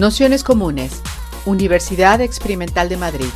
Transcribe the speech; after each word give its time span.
Nociones 0.00 0.44
Comunes, 0.44 1.02
Universidad 1.44 2.22
Experimental 2.22 2.88
de 2.88 2.96
Madrid. 2.96 3.26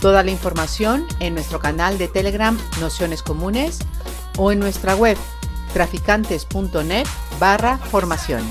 Toda 0.00 0.22
la 0.22 0.30
información 0.30 1.04
en 1.18 1.34
nuestro 1.34 1.58
canal 1.58 1.98
de 1.98 2.06
Telegram 2.06 2.56
Nociones 2.80 3.24
Comunes 3.24 3.80
o 4.38 4.52
en 4.52 4.60
nuestra 4.60 4.94
web 4.94 5.16
traficantes.net 5.72 7.06
barra 7.40 7.78
formación. 7.78 8.44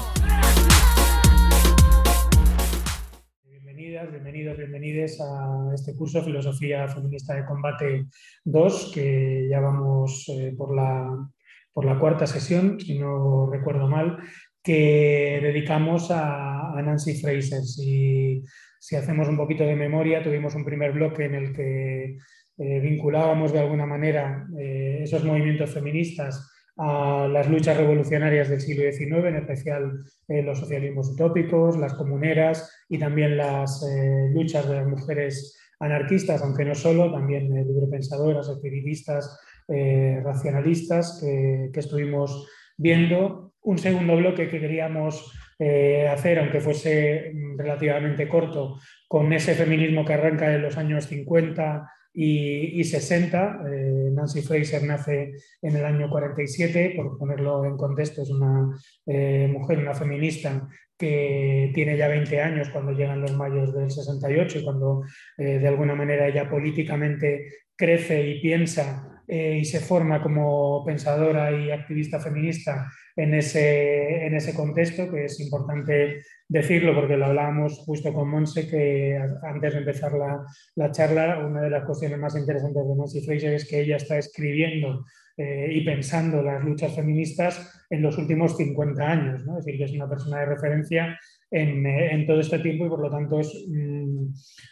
Bienvenidas, 3.45 4.11
bienvenidos, 4.11 4.57
bienvenides 4.57 5.21
a 5.21 5.73
este 5.73 5.95
curso 5.95 6.21
Filosofía 6.21 6.85
Feminista 6.89 7.33
de 7.33 7.45
Combate 7.45 8.07
2, 8.43 8.91
que 8.93 9.47
ya 9.49 9.61
vamos 9.61 10.25
eh, 10.27 10.53
por, 10.57 10.75
la, 10.75 11.29
por 11.75 11.83
la 11.83 11.99
cuarta 11.99 12.25
sesión, 12.25 12.79
si 12.79 12.97
no 12.97 13.49
recuerdo 13.51 13.89
mal, 13.89 14.17
que 14.63 15.39
dedicamos 15.43 16.09
a, 16.09 16.73
Nancy 16.81 17.15
Fraser. 17.19 17.63
Si, 17.63 18.43
hacemos 18.95 19.27
un 19.27 19.35
poquito 19.35 19.65
de 19.65 19.75
memoria, 19.75 20.23
tuvimos 20.23 20.55
un 20.55 20.63
primer 20.63 20.93
bloque 20.93 21.25
en 21.25 21.35
el 21.35 21.53
que 21.53 22.17
eh, 22.57 22.79
vinculábamos 22.79 23.51
de 23.51 23.59
alguna 23.59 23.85
manera 23.85 24.47
eh, 24.57 24.99
esos 25.03 25.25
movimientos 25.25 25.73
feministas 25.73 26.49
a 26.77 27.27
las 27.29 27.49
luchas 27.49 27.75
revolucionarias 27.75 28.47
del 28.47 28.61
siglo 28.61 28.89
XIX, 28.89 29.25
en 29.25 29.35
especial 29.35 29.99
eh, 30.29 30.43
los 30.43 30.59
socialismos 30.59 31.09
utópicos, 31.09 31.77
las 31.77 31.93
comuneras 31.93 32.85
y 32.87 32.97
también 32.97 33.35
las 33.35 33.85
luchas 34.33 34.69
de 34.69 34.75
las 34.75 34.87
mujeres 34.87 35.59
anarquistas, 35.81 36.41
aunque 36.41 36.63
no 36.63 36.73
solo, 36.73 37.11
también 37.11 37.53
librepensadoras, 37.53 38.47
espiritistas, 39.67 40.21
racionalistas 40.23 41.19
que, 41.21 41.79
estuvimos 41.79 42.47
viendo. 42.77 43.53
Un 43.61 43.77
segundo 43.79 44.15
bloque 44.15 44.47
que 44.47 44.59
queríamos 44.59 45.31
eh, 45.57 46.07
hacer, 46.07 46.37
aunque 46.39 46.61
fuese 46.61 47.33
relativamente 47.57 48.27
corto, 48.27 48.77
con 49.07 49.33
ese 49.33 49.55
feminismo 49.55 50.05
que 50.05 50.13
arranca 50.13 50.53
en 50.53 50.61
los 50.61 50.77
años 50.77 51.07
50 51.07 51.89
y, 52.13 52.83
60. 52.83 53.61
Eh, 53.71 54.09
Nancy 54.13 54.41
Fraser 54.41 54.83
nace 54.83 55.33
en 55.61 55.75
el 55.75 55.83
año 55.83 56.09
47, 56.09 56.93
por 56.95 57.17
ponerlo 57.17 57.65
en 57.65 57.75
contexto, 57.75 58.21
es 58.21 58.29
una 58.29 58.69
eh, 59.07 59.47
mujer, 59.51 59.79
una 59.79 59.95
feminista 59.95 60.67
que 60.97 61.71
tiene 61.73 61.97
ya 61.97 62.07
20 62.07 62.39
años 62.39 62.69
cuando 62.69 62.93
llegan 62.93 63.21
los 63.21 63.35
mayos 63.35 63.73
del 63.73 63.91
68 63.91 64.59
y 64.59 64.63
cuando 64.63 65.03
de 65.37 65.67
alguna 65.67 65.93
manera 65.93 66.25
ella 66.25 66.49
políticamente 66.49 67.49
crece 67.75 68.25
y 68.25 68.39
piensa 68.39 69.14
eh, 69.27 69.57
y 69.61 69.65
se 69.65 69.79
forma 69.79 70.21
como 70.21 70.83
pensadora 70.85 71.51
y 71.51 71.71
activista 71.71 72.19
feminista 72.19 72.91
en 73.15 73.33
ese, 73.33 74.25
en 74.27 74.35
ese 74.35 74.53
contexto, 74.53 75.09
que 75.09 75.25
es 75.25 75.39
importante 75.39 76.21
decirlo 76.47 76.93
porque 76.93 77.17
lo 77.17 77.25
hablábamos 77.25 77.79
justo 77.79 78.13
con 78.13 78.29
Monse, 78.29 78.67
que 78.67 79.17
antes 79.43 79.73
de 79.73 79.79
empezar 79.79 80.13
la, 80.13 80.43
la 80.75 80.91
charla, 80.91 81.39
una 81.45 81.61
de 81.61 81.71
las 81.71 81.85
cuestiones 81.85 82.19
más 82.19 82.35
interesantes 82.35 82.87
de 82.87 82.95
Nancy 82.95 83.25
Fraser 83.25 83.53
es 83.53 83.67
que 83.67 83.81
ella 83.81 83.95
está 83.95 84.17
escribiendo 84.17 85.05
eh, 85.37 85.69
y 85.71 85.83
pensando 85.83 86.43
las 86.43 86.63
luchas 86.63 86.95
feministas 86.95 87.85
en 87.89 88.01
los 88.01 88.17
últimos 88.17 88.55
50 88.57 89.03
años, 89.03 89.45
¿no? 89.45 89.57
es 89.57 89.65
decir, 89.65 89.79
que 89.79 89.85
es 89.85 89.91
una 89.93 90.07
persona 90.07 90.41
de 90.41 90.45
referencia 90.45 91.19
en, 91.49 91.85
eh, 91.85 92.23
todo 92.27 92.39
este 92.39 92.59
tiempo 92.59 92.85
y 92.85 92.89
por 92.89 93.01
lo 93.01 93.09
tanto 93.09 93.39
es 93.39 93.51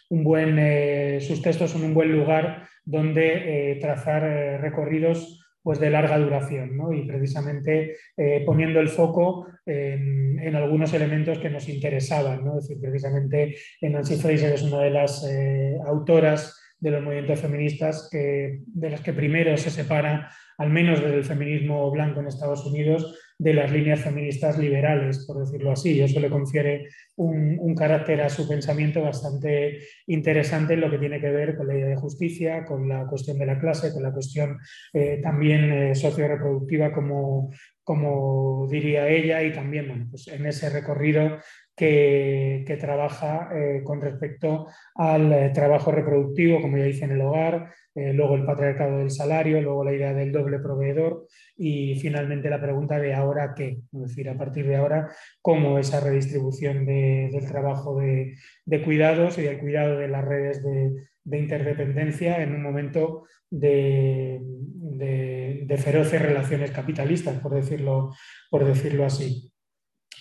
un 0.10 0.24
buen, 0.24 1.22
sus 1.22 1.42
textos 1.42 1.72
son 1.72 1.84
un 1.84 1.94
buen 1.94 2.12
lugar 2.12 2.68
donde 2.86 3.72
eh, 3.72 3.76
trazar 3.80 4.24
eh, 4.24 4.58
recorridos 4.58 5.40
pues, 5.62 5.80
de 5.80 5.90
larga 5.90 6.18
duración 6.18 6.76
¿no? 6.76 6.94
y 6.94 7.08
precisamente 7.08 7.96
eh, 8.18 8.44
poniendo 8.46 8.80
el 8.80 8.90
foco 8.90 9.48
en, 9.66 10.56
algunos 10.56 10.94
elementos 10.94 11.40
que 11.40 11.50
nos 11.50 11.70
interesaban. 11.70 12.44
¿no? 12.44 12.58
Es 12.58 12.68
decir, 12.68 12.82
precisamente 12.82 13.56
Nancy 13.82 14.18
Fraser 14.18 14.54
es 14.54 14.62
una 14.62 14.82
de 14.82 14.92
las 14.92 15.26
autoras 15.86 16.60
de 16.80 16.92
los 16.92 17.02
movimientos 17.02 17.40
feministas 17.40 18.10
que, 18.12 18.60
de 18.66 18.90
las 18.90 19.00
que 19.00 19.14
primero 19.14 19.56
se 19.56 19.72
separa, 19.72 20.30
al 20.58 20.70
menos 20.70 21.02
desde 21.02 21.16
el 21.16 21.24
feminismo 21.24 21.90
blanco 21.92 22.20
en 22.20 22.28
Estados 22.28 22.66
Unidos, 22.66 23.18
de 23.44 23.54
las 23.54 23.72
líneas 23.72 24.00
feministas 24.00 24.58
liberales, 24.58 25.26
por 25.28 25.38
decirlo 25.40 25.72
así. 25.72 26.02
Eso 26.02 26.20
le 26.22 26.30
confiere 26.30 26.88
un, 27.18 27.76
carácter 27.76 28.22
a 28.22 28.30
su 28.30 28.48
pensamiento 28.48 29.02
bastante 29.02 29.80
interesante 30.08 30.76
en 30.76 30.82
lo 30.82 30.90
que 30.90 31.00
tiene 31.00 31.20
que 31.20 31.30
ver 31.30 31.58
con 31.58 31.68
la 31.68 31.76
idea 31.76 31.88
de 31.88 31.96
justicia, 31.98 32.64
con 32.64 32.88
la 32.88 33.06
cuestión 33.06 33.38
de 33.38 33.46
la 33.46 33.60
clase, 33.60 33.92
con 33.92 34.04
la 34.04 34.14
cuestión 34.14 34.60
eh, 34.94 35.20
también 35.22 35.74
eh, 35.74 35.96
socio-reproductiva, 35.96 36.94
como, 36.94 37.52
como 37.84 38.68
diría 38.70 39.10
ella, 39.10 39.44
y 39.44 39.52
también 39.52 40.10
pues 40.10 40.28
en 40.30 40.46
ese 40.46 40.70
recorrido 40.70 41.40
que, 41.76 42.78
trabaja 42.80 43.50
eh, 43.56 43.82
con 43.84 44.02
respecto 44.02 44.68
al 44.96 45.32
eh, 45.32 45.52
trabajo 45.54 45.92
reproductivo, 45.92 46.62
como 46.62 46.78
ya 46.78 46.86
dice 46.86 47.06
en 47.06 47.12
el 47.12 47.22
hogar, 47.22 47.72
eh, 47.96 48.14
luego 48.14 48.36
el 48.36 48.46
patriarcado 48.46 48.98
del 48.98 49.12
salario, 49.12 49.62
luego 49.62 49.84
la 49.84 49.94
idea 49.94 50.14
del 50.14 50.32
doble 50.32 50.60
proveedor 50.60 51.28
y 51.56 51.96
finalmente 52.00 52.50
la 52.50 52.62
pregunta 52.62 53.00
de 53.00 53.14
ahora 53.14 53.54
qué, 53.56 53.80
es 53.92 54.02
decir, 54.02 54.30
a 54.30 54.38
partir 54.38 54.68
de 54.68 54.76
ahora, 54.76 55.10
cómo 55.42 55.78
esa 55.80 56.00
redistribución 56.00 56.86
del 56.86 57.46
trabajo 57.48 58.00
de, 58.00 58.36
cuidados 58.84 59.38
y 59.38 59.44
del 59.44 59.60
cuidado 59.60 59.98
de 59.98 60.08
las 60.08 60.26
redes 60.26 60.64
de, 60.64 61.38
interdependencia 61.38 62.42
en 62.42 62.54
un 62.54 62.64
momento 62.64 63.26
de, 63.50 64.42
de, 64.42 65.78
feroces 65.78 66.22
relaciones 66.22 66.72
capitalistas, 66.72 67.40
por 67.40 67.54
decirlo, 67.54 68.14
por 68.50 68.66
decirlo 68.66 69.06
así. 69.06 69.53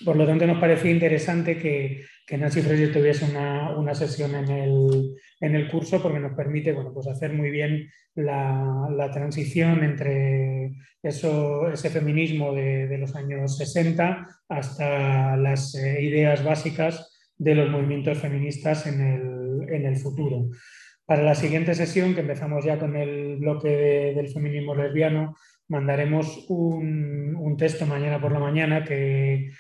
Por 0.05 0.17
lo 0.17 0.27
tanto, 0.27 0.47
nos 0.47 0.59
parecía 0.59 0.91
interesante 0.91 1.57
que, 1.57 2.05
que 2.27 2.39
Nancy 2.39 2.63
Fraser 2.63 2.93
tuviese 2.93 3.27
una, 3.27 3.95
sesión 3.95 4.35
en 4.35 5.55
el, 5.55 5.69
curso 5.71 6.03
porque 6.03 6.21
nos 6.21 6.35
permite 6.35 6.73
bueno, 6.73 6.93
pues 6.93 7.07
hacer 7.07 7.33
muy 7.33 7.51
bien 7.51 7.91
la, 8.15 9.11
transición 9.13 9.85
entre 9.85 10.73
eso, 11.03 11.71
ese 11.71 11.91
feminismo 11.91 12.55
de, 12.55 12.97
los 12.99 13.15
años 13.17 13.57
60 13.59 14.27
hasta 14.49 15.37
las 15.37 15.75
eh, 15.75 16.03
ideas 16.03 16.45
básicas 16.45 17.19
de 17.37 17.55
los 17.55 17.69
movimientos 17.69 18.19
feministas 18.19 18.87
en 18.87 19.01
el, 19.01 19.97
futuro. 19.97 20.49
Para 21.05 21.23
la 21.23 21.35
siguiente 21.35 21.75
sesión, 21.75 22.15
que 22.15 22.21
empezamos 22.21 22.65
ya 22.65 22.79
con 22.79 22.97
el 22.97 23.37
bloque 23.37 23.69
del 23.69 24.29
feminismo 24.29 24.75
lesbiano, 24.75 25.37
mandaremos 25.69 26.47
un, 26.49 27.35
un 27.37 27.57
texto 27.57 27.85
mañana 27.85 28.21
por 28.21 28.33
la 28.33 28.39
mañana 28.39 28.85
que 28.85 29.51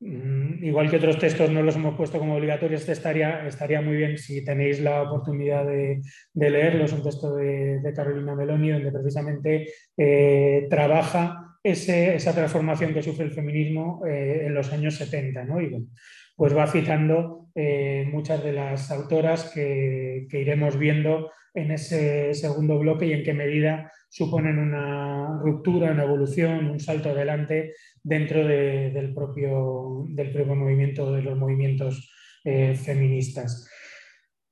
igual 0.00 0.88
que 0.88 0.96
otros 0.96 1.18
textos 1.18 1.50
no 1.50 1.62
los 1.62 1.76
hemos 1.76 1.94
puesto 1.94 2.18
como 2.18 2.36
obligatorios, 2.36 2.80
este 2.80 2.92
estaría, 2.92 3.46
estaría 3.46 3.82
muy 3.82 3.96
bien 3.96 4.16
si 4.16 4.42
tenéis 4.44 4.80
la 4.80 5.02
oportunidad 5.02 5.66
de, 5.66 6.00
leerlo. 6.34 6.84
Es 6.84 6.92
un 6.92 7.02
texto 7.02 7.36
de, 7.36 7.92
Carolina 7.94 8.34
Meloni 8.34 8.70
donde 8.70 8.92
precisamente 8.92 9.66
eh, 9.96 10.66
trabaja 10.70 11.58
esa 11.62 12.34
transformación 12.34 12.94
que 12.94 13.02
sufre 13.02 13.26
el 13.26 13.32
feminismo 13.32 14.02
eh, 14.06 14.44
en 14.46 14.54
los 14.54 14.72
años 14.72 14.94
70. 14.94 15.44
¿no? 15.44 15.60
Y 15.60 15.86
pues 16.34 16.56
va 16.56 16.66
citando 16.66 17.48
eh, 17.54 18.08
muchas 18.10 18.42
de 18.42 18.52
las 18.52 18.90
autoras 18.90 19.52
que 19.52 20.26
iremos 20.32 20.78
viendo 20.78 21.30
en 21.52 21.72
ese 21.72 22.32
segundo 22.34 22.78
bloque 22.78 23.06
y 23.06 23.12
en 23.12 23.24
qué 23.24 23.34
medida 23.34 23.92
suponen 24.10 24.58
una 24.58 25.38
ruptura, 25.40 25.92
una 25.92 26.02
evolución, 26.02 26.68
un 26.68 26.80
salto 26.80 27.10
adelante 27.10 27.74
dentro 28.02 28.44
del, 28.44 29.14
propio, 29.14 30.04
del 30.08 30.32
propio 30.32 30.56
movimiento, 30.56 31.12
de 31.12 31.22
los 31.22 31.38
movimientos 31.38 32.12
eh, 32.44 32.74
feministas. 32.74 33.70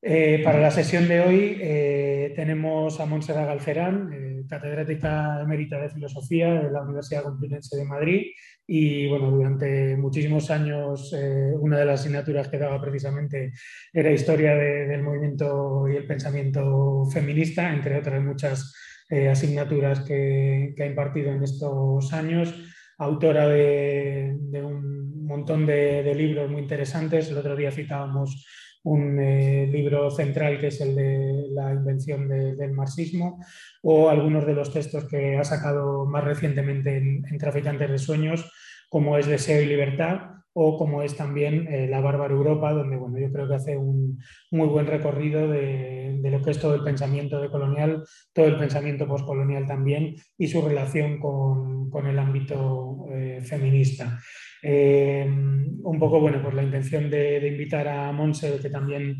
Eh, 0.00 0.42
para 0.44 0.60
la 0.60 0.70
sesión 0.70 1.08
de 1.08 1.20
hoy 1.20 1.58
eh, 1.60 2.32
tenemos 2.36 3.00
a 3.00 3.06
Montserrat 3.06 3.46
Galcerán, 3.46 4.46
catedrática 4.48 5.40
emérita 5.42 5.80
de 5.80 5.90
Filosofía 5.90 6.54
de 6.54 6.70
la 6.70 6.82
Universidad 6.82 7.24
Complutense 7.24 7.76
de 7.76 7.84
Madrid 7.84 8.26
y 8.64 9.08
bueno, 9.08 9.30
durante 9.30 9.96
muchísimos 9.96 10.50
años 10.50 11.12
una 11.60 11.78
de 11.78 11.84
las 11.84 12.00
asignaturas 12.00 12.48
que 12.48 12.58
daba 12.58 12.80
precisamente 12.80 13.52
era 13.92 14.12
Historia 14.12 14.54
del 14.54 15.02
Movimiento 15.02 15.86
y 15.88 15.96
el 15.96 16.06
Pensamiento 16.06 17.04
Feminista, 17.12 17.70
entre 17.74 17.98
otras 17.98 18.22
muchas 18.22 18.72
eh, 19.10 19.28
asignaturas 19.28 20.00
que, 20.00 20.74
ha 20.78 20.86
impartido 20.86 21.30
en 21.32 21.42
estos 21.42 22.12
años, 22.12 22.54
autora 22.98 23.48
de, 23.48 24.36
un 24.62 25.24
montón 25.26 25.66
de, 25.66 26.14
libros 26.14 26.50
muy 26.50 26.62
interesantes. 26.62 27.30
El 27.30 27.38
otro 27.38 27.56
día 27.56 27.70
citábamos 27.70 28.46
un 28.84 29.18
eh, 29.20 29.66
libro 29.66 30.10
central 30.10 30.58
que 30.60 30.68
es 30.68 30.80
el 30.80 30.94
de 30.94 31.46
la 31.50 31.72
invención 31.72 32.28
del 32.28 32.72
marxismo 32.72 33.44
o 33.82 34.08
algunos 34.08 34.46
de 34.46 34.54
los 34.54 34.72
textos 34.72 35.04
que 35.04 35.36
ha 35.36 35.44
sacado 35.44 36.06
más 36.06 36.24
recientemente 36.24 36.96
en, 36.96 37.38
Traficantes 37.38 37.90
de 37.90 37.98
Sueños, 37.98 38.50
como 38.88 39.18
es 39.18 39.26
Deseo 39.26 39.62
y 39.62 39.66
Libertad 39.66 40.37
o 40.60 40.76
como 40.76 41.04
es 41.04 41.14
también 41.14 41.68
eh, 41.72 41.86
La 41.86 42.00
Bárbara 42.00 42.34
Europa, 42.34 42.72
donde 42.72 42.96
bueno, 42.96 43.16
yo 43.16 43.30
creo 43.30 43.46
que 43.46 43.54
hace 43.54 43.76
un 43.76 44.18
muy 44.50 44.66
buen 44.66 44.88
recorrido 44.88 45.46
de, 45.46 46.18
lo 46.20 46.42
que 46.42 46.50
es 46.50 46.58
todo 46.58 46.74
el 46.74 46.82
pensamiento 46.82 47.40
decolonial, 47.40 48.02
todo 48.32 48.46
el 48.46 48.58
pensamiento 48.58 49.06
postcolonial 49.06 49.68
también 49.68 50.16
y 50.36 50.48
su 50.48 50.60
relación 50.60 51.20
con, 51.20 52.06
el 52.08 52.18
ámbito 52.18 53.06
eh, 53.12 53.40
feminista. 53.40 54.18
Eh, 54.60 55.24
un 55.28 55.98
poco, 56.00 56.20
bueno, 56.20 56.42
pues 56.42 56.54
la 56.54 56.64
intención 56.64 57.08
de, 57.08 57.46
invitar 57.46 57.86
a 57.86 58.10
Monse, 58.10 58.58
que 58.60 58.68
también 58.68 59.14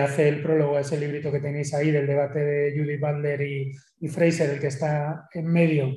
hace 0.00 0.28
el 0.28 0.42
prólogo 0.42 0.76
a 0.76 0.80
ese 0.80 0.98
librito 0.98 1.30
que 1.30 1.40
tenéis 1.40 1.72
ahí 1.74 1.92
del 1.92 2.08
debate 2.08 2.40
de 2.40 2.76
Judith 2.76 3.00
Butler 3.00 3.40
y 3.40 4.08
Fraser, 4.08 4.50
el 4.50 4.60
que 4.60 4.66
está 4.66 5.28
en 5.32 5.46
medio 5.46 5.94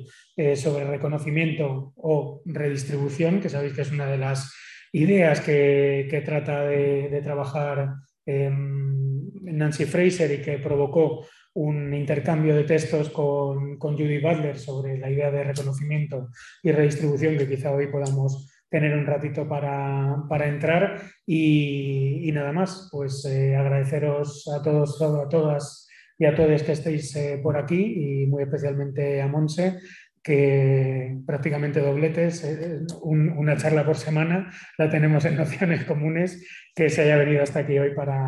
sobre 0.54 0.84
reconocimiento 0.84 1.92
o 1.96 2.42
redistribución, 2.44 3.40
que 3.40 3.48
sabéis 3.48 3.74
que 3.74 3.82
es 3.82 3.92
una 3.92 4.06
de 4.06 4.18
las 4.18 4.52
ideas 4.92 5.40
que, 5.40 6.22
trata 6.24 6.64
de, 6.64 7.20
trabajar 7.22 7.94
Nancy 8.26 9.84
Fraser 9.84 10.32
y 10.32 10.42
que 10.42 10.58
provocó 10.58 11.26
un 11.54 11.94
intercambio 11.94 12.54
de 12.54 12.64
textos 12.64 13.08
con, 13.10 13.78
Judy 13.78 14.18
Butler 14.20 14.58
sobre 14.58 14.98
la 14.98 15.10
idea 15.10 15.30
de 15.30 15.44
reconocimiento 15.44 16.28
y 16.62 16.72
redistribución 16.72 17.38
que 17.38 17.48
quizá 17.48 17.72
hoy 17.72 17.86
podamos 17.86 18.52
tener 18.68 18.96
un 18.96 19.06
ratito 19.06 19.48
para, 19.48 20.46
entrar. 20.46 21.00
Y, 21.26 22.30
nada 22.32 22.52
más, 22.52 22.88
pues 22.92 23.24
eh, 23.24 23.56
agradeceros 23.56 24.48
a 24.48 24.62
todos, 24.62 25.00
a 25.00 25.28
todas 25.28 25.88
y 26.18 26.24
a 26.24 26.34
todos 26.34 26.62
que 26.62 26.72
estéis 26.72 27.14
eh, 27.16 27.40
por 27.42 27.56
aquí 27.56 28.22
y 28.22 28.26
muy 28.26 28.42
especialmente 28.42 29.20
a 29.20 29.28
Monse 29.28 29.78
que 30.26 31.18
prácticamente 31.24 31.78
dobletes, 31.78 32.42
eh, 32.42 32.80
una 33.04 33.56
charla 33.56 33.86
por 33.86 33.94
semana, 33.94 34.50
la 34.76 34.90
tenemos 34.90 35.24
en 35.24 35.36
Nociones 35.36 35.84
Comunes, 35.84 36.44
que 36.74 36.90
se 36.90 37.02
haya 37.02 37.16
venido 37.16 37.44
hasta 37.44 37.60
aquí 37.60 37.78
hoy 37.78 37.94
para, 37.94 38.18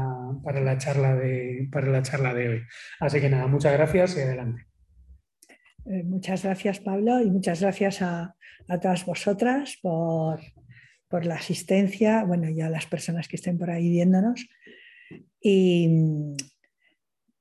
la, 0.62 0.78
charla 0.78 1.16
de, 1.16 1.68
para 1.72 1.88
la 1.88 2.00
charla 2.02 2.34
de 2.34 2.48
hoy. 2.50 2.60
Así 3.00 3.20
que 3.20 3.28
nada, 3.28 3.48
muchas 3.48 3.72
gracias 3.72 4.16
y 4.16 4.20
adelante. 4.20 4.62
Eh, 5.86 6.04
muchas 6.04 6.44
gracias, 6.44 6.78
Pablo, 6.78 7.20
y 7.20 7.32
muchas 7.32 7.62
gracias 7.62 8.00
a, 8.00 8.36
todas 8.80 9.04
vosotras 9.04 9.76
por, 9.82 10.38
por, 11.08 11.26
la 11.26 11.34
asistencia, 11.34 12.22
bueno, 12.22 12.48
y 12.48 12.60
a 12.60 12.70
las 12.70 12.86
personas 12.86 13.26
que 13.26 13.34
estén 13.34 13.58
por 13.58 13.70
ahí 13.70 13.90
viéndonos. 13.90 14.46
Y 15.40 16.36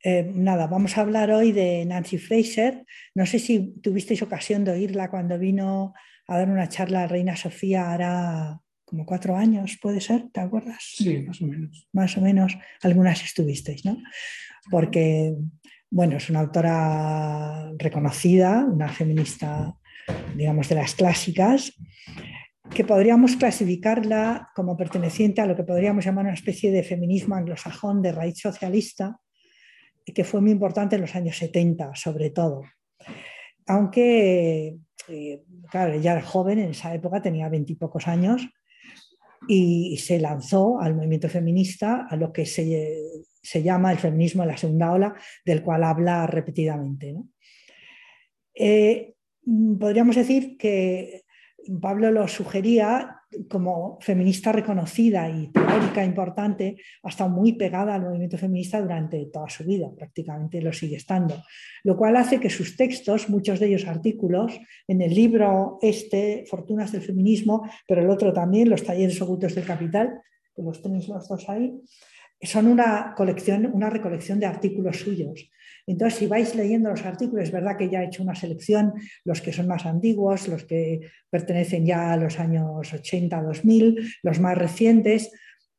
eh, 0.10 0.24
nada, 0.34 0.68
vamos 0.68 0.98
a 0.98 1.02
hablar 1.02 1.32
hoy 1.32 1.52
de 1.52 1.84
Nancy 1.84 2.18
Fraser. 2.18 2.86
No 3.14 3.26
sé 3.26 3.40
si 3.40 3.74
tuvisteis 3.82 4.22
ocasión 4.22 4.64
de 4.64 4.72
oírla 4.72 5.10
cuando 5.10 5.38
vino 5.38 5.94
a 6.30 6.38
dar 6.38 6.50
una 6.50 6.70
charla 6.70 7.04
a 7.04 7.08
Reina 7.08 7.36
Sofía 7.36 7.92
hará 7.92 8.58
como 8.86 9.06
cuatro 9.06 9.36
años, 9.36 9.78
¿puede 9.82 10.00
ser? 10.00 10.30
¿Te 10.32 10.40
acuerdas? 10.40 10.78
Sí, 10.96 11.24
más 11.24 11.42
o 11.42 11.48
menos. 11.48 11.90
Más 11.92 12.16
o 12.16 12.22
menos, 12.22 12.58
algunas 12.84 13.22
estuvisteis, 13.22 13.84
¿no? 13.84 13.98
Porque, 14.72 15.36
bueno, 15.90 16.16
es 16.16 16.30
una 16.30 16.40
autora 16.40 17.74
reconocida, 17.78 18.64
una 18.64 18.88
feminista, 18.88 19.76
digamos, 20.38 20.70
de 20.70 20.76
las 20.76 20.96
clásicas, 20.96 21.74
que 22.74 22.86
podríamos 22.86 23.36
clasificarla 23.36 24.52
como 24.56 24.78
perteneciente 24.78 25.42
a 25.42 25.48
lo 25.48 25.58
que 25.58 25.66
podríamos 25.66 26.06
llamar 26.06 26.24
una 26.24 26.34
especie 26.34 26.72
de 26.72 26.84
feminismo 26.84 27.36
anglosajón 27.36 28.02
de 28.02 28.14
raíz 28.14 28.40
socialista, 28.40 29.20
que 30.14 30.24
fue 30.24 30.42
muy 30.42 30.52
importante 30.52 30.96
en 30.96 31.02
los 31.02 31.16
años 31.16 31.38
70, 31.38 31.96
sobre 31.96 32.30
todo. 32.30 32.64
Aunque, 33.66 34.78
eh, 35.08 35.44
claro, 35.70 35.94
ella 35.94 36.14
era 36.14 36.22
joven, 36.22 36.60
en 36.60 36.70
esa 36.70 36.94
época 36.94 37.22
tenía 37.22 37.50
veintipocos 37.50 38.08
años, 38.08 38.48
y 39.48 39.98
se 39.98 40.20
lanzó 40.20 40.80
al 40.80 40.96
movimiento 40.96 41.30
feminista, 41.30 42.08
a 42.10 42.16
lo 42.16 42.34
que 42.34 42.46
se, 42.46 43.64
llama 43.64 43.92
el 43.92 43.98
feminismo 43.98 44.44
de 44.44 44.48
la 44.48 44.58
segunda 44.58 44.92
ola, 44.92 45.16
del 45.46 45.64
cual 45.64 45.84
habla 45.84 46.28
repetidamente. 46.28 47.16
Eh, 48.54 49.14
podríamos 49.80 50.16
decir 50.16 50.58
que 50.58 51.24
Pablo 51.82 52.12
lo 52.12 52.28
sugería 52.28 53.18
como 53.50 54.00
feminista 54.00 54.52
reconocida 54.52 55.30
y 55.30 55.52
teórica 55.52 56.04
importante, 56.04 56.78
ha 57.04 57.10
estado 57.10 57.30
muy 57.30 57.54
pegada 57.54 57.96
al 57.96 58.04
movimiento 58.04 58.38
feminista 58.38 58.82
durante 58.82 59.26
toda 59.26 59.50
su 59.50 59.66
vida, 59.66 59.90
prácticamente 59.96 60.62
lo 60.62 60.72
sigue 60.72 60.96
estando, 60.96 61.36
lo 61.84 61.98
cual 61.98 62.16
hace 62.16 62.40
que 62.40 62.50
sus 62.50 62.78
textos, 62.78 63.30
muchos 63.30 63.60
de 63.60 63.68
ellos 63.68 63.86
artículos, 63.86 64.58
en 64.88 65.02
el 65.02 65.14
libro 65.14 65.78
este, 65.82 66.46
Fortunas 66.50 66.92
del 66.92 67.02
Feminismo, 67.02 67.70
pero 67.88 68.02
el 68.02 68.10
otro 68.10 68.32
también, 68.32 68.70
Los 68.70 68.84
Talleres 68.84 69.22
Ocultos 69.22 69.56
del 69.56 69.66
Capital, 69.66 70.22
que 70.56 70.62
los 70.62 70.82
tenéis 70.82 71.08
los 71.10 71.28
dos 71.28 71.50
ahí, 71.50 71.74
son 72.42 72.68
una 72.68 73.14
colección, 73.16 73.70
una 73.74 73.90
recolección 73.90 74.40
de 74.40 74.46
artículos 74.46 74.98
suyos. 74.98 75.50
Entonces, 75.88 76.20
si 76.20 76.28
vais 76.28 76.54
leyendo 76.54 76.90
los 76.90 77.06
artículos, 77.06 77.46
es 77.46 77.52
verdad 77.52 77.78
que 77.78 77.90
ya 77.90 78.04
he 78.04 78.08
hecho 78.08 78.22
una 78.22 78.36
selección, 78.36 78.94
los 79.24 79.42
que 79.42 79.54
son 79.54 79.68
más 79.68 79.86
antiguos, 79.86 80.50
los 80.50 80.66
que 80.66 81.00
pertenecen 81.30 81.86
ya 81.86 82.12
a 82.12 82.18
los 82.18 82.40
años 82.40 82.94
80, 82.94 83.42
2000, 83.42 84.16
los 84.22 84.40
más 84.42 84.58
recientes, 84.58 85.32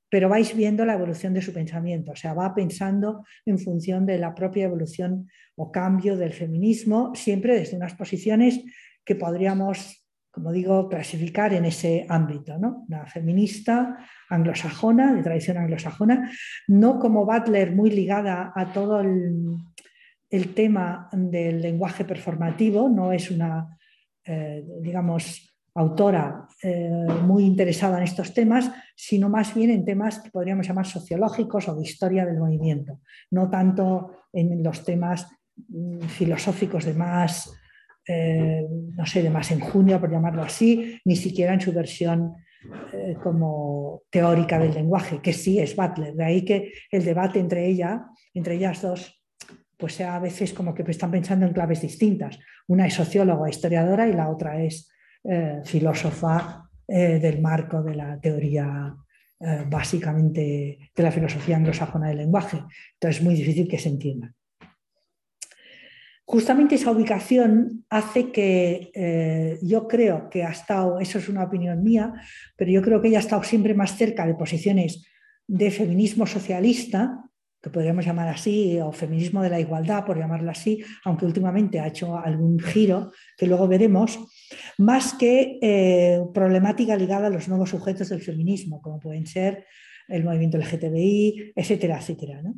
pero 0.09 0.31
vais 0.31 0.57
viendo 0.57 0.87
la 0.87 0.95
evolución 0.95 1.35
de 1.35 1.43
su 1.43 1.53
pensamiento, 1.53 2.13
o 2.13 2.17
sea, 2.17 2.33
va 2.33 2.55
pensando 2.55 3.25
en 3.45 3.59
función 3.59 4.07
de 4.07 4.19
la 4.19 4.35
propia 4.35 4.65
evolución 4.65 5.29
o 5.57 5.71
cambio 5.71 6.17
del 6.17 6.33
feminismo, 6.33 7.13
siempre 7.15 7.59
desde 7.59 7.77
unas 7.77 7.95
posiciones 7.95 8.61
que 9.05 9.15
podríamos 9.15 10.03
como 10.31 10.53
digo, 10.53 10.89
clasificar 10.89 11.53
en 11.53 11.65
ese 11.65 12.07
ámbito, 12.09 12.59
¿no? 12.59 12.85
Una 12.87 13.07
feminista 13.07 13.97
anglosajona, 14.29 15.13
de 15.13 15.23
tradición 15.23 15.57
anglosajona, 15.57 16.31
no 16.69 17.01
como 17.01 17.27
Butler 17.27 17.75
muy 17.75 17.91
ligada 17.91 18.53
a 18.55 18.73
todo 18.73 19.01
el, 19.01 19.57
tema 20.55 21.09
del 21.13 21.63
lenguaje 21.63 22.05
performativo, 22.05 22.89
no 22.89 23.13
es 23.13 23.31
una, 23.31 23.79
eh, 24.25 24.65
digamos, 24.81 25.45
autora 25.75 26.47
eh, 26.63 26.91
muy 27.23 27.45
interesada 27.45 27.99
en 27.99 28.05
estos 28.05 28.35
temas, 28.35 28.71
sino 28.97 29.29
más 29.29 29.55
bien 29.55 29.71
en 29.71 29.85
temas 29.85 30.19
que 30.19 30.31
podríamos 30.31 30.67
llamar 30.67 30.87
sociológicos 30.87 31.69
o 31.69 31.77
de 31.77 31.83
historia 31.83 32.27
del 32.27 32.39
movimiento, 32.39 33.01
no 33.31 33.49
tanto 33.49 34.11
en 34.33 34.63
los 34.63 34.85
temas 34.85 35.29
mm, 35.57 36.01
filosóficos 36.01 36.85
de 36.85 36.95
más 36.95 37.53
eh, 38.11 38.67
no 38.97 39.05
sé, 39.05 39.23
de 39.23 39.29
más 39.29 39.51
en 39.51 39.61
junio, 39.61 40.01
por 40.01 40.11
llamarlo 40.11 40.43
así, 40.43 40.99
ni 41.05 41.15
siquiera 41.15 41.53
en 41.53 41.61
su 41.61 41.73
versión 41.73 42.35
como 43.23 44.03
teórica 44.11 44.59
del 44.59 44.75
lenguaje, 44.75 45.21
que 45.23 45.33
sí 45.33 45.59
es 45.61 45.77
Butler. 45.77 46.15
De 46.15 46.25
ahí 46.25 46.45
que 46.45 46.73
el 46.91 47.05
debate 47.05 47.39
entre 47.39 47.67
ella, 47.67 48.07
entre 48.33 48.57
ellas 48.57 48.81
dos, 48.81 49.18
pues 49.79 50.01
a 50.01 50.19
veces 50.19 50.53
como 50.53 50.75
que 50.75 50.83
están 50.91 51.11
pensando 51.11 51.47
en 51.47 51.53
claves 51.53 51.81
distintas. 51.81 52.39
Una 52.67 52.87
es 52.87 52.95
socióloga, 52.95 53.49
historiadora, 53.49 54.09
y 54.09 54.13
la 54.13 54.29
otra 54.29 54.63
es 54.63 54.91
eh, 55.25 55.61
filósofa 55.65 56.65
del 56.87 57.43
marco 57.43 57.83
de 57.83 57.95
la 57.95 58.19
teoría 58.19 58.95
básicamente 59.67 60.79
de 60.97 61.03
la 61.03 61.13
filosofía 61.13 61.57
anglosajona 61.57 62.09
del 62.09 62.17
lenguaje. 62.17 62.65
Entonces 62.95 63.19
es 63.19 63.23
muy 63.23 63.35
difícil 63.35 63.69
que 63.69 63.79
se 63.79 63.91
entiendan 63.91 64.35
justamente 66.29 66.75
esa 66.75 66.91
ubicación 66.91 67.87
hace 67.89 68.31
que 68.31 68.91
eh, 68.95 69.59
yo 69.63 69.89
creo 69.89 70.29
que 70.29 70.45
ha 70.45 70.51
estado, 70.51 71.01
eso 71.01 71.19
es 71.19 71.31
una 71.31 71.45
opinión 71.45 71.83
mía, 71.83 72.13
pero 72.55 72.71
yo 72.71 72.83
creo 72.83 73.01
que 73.01 73.09
ella 73.09 73.17
ha 73.17 73.23
estado 73.23 73.43
siempre 73.43 73.73
más 73.73 73.97
cerca 73.97 74.27
de 74.27 74.35
posiciones 74.35 75.07
de 75.47 75.71
feminismo 75.71 76.27
socialista, 76.27 77.28
que 77.61 77.71
podríamos 77.71 78.05
llamar 78.05 78.29
así, 78.29 78.79
o 78.81 78.93
feminismo 78.93 79.43
de 79.43 79.51
la 79.51 79.61
igualdad, 79.61 80.05
por 80.05 80.19
llamarlo 80.19 80.51
así, 80.51 80.83
aunque 81.05 81.27
últimamente 81.27 81.81
ha 81.81 81.89
hecho 81.89 82.17
algún 82.17 82.59
giro 82.61 83.13
que 83.37 83.47
luego 83.47 83.67
veremos, 83.67 84.19
más 84.79 85.15
que 85.15 85.59
eh, 85.61 86.21
problemática 86.33 86.97
ligada 86.97 87.27
a 87.27 87.31
los 87.31 87.49
nuevos 87.49 87.71
sujetos 87.71 88.09
del 88.11 88.23
feminismo, 88.23 88.81
como 88.81 89.01
pueden 89.01 89.27
ser 89.27 89.67
el 90.07 90.25
movimiento 90.25 90.57
LGTBI, 90.57 91.53
etcétera, 91.55 91.99
etcétera. 91.99 92.43
¿no? 92.43 92.55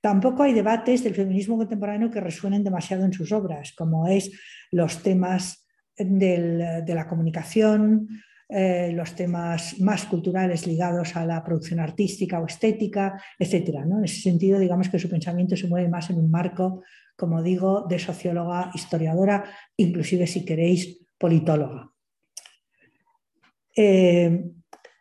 Tampoco 0.00 0.44
hay 0.44 0.54
debates 0.54 1.04
del 1.04 1.14
feminismo 1.14 1.58
contemporáneo 1.58 2.10
que 2.10 2.20
resuenen 2.20 2.64
demasiado 2.64 3.04
en 3.04 3.12
sus 3.12 3.32
obras, 3.32 3.74
como 3.76 4.08
es 4.08 4.30
los 4.70 5.02
temas 5.02 5.66
de 5.98 6.84
la 6.86 7.06
comunicación, 7.06 8.08
eh, 8.52 8.90
los 8.92 9.14
temas 9.14 9.78
más 9.78 10.06
culturales 10.06 10.66
ligados 10.66 11.14
a 11.14 11.24
la 11.24 11.44
producción 11.44 11.78
artística 11.78 12.40
o 12.40 12.46
estética, 12.46 13.22
etc. 13.38 13.76
En 13.84 14.04
ese 14.04 14.20
sentido, 14.20 14.58
digamos 14.58 14.88
que 14.88 14.98
su 14.98 15.08
pensamiento 15.08 15.56
se 15.56 15.68
mueve 15.68 15.88
más 15.88 16.10
en 16.10 16.18
un 16.18 16.30
marco, 16.30 16.82
como 17.16 17.42
digo, 17.42 17.86
de 17.88 17.98
socióloga, 17.98 18.72
historiadora, 18.74 19.44
inclusive 19.76 20.26
si 20.26 20.44
queréis, 20.44 20.98
politóloga. 21.16 21.92
Eh, 23.76 24.44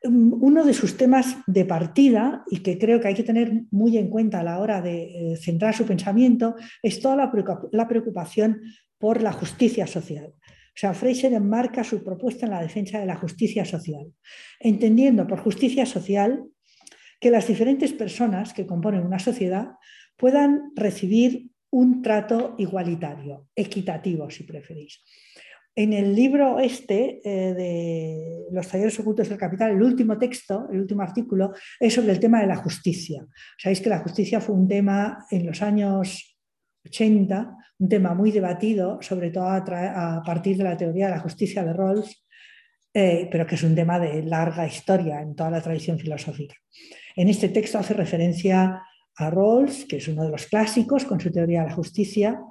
uno 0.03 0.63
de 0.63 0.73
sus 0.73 0.95
temas 0.95 1.37
de 1.47 1.65
partida 1.65 2.43
y 2.51 2.59
que 2.59 2.77
creo 2.77 3.01
que 3.01 3.07
hay 3.07 3.15
que 3.15 3.23
tener 3.23 3.63
muy 3.71 3.97
en 3.97 4.09
cuenta 4.09 4.41
a 4.41 4.43
la 4.43 4.59
hora 4.59 4.81
de 4.81 5.33
eh, 5.33 5.37
centrar 5.37 5.73
su 5.73 5.85
pensamiento 5.85 6.55
es 6.83 7.01
toda 7.01 7.15
la 7.71 7.87
preocupación 7.87 8.61
por 8.99 9.21
la 9.21 9.31
justicia 9.31 9.87
social. 9.87 10.33
Sea, 10.79 10.93
Fraser 10.93 11.33
enmarca 11.33 11.83
su 11.83 12.01
propuesta 12.01 12.45
en 12.45 12.53
la 12.53 12.61
defensa 12.61 13.01
de 13.01 13.05
la 13.05 13.17
justicia 13.17 13.65
social, 13.65 14.13
entendiendo 14.61 15.27
por 15.27 15.39
justicia 15.39 15.85
social 15.85 16.45
que 17.19 17.29
las 17.29 17.47
diferentes 17.47 17.91
personas 17.91 18.53
que 18.53 18.65
componen 18.65 19.05
una 19.05 19.19
sociedad 19.19 19.71
puedan 20.15 20.71
recibir 20.77 21.49
un 21.69 22.01
trato 22.01 22.55
igualitario, 22.57 23.49
equitativo, 23.53 24.29
si 24.29 24.45
preferís. 24.45 25.03
En 25.75 25.91
el 25.91 26.15
libro 26.15 26.59
este 26.59 27.19
eh, 27.25 27.53
de 27.53 28.45
Los 28.53 28.69
talleres 28.69 28.97
ocultos 29.01 29.27
del 29.27 29.37
capital, 29.37 29.71
el 29.71 29.83
último 29.83 30.17
texto, 30.17 30.65
el 30.71 30.79
último 30.79 31.01
artículo, 31.01 31.51
es 31.77 31.93
sobre 31.93 32.13
el 32.13 32.21
tema 32.21 32.39
de 32.39 32.47
la 32.47 32.55
justicia. 32.55 33.27
Sabéis 33.57 33.81
que 33.81 33.89
la 33.89 33.99
justicia 33.99 34.39
fue 34.39 34.55
un 34.55 34.69
tema 34.69 35.25
en 35.29 35.45
los 35.45 35.61
años 35.61 36.28
80, 36.89 37.57
un 37.79 37.89
tema 37.89 38.13
muy 38.13 38.31
debatido, 38.31 38.99
sobre 39.01 39.31
todo 39.31 39.47
a, 39.47 40.21
partir 40.25 40.57
de 40.57 40.63
la 40.63 40.77
teoría 40.77 41.07
de 41.07 41.15
la 41.15 41.21
justicia 41.21 41.63
de 41.63 41.73
Rawls, 41.73 42.25
eh, 42.93 43.27
pero 43.31 43.45
que 43.45 43.55
es 43.55 43.63
un 43.63 43.75
tema 43.75 43.99
de 43.99 44.23
larga 44.23 44.67
historia 44.67 45.21
en 45.21 45.35
toda 45.35 45.51
la 45.51 45.61
tradición 45.61 45.97
filosófica. 45.97 46.55
En 47.15 47.29
este 47.29 47.49
texto 47.49 47.77
hace 47.77 47.93
referencia 47.93 48.81
a 49.15 49.29
Rawls, 49.29 49.85
que 49.85 49.97
es 49.97 50.07
uno 50.07 50.23
de 50.23 50.31
los 50.31 50.47
clásicos 50.47 51.05
con 51.05 51.19
su 51.19 51.31
teoría 51.31 51.61
de 51.61 51.67
la 51.67 51.75
justicia, 51.75 52.41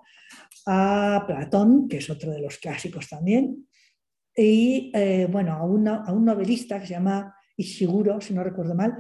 a 0.66 1.25
Platón, 1.26 1.88
que 1.88 1.99
es 1.99 2.11
otro 2.11 2.30
de 2.30 2.40
los 2.40 2.59
clásicos 2.59 3.09
también, 3.09 3.66
y 4.37 4.92
eh, 4.95 5.26
bueno, 5.30 5.52
a, 5.52 5.59
a, 5.59 6.12
un 6.12 6.25
novelista 6.25 6.78
que 6.78 6.87
se 6.87 6.92
llama 6.92 7.35
Ishiguro, 7.57 8.21
si 8.21 8.35
no 8.35 8.45
recuerdo 8.45 8.75
mal, 8.75 8.95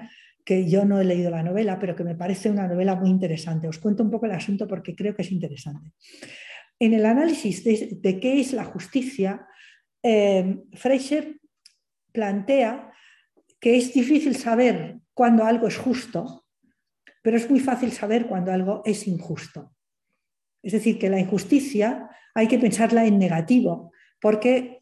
que 0.48 0.66
yo 0.66 0.86
no 0.86 0.98
he 0.98 1.04
leído 1.04 1.30
la 1.30 1.42
novela, 1.42 1.78
pero 1.78 1.94
que 1.94 2.04
me 2.04 2.14
parece 2.14 2.48
una 2.48 2.66
novela 2.66 2.94
muy 2.94 3.10
interesante. 3.10 3.68
Os 3.68 3.78
cuento 3.78 4.02
un 4.02 4.10
poco 4.10 4.24
el 4.24 4.32
asunto 4.32 4.66
porque 4.66 4.96
creo 4.96 5.14
que 5.14 5.20
es 5.20 5.30
interesante. 5.30 5.92
En 6.78 6.94
el 6.94 7.04
análisis 7.04 7.62
de, 7.62 8.18
qué 8.18 8.40
es 8.40 8.54
la 8.54 8.64
justicia, 8.64 9.46
eh, 10.02 10.56
Fraser 10.72 11.38
plantea 12.12 12.90
que 13.60 13.76
es 13.76 13.92
difícil 13.92 14.36
saber 14.36 15.00
cuándo 15.12 15.44
algo 15.44 15.68
es 15.68 15.76
justo, 15.76 16.46
pero 17.20 17.36
es 17.36 17.50
muy 17.50 17.60
fácil 17.60 17.92
saber 17.92 18.26
cuándo 18.26 18.50
algo 18.50 18.80
es 18.86 19.06
injusto. 19.06 19.74
Es 20.62 20.72
decir, 20.72 20.98
que 20.98 21.10
la 21.10 21.20
injusticia 21.20 22.08
hay 22.32 22.48
que 22.48 22.58
pensarla 22.58 23.04
en 23.04 23.18
negativo, 23.18 23.92
porque 24.18 24.77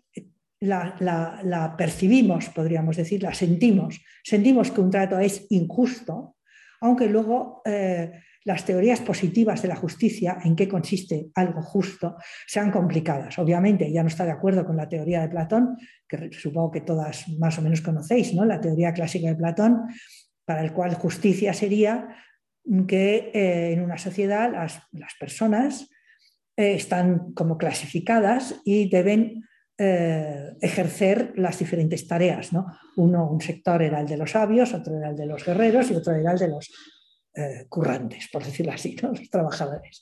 la, 0.61 1.75
percibimos, 1.77 2.49
podríamos 2.51 2.97
decir, 2.97 3.23
la 3.23 3.35
sentimos. 3.35 4.01
Sentimos 4.23 4.71
que 4.71 4.81
un 4.81 4.91
trato 4.91 5.19
es 5.19 5.47
injusto, 5.51 6.37
aunque 6.81 7.09
luego 7.09 7.63
eh, 7.65 8.13
las 8.45 8.65
teorías 8.65 9.01
positivas 9.01 9.61
de 9.63 9.69
la 9.69 9.77
justicia, 9.77 10.39
en 10.45 10.55
qué 10.55 10.69
consiste 10.69 11.31
algo 11.35 11.63
justo, 11.63 12.17
sean 12.47 12.71
complicadas. 12.71 13.39
Obviamente, 13.39 13.91
ya 13.93 14.03
no 14.03 14.09
está 14.09 14.25
de 14.25 14.31
acuerdo 14.31 14.65
con 14.65 14.77
la 14.77 14.89
teoría 14.89 15.21
de 15.21 15.29
Platón, 15.29 15.77
que 16.09 16.31
supongo 16.33 16.71
que 16.71 16.81
todas 16.83 17.29
más 17.41 17.59
o 17.59 17.63
menos 17.63 17.81
conocéis, 17.81 18.35
¿no? 18.35 18.45
la 18.45 18.61
teoría 18.61 18.93
clásica 18.93 19.29
de 19.29 19.35
Platón, 19.35 19.89
para 20.45 20.63
el 20.63 20.73
cual 20.73 20.95
justicia 20.95 21.53
sería 21.53 22.09
que 22.87 23.31
eh, 23.35 23.73
en 23.73 23.83
una 23.83 23.99
sociedad 23.99 24.51
las, 24.53 25.15
personas 25.19 25.91
eh, 26.57 26.75
están 26.75 27.33
como 27.33 27.59
clasificadas 27.59 28.61
y 28.65 28.89
deben 28.89 29.45
eh, 29.79 30.55
ejercer 30.61 31.33
las 31.37 31.59
diferentes 31.59 32.07
tareas. 32.07 32.53
¿no? 32.53 32.67
Uno, 32.97 33.31
un 33.31 33.41
sector 33.41 33.83
era 33.83 34.01
el 34.01 34.07
de 34.07 34.17
los 34.17 34.31
sabios, 34.31 34.73
otro 34.75 34.97
era 34.97 35.11
el 35.11 35.17
de 35.17 35.27
los 35.27 35.45
guerreros 35.45 35.91
y 35.91 35.95
otro 35.95 36.15
era 36.15 36.33
el 36.33 36.39
de 36.39 36.49
los 36.49 36.71
currantes, 37.69 38.31
por 38.33 38.43
decirlo 38.43 38.73
así, 38.73 38.97
los 39.03 39.29
trabajadores. 39.29 40.01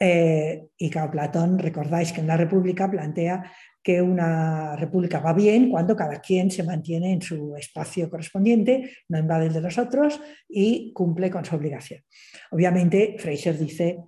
y 0.00 0.90
claro, 0.90 1.12
Platón, 1.12 1.60
recordáis 1.60 2.12
que 2.12 2.20
en 2.20 2.26
la 2.26 2.36
República 2.36 2.90
plantea 2.90 3.52
que 3.82 4.02
una 4.02 4.76
república 4.76 5.20
va 5.20 5.32
bien 5.32 5.70
cuando 5.70 5.96
cada 5.96 6.20
quien 6.20 6.50
se 6.50 6.62
mantiene 6.62 7.12
en 7.12 7.22
su 7.22 7.56
espacio 7.56 8.10
correspondiente, 8.10 8.90
no 9.08 9.18
invade 9.18 9.46
el 9.46 9.52
de 9.54 9.62
los 9.62 9.78
otros 9.78 10.20
y 10.48 10.92
cumple 10.92 11.30
con 11.30 11.44
su 11.44 11.56
obligación. 11.56 12.02
Obviamente, 12.50 13.16
Fraser 13.18 13.58
dice, 13.58 13.98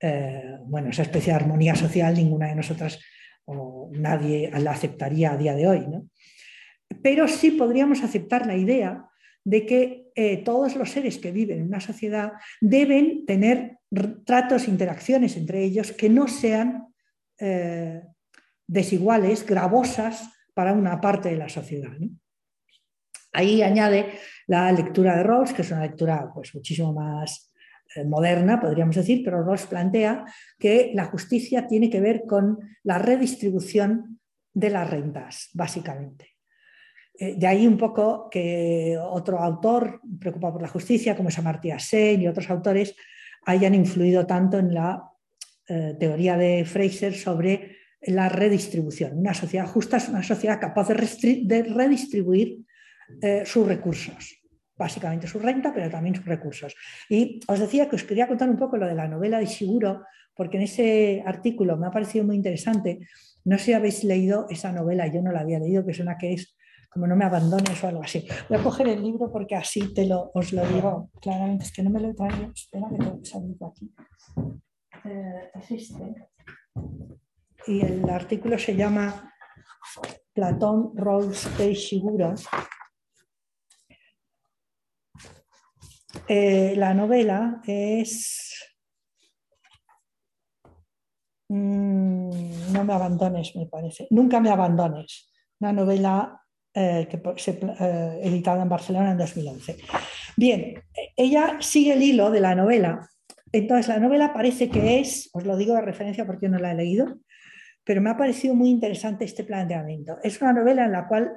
eh, 0.00 0.58
bueno, 0.66 0.90
esa 0.90 1.02
especie 1.02 1.32
de 1.32 1.38
armonía 1.38 1.74
social 1.74 2.14
ninguna 2.14 2.48
de 2.48 2.56
nosotras 2.56 2.98
o 3.44 3.90
nadie 3.92 4.50
la 4.58 4.72
aceptaría 4.72 5.32
a 5.32 5.36
día 5.36 5.54
de 5.54 5.66
hoy. 5.66 5.86
Pero 7.02 7.28
sí 7.28 7.52
podríamos 7.52 8.02
aceptar 8.02 8.46
la 8.46 8.56
idea 8.56 9.08
de 9.44 9.66
que 9.66 10.10
eh, 10.14 10.38
todos 10.38 10.76
los 10.76 10.90
seres 10.90 11.18
que 11.18 11.32
viven 11.32 11.60
en 11.60 11.66
una 11.66 11.80
sociedad 11.80 12.32
deben 12.60 13.24
tener 13.26 13.78
tratos, 14.24 14.68
interacciones 14.68 15.36
entre 15.36 15.64
ellos 15.64 15.92
que 15.92 16.08
no 16.08 16.28
sean 16.28 16.86
eh, 17.38 18.02
desiguales, 18.66 19.44
gravosas 19.46 20.30
para 20.54 20.72
una 20.72 21.00
parte 21.00 21.30
de 21.30 21.36
la 21.36 21.48
sociedad. 21.48 21.92
Ahí 23.32 23.62
añade 23.62 24.12
la 24.46 24.70
lectura 24.70 25.16
de 25.16 25.22
Rawls, 25.22 25.52
que 25.52 25.62
es 25.62 25.70
una 25.70 25.82
lectura 25.82 26.30
pues, 26.32 26.54
muchísimo 26.54 26.92
más 26.92 27.51
moderna, 28.06 28.60
podríamos 28.60 28.96
decir, 28.96 29.22
pero 29.24 29.42
Rawls 29.42 29.66
plantea 29.66 30.24
que 30.58 30.92
la 30.94 31.06
justicia 31.06 31.66
tiene 31.66 31.90
que 31.90 32.00
ver 32.00 32.24
con 32.26 32.58
la 32.82 32.98
redistribución 32.98 34.20
de 34.54 34.70
las 34.70 34.88
rentas, 34.88 35.50
básicamente. 35.54 36.32
Eh, 37.18 37.34
de 37.36 37.46
ahí 37.46 37.66
un 37.66 37.76
poco 37.76 38.28
que 38.30 38.98
otro 38.98 39.38
autor 39.38 40.00
preocupado 40.18 40.54
por 40.54 40.62
la 40.62 40.68
justicia, 40.68 41.16
como 41.16 41.28
es 41.28 41.38
Amartya 41.38 41.78
Sen 41.78 42.22
y 42.22 42.28
otros 42.28 42.48
autores, 42.50 42.94
hayan 43.44 43.74
influido 43.74 44.26
tanto 44.26 44.58
en 44.58 44.72
la 44.72 45.02
eh, 45.68 45.94
teoría 45.98 46.36
de 46.36 46.64
Fraser 46.64 47.14
sobre 47.14 47.76
la 48.02 48.28
redistribución. 48.28 49.18
Una 49.18 49.34
sociedad 49.34 49.66
justa 49.66 49.98
es 49.98 50.08
una 50.08 50.22
sociedad 50.22 50.60
capaz 50.60 50.88
de, 50.88 50.94
redistribuir 50.94 52.58
eh, 53.20 53.42
sus 53.44 53.66
recursos, 53.66 54.41
básicamente 54.76 55.26
su 55.26 55.38
renta, 55.38 55.72
pero 55.72 55.90
también 55.90 56.14
sus 56.14 56.24
recursos. 56.24 56.74
Y 57.08 57.40
os 57.46 57.58
decía 57.58 57.88
que 57.88 57.96
os 57.96 58.04
quería 58.04 58.26
contar 58.26 58.48
un 58.48 58.56
poco 58.56 58.76
lo 58.76 58.86
de 58.86 58.94
la 58.94 59.08
novela 59.08 59.38
de 59.38 59.46
Shiguro, 59.46 60.04
porque 60.34 60.56
en 60.56 60.64
ese 60.64 61.22
artículo 61.26 61.76
me 61.76 61.86
ha 61.86 61.90
parecido 61.90 62.24
muy 62.24 62.36
interesante. 62.36 63.00
No 63.44 63.58
sé 63.58 63.64
si 63.64 63.72
habéis 63.72 64.04
leído 64.04 64.46
esa 64.50 64.72
novela, 64.72 65.06
yo 65.06 65.20
no 65.22 65.32
la 65.32 65.40
había 65.40 65.58
leído, 65.58 65.84
que 65.84 65.92
es 65.92 66.00
una 66.00 66.16
que 66.16 66.34
es 66.34 66.56
como 66.90 67.06
no 67.06 67.16
me 67.16 67.24
abandones 67.24 67.82
o 67.82 67.88
algo 67.88 68.02
así. 68.02 68.26
Voy 68.50 68.58
a 68.58 68.62
coger 68.62 68.88
el 68.88 69.02
libro 69.02 69.32
porque 69.32 69.56
así 69.56 69.94
te 69.94 70.06
lo, 70.06 70.30
os 70.34 70.52
lo 70.52 70.66
digo 70.66 71.10
claramente. 71.22 71.64
Es 71.64 71.72
que 71.72 71.82
no 71.82 71.88
me 71.88 72.00
lo 72.00 72.10
he 72.10 72.14
traído. 72.14 72.52
Espera 72.54 72.86
que 72.90 72.96
tengo 72.96 73.22
que 73.22 73.64
aquí. 73.64 73.94
Eh, 75.04 75.50
es 75.54 75.70
este 75.70 76.14
y 77.66 77.80
el 77.80 78.08
artículo 78.08 78.58
se 78.58 78.74
llama 78.74 79.32
Platón, 80.32 80.92
Rawls 80.94 81.48
e 81.60 81.74
Shiguro. 81.74 82.34
Eh, 86.28 86.74
la 86.76 86.94
novela 86.94 87.60
es 87.66 88.54
mm, 91.48 92.72
No 92.72 92.84
me 92.84 92.92
abandones, 92.92 93.54
me 93.56 93.66
parece. 93.66 94.06
Nunca 94.10 94.40
me 94.40 94.50
abandones. 94.50 95.30
Una 95.60 95.72
novela 95.72 96.42
eh, 96.74 97.06
que 97.10 97.20
se, 97.36 97.60
eh, 97.62 98.20
editada 98.22 98.62
en 98.62 98.68
Barcelona 98.68 99.12
en 99.12 99.18
2011. 99.18 99.76
Bien, 100.36 100.82
ella 101.16 101.58
sigue 101.60 101.92
el 101.92 102.02
hilo 102.02 102.30
de 102.30 102.40
la 102.40 102.54
novela. 102.54 103.08
Entonces, 103.52 103.88
la 103.88 103.98
novela 103.98 104.32
parece 104.32 104.70
que 104.70 104.98
es, 105.00 105.28
os 105.34 105.44
lo 105.44 105.56
digo 105.56 105.74
de 105.74 105.82
referencia 105.82 106.26
porque 106.26 106.48
no 106.48 106.58
la 106.58 106.72
he 106.72 106.74
leído, 106.74 107.18
pero 107.84 108.00
me 108.00 108.10
ha 108.10 108.16
parecido 108.16 108.54
muy 108.54 108.70
interesante 108.70 109.24
este 109.24 109.44
planteamiento. 109.44 110.18
Es 110.22 110.40
una 110.40 110.54
novela 110.54 110.86
en 110.86 110.92
la 110.92 111.06
cual 111.06 111.32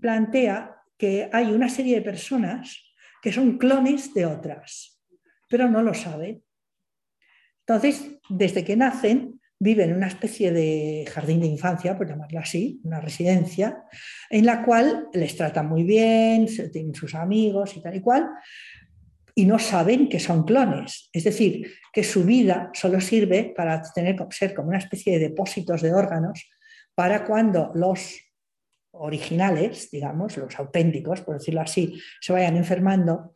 plantea 0.00 0.76
que 0.98 1.30
hay 1.32 1.50
una 1.52 1.70
serie 1.70 1.96
de 1.96 2.02
personas 2.02 2.89
que 3.22 3.32
son 3.32 3.58
clones 3.58 4.14
de 4.14 4.26
otras, 4.26 5.00
pero 5.48 5.68
no 5.68 5.82
lo 5.82 5.94
saben. 5.94 6.42
Entonces, 7.66 8.18
desde 8.28 8.64
que 8.64 8.76
nacen, 8.76 9.40
viven 9.58 9.90
en 9.90 9.96
una 9.96 10.08
especie 10.08 10.52
de 10.52 11.04
jardín 11.12 11.40
de 11.40 11.46
infancia, 11.46 11.96
por 11.96 12.08
llamarlo 12.08 12.40
así, 12.40 12.80
una 12.82 13.00
residencia, 13.00 13.84
en 14.30 14.46
la 14.46 14.64
cual 14.64 15.08
les 15.12 15.36
tratan 15.36 15.68
muy 15.68 15.84
bien, 15.84 16.46
tienen 16.72 16.94
sus 16.94 17.14
amigos 17.14 17.76
y 17.76 17.82
tal 17.82 17.94
y 17.94 18.00
cual, 18.00 18.30
y 19.34 19.44
no 19.44 19.58
saben 19.58 20.08
que 20.08 20.18
son 20.18 20.44
clones. 20.44 21.10
Es 21.12 21.24
decir, 21.24 21.70
que 21.92 22.02
su 22.02 22.24
vida 22.24 22.70
solo 22.72 23.00
sirve 23.00 23.52
para 23.54 23.82
tener, 23.94 24.16
ser 24.30 24.54
como 24.54 24.68
una 24.68 24.78
especie 24.78 25.12
de 25.12 25.28
depósitos 25.28 25.82
de 25.82 25.92
órganos 25.92 26.48
para 26.94 27.24
cuando 27.24 27.70
los 27.74 28.18
originales, 29.00 29.90
digamos, 29.90 30.36
los 30.36 30.58
auténticos, 30.58 31.22
por 31.22 31.38
decirlo 31.38 31.60
así, 31.60 32.00
se 32.20 32.32
vayan 32.32 32.56
enfermando, 32.56 33.32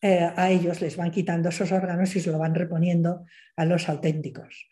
eh, 0.00 0.30
a 0.36 0.50
ellos 0.50 0.80
les 0.80 0.96
van 0.96 1.10
quitando 1.10 1.48
esos 1.48 1.72
órganos 1.72 2.14
y 2.14 2.20
se 2.20 2.30
lo 2.30 2.38
van 2.38 2.54
reponiendo 2.54 3.24
a 3.56 3.64
los 3.64 3.88
auténticos. 3.88 4.68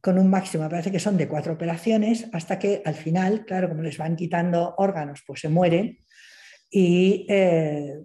Con 0.00 0.18
un 0.18 0.28
máximo, 0.28 0.68
parece 0.68 0.90
que 0.90 0.98
son 0.98 1.16
de 1.16 1.28
cuatro 1.28 1.54
operaciones, 1.54 2.28
hasta 2.32 2.58
que 2.58 2.82
al 2.84 2.94
final, 2.94 3.44
claro, 3.46 3.68
como 3.68 3.82
les 3.82 3.98
van 3.98 4.16
quitando 4.16 4.74
órganos, 4.78 5.22
pues 5.26 5.40
se 5.40 5.48
mueren 5.48 5.98
y 6.70 7.26
eh, 7.28 8.00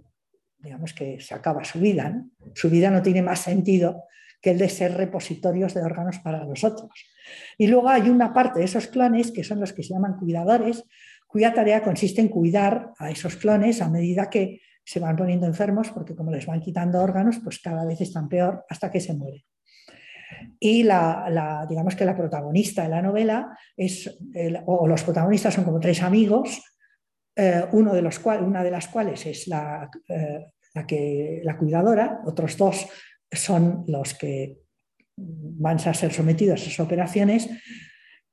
digamos 0.59 0.93
que 0.93 1.19
se 1.19 1.33
acaba 1.33 1.63
su 1.63 1.79
vida. 1.79 2.23
Su 2.53 2.69
vida 2.69 2.91
no 2.91 3.01
tiene 3.01 3.21
más 3.21 3.39
sentido 3.39 4.03
que 4.41 4.51
el 4.51 4.57
de 4.57 4.69
ser 4.69 4.93
repositorios 4.93 5.73
de 5.73 5.81
órganos 5.81 6.19
para 6.19 6.43
los 6.45 6.63
otros. 6.63 6.91
Y 7.57 7.67
luego 7.67 7.89
hay 7.89 8.09
una 8.09 8.33
parte 8.33 8.59
de 8.59 8.65
esos 8.65 8.87
clones 8.87 9.31
que 9.31 9.43
son 9.43 9.59
los 9.59 9.73
que 9.73 9.83
se 9.83 9.93
llaman 9.93 10.17
cuidadores, 10.17 10.83
cuya 11.27 11.53
tarea 11.53 11.83
consiste 11.83 12.21
en 12.21 12.29
cuidar 12.29 12.93
a 12.97 13.11
esos 13.11 13.35
clones 13.35 13.81
a 13.81 13.89
medida 13.89 14.29
que 14.29 14.61
se 14.83 14.99
van 15.01 15.17
poniendo 15.17 15.45
enfermos, 15.45 15.89
porque 15.89 16.15
como 16.15 16.31
les 16.31 16.45
van 16.45 16.61
quitando 16.61 17.01
órganos, 17.01 17.39
pues 17.43 17.59
cada 17.59 17.85
vez 17.85 17.99
están 17.99 18.29
peor 18.29 18.65
hasta 18.69 18.89
que 18.89 19.01
se 19.01 19.13
mueren. 19.13 19.43
Y 20.59 20.83
la, 20.83 21.65
digamos 21.69 21.95
que 21.95 22.05
la 22.05 22.15
protagonista 22.15 22.83
de 22.83 22.89
la 22.89 23.01
novela 23.01 23.57
es, 23.75 24.17
o 24.65 24.87
los 24.87 25.03
protagonistas 25.03 25.53
son 25.53 25.65
como 25.65 25.79
tres 25.79 26.01
amigos, 26.01 26.63
eh, 27.35 27.65
uno 27.73 27.93
de 27.93 28.01
los 28.01 28.19
una 28.25 28.63
de 28.63 28.71
las 28.71 28.87
cuales 28.87 29.25
es 29.25 29.47
la, 29.47 29.89
eh, 30.07 30.47
la, 30.73 30.87
que, 30.87 31.41
la 31.43 31.57
cuidadora, 31.57 32.21
otros 32.25 32.57
dos 32.57 32.87
son 33.31 33.83
los 33.87 34.13
que 34.13 34.59
van 35.17 35.77
a 35.77 35.93
ser 35.93 36.13
sometidos 36.13 36.61
a 36.61 36.63
esas 36.63 36.79
operaciones 36.79 37.49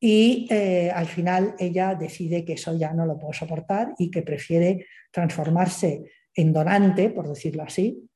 y 0.00 0.46
eh, 0.50 0.90
al 0.90 1.06
final 1.06 1.54
ella 1.58 1.94
decide 1.94 2.44
que 2.44 2.54
eso 2.54 2.76
ya 2.76 2.92
no 2.92 3.06
lo 3.06 3.18
puede 3.18 3.34
soportar 3.34 3.94
y 3.98 4.10
que 4.10 4.22
prefiere 4.22 4.86
transformarse 5.10 6.04
en 6.34 6.52
donante, 6.52 7.10
por 7.10 7.28
decirlo 7.28 7.62
así, 7.62 8.08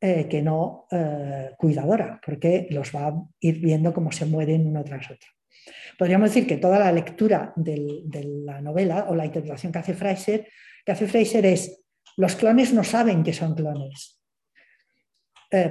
eh, 0.00 0.28
que 0.28 0.42
no 0.42 0.86
eh, 0.90 1.50
cuidadora, 1.56 2.20
porque 2.24 2.66
los 2.70 2.94
va 2.94 3.08
a 3.08 3.14
ir 3.40 3.60
viendo 3.60 3.92
cómo 3.92 4.12
se 4.12 4.26
mueren 4.26 4.66
uno 4.66 4.84
tras 4.84 5.10
otro. 5.10 5.28
Podríamos 5.98 6.30
decir 6.30 6.46
que 6.46 6.58
toda 6.58 6.78
la 6.78 6.92
lectura 6.92 7.52
de 7.56 8.06
la 8.44 8.60
novela 8.60 9.06
o 9.08 9.14
la 9.14 9.26
interpretación 9.26 9.72
que 9.72 9.78
hace 9.78 9.94
Fraser, 9.94 10.48
que 10.84 10.92
hace 10.92 11.06
Fraser 11.06 11.46
es 11.46 11.82
los 12.16 12.34
clones 12.34 12.72
no 12.72 12.84
saben 12.84 13.22
que 13.22 13.32
son 13.32 13.54
clones, 13.54 14.20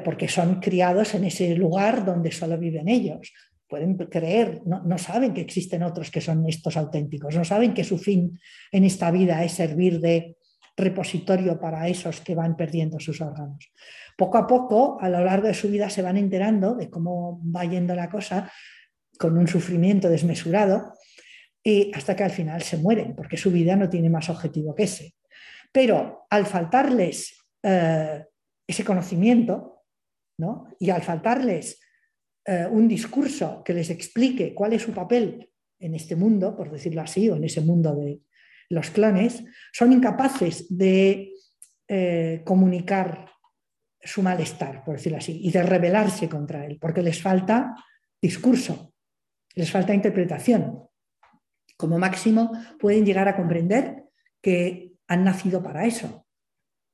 porque 0.04 0.28
son 0.28 0.60
criados 0.60 1.14
en 1.14 1.26
ese 1.26 1.56
lugar 1.56 2.06
donde 2.06 2.32
solo 2.32 2.58
viven 2.58 2.88
ellos 2.88 3.32
pueden 3.72 3.96
creer, 3.96 4.62
no, 4.66 4.98
saben 4.98 5.34
que 5.34 5.40
existen 5.40 5.82
otros 5.82 6.12
que 6.12 6.20
son 6.20 6.46
estos 6.46 6.76
auténticos, 6.76 7.34
no 7.38 7.46
saben 7.46 7.74
que 7.74 7.86
su 7.86 7.98
fin 7.98 8.38
en 8.70 8.84
esta 8.84 9.10
vida 9.12 9.42
es 9.46 9.54
servir 9.54 10.02
de 10.02 10.36
repositorio 10.76 11.58
para 11.58 11.88
esos 11.88 12.20
que 12.20 12.36
van 12.36 12.58
perdiendo 12.58 13.00
sus 13.00 13.22
órganos. 13.22 13.72
Poco 14.18 14.38
a 14.38 14.46
poco, 14.46 14.98
a 15.00 15.08
lo 15.08 15.24
largo 15.24 15.48
de 15.48 15.54
su 15.54 15.70
vida, 15.70 15.90
se 15.90 16.02
van 16.02 16.18
enterando 16.18 16.76
de 16.76 16.90
cómo 16.90 17.42
va 17.50 17.64
yendo 17.64 17.96
la 17.96 18.10
cosa 18.10 18.52
con 19.18 19.38
un 19.38 19.48
sufrimiento 19.48 20.10
desmesurado 20.10 20.92
y 21.64 21.94
hasta 21.96 22.14
que 22.14 22.26
al 22.26 22.32
final 22.32 22.62
se 22.64 22.76
mueren, 22.76 23.16
porque 23.16 23.38
su 23.38 23.52
vida 23.52 23.78
no 23.78 23.90
tiene 23.90 24.10
más 24.10 24.30
objetivo 24.30 24.76
que 24.76 24.84
ese. 24.84 25.16
Pero 25.72 26.26
al 26.30 26.46
faltarles 26.46 27.40
eh, 27.64 28.26
ese 28.68 28.84
conocimiento 28.84 29.86
¿no? 30.40 30.68
y 30.78 30.90
al 30.90 31.04
faltarles 31.04 31.80
eh, 32.46 32.68
un 32.70 32.88
discurso 32.88 33.64
que 33.64 33.74
les 33.74 33.90
explique 33.90 34.54
cuál 34.54 34.74
es 34.74 34.82
su 34.82 34.92
papel 34.92 35.50
en 35.80 35.96
este 35.96 36.16
mundo, 36.16 36.56
por 36.56 36.72
decirlo 36.72 37.02
así, 37.02 37.30
o 37.30 37.36
en 37.36 37.44
ese 37.44 37.62
mundo 37.62 37.96
de 37.96 38.22
los 38.70 38.90
clones, 38.90 39.44
son 39.72 39.92
incapaces 39.92 40.66
de 40.76 41.34
eh, 41.88 42.42
comunicar 42.46 43.30
su 44.00 44.22
malestar, 44.24 44.84
por 44.84 44.96
decirlo 44.96 45.20
así, 45.20 45.40
y 45.44 45.52
de 45.52 45.62
rebelarse 45.62 46.28
contra 46.28 46.66
él, 46.66 46.78
porque 46.80 47.04
les 47.04 47.22
falta 47.22 47.76
discurso, 48.22 48.94
les 49.56 49.70
falta 49.70 49.94
interpretación. 49.94 50.88
Como 51.78 52.00
máximo 52.00 52.52
pueden 52.80 53.06
llegar 53.06 53.28
a 53.28 53.36
comprender 53.36 54.06
que 54.42 54.94
han 55.08 55.24
nacido 55.24 55.62
para 55.62 55.86
eso, 55.86 56.26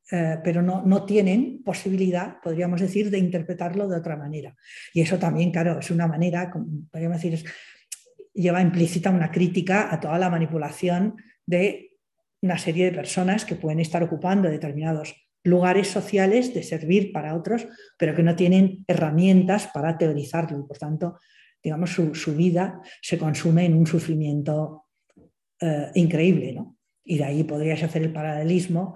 eh, 0.10 0.38
pero 0.44 0.62
no, 0.62 0.84
no, 0.84 1.06
tienen 1.06 1.62
posibilidad, 1.64 2.40
podríamos 2.42 2.80
decir, 2.80 3.10
de 3.10 3.18
interpretarlo 3.18 3.88
de 3.88 3.98
otra 3.98 4.16
manera. 4.16 4.56
Y 4.94 5.02
eso 5.02 5.18
también, 5.18 5.52
claro, 5.52 5.80
es 5.80 5.92
una 5.92 6.08
manera, 6.08 6.52
podríamos 6.92 7.22
decir, 7.22 7.44
lleva 8.34 8.62
implícita 8.62 9.10
una 9.10 9.32
crítica 9.32 9.94
a 9.94 10.00
toda 10.00 10.18
la 10.18 10.30
manipulación 10.30 11.16
de 11.46 11.98
una 12.42 12.58
serie 12.58 12.86
de 12.86 12.92
personas 12.92 13.44
que 13.44 13.56
pueden 13.56 13.80
estar 13.80 14.02
ocupando 14.04 14.50
determinados 14.50 15.16
lugares 15.44 15.88
sociales 15.88 16.54
de 16.54 16.64
servir 16.64 17.12
para 17.12 17.36
otros, 17.36 17.68
pero 17.98 18.16
que 18.16 18.24
no 18.24 18.36
tienen 18.36 18.86
herramientas 18.88 19.68
para 19.68 19.98
teorizarlo 19.98 20.60
y 20.60 20.64
por 20.64 20.78
tanto, 20.78 21.20
digamos, 21.64 21.92
su, 21.92 22.14
su 22.16 22.36
vida 22.36 22.82
se 23.02 23.18
consume 23.18 23.66
en 23.66 23.74
un 23.74 23.88
sufrimiento 23.88 24.86
eh, 25.60 25.90
increíble. 25.96 26.54
¿no? 26.54 26.78
Y 27.04 27.18
de 27.18 27.24
ahí 27.24 27.44
podrías 27.44 27.82
hacer 27.82 28.04
el 28.04 28.14
paralelismo 28.14 28.96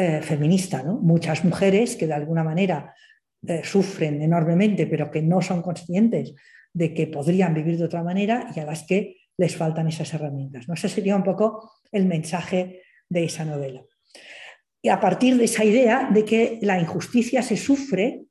eh, 0.00 0.22
feminista. 0.22 0.82
Muchas 0.82 1.44
mujeres 1.44 1.94
que 1.94 2.06
de 2.06 2.14
alguna 2.14 2.42
manera 2.42 2.94
eh, 3.46 3.60
sufren 3.62 4.22
enormemente, 4.22 4.86
pero 4.86 5.10
que 5.10 5.20
no 5.20 5.42
son 5.42 5.60
conscientes 5.60 6.32
de 6.72 6.94
que 6.94 7.06
podrían 7.06 7.52
vivir 7.52 7.76
de 7.76 7.84
otra 7.84 8.02
manera 8.02 8.50
y 8.56 8.60
a 8.60 8.64
las 8.64 8.84
que 8.84 9.18
les 9.36 9.54
faltan 9.54 9.88
esas 9.88 10.14
herramientas. 10.14 10.66
¿no? 10.66 10.72
Ese 10.72 10.88
sería 10.88 11.16
un 11.16 11.22
poco 11.22 11.70
el 11.92 12.06
mensaje 12.06 12.80
de 13.10 13.24
esa 13.24 13.44
novela. 13.44 13.82
Y 14.80 14.88
a 14.88 14.98
partir 14.98 15.36
de 15.36 15.44
esa 15.44 15.66
idea 15.66 16.08
de 16.10 16.24
que 16.24 16.58
la 16.62 16.80
injusticia 16.80 17.42
se 17.42 17.58
sufre, 17.58 18.22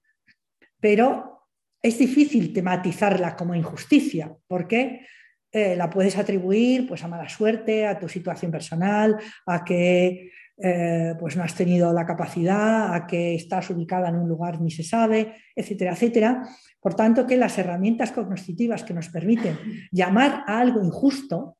pero 0.79 1.45
es 1.83 1.99
difícil 1.99 2.51
tematizarla 2.51 3.35
como 3.35 3.53
injusticia, 3.53 4.35
porque 4.47 5.05
eh, 5.51 5.75
la 5.75 5.87
puedes 5.87 6.17
atribuir 6.17 6.87
pues, 6.87 7.03
a 7.03 7.07
mala 7.07 7.29
suerte, 7.29 7.85
a 7.85 7.99
tu 7.99 8.09
situación 8.09 8.51
personal, 8.51 9.17
a 9.45 9.63
que 9.63 10.31
eh, 10.61 11.15
pues 11.17 11.37
no 11.37 11.43
has 11.43 11.55
tenido 11.55 11.93
la 11.93 12.05
capacidad, 12.05 12.93
a 12.93 13.07
que 13.07 13.33
estás 13.35 13.69
ubicada 13.69 14.09
en 14.09 14.15
un 14.15 14.27
lugar 14.27 14.59
ni 14.59 14.69
se 14.69 14.83
sabe, 14.83 15.35
etcétera, 15.55 15.93
etcétera. 15.93 16.43
Por 16.81 16.95
tanto, 16.95 17.25
que 17.25 17.37
las 17.37 17.57
herramientas 17.57 18.11
cognitivas 18.11 18.83
que 18.83 18.93
nos 18.93 19.07
permiten 19.07 19.57
llamar 19.91 20.43
a 20.47 20.59
algo 20.59 20.83
injusto 20.83 21.57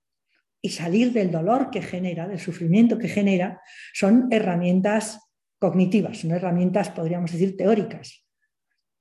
y 0.61 0.69
salir 0.69 1.13
del 1.13 1.31
dolor 1.31 1.69
que 1.69 1.81
genera, 1.81 2.27
del 2.27 2.39
sufrimiento 2.39 2.97
que 2.97 3.07
genera, 3.07 3.61
son 3.93 4.27
herramientas 4.31 5.19
cognitivas, 5.57 6.17
son 6.17 6.31
herramientas, 6.31 6.89
podríamos 6.89 7.31
decir, 7.31 7.55
teóricas, 7.55 8.25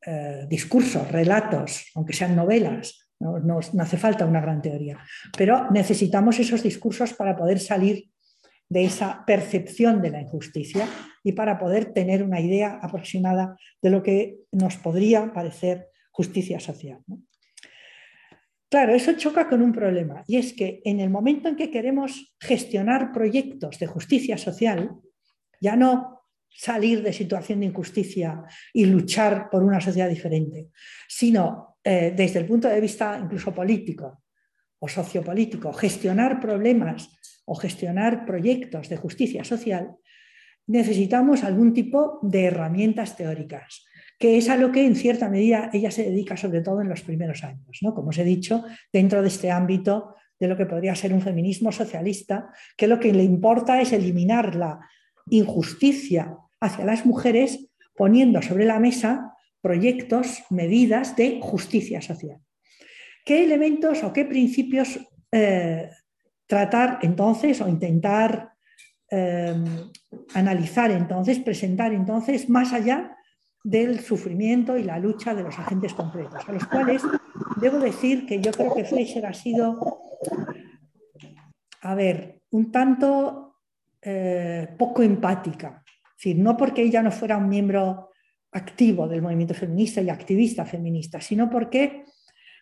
eh, 0.06 0.46
discursos, 0.48 1.10
relatos, 1.10 1.90
aunque 1.96 2.12
sean 2.12 2.36
novelas, 2.36 3.10
no 3.18 3.58
hace 3.80 3.96
falta 3.96 4.24
una 4.24 4.40
gran 4.40 4.62
teoría, 4.62 4.96
pero 5.36 5.68
necesitamos 5.72 6.38
esos 6.38 6.62
discursos 6.62 7.14
para 7.14 7.36
poder 7.36 7.58
salir 7.58 8.08
de 8.68 8.84
esa 8.84 9.24
percepción 9.26 10.02
de 10.02 10.10
la 10.10 10.20
injusticia 10.20 10.86
y 11.22 11.32
para 11.32 11.58
poder 11.58 11.92
tener 11.92 12.22
una 12.22 12.40
idea 12.40 12.78
aproximada 12.82 13.56
de 13.80 13.90
lo 13.90 14.02
que 14.02 14.38
nos 14.52 14.76
podría 14.76 15.32
parecer 15.32 15.88
justicia 16.10 16.60
social. 16.60 17.00
Claro, 18.70 18.94
eso 18.94 19.14
choca 19.14 19.48
con 19.48 19.62
un 19.62 19.72
problema 19.72 20.22
y 20.26 20.36
es 20.36 20.52
que 20.52 20.82
en 20.84 21.00
el 21.00 21.08
momento 21.08 21.48
en 21.48 21.56
que 21.56 21.70
queremos 21.70 22.36
gestionar 22.38 23.12
proyectos 23.12 23.78
de 23.78 23.86
justicia 23.86 24.36
social, 24.36 24.90
ya 25.60 25.74
no 25.74 26.18
salir 26.50 27.02
de 27.02 27.12
situación 27.12 27.60
de 27.60 27.66
injusticia 27.66 28.42
y 28.74 28.84
luchar 28.84 29.48
por 29.48 29.62
una 29.62 29.80
sociedad 29.80 30.08
diferente, 30.08 30.68
sino 31.08 31.78
eh, 31.82 32.12
desde 32.14 32.40
el 32.40 32.46
punto 32.46 32.68
de 32.68 32.80
vista 32.80 33.18
incluso 33.22 33.54
político 33.54 34.22
o 34.78 34.88
sociopolítico, 34.88 35.72
gestionar 35.72 36.40
problemas 36.40 37.10
o 37.44 37.54
gestionar 37.54 38.26
proyectos 38.26 38.88
de 38.88 38.96
justicia 38.96 39.44
social, 39.44 39.96
necesitamos 40.66 41.44
algún 41.44 41.72
tipo 41.72 42.20
de 42.22 42.44
herramientas 42.44 43.16
teóricas, 43.16 43.84
que 44.18 44.36
es 44.36 44.48
a 44.48 44.56
lo 44.56 44.70
que 44.70 44.84
en 44.84 44.94
cierta 44.94 45.28
medida 45.28 45.70
ella 45.72 45.90
se 45.90 46.04
dedica 46.04 46.36
sobre 46.36 46.60
todo 46.60 46.82
en 46.82 46.88
los 46.88 47.02
primeros 47.02 47.42
años, 47.42 47.78
¿no? 47.82 47.94
como 47.94 48.10
os 48.10 48.18
he 48.18 48.24
dicho, 48.24 48.64
dentro 48.92 49.22
de 49.22 49.28
este 49.28 49.50
ámbito 49.50 50.14
de 50.38 50.46
lo 50.46 50.56
que 50.56 50.66
podría 50.66 50.94
ser 50.94 51.12
un 51.12 51.22
feminismo 51.22 51.72
socialista, 51.72 52.50
que 52.76 52.86
lo 52.86 53.00
que 53.00 53.12
le 53.12 53.24
importa 53.24 53.80
es 53.80 53.92
eliminar 53.92 54.54
la 54.54 54.78
injusticia 55.30 56.36
hacia 56.60 56.84
las 56.84 57.06
mujeres 57.06 57.70
poniendo 57.96 58.42
sobre 58.42 58.64
la 58.64 58.78
mesa 58.78 59.34
proyectos, 59.60 60.44
medidas 60.50 61.16
de 61.16 61.40
justicia 61.42 62.00
social. 62.00 62.38
¿Qué 63.28 63.44
elementos 63.44 64.02
o 64.04 64.10
qué 64.10 64.24
principios 64.24 64.98
eh, 65.30 65.90
tratar 66.46 67.00
entonces 67.02 67.60
o 67.60 67.68
intentar 67.68 68.54
em, 69.10 69.66
analizar 70.32 70.90
entonces, 70.90 71.38
presentar 71.38 71.92
entonces 71.92 72.48
más 72.48 72.72
allá 72.72 73.14
del 73.62 74.00
sufrimiento 74.00 74.78
y 74.78 74.82
la 74.82 74.98
lucha 74.98 75.34
de 75.34 75.42
los 75.42 75.58
agentes 75.58 75.92
concretos, 75.92 76.48
a 76.48 76.52
los 76.52 76.66
cuales 76.68 77.02
debo 77.60 77.78
decir 77.78 78.24
que 78.24 78.40
yo 78.40 78.50
creo 78.50 78.74
que 78.74 78.86
Fleischer 78.86 79.26
ha 79.26 79.34
sido, 79.34 80.00
a 81.82 81.94
ver, 81.94 82.40
un 82.52 82.72
tanto 82.72 83.56
eh, 84.00 84.74
poco 84.78 85.02
empática. 85.02 85.84
Es 86.16 86.24
decir, 86.24 86.38
no 86.38 86.56
porque 86.56 86.80
ella 86.80 87.02
no 87.02 87.12
fuera 87.12 87.36
un 87.36 87.50
miembro 87.50 88.08
activo 88.52 89.06
del 89.06 89.20
movimiento 89.20 89.52
feminista 89.52 90.00
y 90.00 90.08
activista 90.08 90.64
feminista, 90.64 91.20
sino 91.20 91.50
porque 91.50 92.06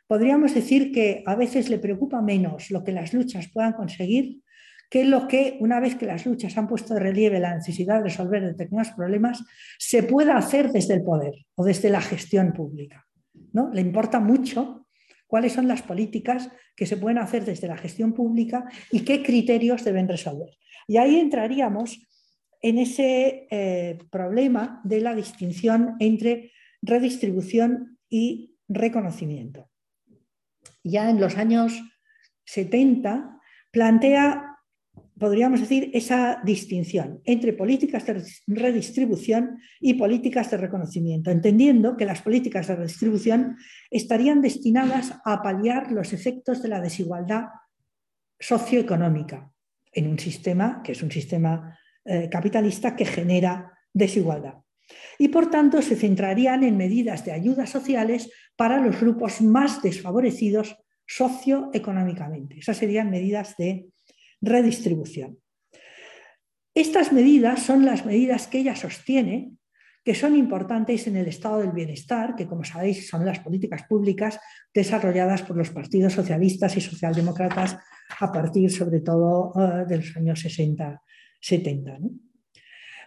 podríamos 0.06 0.54
decir 0.54 0.92
que 0.92 1.22
a 1.26 1.34
veces 1.34 1.68
le 1.68 1.78
preocupa 1.78 2.22
menos 2.22 2.70
lo 2.70 2.84
que 2.84 2.92
las 2.92 3.12
luchas 3.12 3.48
puedan 3.52 3.72
conseguir 3.72 4.40
que 4.88 5.04
lo 5.04 5.26
que, 5.26 5.56
una 5.60 5.80
vez 5.80 5.96
que 5.96 6.06
las 6.06 6.26
luchas 6.26 6.56
han 6.56 6.68
puesto 6.68 6.94
de 6.94 7.00
relieve 7.00 7.40
la 7.40 7.54
necesidad 7.54 7.98
de 7.98 8.04
resolver 8.04 8.42
determinados 8.44 8.92
problemas, 8.92 9.42
se 9.78 10.02
pueda 10.02 10.36
hacer 10.36 10.70
desde 10.70 10.94
el 10.94 11.02
poder 11.02 11.34
o 11.54 11.64
desde 11.64 11.90
la 11.90 12.00
gestión 12.00 12.52
pública. 12.52 13.06
¿no? 13.52 13.70
Le 13.72 13.80
importa 13.80 14.20
mucho 14.20 14.86
cuáles 15.26 15.52
son 15.52 15.66
las 15.66 15.82
políticas 15.82 16.50
que 16.76 16.86
se 16.86 16.96
pueden 16.96 17.18
hacer 17.18 17.44
desde 17.44 17.66
la 17.66 17.76
gestión 17.76 18.12
pública 18.12 18.64
y 18.92 19.00
qué 19.00 19.22
criterios 19.22 19.84
deben 19.84 20.08
resolver. 20.08 20.50
Y 20.86 20.98
ahí 20.98 21.18
entraríamos 21.18 22.06
en 22.62 22.78
ese 22.78 23.48
eh, 23.50 23.98
problema 24.10 24.80
de 24.84 25.00
la 25.00 25.14
distinción 25.14 25.96
entre 25.98 26.52
redistribución 26.80 27.98
y 28.08 28.56
reconocimiento. 28.68 29.68
Ya 30.88 31.10
en 31.10 31.20
los 31.20 31.36
años 31.36 31.82
70 32.44 33.40
plantea 33.72 34.56
podríamos 35.18 35.60
decir, 35.60 35.90
esa 35.94 36.40
distinción 36.44 37.20
entre 37.24 37.52
políticas 37.52 38.06
de 38.06 38.22
redistribución 38.46 39.58
y 39.80 39.94
políticas 39.94 40.50
de 40.50 40.58
reconocimiento, 40.58 41.30
entendiendo 41.30 41.96
que 41.96 42.04
las 42.04 42.22
políticas 42.22 42.68
de 42.68 42.76
redistribución 42.76 43.56
estarían 43.90 44.42
destinadas 44.42 45.14
a 45.24 45.42
paliar 45.42 45.90
los 45.90 46.12
efectos 46.12 46.62
de 46.62 46.68
la 46.68 46.80
desigualdad 46.80 47.44
socioeconómica 48.38 49.50
en 49.92 50.08
un 50.08 50.18
sistema 50.18 50.82
que 50.82 50.92
es 50.92 51.02
un 51.02 51.10
sistema 51.10 51.78
eh, 52.04 52.28
capitalista 52.30 52.94
que 52.94 53.06
genera 53.06 53.72
desigualdad. 53.92 54.54
Y 55.18 55.28
por 55.28 55.50
tanto 55.50 55.82
se 55.82 55.96
centrarían 55.96 56.62
en 56.64 56.76
medidas 56.76 57.24
de 57.24 57.32
ayudas 57.32 57.70
sociales 57.70 58.30
para 58.56 58.80
los 58.80 59.00
grupos 59.00 59.40
más 59.40 59.82
desfavorecidos 59.82 60.76
socioeconómicamente. 61.06 62.58
Esas 62.58 62.76
serían 62.76 63.10
medidas 63.10 63.56
de 63.56 63.86
redistribución. 64.40 65.38
Estas 66.74 67.12
medidas 67.12 67.62
son 67.62 67.84
las 67.84 68.04
medidas 68.04 68.48
que 68.48 68.58
ella 68.58 68.76
sostiene 68.76 69.56
que 70.06 70.14
son 70.14 70.36
importantes 70.36 71.08
en 71.08 71.16
el 71.16 71.26
estado 71.26 71.58
del 71.58 71.72
bienestar, 71.72 72.36
que 72.36 72.46
como 72.46 72.62
sabéis 72.62 73.08
son 73.08 73.26
las 73.26 73.40
políticas 73.40 73.82
públicas 73.88 74.38
desarrolladas 74.72 75.42
por 75.42 75.56
los 75.56 75.70
partidos 75.70 76.12
socialistas 76.12 76.76
y 76.76 76.80
socialdemócratas 76.80 77.76
a 78.20 78.30
partir 78.30 78.70
sobre 78.70 79.00
todo 79.00 79.52
eh, 79.56 79.84
de 79.88 79.96
los 79.96 80.16
años 80.16 80.44
60-70. 80.44 81.98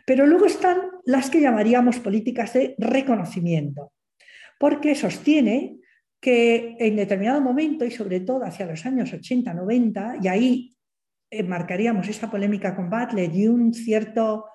Pero 0.10 0.26
luego 0.26 0.48
están 0.48 0.82
las 1.06 1.30
que 1.30 1.40
llamaríamos 1.40 2.00
políticas 2.00 2.54
de 2.54 2.74
reconocimiento, 2.80 3.94
porque 4.60 4.96
sostiene 4.96 5.78
que 6.20 6.76
en 6.80 6.96
determinado 6.96 7.40
momento 7.42 7.86
y 7.86 7.92
sobre 7.92 8.22
todo 8.22 8.44
hacia 8.44 8.66
los 8.66 8.84
años 8.88 9.14
80-90, 9.14 10.18
y 10.24 10.28
ahí 10.28 10.76
marcaríamos 11.46 12.08
esa 12.08 12.32
polémica 12.32 12.76
con 12.76 12.90
Butler 12.90 13.30
y 13.36 13.48
un 13.48 13.72
cierto, 13.72 14.46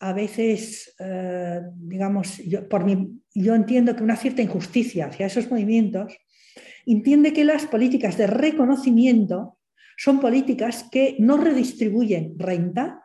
a 0.00 0.14
veces, 0.14 0.94
eh, 0.98 1.60
digamos, 1.74 2.38
yo 2.38 3.54
entiendo 3.54 3.94
que 3.94 4.02
una 4.02 4.16
cierta 4.16 4.40
injusticia 4.40 5.08
hacia 5.08 5.26
esos 5.26 5.50
movimientos, 5.50 6.16
entiende 6.86 7.34
que 7.34 7.44
las 7.44 7.66
políticas 7.66 8.16
de 8.16 8.28
reconocimiento 8.28 9.58
son 9.98 10.20
políticas 10.20 10.88
que 10.90 11.16
no 11.18 11.36
redistribuyen 11.36 12.32
renta 12.38 13.01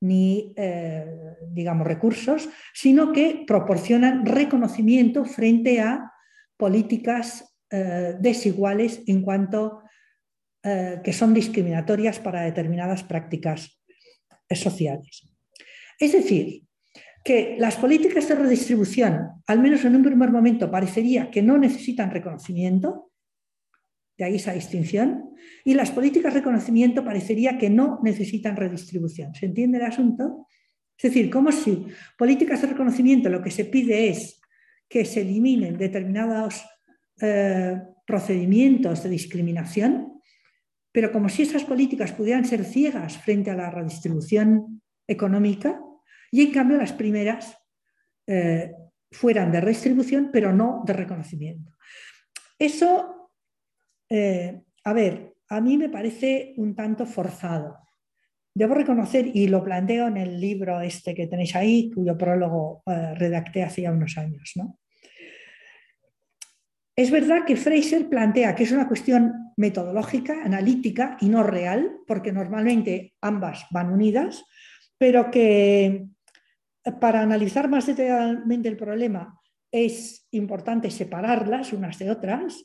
ni, 0.00 0.52
eh, 0.56 1.04
digamos, 1.50 1.86
recursos, 1.86 2.48
sino 2.72 3.12
que 3.12 3.44
proporcionan 3.46 4.24
reconocimiento 4.24 5.24
frente 5.24 5.80
a 5.80 6.12
políticas 6.56 7.56
eh, 7.70 8.14
desiguales 8.18 9.02
en 9.06 9.22
cuanto 9.22 9.82
eh, 10.62 11.00
que 11.02 11.12
son 11.12 11.34
discriminatorias 11.34 12.18
para 12.18 12.42
determinadas 12.42 13.02
prácticas 13.02 13.80
sociales. 14.50 15.28
Es 15.98 16.12
decir, 16.12 16.62
que 17.24 17.56
las 17.58 17.76
políticas 17.76 18.28
de 18.28 18.36
redistribución, 18.36 19.42
al 19.46 19.60
menos 19.60 19.84
en 19.84 19.96
un 19.96 20.02
primer 20.02 20.30
momento, 20.30 20.70
parecería 20.70 21.30
que 21.30 21.42
no 21.42 21.58
necesitan 21.58 22.10
reconocimiento, 22.10 23.07
de 24.18 24.24
ahí 24.24 24.34
esa 24.34 24.52
distinción, 24.52 25.30
y 25.64 25.74
las 25.74 25.92
políticas 25.92 26.34
de 26.34 26.40
reconocimiento 26.40 27.04
parecería 27.04 27.56
que 27.56 27.70
no 27.70 28.00
necesitan 28.02 28.56
redistribución. 28.56 29.34
¿Se 29.34 29.46
entiende 29.46 29.78
el 29.78 29.84
asunto? 29.84 30.46
Es 30.96 31.10
decir, 31.10 31.30
como 31.30 31.52
si 31.52 31.86
políticas 32.18 32.60
de 32.60 32.68
reconocimiento 32.68 33.28
lo 33.28 33.40
que 33.40 33.52
se 33.52 33.64
pide 33.64 34.08
es 34.08 34.40
que 34.88 35.04
se 35.04 35.20
eliminen 35.20 35.78
determinados 35.78 36.64
eh, 37.20 37.80
procedimientos 38.04 39.02
de 39.02 39.10
discriminación, 39.10 40.20
pero 40.90 41.12
como 41.12 41.28
si 41.28 41.42
esas 41.42 41.62
políticas 41.64 42.12
pudieran 42.12 42.44
ser 42.44 42.64
ciegas 42.64 43.18
frente 43.18 43.50
a 43.50 43.54
la 43.54 43.70
redistribución 43.70 44.82
económica 45.06 45.80
y 46.32 46.42
en 46.42 46.50
cambio 46.50 46.78
las 46.78 46.92
primeras 46.92 47.56
eh, 48.26 48.72
fueran 49.10 49.52
de 49.52 49.60
redistribución, 49.60 50.30
pero 50.32 50.52
no 50.52 50.82
de 50.86 50.92
reconocimiento. 50.92 51.72
Eso, 52.58 53.17
eh, 54.08 54.60
a 54.84 54.92
ver, 54.92 55.34
a 55.48 55.60
mí 55.60 55.76
me 55.76 55.88
parece 55.88 56.54
un 56.56 56.74
tanto 56.74 57.06
forzado. 57.06 57.78
Debo 58.54 58.74
reconocer, 58.74 59.30
y 59.32 59.46
lo 59.48 59.62
planteo 59.62 60.08
en 60.08 60.16
el 60.16 60.40
libro 60.40 60.80
este 60.80 61.14
que 61.14 61.26
tenéis 61.26 61.54
ahí, 61.54 61.90
cuyo 61.90 62.18
prólogo 62.18 62.82
eh, 62.86 63.14
redacté 63.14 63.62
hace 63.62 63.88
unos 63.88 64.18
años, 64.18 64.52
¿no? 64.56 64.78
Es 66.96 67.12
verdad 67.12 67.44
que 67.46 67.54
Fraser 67.54 68.08
plantea 68.08 68.56
que 68.56 68.64
es 68.64 68.72
una 68.72 68.88
cuestión 68.88 69.52
metodológica, 69.56 70.42
analítica 70.42 71.16
y 71.20 71.28
no 71.28 71.44
real, 71.44 72.00
porque 72.08 72.32
normalmente 72.32 73.14
ambas 73.20 73.66
van 73.70 73.92
unidas, 73.92 74.44
pero 74.98 75.30
que 75.30 76.08
para 77.00 77.20
analizar 77.20 77.68
más 77.68 77.86
detalladamente 77.86 78.68
el 78.68 78.76
problema 78.76 79.38
es 79.70 80.26
importante 80.32 80.90
separarlas 80.90 81.72
unas 81.72 81.98
de 82.00 82.10
otras, 82.10 82.64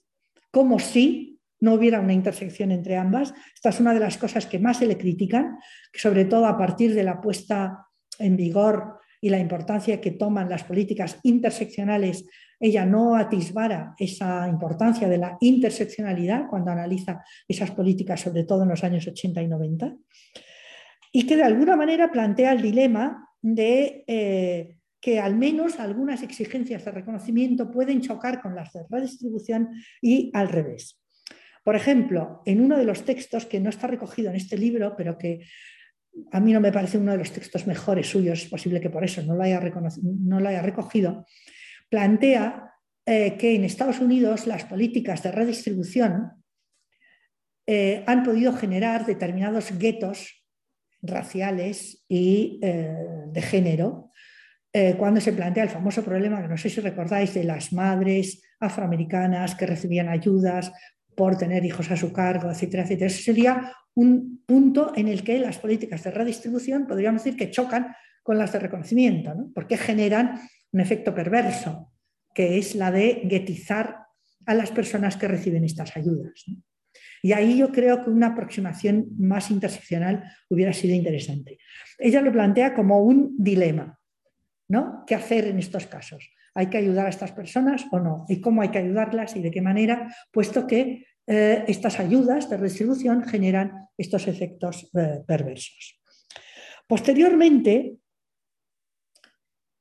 como 0.49 0.79
si 0.79 1.32
no 1.63 1.75
hubiera 1.75 2.01
una 2.01 2.11
intersección 2.11 2.71
entre 2.71 2.97
ambas. 2.97 3.33
Esta 3.55 3.69
es 3.69 3.79
una 3.79 3.93
de 3.93 4.01
las 4.01 4.17
cosas 4.17 4.45
que 4.45 4.59
más 4.59 4.77
se 4.77 4.85
le 4.85 4.97
critican, 4.97 5.57
sobre 5.93 6.25
todo 6.25 6.45
a 6.45 6.57
partir 6.57 6.93
de 6.93 7.03
la 7.03 7.21
puesta 7.21 7.87
en 8.19 8.35
vigor 8.35 8.99
y 9.21 9.29
la 9.29 9.39
importancia 9.39 10.01
que 10.01 10.11
toman 10.11 10.49
las 10.49 10.65
políticas 10.65 11.19
interseccionales 11.23 12.25
ella 12.59 12.85
no 12.85 13.15
atisbara 13.15 13.93
esa 13.97 14.47
importancia 14.47 15.09
de 15.09 15.17
la 15.17 15.37
interseccionalidad 15.41 16.47
cuando 16.49 16.71
analiza 16.71 17.21
esas 17.45 17.71
políticas, 17.71 18.21
sobre 18.21 18.45
todo 18.45 18.63
en 18.63 18.69
los 18.69 18.85
años 18.85 19.05
80 19.05 19.41
y 19.41 19.47
90, 19.49 19.95
y 21.11 21.27
que 21.27 21.35
de 21.35 21.43
alguna 21.43 21.75
manera 21.75 22.09
plantea 22.09 22.53
el 22.53 22.61
dilema 22.61 23.29
de 23.41 24.05
eh, 24.07 24.77
que 25.01 25.19
al 25.19 25.35
menos 25.35 25.77
algunas 25.77 26.23
exigencias 26.23 26.85
de 26.85 26.91
reconocimiento 26.91 27.69
pueden 27.69 27.99
chocar 27.99 28.41
con 28.41 28.55
las 28.55 28.71
de 28.71 28.85
redistribución 28.89 29.71
y 30.01 30.31
al 30.33 30.47
revés. 30.47 31.02
Por 31.63 31.75
ejemplo, 31.75 32.41
en 32.45 32.61
uno 32.61 32.77
de 32.77 32.83
los 32.83 33.05
textos 33.05 33.45
que 33.45 33.59
no 33.59 33.69
está 33.69 33.87
recogido 33.87 34.29
en 34.29 34.35
este 34.35 34.57
libro, 34.57 34.95
pero 34.97 35.17
que 35.17 35.45
a 36.31 36.39
mí 36.39 36.53
no 36.53 36.59
me 36.59 36.71
parece 36.71 36.97
uno 36.97 37.11
de 37.11 37.17
los 37.17 37.31
textos 37.31 37.65
mejores 37.67 38.07
suyos, 38.07 38.43
es 38.43 38.49
posible 38.49 38.81
que 38.81 38.89
por 38.89 39.03
eso 39.03 39.21
no 39.23 39.35
lo 39.35 39.43
haya, 39.43 40.61
recogido, 40.61 41.25
plantea 41.89 42.71
eh, 43.05 43.37
que 43.37 43.55
en 43.55 43.63
Estados 43.63 43.99
Unidos 43.99 44.45
las 44.45 44.65
políticas 44.65 45.23
de 45.23 45.31
redistribución 45.31 46.43
eh, 47.65 48.03
han 48.07 48.23
podido 48.23 48.53
generar 48.53 49.05
determinados 49.05 49.77
guetos 49.77 50.45
raciales 51.01 52.03
y 52.07 52.59
eh, 52.61 52.93
de 53.27 53.41
género, 53.41 54.09
cuando 54.97 55.21
se 55.21 55.33
plantea 55.33 55.65
el 55.65 55.69
famoso 55.69 56.03
problema, 56.03 56.41
que 56.41 56.47
no 56.47 56.57
sé 56.57 56.67
si 56.67 56.81
recordáis, 56.81 57.31
de 57.35 57.43
las 57.43 57.71
madres 57.73 58.41
afroamericanas 58.59 59.53
que 59.53 59.67
recibían 59.67 60.09
ayudas 60.09 60.71
por 61.15 61.37
tener 61.37 61.63
hijos 61.65 61.89
a 61.91 61.97
su 61.97 62.11
cargo, 62.11 62.49
etcétera, 62.49 62.83
etcétera. 62.83 63.07
Ese 63.07 63.23
sería 63.23 63.73
un 63.95 64.43
punto 64.45 64.93
en 64.95 65.07
el 65.07 65.23
que 65.23 65.39
las 65.39 65.57
políticas 65.57 66.03
de 66.03 66.11
redistribución 66.11 66.87
podríamos 66.87 67.23
decir 67.23 67.37
que 67.37 67.51
chocan 67.51 67.95
con 68.23 68.37
las 68.37 68.53
de 68.53 68.59
reconocimiento, 68.59 69.33
porque 69.53 69.77
generan 69.77 70.39
un 70.71 70.79
efecto 70.79 71.13
perverso, 71.13 71.91
que 72.33 72.57
es 72.57 72.75
la 72.75 72.91
de 72.91 73.21
guetizar 73.25 73.97
a 74.45 74.53
las 74.53 74.71
personas 74.71 75.17
que 75.17 75.27
reciben 75.27 75.63
estas 75.63 75.95
ayudas. 75.95 76.45
Y 77.21 77.31
ahí 77.33 77.57
yo 77.57 77.71
creo 77.71 78.03
que 78.03 78.09
una 78.09 78.27
aproximación 78.27 79.07
más 79.17 79.51
interseccional 79.51 80.23
hubiera 80.49 80.73
sido 80.73 80.95
interesante. 80.95 81.57
Ella 81.97 82.21
lo 82.21 82.31
plantea 82.31 82.73
como 82.73 83.01
un 83.01 83.35
dilema. 83.37 83.99
¿no? 84.67 85.03
¿Qué 85.05 85.15
hacer 85.15 85.47
en 85.47 85.59
estos 85.59 85.85
casos? 85.87 86.29
¿Hay 86.55 86.67
que 86.67 86.77
ayudar 86.77 87.07
a 87.07 87.09
estas 87.09 87.31
personas 87.31 87.85
o 87.91 87.99
no? 87.99 88.25
¿Y 88.27 88.39
cómo 88.41 88.61
hay 88.61 88.69
que 88.69 88.77
ayudarlas 88.77 89.35
y 89.35 89.41
de 89.41 89.51
qué 89.51 89.61
manera? 89.61 90.13
Puesto 90.31 90.67
que 90.67 91.05
eh, 91.25 91.63
estas 91.67 91.99
ayudas 91.99 92.49
de 92.49 92.57
redistribución 92.57 93.23
generan 93.23 93.87
estos 93.97 94.27
efectos 94.27 94.89
eh, 94.93 95.21
perversos. 95.25 95.99
Posteriormente, 96.87 97.95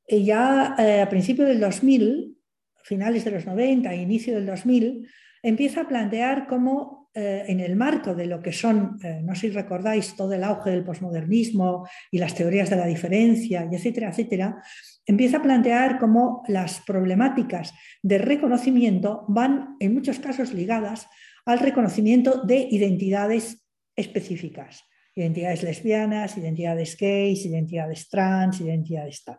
ya 0.08 0.74
eh, 0.78 1.00
a 1.00 1.08
principios 1.08 1.48
del 1.48 1.60
2000, 1.60 2.38
finales 2.84 3.24
de 3.24 3.30
los 3.32 3.46
90 3.46 3.92
e 3.92 3.96
inicio 3.96 4.34
del 4.34 4.46
2000, 4.46 5.08
empieza 5.42 5.82
a 5.82 5.88
plantear 5.88 6.46
cómo 6.46 7.01
eh, 7.14 7.44
en 7.46 7.60
el 7.60 7.76
marco 7.76 8.14
de 8.14 8.24
lo 8.24 8.40
que 8.40 8.52
son, 8.52 8.98
eh, 9.02 9.20
no 9.22 9.34
sé 9.34 9.42
si 9.42 9.50
recordáis, 9.50 10.16
todo 10.16 10.32
el 10.32 10.42
auge 10.42 10.70
del 10.70 10.82
posmodernismo 10.82 11.86
y 12.10 12.16
las 12.16 12.34
teorías 12.34 12.70
de 12.70 12.76
la 12.76 12.86
diferencia, 12.86 13.68
y 13.70 13.74
etcétera, 13.74 14.08
etcétera, 14.08 14.62
empieza 15.04 15.36
a 15.36 15.42
plantear 15.42 15.98
cómo 15.98 16.42
las 16.48 16.80
problemáticas 16.80 17.74
de 18.02 18.16
reconocimiento 18.16 19.26
van 19.28 19.76
en 19.78 19.92
muchos 19.92 20.20
casos 20.20 20.54
ligadas 20.54 21.06
al 21.44 21.58
reconocimiento 21.58 22.44
de 22.44 22.66
identidades 22.70 23.62
específicas, 23.94 24.82
identidades 25.14 25.62
lesbianas, 25.62 26.38
identidades 26.38 26.96
gays, 26.96 27.44
identidades 27.44 28.08
trans, 28.08 28.58
identidades 28.62 29.22
tal. 29.22 29.38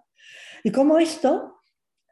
Y 0.64 0.70
cómo 0.70 1.00
esto 1.00 1.56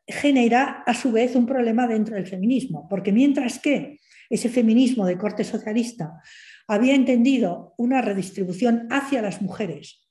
genera 0.07 0.83
a 0.87 0.95
su 0.95 1.11
vez 1.11 1.35
un 1.35 1.45
problema 1.45 1.85
dentro 1.85 2.15
del 2.15 2.25
feminismo, 2.25 2.87
porque 2.89 3.11
mientras 3.11 3.59
que 3.59 3.99
ese 4.31 4.49
feminismo 4.49 5.05
de 5.05 5.17
corte 5.17 5.43
socialista 5.43 6.21
había 6.67 6.95
entendido 6.95 7.75
una 7.77 8.01
redistribución 8.01 8.87
hacia 8.89 9.21
las 9.21 9.41
mujeres 9.41 10.07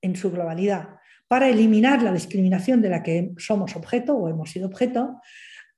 en 0.00 0.16
su 0.16 0.30
globalidad 0.30 1.00
para 1.28 1.48
eliminar 1.48 2.02
la 2.02 2.12
discriminación 2.12 2.80
de 2.80 2.88
la 2.88 3.02
que 3.02 3.32
somos 3.38 3.76
objeto 3.76 4.16
o 4.16 4.28
hemos 4.28 4.50
sido 4.50 4.66
objeto, 4.68 5.20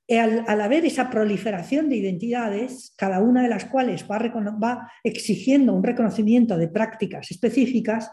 al, 0.09 0.61
haber 0.61 0.85
esa 0.85 1.09
proliferación 1.09 1.89
de 1.89 1.97
identidades, 1.97 2.93
cada 2.97 3.21
una 3.21 3.43
de 3.43 3.49
las 3.49 3.65
cuales 3.65 4.05
va, 4.09 4.19
va 4.61 4.91
exigiendo 5.03 5.73
un 5.73 5.83
reconocimiento 5.83 6.57
de 6.57 6.67
prácticas 6.67 7.31
específicas, 7.31 8.11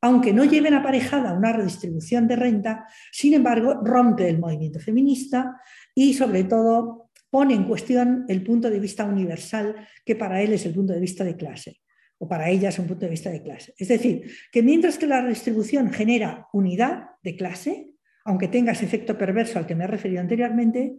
aunque 0.00 0.32
no 0.32 0.44
lleven 0.44 0.74
aparejada 0.74 1.32
una 1.32 1.52
redistribución 1.52 2.28
de 2.28 2.36
renta, 2.36 2.86
sin 3.10 3.34
embargo, 3.34 3.80
rompe 3.82 4.28
el 4.28 4.38
movimiento 4.38 4.78
feminista 4.80 5.60
y 5.94 6.12
sobre 6.12 6.44
todo 6.44 7.03
pone 7.34 7.54
en 7.54 7.64
cuestión 7.64 8.26
el 8.28 8.44
punto 8.44 8.70
de 8.70 8.78
vista 8.78 9.04
universal 9.04 9.74
que 10.04 10.14
para 10.14 10.40
él 10.40 10.52
es 10.52 10.66
el 10.66 10.72
punto 10.72 10.92
de 10.92 11.00
vista 11.00 11.24
de 11.24 11.34
clase, 11.34 11.80
o 12.16 12.28
para 12.28 12.48
ella 12.48 12.68
es 12.68 12.78
un 12.78 12.86
punto 12.86 13.06
de 13.06 13.10
vista 13.10 13.28
de 13.28 13.42
clase. 13.42 13.74
Es 13.76 13.88
decir, 13.88 14.30
que 14.52 14.62
mientras 14.62 14.98
que 14.98 15.08
la 15.08 15.20
redistribución 15.20 15.90
genera 15.90 16.46
unidad 16.52 17.06
de 17.24 17.34
clase, 17.34 17.90
aunque 18.24 18.46
tenga 18.46 18.70
ese 18.70 18.84
efecto 18.84 19.18
perverso 19.18 19.58
al 19.58 19.66
que 19.66 19.74
me 19.74 19.82
he 19.82 19.88
referido 19.88 20.20
anteriormente, 20.20 20.94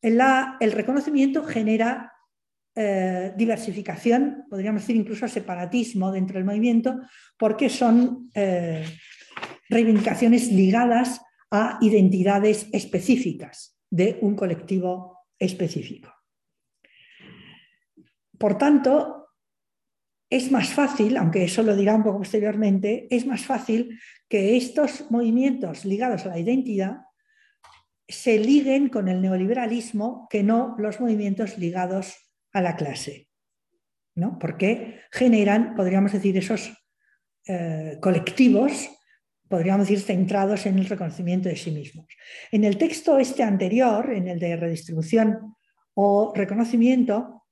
el 0.00 0.72
reconocimiento 0.72 1.44
genera 1.44 2.10
eh, 2.74 3.34
diversificación, 3.36 4.46
podríamos 4.48 4.80
decir 4.80 4.96
incluso 4.96 5.28
separatismo 5.28 6.10
dentro 6.10 6.36
del 6.38 6.46
movimiento, 6.46 7.02
porque 7.36 7.68
son 7.68 8.30
eh, 8.34 8.82
reivindicaciones 9.68 10.50
ligadas 10.50 11.20
a 11.50 11.76
identidades 11.82 12.66
específicas 12.72 13.76
de 13.90 14.18
un 14.22 14.34
colectivo 14.34 15.19
específico. 15.40 16.14
Por 18.38 18.56
tanto, 18.56 19.20
es 20.30 20.52
más 20.52 20.68
fácil, 20.68 21.16
aunque 21.16 21.44
eso 21.44 21.64
lo 21.64 21.74
dirá 21.74 21.96
un 21.96 22.04
poco 22.04 22.18
posteriormente, 22.18 23.08
es 23.10 23.26
más 23.26 23.44
fácil 23.44 23.98
que 24.28 24.56
estos 24.56 25.10
movimientos 25.10 25.84
ligados 25.84 26.24
a 26.24 26.28
la 26.28 26.38
identidad 26.38 26.98
se 28.06 28.38
liguen 28.38 28.88
con 28.88 29.08
el 29.08 29.20
neoliberalismo 29.20 30.28
que 30.30 30.42
no 30.42 30.76
los 30.78 31.00
movimientos 31.00 31.58
ligados 31.58 32.14
a 32.52 32.60
la 32.60 32.76
clase. 32.76 33.28
¿no? 34.14 34.38
Porque 34.38 35.00
generan, 35.10 35.74
podríamos 35.74 36.12
decir, 36.12 36.36
esos 36.36 36.72
eh, 37.46 37.98
colectivos 38.00 38.88
podríamos 39.50 39.88
decir, 39.88 40.00
centrados 40.00 40.64
en 40.66 40.78
el 40.78 40.86
reconocimiento 40.86 41.48
de 41.48 41.56
sí 41.56 41.72
mismos. 41.72 42.06
En 42.52 42.62
el 42.62 42.78
texto 42.78 43.18
este 43.18 43.42
anterior, 43.42 44.12
en 44.12 44.28
el 44.28 44.38
de 44.38 44.54
redistribución 44.54 45.56
o 45.94 46.32
reconocimiento, 46.32 47.42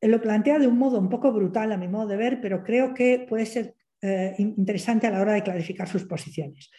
lo 0.00 0.22
plantea 0.22 0.60
de 0.60 0.68
un 0.68 0.78
modo 0.78 1.00
un 1.00 1.08
poco 1.08 1.32
brutal 1.32 1.72
a 1.72 1.76
mi 1.76 1.88
modo 1.88 2.06
de 2.06 2.16
ver, 2.16 2.40
pero 2.40 2.62
creo 2.62 2.94
que 2.94 3.26
puede 3.28 3.46
ser 3.46 3.74
eh, 4.00 4.36
interesante 4.38 5.08
a 5.08 5.10
la 5.10 5.20
hora 5.20 5.32
de 5.32 5.42
clarificar 5.42 5.88
sus 5.88 6.04
posiciones. 6.04 6.70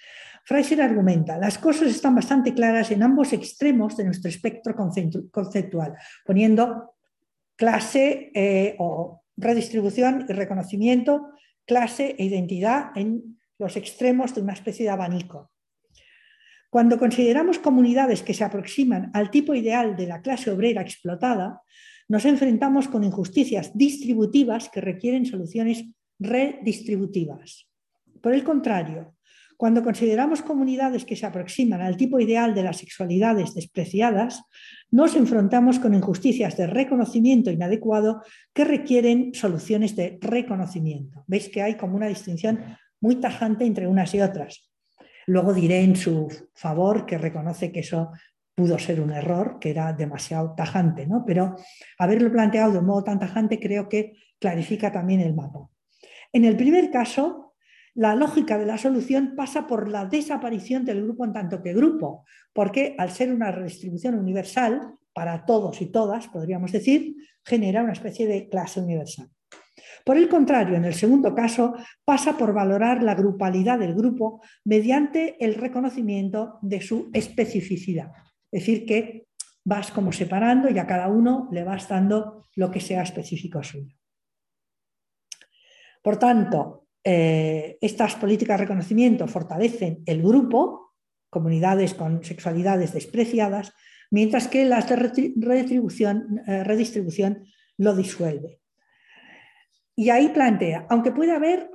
Fraser 0.46 0.82
argumenta, 0.82 1.38
las 1.38 1.58
cosas 1.58 1.90
están 1.90 2.16
bastante 2.16 2.54
claras 2.54 2.92
en 2.92 3.04
ambos 3.04 3.34
extremos 3.34 3.98
de 3.98 4.06
nuestro 4.06 4.30
espectro 4.30 4.74
conceptual, 5.32 5.96
poniendo 6.26 6.96
clase 7.58 8.32
eh, 8.34 8.76
o 8.80 9.24
redistribución 9.36 10.28
y 10.30 10.32
reconocimiento, 10.32 11.32
clase 11.66 12.16
e 12.18 12.24
identidad 12.24 12.92
en 12.96 13.35
los 13.58 13.76
extremos 13.78 14.34
de 14.36 14.42
una 14.42 14.54
especie 14.54 14.86
de 14.86 14.92
abanico. 14.92 15.52
Cuando 16.70 16.98
consideramos 16.98 17.60
comunidades 17.60 18.22
que 18.22 18.34
se 18.34 18.44
aproximan 18.44 19.12
al 19.14 19.30
tipo 19.30 19.56
ideal 19.56 19.96
de 19.96 20.08
la 20.08 20.22
clase 20.22 20.52
obrera 20.52 20.82
explotada, 20.82 21.62
nos 22.08 22.26
enfrentamos 22.26 22.88
con 22.88 23.04
injusticias 23.04 23.72
distributivas 23.78 24.70
que 24.70 24.82
requieren 24.82 25.26
soluciones 25.26 25.86
redistributivas. 26.20 27.68
Por 28.22 28.34
el 28.34 28.44
contrario, 28.44 29.16
cuando 29.58 29.84
consideramos 29.84 30.42
comunidades 30.42 31.06
que 31.06 31.16
se 31.16 31.26
aproximan 31.26 31.82
al 31.82 31.96
tipo 31.96 32.20
ideal 32.20 32.54
de 32.54 32.64
las 32.64 32.78
sexualidades 32.78 33.56
despreciadas, 33.56 34.44
nos 34.92 35.16
enfrentamos 35.16 35.80
con 35.80 35.94
injusticias 35.94 36.58
de 36.58 36.68
reconocimiento 36.68 37.52
inadecuado 37.52 38.22
que 38.54 38.66
requieren 38.66 39.34
soluciones 39.34 39.96
de 39.96 40.18
reconocimiento. 40.22 41.24
Veis 41.28 41.48
que 41.48 41.62
hay 41.62 41.76
como 41.76 41.96
una 41.96 42.08
distinción 42.08 42.60
muy 43.02 43.16
tajante 43.18 43.66
entre 43.66 43.88
unas 43.88 44.14
y 44.14 44.22
otras. 44.22 44.72
Luego 45.28 45.54
diré 45.54 45.82
en 45.82 45.96
su 45.96 46.28
favor 46.54 47.06
que 47.06 47.18
reconoce 47.18 47.72
que 47.72 47.80
eso 47.80 48.12
pudo 48.54 48.80
ser 48.80 49.02
un 49.02 49.12
error, 49.12 49.58
que 49.60 49.72
era 49.72 49.92
demasiado 49.92 50.54
tajante, 50.56 51.06
¿no? 51.06 51.24
pero 51.26 51.56
haberlo 52.00 52.32
planteado 52.32 52.72
de 52.72 52.80
un 52.80 52.86
modo 52.86 53.04
tan 53.04 53.20
tajante 53.20 53.60
creo 53.60 53.90
que 53.90 54.14
clarifica 54.40 54.92
también 54.92 55.20
el 55.20 55.36
mapa. 55.36 55.70
En 56.32 56.46
el 56.46 56.56
primer 56.56 56.90
caso, 56.90 57.54
la 57.96 58.16
lógica 58.16 58.58
de 58.58 58.66
la 58.66 58.78
solución 58.78 59.36
pasa 59.36 59.68
por 59.68 59.90
la 59.90 60.06
desaparición 60.06 60.86
del 60.86 61.04
grupo 61.04 61.26
en 61.26 61.34
tanto 61.34 61.62
que 61.62 61.74
grupo, 61.74 62.26
porque 62.54 62.96
al 62.98 63.12
ser 63.12 63.34
una 63.34 63.52
redistribución 63.52 64.16
universal 64.16 64.96
para 65.14 65.46
todos 65.46 65.82
y 65.82 65.88
todas, 65.88 66.28
podríamos 66.28 66.72
decir, 66.74 67.16
genera 67.46 67.84
una 67.84 67.94
especie 67.94 68.28
de 68.28 68.50
clase 68.50 68.82
universal. 68.82 69.30
Por 70.06 70.18
el 70.18 70.30
contrario, 70.30 70.76
en 70.76 70.86
el 70.86 70.94
segundo 70.94 71.34
caso, 71.34 71.76
pasa 72.04 72.38
por 72.38 72.54
valorar 72.54 73.04
la 73.04 73.16
grupalidad 73.16 73.80
del 73.80 73.94
grupo 73.94 74.42
mediante 74.64 75.36
el 75.44 75.56
reconocimiento 75.56 76.60
de 76.62 76.82
su 76.82 77.10
especificidad. 77.14 78.12
Es 78.52 78.62
decir, 78.62 78.86
que 78.86 79.28
vas 79.66 79.92
como 79.92 80.12
separando 80.12 80.70
y 80.70 80.78
a 80.78 80.88
cada 80.88 81.08
uno 81.08 81.50
le 81.52 81.64
vas 81.64 81.90
dando 81.90 82.44
lo 82.56 82.72
que 82.72 82.80
sea 82.80 83.04
específico 83.04 83.64
suyo. 83.64 83.96
Por 86.02 86.18
tanto, 86.18 86.88
eh, 87.04 87.78
estas 87.82 88.16
políticas 88.16 88.60
de 88.60 88.66
reconocimiento 88.66 89.28
fortalecen 89.28 90.04
el 90.06 90.22
grupo, 90.22 90.94
comunidades 91.30 91.96
con 91.96 92.24
sexualidades 92.24 92.94
despreciadas, 92.94 93.74
mientras 94.12 94.48
que 94.48 94.66
las 94.66 94.88
de 94.88 94.96
redistribución, 94.96 96.42
eh, 96.48 96.64
redistribución 96.64 97.46
lo 97.78 97.96
disuelve. 97.96 98.62
Y 99.96 100.10
ahí 100.10 100.30
plantea, 100.30 100.86
aunque 100.90 101.12
puede 101.12 101.32
haber 101.32 101.70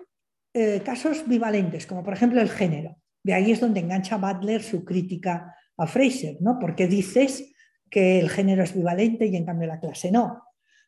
eh, 0.52 0.82
casos 0.84 1.26
bivalentes, 1.26 1.86
como 1.86 2.02
por 2.02 2.12
ejemplo 2.12 2.40
el 2.40 2.50
género, 2.50 2.96
de 3.22 3.34
ahí 3.34 3.52
es 3.52 3.60
donde 3.60 3.80
engancha 3.80 4.16
Butler 4.16 4.62
su 4.62 4.84
crítica 4.84 5.54
a 5.76 5.86
Fraser, 5.86 6.36
¿no? 6.40 6.58
Porque 6.58 6.86
dices 6.86 7.52
que 7.90 8.18
el 8.18 8.30
género 8.30 8.62
es 8.62 8.74
bivalente 8.74 9.26
y 9.26 9.36
en 9.36 9.44
cambio 9.44 9.68
la 9.68 9.80
clase 9.80 10.10
no. 10.10 10.42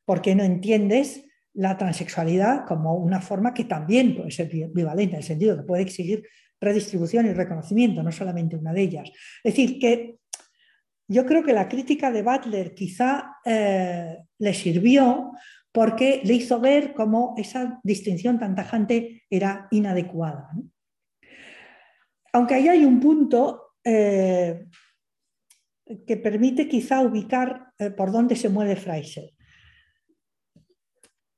Porque 0.05 0.35
no 0.35 0.45
entiendes 0.45 1.25
la 1.55 1.77
transexualidad 1.77 2.65
como 2.67 2.95
una 2.95 3.21
forma 3.21 3.53
que 3.53 3.65
también 3.65 4.17
puede 4.17 4.31
ser 4.31 4.49
bivalente, 4.49 5.15
en 5.15 5.19
el 5.19 5.25
sentido 5.25 5.57
que 5.57 5.65
puede 5.65 5.83
exigir 5.83 6.27
redistribución 6.61 7.27
y 7.27 7.33
reconocimiento, 7.33 8.03
no 8.03 8.13
solamente 8.13 8.57
una 8.57 8.73
de 8.73 8.83
ellas. 8.83 9.11
Es 9.43 9.55
decir, 9.55 9.79
que 9.79 10.17
yo 11.09 11.27
creo 11.27 11.43
que 11.43 11.53
la 11.53 11.69
crítica 11.69 12.11
de 12.11 12.23
Butler 12.23 12.75
quizá 12.75 13.37
eh, 13.45 14.19
le 14.39 14.55
sirvió 14.55 15.33
porque 15.73 16.21
le 16.25 16.35
hizo 16.35 16.61
ver 16.61 16.93
cómo 16.93 17.35
esa 17.39 17.81
distinción 17.83 18.39
tan 18.39 18.55
tajante 18.55 19.23
era 19.31 19.69
inadecuada. 19.71 20.51
Aunque 22.35 22.55
ahí 22.55 22.69
hay 22.69 22.85
un 22.85 23.01
punto 23.01 23.73
eh, 23.85 24.67
que 26.07 26.17
permite 26.19 26.69
quizá 26.69 27.01
ubicar 27.01 27.73
eh, 27.79 27.91
por 27.91 28.13
dónde 28.13 28.37
se 28.37 28.49
mueve 28.49 28.77
Fraser. 28.77 29.31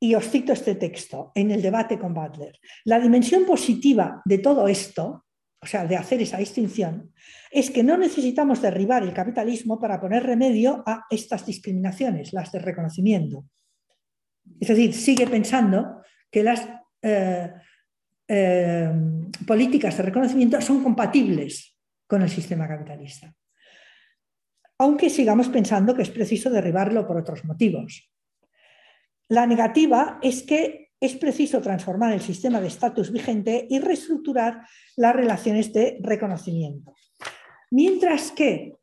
Y 0.00 0.14
os 0.14 0.28
cito 0.28 0.52
este 0.52 0.74
texto 0.74 1.32
en 1.34 1.50
el 1.50 1.62
debate 1.62 1.98
con 1.98 2.12
Butler. 2.12 2.58
La 2.84 3.00
dimensión 3.00 3.46
positiva 3.46 4.20
de 4.24 4.38
todo 4.38 4.68
esto, 4.68 5.24
o 5.62 5.66
sea, 5.66 5.86
de 5.86 5.96
hacer 5.96 6.20
esa 6.20 6.36
distinción, 6.36 7.14
es 7.50 7.70
que 7.70 7.82
no 7.82 7.96
necesitamos 7.96 8.60
derribar 8.60 9.02
el 9.02 9.14
capitalismo 9.14 9.80
para 9.80 10.00
poner 10.00 10.24
remedio 10.24 10.82
a 10.86 11.04
estas 11.08 11.46
discriminaciones, 11.46 12.32
las 12.32 12.52
de 12.52 12.58
reconocimiento. 12.58 13.46
Es 14.60 14.68
decir, 14.68 14.94
sigue 14.94 15.26
pensando 15.26 16.02
que 16.30 16.42
las 16.42 16.68
eh, 17.02 17.52
eh, 18.26 18.92
políticas 19.46 19.96
de 19.96 20.02
reconocimiento 20.02 20.60
son 20.60 20.82
compatibles 20.82 21.76
con 22.06 22.22
el 22.22 22.30
sistema 22.30 22.66
capitalista. 22.66 23.34
Aunque 24.78 25.10
sigamos 25.10 25.48
pensando 25.48 25.94
que 25.94 26.02
es 26.02 26.10
preciso 26.10 26.50
derribarlo 26.50 27.06
por 27.06 27.16
otros 27.16 27.44
motivos. 27.44 28.10
La 29.28 29.46
negativa 29.46 30.18
es 30.22 30.42
que 30.42 30.92
es 31.00 31.14
preciso 31.16 31.60
transformar 31.60 32.12
el 32.12 32.20
sistema 32.20 32.60
de 32.60 32.68
estatus 32.68 33.12
vigente 33.12 33.66
y 33.68 33.78
reestructurar 33.78 34.66
las 34.96 35.14
relaciones 35.14 35.72
de 35.72 35.98
reconocimiento. 36.00 36.94
Mientras 37.70 38.32
que 38.32 38.76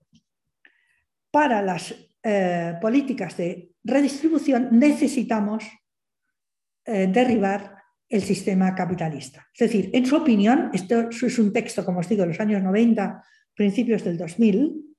para 1.32 1.62
las 1.62 1.96
eh, 2.24 2.76
políticas 2.80 3.38
de 3.38 3.71
redistribución 3.84 4.70
necesitamos 4.72 5.64
eh, 6.86 7.08
derribar 7.08 7.78
el 8.10 8.22
sistema 8.22 8.76
capitalista. 8.76 9.48
Es 9.54 9.72
decir, 9.72 9.90
en 9.94 10.06
su 10.06 10.16
opinión, 10.18 10.70
esto 10.74 11.10
es 11.10 11.40
un 11.40 11.54
texto, 11.54 11.86
como 11.86 12.00
os 12.00 12.10
digo, 12.10 12.24
de 12.24 12.30
los 12.30 12.40
años 12.40 12.62
90, 12.62 13.24
principios 13.56 14.04
del 14.04 14.18
2000, 14.18 14.92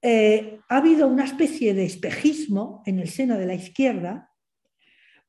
eh, 0.00 0.58
ha 0.68 0.76
habido 0.78 1.06
una 1.06 1.24
especie 1.24 1.74
de 1.74 1.84
espejismo 1.84 2.82
en 2.86 2.98
el 2.98 3.08
seno 3.08 3.38
de 3.38 3.46
la 3.46 3.54
izquierda 3.54 4.30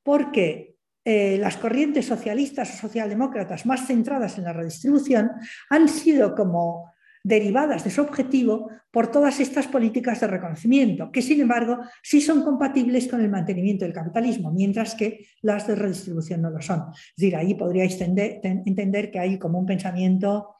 porque 0.02 0.76
eh, 1.04 1.36
las 1.38 1.56
corrientes 1.58 2.06
socialistas 2.06 2.74
o 2.74 2.76
socialdemócratas 2.88 3.66
más 3.66 3.86
centradas 3.86 4.38
en 4.38 4.44
la 4.44 4.52
redistribución 4.52 5.30
han 5.68 5.88
sido 5.88 6.34
como 6.34 6.93
derivadas 7.24 7.82
de 7.82 7.90
su 7.90 8.02
objetivo 8.02 8.70
por 8.92 9.10
todas 9.10 9.40
estas 9.40 9.66
políticas 9.66 10.20
de 10.20 10.28
reconocimiento, 10.28 11.10
que 11.10 11.22
sin 11.22 11.40
embargo 11.40 11.78
sí 12.02 12.20
son 12.20 12.44
compatibles 12.44 13.08
con 13.08 13.20
el 13.20 13.30
mantenimiento 13.30 13.84
del 13.84 13.94
capitalismo, 13.94 14.52
mientras 14.52 14.94
que 14.94 15.26
las 15.42 15.66
de 15.66 15.74
redistribución 15.74 16.42
no 16.42 16.50
lo 16.50 16.60
son. 16.60 16.84
Es 16.92 17.14
decir, 17.16 17.34
ahí 17.34 17.54
podríais 17.54 18.00
entender 18.00 19.10
que 19.10 19.18
hay 19.18 19.38
como 19.38 19.58
un 19.58 19.66
pensamiento 19.66 20.54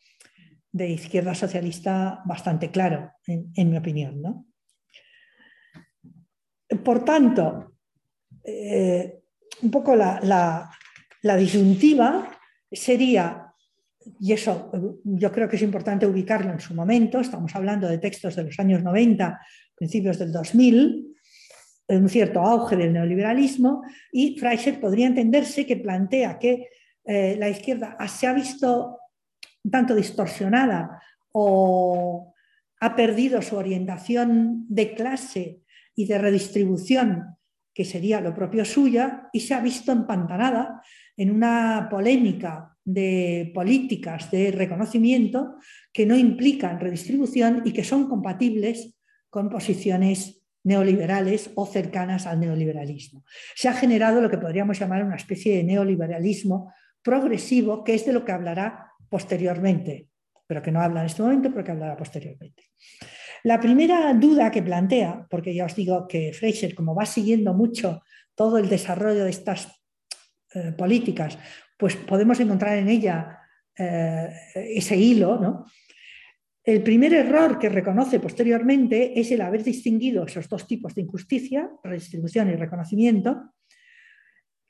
de 0.75 0.91
izquierda 0.91 1.37
socialista 1.37 2.21
bastante 2.25 2.73
claro, 2.73 3.13
en, 3.27 3.71
mi 3.71 3.77
opinión. 3.77 4.45
Por 6.83 7.05
tanto, 7.05 7.75
eh, 8.43 9.21
un 9.63 9.71
poco 9.71 9.95
la, 9.95 10.69
disyuntiva 11.23 12.29
sería, 12.73 13.44
y 14.21 14.33
eso 14.33 14.71
yo 15.05 15.33
creo 15.33 15.49
que 15.49 15.57
es 15.57 15.63
importante 15.63 16.07
ubicarlo 16.07 16.53
en 16.53 16.61
su 16.61 16.75
momento, 16.75 17.21
estamos 17.21 17.55
hablando 17.55 17.89
de 17.89 17.99
textos 17.99 18.37
de 18.37 18.45
los 18.45 18.59
años 18.59 18.83
90, 18.83 19.41
principios 19.75 20.19
del 20.19 20.33
2000, 20.33 21.17
un 21.89 22.09
cierto 22.09 22.41
auge 22.41 22.77
del 22.77 22.93
neoliberalismo, 22.93 23.83
y 24.13 24.39
Freiser 24.39 24.81
podría 24.81 25.07
entenderse 25.07 25.67
que 25.67 25.77
plantea 25.77 26.39
que 26.39 26.69
eh, 27.05 27.37
la 27.39 27.49
izquierda 27.49 27.97
se 28.09 28.27
ha 28.27 28.33
visto 28.33 28.99
tanto 29.71 29.95
distorsionada 29.95 31.03
o 31.33 32.35
ha 32.81 32.97
perdido 32.97 33.43
su 33.43 33.57
orientación 33.57 34.67
de 34.69 34.95
clase 34.95 35.61
y 35.95 36.07
de 36.07 36.19
redistribución 36.19 37.37
que 37.75 37.85
sería 37.85 38.21
lo 38.21 38.33
propio 38.33 38.65
suya, 38.65 39.29
y 39.33 39.41
se 39.41 39.53
ha 39.53 39.61
visto 39.61 39.91
empantanada 39.91 40.81
en 41.17 41.31
una 41.33 41.89
polémica 41.91 42.74
de 42.85 43.51
políticas 43.55 44.31
de 44.31 44.51
reconocimiento 44.51 45.57
que 45.93 46.07
no 46.07 46.17
implican 46.17 46.81
redistribución 46.81 47.63
y 47.65 47.73
que 47.73 47.85
son 47.85 48.09
compatibles 48.09 48.95
con 49.31 49.49
posiciones 49.49 50.43
neoliberales 50.65 51.51
o 51.55 51.67
cercanas 51.67 52.27
al 52.27 52.41
neoliberalismo. 52.41 53.25
Se 53.55 53.69
ha 53.69 53.75
generado 53.75 54.21
lo 54.21 54.31
que 54.31 54.39
podríamos 54.39 54.79
llamar 54.79 55.05
una 55.05 55.17
especie 55.17 55.57
de 55.57 55.65
neoliberalismo 55.65 56.73
progresivo, 57.03 57.85
que 57.85 57.95
es 57.95 58.07
de 58.07 58.13
lo 58.13 58.25
que 58.25 58.33
hablará 58.33 58.91
posteriormente, 59.09 60.09
pero 60.47 60.63
que 60.63 60.73
no 60.73 60.81
habla 60.81 61.01
en 61.01 61.07
este 61.07 61.23
momento, 61.23 61.51
pero 61.51 61.65
que 61.65 61.73
hablará 61.73 61.97
posteriormente. 61.97 62.65
La 63.45 63.61
primera 63.61 64.15
duda 64.15 64.51
que 64.51 64.63
plantea, 64.63 65.27
porque 65.29 65.55
ya 65.55 65.67
os 65.67 65.77
digo 65.77 66.09
que 66.09 66.33
Fraser, 66.33 66.75
como 66.75 66.95
va 66.95 67.05
siguiendo 67.05 67.53
mucho 67.53 68.03
todo 68.35 68.57
el 68.57 68.71
desarrollo 68.71 69.25
de 69.25 69.31
estas 69.31 69.69
eh, 70.55 70.73
políticas, 70.73 71.39
pues 71.77 71.97
podemos 71.97 72.39
encontrar 72.41 72.79
en 72.79 72.89
ella 72.89 73.39
eh, 73.77 74.29
ese 74.55 74.97
hilo, 74.97 75.39
¿no? 75.41 75.67
El 76.63 76.83
primer 76.83 77.13
error 77.13 77.59
que 77.59 77.69
reconoce 77.69 78.21
posteriormente 78.21 79.21
es 79.21 79.31
el 79.31 79.43
haber 79.43 79.63
distinguido 79.63 80.25
esos 80.25 80.49
dos 80.49 80.67
tipos 80.67 80.95
de 80.95 81.03
injusticia, 81.03 81.71
redistribución 81.83 82.49
y 82.49 82.57
reconocimiento, 82.57 83.53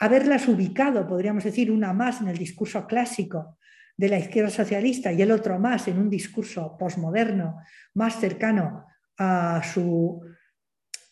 haberlas 0.01 0.49
ubicado, 0.49 1.07
podríamos 1.07 1.45
decir, 1.45 1.71
una 1.71 1.93
más 1.93 2.21
en 2.21 2.29
el 2.29 2.37
discurso 2.37 2.85
clásico 2.87 3.59
de 3.97 4.09
la 4.09 4.19
izquierda 4.19 4.51
socialista 4.51 5.13
y 5.13 5.23
el 5.23 5.31
otro 5.31 5.61
más 5.61 5.87
en 5.87 5.99
un 5.99 6.11
discurso 6.11 6.77
posmoderno 6.77 7.59
más 7.95 8.19
cercano 8.19 8.87
a 9.17 9.63
su 9.63 10.21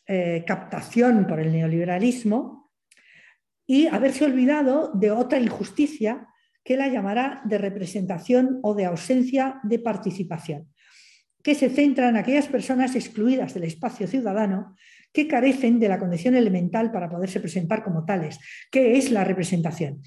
eh, 0.04 0.42
captación 0.44 1.28
por 1.28 1.38
el 1.38 1.52
neoliberalismo 1.52 2.61
y 3.72 3.86
haberse 3.86 4.26
olvidado 4.26 4.90
de 4.92 5.10
otra 5.12 5.40
injusticia 5.40 6.28
que 6.62 6.76
la 6.76 6.88
llamará 6.88 7.40
de 7.46 7.56
representación 7.56 8.60
o 8.62 8.74
de 8.74 8.84
ausencia 8.84 9.60
de 9.62 9.78
participación, 9.78 10.68
que 11.42 11.54
se 11.54 11.70
centra 11.70 12.10
en 12.10 12.18
aquellas 12.18 12.48
personas 12.48 12.94
excluidas 12.94 13.54
del 13.54 13.64
espacio 13.64 14.06
ciudadano 14.06 14.76
que 15.10 15.26
carecen 15.26 15.80
de 15.80 15.88
la 15.88 15.98
condición 15.98 16.36
elemental 16.36 16.92
para 16.92 17.08
poderse 17.08 17.40
presentar 17.40 17.82
como 17.82 18.04
tales, 18.04 18.38
que 18.70 18.98
es 18.98 19.10
la 19.10 19.24
representación. 19.24 20.02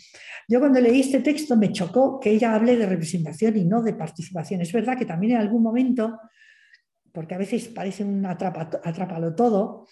Yo 0.47 0.59
cuando 0.59 0.79
leí 0.79 0.99
este 0.99 1.21
texto 1.21 1.57
me 1.57 1.71
chocó 1.71 2.19
que 2.19 2.29
ella 2.29 2.53
hable 2.53 2.77
de 2.77 2.85
representación 2.85 3.57
y 3.57 3.65
no 3.65 3.81
de 3.81 3.95
participación. 3.95 4.61
Es 4.61 4.71
verdad 4.73 4.95
que 4.95 5.05
también 5.05 5.33
en 5.33 5.39
algún 5.39 5.63
momento, 5.63 6.19
porque 7.11 7.33
a 7.33 7.39
veces 7.39 7.67
parece 7.69 8.03
un 8.03 8.27
atrápalo 8.27 9.33
todo, 9.33 9.87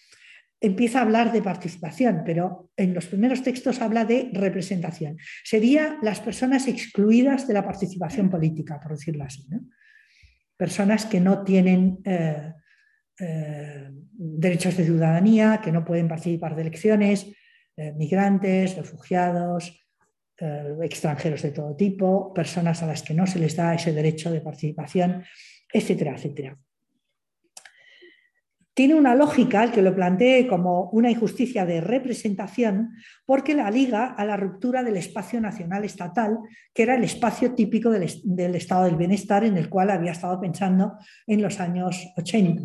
empieza 0.63 0.99
a 0.99 1.01
hablar 1.01 1.33
de 1.33 1.41
participación, 1.41 2.23
pero 2.25 2.71
en 2.77 2.93
los 2.93 3.07
primeros 3.07 3.43
textos 3.43 3.81
habla 3.81 4.05
de 4.05 4.29
representación. 4.31 5.17
Sería 5.43 5.97
las 6.01 6.21
personas 6.21 6.69
excluidas 6.69 7.45
de 7.49 7.53
la 7.53 7.65
participación 7.65 8.29
política, 8.29 8.79
por 8.79 8.93
decirlo 8.93 9.25
así. 9.25 9.45
Personas 10.55 11.05
que 11.05 11.19
no 11.19 11.43
tienen 11.43 11.99
eh, 12.05 12.53
eh, 13.19 13.89
derechos 13.91 14.77
de 14.77 14.85
ciudadanía, 14.85 15.59
que 15.61 15.73
no 15.73 15.83
pueden 15.83 16.07
participar 16.07 16.55
de 16.55 16.61
elecciones, 16.61 17.27
eh, 17.75 17.91
migrantes, 17.91 18.77
refugiados, 18.77 19.79
extranjeros 20.81 21.41
de 21.41 21.51
todo 21.51 21.75
tipo, 21.75 22.33
personas 22.33 22.81
a 22.83 22.87
las 22.87 23.01
que 23.01 23.13
no 23.13 23.25
se 23.25 23.39
les 23.39 23.55
da 23.55 23.75
ese 23.75 23.93
derecho 23.93 24.29
de 24.29 24.41
participación, 24.41 25.23
etcétera, 25.71 26.15
etcétera. 26.15 26.57
Tiene 28.73 28.95
una 28.95 29.13
lógica 29.13 29.63
el 29.63 29.71
que 29.71 29.83
lo 29.83 29.93
plantee 29.93 30.47
como 30.47 30.89
una 30.89 31.11
injusticia 31.11 31.63
de 31.63 31.79
representación 31.79 32.93
porque 33.23 33.53
la 33.53 33.69
liga 33.69 34.07
a 34.07 34.25
la 34.25 34.35
ruptura 34.35 34.81
del 34.81 34.97
espacio 34.97 35.39
nacional 35.39 35.85
estatal, 35.85 36.39
que 36.73 36.81
era 36.81 36.95
el 36.95 37.03
espacio 37.03 37.53
típico 37.53 37.91
del, 37.91 38.55
estado 38.55 38.85
del 38.85 38.95
bienestar 38.95 39.43
en 39.43 39.57
el 39.57 39.69
cual 39.69 39.91
había 39.91 40.11
estado 40.11 40.41
pensando 40.41 40.93
en 41.27 41.43
los 41.43 41.59
años 41.59 42.03
80. 42.17 42.63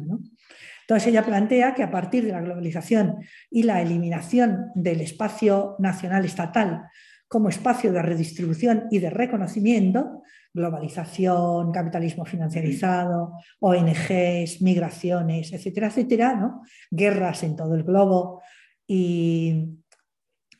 Entonces 0.89 1.09
ella 1.09 1.27
plantea 1.27 1.75
que 1.75 1.83
a 1.83 1.91
partir 1.91 2.25
de 2.25 2.33
la 2.33 2.41
globalización 2.41 3.17
y 3.51 3.65
la 3.65 3.83
eliminación 3.83 4.69
del 4.75 5.03
espacio 5.03 5.77
nacional 5.79 6.25
estatal 6.25 6.85
como 7.29 7.51
espacio 7.51 7.93
de 7.93 8.01
redistribución 8.01 8.85
y 8.91 9.01
de 9.01 9.11
reconocimiento, 9.11 10.23
globalización, 10.53 11.73
capitalismo 11.73 12.25
financiarizado, 12.25 13.35
ONGs, 13.61 14.63
migraciones, 14.63 15.53
etcétera, 15.53 15.89
etcétera, 15.89 16.55
guerras 16.91 17.43
en 17.43 17.57
todo 17.57 17.75
el 17.75 17.85
globo 17.85 18.43
y, 18.87 19.79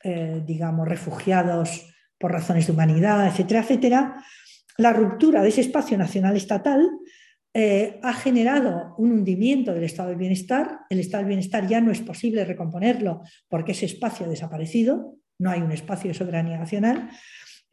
eh, 0.05 0.43
digamos, 0.47 0.87
refugiados 0.87 1.87
por 2.19 2.33
razones 2.33 2.67
de 2.67 2.73
humanidad, 2.73 3.27
etcétera, 3.27 3.61
etcétera, 3.61 4.25
la 4.77 4.93
ruptura 4.93 5.43
de 5.43 5.49
ese 5.49 5.61
espacio 5.63 5.99
nacional 5.99 6.37
estatal 6.37 6.89
eh, 7.53 7.99
ha 8.05 8.13
generado 8.13 8.95
un 8.99 9.11
hundimiento 9.11 9.75
del 9.75 9.83
estado 9.83 10.11
del 10.11 10.19
bienestar. 10.19 10.81
El 10.89 11.01
estado 11.01 11.23
del 11.23 11.29
bienestar 11.29 11.67
ya 11.67 11.81
no 11.81 11.91
es 11.91 12.01
posible 12.01 12.45
recomponerlo 12.45 13.23
porque 13.49 13.73
ese 13.73 13.87
espacio 13.87 14.27
ha 14.27 14.29
desaparecido, 14.29 15.17
no 15.39 15.51
hay 15.51 15.61
un 15.61 15.73
espacio 15.73 16.09
de 16.09 16.15
soberanía 16.15 16.59
nacional. 16.59 17.11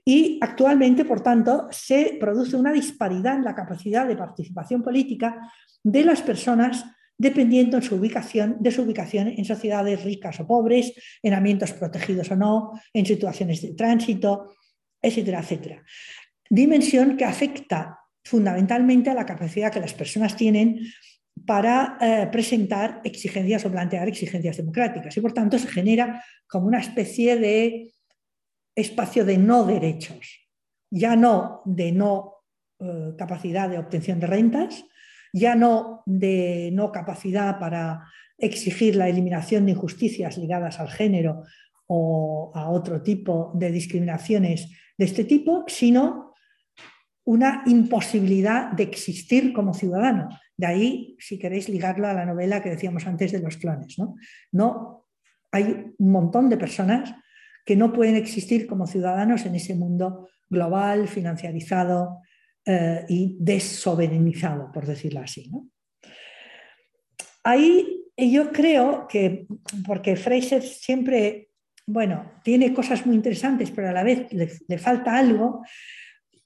Y 0.05 0.37
actualmente, 0.39 1.03
por 1.03 1.21
tanto, 1.21 1.67
se 1.71 2.17
produce 2.19 2.55
una 2.55 2.71
disparidad 2.71 3.35
en 3.35 3.43
la 3.43 3.55
capacidad 3.55 4.07
de 4.07 4.15
participación 4.15 4.83
política 4.83 5.51
de 5.83 6.03
las 6.05 6.21
personas 6.21 6.85
dependiendo 7.17 7.81
su 7.81 7.95
ubicación, 7.95 8.57
de 8.59 8.71
su 8.71 8.81
ubicación 8.81 9.29
en 9.29 9.45
sociedades 9.45 10.03
ricas 10.03 10.39
o 10.39 10.47
pobres, 10.47 10.93
en 11.23 11.33
ambientes 11.33 11.73
protegidos 11.73 12.29
o 12.31 12.35
no, 12.35 12.73
en 12.93 13.05
situaciones 13.05 13.61
de 13.61 13.73
tránsito, 13.73 14.53
etcétera, 15.01 15.39
etcétera. 15.39 15.83
Dimensión 16.49 17.15
que 17.15 17.25
afecta 17.25 17.99
fundamentalmente 18.23 19.09
a 19.09 19.13
la 19.13 19.25
capacidad 19.25 19.71
que 19.71 19.80
las 19.80 19.93
personas 19.93 20.36
tienen 20.36 20.80
para 21.45 21.97
eh, 22.01 22.27
presentar 22.32 23.01
exigencias 23.03 23.65
o 23.65 23.71
plantear 23.71 24.07
exigencias 24.07 24.57
democráticas. 24.57 25.15
Y 25.15 25.21
por 25.21 25.34
tanto 25.34 25.57
se 25.59 25.67
genera 25.67 26.23
como 26.47 26.67
una 26.67 26.80
especie 26.80 27.38
de 27.38 27.93
espacio 28.76 29.26
de 29.26 29.38
no 29.38 29.65
derechos, 29.65 30.49
ya 30.91 31.15
no 31.15 31.61
de 31.65 31.91
no 31.91 32.34
eh, 32.80 33.13
capacidad 33.17 33.69
de 33.69 33.80
obtención 33.80 34.19
de 34.19 34.28
rentas, 34.28 34.86
ya 35.34 35.55
no 35.55 36.03
de 36.05 36.69
no 36.73 36.91
capacidad 36.91 37.57
para 37.59 38.05
exigir 38.38 38.95
la 38.95 39.07
eliminación 39.07 39.65
de 39.65 39.71
injusticias 39.71 40.38
ligadas 40.38 40.80
al 40.80 40.89
género 40.89 41.43
o 41.88 42.51
a 42.53 42.69
otro 42.69 43.01
tipo 43.01 43.51
de 43.55 43.71
discriminaciones 43.71 44.69
de 44.97 45.05
este 45.05 45.23
tipo, 45.23 45.63
sino 45.67 46.34
una 47.26 47.63
imposibilidad 47.65 48.71
de 48.71 48.84
existir 48.84 49.51
como 49.53 49.73
ciudadano. 49.73 50.30
De 50.57 50.67
ahí, 50.67 51.15
si 51.19 51.39
queréis 51.39 51.69
ligarlo 51.69 52.07
a 52.07 52.13
la 52.13 52.26
novela 52.26 52.61
que 52.61 52.69
decíamos 52.69 53.05
antes 53.07 53.32
de 53.32 53.39
los 53.39 53.57
clones. 53.57 53.97
¿no? 53.97 54.15
no 54.51 55.07
hay 55.51 55.93
un 55.97 56.11
montón 56.11 56.49
de 56.49 56.57
personas 56.57 57.13
que 57.66 57.76
no 57.76 57.91
pueden 57.91 58.16
existir 58.16 58.68
como 58.68 58.88
ciudadanos 58.88 59.45
en 59.45 59.55
ese 59.55 59.76
mundo 59.76 60.30
global, 60.47 61.07
financiarizado 61.07 62.20
eh, 62.66 63.05
y 63.09 63.36
desoberanizado, 63.39 64.72
por 64.72 64.86
decirlo 64.86 65.22
así. 65.22 65.51
Ahí 67.43 68.03
yo 68.18 68.51
creo 68.51 69.07
que, 69.07 69.47
porque 69.86 70.16
Fraser 70.16 70.61
siempre, 70.61 71.49
bueno, 71.86 72.32
tiene 72.43 72.74
cosas 72.74 73.05
muy 73.05 73.16
interesantes, 73.16 73.72
pero 73.72 73.89
a 73.89 73.93
la 73.93 74.03
vez 74.03 74.28
le 74.32 74.78
falta 74.78 75.18
algo 75.18 75.63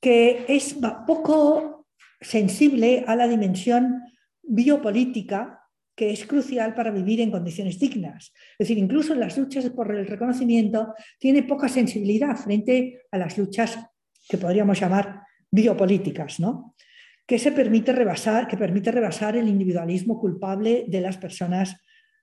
que 0.01 0.45
es 0.47 0.77
poco 1.05 1.87
sensible 2.21 3.03
a 3.07 3.15
la 3.15 3.27
dimensión 3.27 4.01
biopolítica 4.41 5.58
que 5.99 6.13
es 6.13 6.25
crucial 6.25 6.73
para 6.75 6.91
vivir 6.91 7.19
en 7.19 7.29
condiciones 7.29 7.77
dignas. 7.77 8.31
Es 8.57 8.69
decir, 8.69 8.77
incluso 8.77 9.11
en 9.11 9.19
las 9.19 9.37
luchas 9.37 9.69
por 9.71 9.93
el 9.93 10.07
reconocimiento 10.07 10.93
tiene 11.19 11.43
poca 11.43 11.67
sensibilidad 11.67 12.37
frente 12.37 13.01
a 13.11 13.17
las 13.17 13.37
luchas 13.37 13.77
que 14.29 14.37
podríamos 14.37 14.79
llamar 14.79 15.23
biopolíticas, 15.51 16.39
¿no? 16.39 16.73
que, 17.27 17.37
se 17.37 17.51
permite 17.51 17.91
rebasar, 17.91 18.47
que 18.47 18.55
permite 18.55 18.93
rebasar 18.93 19.35
el 19.35 19.49
individualismo 19.49 20.17
culpable 20.17 20.85
de 20.87 21.01
las 21.01 21.17
personas 21.17 21.75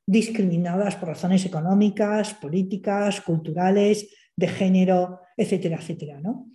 discriminadas 0.06 0.96
por 0.96 1.10
razones 1.10 1.44
económicas, 1.44 2.32
políticas, 2.32 3.20
culturales, 3.20 4.08
de 4.34 4.48
género, 4.48 5.20
etcétera, 5.36 5.76
etcétera. 5.76 6.18
¿no? 6.22 6.46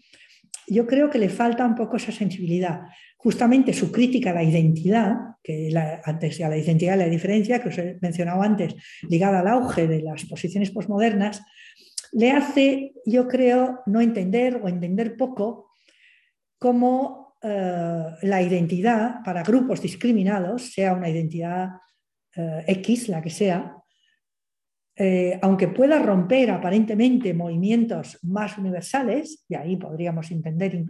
Yo 0.72 0.88
creo 0.88 1.09
que 1.09 1.19
le 1.19 1.28
falta 1.28 1.65
un 1.65 1.76
poco 1.76 1.97
esa 1.97 2.13
sensibilidad. 2.13 2.84
Justamente 3.17 3.74
su 3.74 3.91
crítica 3.91 4.32
a 4.32 4.36
la 4.36 4.43
identidad, 4.43 5.15
que 5.43 5.69
la, 5.69 6.01
antes 6.05 6.39
a 6.39 6.47
la 6.47 6.55
identidad 6.55 6.97
la 6.97 7.09
diferencia, 7.09 7.61
que 7.61 7.67
os 7.67 7.78
he 7.78 7.99
mencionado 8.01 8.41
antes, 8.41 8.76
ligada 9.09 9.41
al 9.41 9.49
auge 9.49 9.86
de 9.86 10.01
las 10.01 10.24
posiciones 10.24 10.72
posmodernas, 10.72 11.41
le 12.13 12.32
hace, 12.32 12.93
yo 13.05 13.28
creo, 13.28 13.82
no 13.86 13.99
entender 13.99 14.61
o 14.63 14.69
entender 14.69 15.17
poco 15.17 15.72
cómo 16.57 17.36
eh, 17.41 18.05
la 18.22 18.41
identidad 18.41 19.24
para 19.26 19.43
grupos 19.43 19.82
discriminados, 19.82 20.72
sea 20.72 20.93
una 20.93 21.09
identidad 21.09 21.67
eh, 22.34 22.63
X, 22.67 23.09
la 23.09 23.22
que 23.22 23.30
sea, 23.30 23.76
eh, 25.04 25.39
aunque 25.41 25.68
pueda 25.68 25.97
romper 25.97 26.52
aparentemente 26.52 27.34
movimientos 27.34 28.20
más 28.22 28.56
universales, 28.60 29.43
y 29.49 29.56
ahí 29.56 29.76
podríamos 29.76 30.30
entender, 30.30 30.86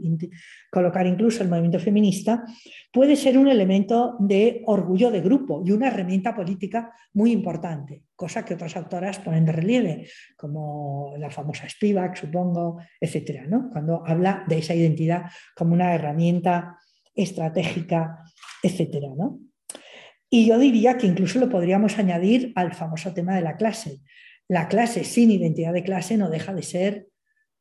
colocar 0.70 1.08
incluso 1.08 1.42
el 1.44 1.50
movimiento 1.50 1.80
feminista, 1.80 2.44
puede 2.92 3.16
ser 3.16 3.38
un 3.38 3.48
elemento 3.48 4.18
de 4.20 4.64
orgullo 4.66 5.12
de 5.12 5.22
grupo 5.22 5.64
y 5.66 5.72
una 5.72 5.88
herramienta 5.88 6.36
política 6.36 6.92
muy 7.14 7.32
importante, 7.32 8.04
cosa 8.14 8.44
que 8.44 8.56
otras 8.56 8.76
autoras 8.76 9.18
ponen 9.20 9.46
de 9.46 9.54
relieve, 9.54 10.08
como 10.36 11.14
la 11.18 11.30
famosa 11.30 11.70
Spivak, 11.70 12.18
supongo, 12.18 12.80
etcétera, 13.00 13.46
cuando 13.72 14.04
habla 14.06 14.44
de 14.46 14.58
esa 14.58 14.76
identidad 14.76 15.24
como 15.56 15.74
una 15.74 15.96
herramienta 15.96 16.78
estratégica, 17.16 18.26
etcétera. 18.62 19.08
¿no? 19.16 19.40
Y 20.34 20.46
yo 20.48 20.58
diría 20.58 20.98
que 20.98 21.08
incluso 21.08 21.40
lo 21.40 21.50
podríamos 21.50 22.00
añadir 22.00 22.54
al 22.56 22.74
famoso 22.74 23.14
tema 23.14 23.36
de 23.36 23.42
la 23.42 23.58
clase. 23.58 24.00
La 24.48 24.70
clase 24.70 25.04
sin 25.04 25.30
identidad 25.30 25.74
de 25.74 25.84
clase 25.84 26.16
no 26.16 26.30
deja 26.30 26.54
de 26.54 26.64
ser, 26.64 27.08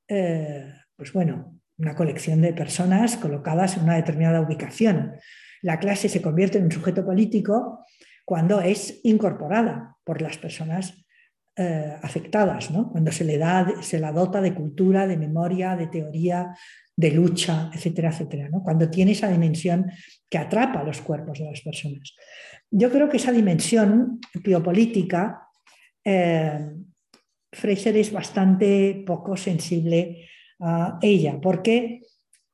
eh, 0.06 0.72
pues 0.94 1.12
bueno, 1.12 1.58
una 1.78 1.96
colección 1.96 2.40
de 2.42 2.52
personas 2.52 3.16
colocadas 3.16 3.76
en 3.76 3.82
una 3.82 3.96
determinada 3.96 4.40
ubicación. 4.40 5.14
La 5.62 5.80
clase 5.80 6.08
se 6.08 6.22
convierte 6.22 6.58
en 6.58 6.64
un 6.64 6.70
sujeto 6.70 7.04
político 7.04 7.84
cuando 8.24 8.60
es 8.60 9.00
incorporada 9.02 9.96
por 10.04 10.22
las 10.22 10.38
personas 10.38 11.04
eh, 11.62 11.94
afectadas, 12.00 12.70
¿no? 12.70 12.90
cuando 12.90 13.12
se 13.12 13.22
le 13.22 13.36
da, 13.36 13.82
se 13.82 13.98
la 13.98 14.12
dota 14.12 14.40
de 14.40 14.54
cultura, 14.54 15.06
de 15.06 15.18
memoria, 15.18 15.76
de 15.76 15.88
teoría, 15.88 16.56
de 16.96 17.10
lucha, 17.10 17.70
etcétera, 17.74 18.08
etcétera, 18.08 18.48
cuando 18.64 18.88
tiene 18.88 19.12
esa 19.12 19.28
dimensión 19.28 19.92
que 20.30 20.38
atrapa 20.38 20.82
los 20.82 21.02
cuerpos 21.02 21.38
de 21.38 21.44
las 21.50 21.60
personas. 21.60 22.14
Yo 22.70 22.90
creo 22.90 23.10
que 23.10 23.18
esa 23.18 23.30
dimensión 23.30 24.20
biopolítica, 24.42 25.48
eh, 26.02 26.76
Fraser 27.52 27.94
es 27.98 28.10
bastante 28.10 29.02
poco 29.06 29.36
sensible 29.36 30.30
a 30.60 30.98
ella, 31.02 31.38
porque, 31.42 32.00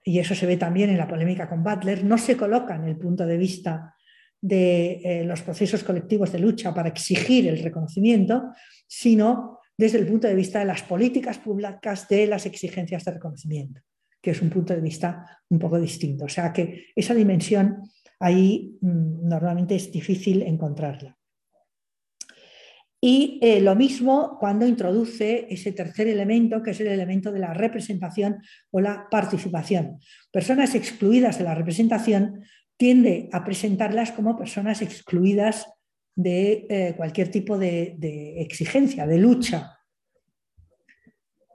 y 0.02 0.18
eso 0.18 0.34
se 0.34 0.46
ve 0.46 0.56
también 0.56 0.90
en 0.90 0.98
la 0.98 1.06
polémica 1.06 1.48
con 1.48 1.62
Butler, 1.62 2.02
no 2.02 2.18
se 2.18 2.36
coloca 2.36 2.74
en 2.74 2.88
el 2.88 2.96
punto 2.96 3.24
de 3.24 3.36
vista 3.36 3.95
de 4.46 5.00
eh, 5.02 5.24
los 5.24 5.42
procesos 5.42 5.82
colectivos 5.82 6.30
de 6.30 6.38
lucha 6.38 6.72
para 6.72 6.88
exigir 6.88 7.48
el 7.48 7.58
reconocimiento, 7.58 8.52
sino 8.86 9.58
desde 9.76 9.98
el 9.98 10.06
punto 10.06 10.28
de 10.28 10.36
vista 10.36 10.60
de 10.60 10.66
las 10.66 10.82
políticas 10.82 11.38
públicas 11.38 12.08
de 12.08 12.26
las 12.28 12.46
exigencias 12.46 13.04
de 13.04 13.12
reconocimiento, 13.12 13.80
que 14.22 14.30
es 14.30 14.40
un 14.40 14.50
punto 14.50 14.72
de 14.72 14.80
vista 14.80 15.40
un 15.48 15.58
poco 15.58 15.80
distinto. 15.80 16.26
O 16.26 16.28
sea 16.28 16.52
que 16.52 16.86
esa 16.94 17.12
dimensión 17.12 17.82
ahí 18.20 18.78
mm, 18.80 19.28
normalmente 19.28 19.74
es 19.74 19.90
difícil 19.90 20.42
encontrarla. 20.42 21.16
Y 23.00 23.38
eh, 23.42 23.60
lo 23.60 23.74
mismo 23.74 24.36
cuando 24.40 24.66
introduce 24.66 25.46
ese 25.50 25.72
tercer 25.72 26.08
elemento, 26.08 26.62
que 26.62 26.70
es 26.70 26.80
el 26.80 26.86
elemento 26.86 27.30
de 27.30 27.40
la 27.40 27.52
representación 27.52 28.38
o 28.70 28.80
la 28.80 29.06
participación. 29.10 29.98
Personas 30.32 30.74
excluidas 30.74 31.38
de 31.38 31.44
la 31.44 31.54
representación 31.54 32.42
tiende 32.76 33.28
a 33.32 33.44
presentarlas 33.44 34.12
como 34.12 34.36
personas 34.36 34.82
excluidas 34.82 35.66
de 36.14 36.66
eh, 36.68 36.94
cualquier 36.96 37.30
tipo 37.30 37.58
de, 37.58 37.96
exigencia, 38.38 39.06
de 39.06 39.18
lucha. 39.18 39.78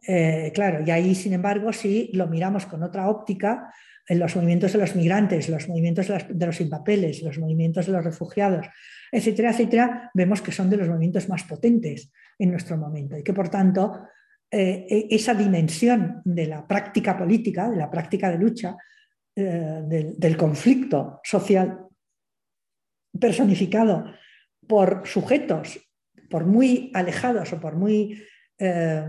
Eh, 0.07 0.51
claro, 0.53 0.83
y 0.85 0.91
ahí, 0.91 1.15
sin 1.15 1.33
embargo, 1.33 1.73
si 1.73 2.09
lo 2.13 2.27
miramos 2.27 2.65
con 2.65 2.83
otra 2.83 3.09
óptica, 3.09 3.71
en 4.07 4.19
los 4.19 4.35
movimientos 4.35 4.73
de 4.73 4.79
los 4.79 4.95
migrantes, 4.95 5.49
los 5.49 5.69
movimientos 5.69 6.07
de, 6.07 6.45
los 6.45 6.55
sin 6.55 6.69
papeles, 6.69 7.21
los 7.21 7.37
movimientos 7.39 7.85
de 7.85 7.93
los 7.93 8.03
refugiados, 8.03 8.67
etcétera, 9.11 9.51
etcétera, 9.51 10.11
vemos 10.13 10.41
que 10.41 10.51
son 10.51 10.69
de 10.69 10.77
los 10.77 10.87
movimientos 10.87 11.29
más 11.29 11.43
potentes 11.43 12.11
en 12.37 12.51
nuestro 12.51 12.77
momento 12.77 13.17
y 13.17 13.23
que, 13.23 13.33
por 13.33 13.49
tanto, 13.49 14.01
eh, 14.49 14.85
e, 14.89 15.15
esa 15.15 15.33
dimensión 15.33 16.21
de 16.25 16.47
la 16.47 16.67
práctica 16.67 17.17
política, 17.17 17.69
de 17.69 17.77
la 17.77 17.89
práctica 17.89 18.29
de 18.29 18.37
lucha, 18.37 18.75
eh, 19.35 20.13
del, 20.17 20.37
conflicto 20.37 21.21
social 21.23 21.87
personificado 23.17 24.05
por 24.67 25.07
sujetos, 25.07 25.79
por 26.29 26.45
muy 26.45 26.91
alejados 26.93 27.53
o 27.53 27.59
por 27.59 27.75
muy 27.75 28.21
eh, 28.57 29.05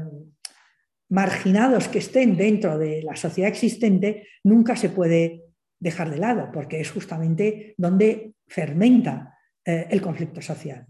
marginados 1.09 1.89
que 1.89 1.99
estén 1.99 2.37
dentro 2.37 2.79
de 2.79 3.03
la 3.03 3.16
sociedad 3.16 3.51
existente, 3.51 4.29
nunca 4.45 4.77
se 4.77 4.89
puede 4.89 5.43
dejar 5.79 6.11
de 6.11 6.18
lado, 6.18 6.51
porque 6.53 6.81
es 6.81 6.91
justamente 6.91 7.75
donde 7.77 8.35
fermenta 8.47 9.39
eh, 9.64 9.87
el 9.91 10.01
conflicto 10.01 10.41
social 10.41 10.87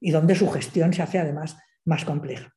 y 0.00 0.10
donde 0.10 0.34
su 0.34 0.48
gestión 0.48 0.92
se 0.92 1.02
hace 1.02 1.18
además 1.18 1.56
más 1.84 2.04
compleja. 2.04 2.55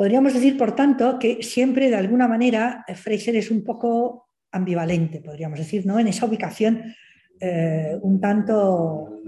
Podríamos 0.00 0.32
decir, 0.32 0.56
por 0.56 0.74
tanto, 0.74 1.18
que 1.18 1.42
siempre 1.42 1.90
de 1.90 1.96
alguna 1.96 2.26
manera 2.26 2.86
Fraser 2.94 3.36
es 3.36 3.50
un 3.50 3.62
poco 3.62 4.30
ambivalente, 4.50 5.20
podríamos 5.20 5.58
decir, 5.58 5.84
¿no? 5.84 5.98
en 5.98 6.08
esa 6.08 6.24
ubicación 6.24 6.94
eh, 7.38 7.98
un 8.00 8.18
tanto 8.18 9.20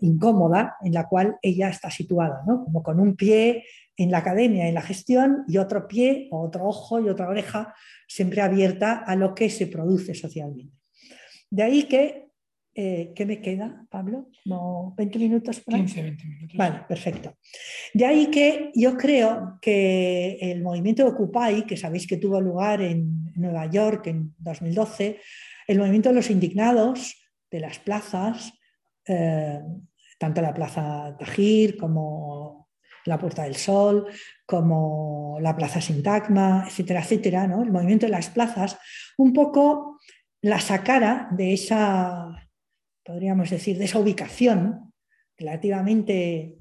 incómoda 0.00 0.78
en 0.82 0.92
la 0.92 1.06
cual 1.06 1.36
ella 1.40 1.68
está 1.68 1.92
situada, 1.92 2.42
como 2.44 2.82
con 2.82 2.98
un 2.98 3.14
pie 3.14 3.66
en 3.96 4.10
la 4.10 4.18
academia, 4.18 4.66
en 4.66 4.74
la 4.74 4.82
gestión, 4.82 5.44
y 5.46 5.58
otro 5.58 5.86
pie, 5.86 6.26
otro 6.32 6.64
ojo 6.64 6.98
y 6.98 7.08
otra 7.08 7.28
oreja 7.28 7.72
siempre 8.08 8.40
abierta 8.40 9.04
a 9.06 9.14
lo 9.14 9.32
que 9.32 9.48
se 9.48 9.68
produce 9.68 10.12
socialmente. 10.12 10.76
De 11.50 11.62
ahí 11.62 11.84
que, 11.84 12.27
eh, 12.74 13.12
¿qué 13.14 13.26
me 13.26 13.40
queda, 13.40 13.84
Pablo? 13.90 14.28
¿No 14.44 14.94
20 14.96 15.18
minutos? 15.18 15.62
15, 15.66 16.02
20 16.02 16.24
minutos. 16.26 16.56
Vale, 16.56 16.84
perfecto. 16.88 17.34
De 17.92 18.06
ahí 18.06 18.26
que 18.26 18.70
yo 18.74 18.96
creo 18.96 19.58
que 19.60 20.38
el 20.40 20.62
movimiento 20.62 21.02
de 21.02 21.10
Occupy, 21.10 21.66
que 21.66 21.76
sabéis 21.76 22.06
que 22.06 22.18
tuvo 22.18 22.40
lugar 22.40 22.80
en 22.80 23.32
Nueva 23.34 23.66
York 23.66 24.06
en 24.06 24.34
2012, 24.38 25.20
el 25.66 25.78
movimiento 25.78 26.10
de 26.10 26.14
los 26.14 26.30
indignados, 26.30 27.16
de 27.50 27.60
las 27.60 27.78
plazas, 27.78 28.52
eh, 29.06 29.60
tanto 30.18 30.42
la 30.42 30.54
Plaza 30.54 31.16
Tajir 31.18 31.76
como 31.76 32.68
la 33.06 33.18
Puerta 33.18 33.44
del 33.44 33.56
Sol, 33.56 34.06
como 34.46 35.38
la 35.40 35.56
Plaza 35.56 35.80
Sintagma, 35.80 36.64
etcétera, 36.66 37.00
etcétera, 37.00 37.46
¿no? 37.46 37.62
el 37.62 37.72
movimiento 37.72 38.06
de 38.06 38.12
las 38.12 38.28
plazas, 38.28 38.78
un 39.16 39.32
poco 39.32 39.98
la 40.42 40.60
sacara 40.60 41.28
de 41.32 41.54
esa 41.54 42.47
podríamos 43.08 43.48
decir, 43.48 43.78
de 43.78 43.86
esa 43.86 43.98
ubicación 43.98 44.92
relativamente 45.38 46.58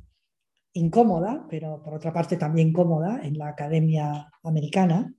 incómoda, 0.72 1.46
pero 1.50 1.84
por 1.84 1.96
otra 1.96 2.14
parte 2.14 2.38
también 2.38 2.72
cómoda 2.72 3.20
en 3.22 3.38
la 3.38 3.50
academia 3.50 4.32
americana, 4.44 5.14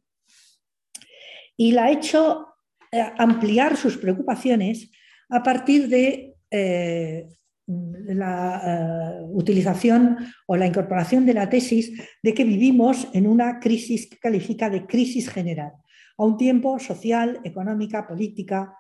y 1.55 1.73
la 1.73 1.85
ha 1.85 1.91
hecho 1.91 2.47
eh, 2.91 3.05
ampliar 3.19 3.77
sus 3.77 3.99
preocupaciones 3.99 4.91
a 5.29 5.43
partir 5.43 5.89
de 5.91 6.35
eh, 6.51 7.29
la 7.67 8.63
eh, 8.65 9.27
utilización 9.31 10.17
o 10.47 10.57
la 10.57 10.67
incorporación 10.67 11.27
de 11.27 11.35
la 11.35 11.51
tesis 11.51 11.93
de 12.23 12.33
que 12.33 12.45
vivimos 12.45 13.07
en 13.13 13.27
una 13.27 13.61
crisis 13.61 14.09
que 14.09 14.17
califica 14.17 14.71
de 14.71 14.87
crisis 14.87 15.29
general, 15.29 15.73
a 16.17 16.25
un 16.25 16.39
tiempo 16.39 16.79
social, 16.79 17.39
económica, 17.45 18.07
política, 18.07 18.78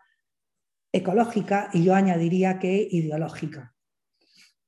ecológica 0.92 1.70
y 1.72 1.84
yo 1.84 1.94
añadiría 1.94 2.58
que 2.58 2.88
ideológica. 2.90 3.74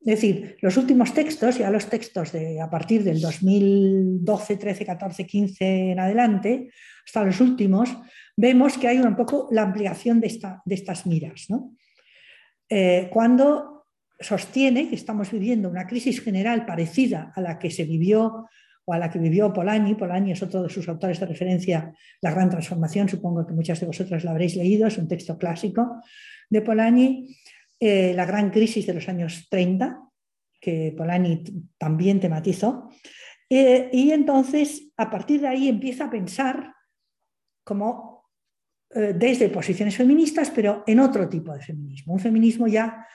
Es 0.01 0.07
decir, 0.07 0.57
los 0.62 0.77
últimos 0.79 1.12
textos, 1.12 1.59
ya 1.59 1.71
los 1.71 1.87
textos 1.87 2.33
de 2.33 2.61
a 2.61 2.71
partir 2.71 3.05
del 3.05 3.21
2012, 3.21 4.57
13, 4.57 4.87
14, 4.87 5.27
15 5.27 5.91
en 5.93 6.01
adelante, 6.01 6.71
hasta 7.05 7.25
los 7.25 7.39
últimos, 7.41 7.91
vemos 8.35 8.79
que 8.79 8.89
hay 8.89 8.99
un 8.99 9.14
poco 9.14 9.49
la 9.51 9.62
ampliación 9.62 10.21
de, 10.21 10.29
esta, 10.29 10.62
de 10.64 10.75
estas 10.75 11.07
miras. 11.07 11.49
Eh, 12.68 13.11
cuando 13.12 13.85
sostiene 14.18 14.89
que 14.89 14.95
estamos 14.95 15.31
viviendo 15.31 15.68
una 15.68 15.87
crisis 15.87 16.23
general 16.23 16.64
parecida 16.64 17.33
a 17.35 17.41
la 17.43 17.59
que 17.59 17.71
se 17.71 17.85
vivió 17.85 18.47
a 18.93 18.99
la 18.99 19.11
que 19.11 19.18
vivió 19.18 19.53
Polanyi. 19.53 19.95
Polanyi 19.95 20.32
es 20.32 20.43
otro 20.43 20.62
de 20.62 20.68
sus 20.68 20.88
autores 20.88 21.20
de 21.20 21.26
referencia, 21.26 21.95
La 22.20 22.30
Gran 22.30 22.51
Transformación, 22.51 23.09
supongo 23.09 23.47
que 23.47 23.53
muchas 23.53 23.80
de 23.80 23.86
vosotras 23.86 24.24
la 24.24 24.32
habréis 24.32 24.57
leído, 24.57 24.86
es 24.86 24.99
un 24.99 25.09
texto 25.09 25.38
clásico 25.38 26.03
de 26.49 26.62
Polanyi, 26.62 27.36
eh, 27.78 28.12
La 28.14 28.26
Gran 28.26 28.51
Crisis 28.51 28.86
de 28.86 28.95
los 28.95 29.09
años 29.09 29.47
30, 29.49 30.03
que 30.61 30.95
Polanyi 30.97 31.45
también 31.78 32.20
tematizó. 32.20 32.91
Eh, 33.49 33.88
y 33.93 34.11
entonces, 34.11 34.93
a 34.97 35.11
partir 35.11 35.41
de 35.41 35.49
ahí, 35.49 35.68
empieza 35.68 36.05
a 36.05 36.11
pensar 36.11 36.74
como 37.64 38.30
eh, 38.95 39.14
desde 39.16 39.49
posiciones 39.49 39.97
feministas, 39.97 40.51
pero 40.51 40.84
en 40.86 41.01
otro 41.01 41.28
tipo 41.28 41.53
de 41.55 41.61
feminismo, 41.61 42.12
un 42.14 42.20
feminismo 42.20 42.66
ya 42.66 43.07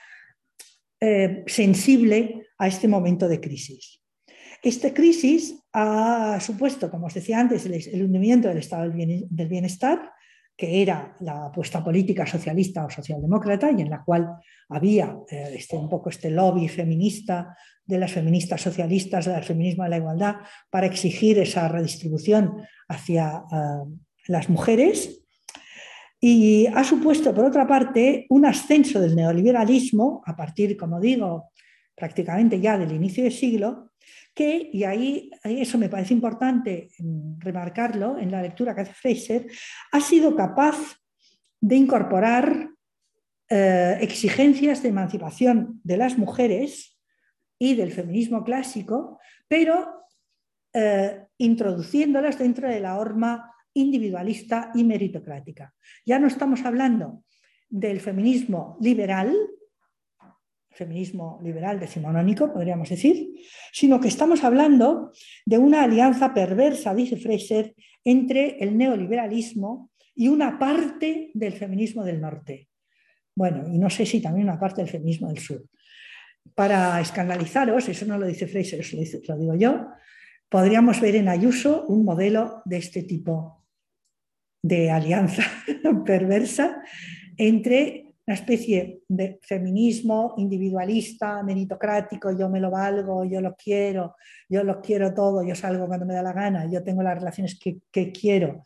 sensible 1.46 2.48
a 2.58 2.66
este 2.66 2.88
momento 2.88 3.28
de 3.28 3.38
crisis. 3.38 4.02
Esta 4.62 4.92
crisis 4.92 5.62
ha 5.78 6.40
supuesto, 6.40 6.90
como 6.90 7.06
os 7.06 7.14
decía 7.14 7.38
antes, 7.38 7.66
el, 7.66 8.02
hundimiento 8.02 8.48
del 8.48 8.58
estado 8.58 8.88
del 8.88 9.48
bienestar, 9.48 10.10
que 10.56 10.80
era 10.80 11.14
la 11.20 11.46
apuesta 11.46 11.84
política 11.84 12.24
socialista 12.24 12.86
o 12.86 12.88
socialdemócrata 12.88 13.70
y 13.72 13.82
en 13.82 13.90
la 13.90 14.02
cual 14.02 14.26
había 14.70 15.14
eh, 15.30 15.52
este, 15.54 15.76
un 15.76 15.90
poco 15.90 16.08
este 16.08 16.30
lobby 16.30 16.66
feminista 16.68 17.54
de 17.84 17.98
las 17.98 18.10
feministas 18.10 18.62
socialistas, 18.62 19.26
del 19.26 19.44
feminismo 19.44 19.84
de 19.84 19.90
la 19.90 19.98
igualdad, 19.98 20.36
para 20.70 20.86
exigir 20.86 21.38
esa 21.38 21.68
redistribución 21.68 22.56
hacia 22.88 23.44
eh, 23.52 23.84
las 24.28 24.48
mujeres. 24.48 25.26
Y 26.18 26.66
ha 26.68 26.84
supuesto, 26.84 27.34
por 27.34 27.44
otra 27.44 27.66
parte, 27.66 28.24
un 28.30 28.46
ascenso 28.46 28.98
del 28.98 29.14
neoliberalismo 29.14 30.22
a 30.24 30.34
partir, 30.34 30.74
como 30.74 30.98
digo, 30.98 31.50
prácticamente 31.94 32.58
ya 32.58 32.78
del 32.78 32.92
inicio 32.92 33.24
del 33.24 33.32
siglo, 33.32 33.90
que, 34.36 34.68
y 34.70 34.84
ahí 34.84 35.30
eso 35.42 35.78
me 35.78 35.88
parece 35.88 36.12
importante 36.12 36.90
mm, 36.98 37.40
remarcarlo 37.40 38.18
en 38.18 38.30
la 38.30 38.42
lectura 38.42 38.74
que 38.74 38.82
hace 38.82 38.92
Fraser, 38.92 39.46
ha 39.92 40.00
sido 40.00 40.36
capaz 40.36 40.76
de 41.58 41.76
incorporar 41.76 42.68
eh, 43.48 43.98
exigencias 44.02 44.82
de 44.82 44.90
emancipación 44.90 45.80
de 45.82 45.96
las 45.96 46.18
mujeres 46.18 47.00
y 47.58 47.74
del 47.74 47.92
feminismo 47.92 48.44
clásico, 48.44 49.18
pero 49.48 50.02
eh, 50.74 51.24
introduciéndolas 51.38 52.38
dentro 52.38 52.68
de 52.68 52.80
la 52.80 52.98
horma 52.98 53.50
individualista 53.72 54.70
y 54.74 54.84
meritocrática. 54.84 55.74
Ya 56.04 56.18
no 56.18 56.26
estamos 56.26 56.62
hablando 56.66 57.24
del 57.70 58.00
feminismo 58.00 58.76
liberal, 58.82 59.34
feminismo 60.76 61.40
liberal 61.42 61.80
decimonónico, 61.80 62.52
podríamos 62.52 62.88
decir, 62.88 63.34
sino 63.72 64.00
que 64.00 64.08
estamos 64.08 64.44
hablando 64.44 65.12
de 65.44 65.58
una 65.58 65.82
alianza 65.82 66.34
perversa, 66.34 66.94
dice 66.94 67.16
Fraser, 67.16 67.74
entre 68.04 68.58
el 68.60 68.76
neoliberalismo 68.76 69.90
y 70.14 70.28
una 70.28 70.58
parte 70.58 71.30
del 71.34 71.54
feminismo 71.54 72.04
del 72.04 72.20
norte. 72.20 72.68
Bueno, 73.34 73.66
y 73.68 73.78
no 73.78 73.90
sé 73.90 74.06
si 74.06 74.20
también 74.20 74.48
una 74.48 74.60
parte 74.60 74.82
del 74.82 74.90
feminismo 74.90 75.28
del 75.28 75.38
sur. 75.38 75.64
Para 76.54 77.00
escandalizaros, 77.00 77.88
eso 77.88 78.06
no 78.06 78.18
lo 78.18 78.26
dice 78.26 78.46
Fraser, 78.46 78.80
eso 78.80 78.96
lo 79.28 79.36
digo 79.36 79.54
yo, 79.56 79.88
podríamos 80.48 81.00
ver 81.00 81.16
en 81.16 81.28
Ayuso 81.28 81.86
un 81.86 82.04
modelo 82.04 82.62
de 82.64 82.76
este 82.76 83.02
tipo 83.02 83.64
de 84.62 84.90
alianza 84.90 85.42
perversa 86.04 86.82
entre 87.36 88.05
una 88.26 88.34
especie 88.34 89.02
de 89.08 89.38
feminismo 89.42 90.34
individualista, 90.36 91.42
meritocrático, 91.44 92.36
yo 92.36 92.48
me 92.48 92.58
lo 92.58 92.70
valgo, 92.70 93.24
yo 93.24 93.40
lo 93.40 93.54
quiero, 93.54 94.16
yo 94.48 94.64
lo 94.64 94.80
quiero 94.80 95.14
todo, 95.14 95.46
yo 95.46 95.54
salgo 95.54 95.86
cuando 95.86 96.06
me 96.06 96.14
da 96.14 96.22
la 96.22 96.32
gana, 96.32 96.68
yo 96.70 96.82
tengo 96.82 97.02
las 97.02 97.18
relaciones 97.18 97.58
que, 97.58 98.12
quiero, 98.12 98.64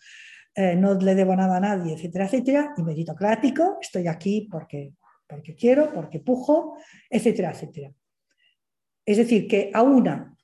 eh, 0.54 0.74
no 0.76 0.94
le 0.94 1.14
debo 1.14 1.36
nada 1.36 1.58
a 1.58 1.60
nadie, 1.60 1.94
etcétera, 1.94 2.24
etcétera, 2.24 2.74
y 2.76 2.82
meritocrático, 2.82 3.78
estoy 3.82 4.06
aquí 4.06 4.48
porque, 4.50 4.94
porque 5.26 5.54
quiero, 5.54 5.92
porque 5.92 6.20
pujo, 6.20 6.78
etcétera, 7.10 7.50
etcétera. 7.50 7.92
Es 9.04 9.18
decir, 9.18 9.46
que 9.46 9.70
a 9.74 9.82
una 9.82 10.36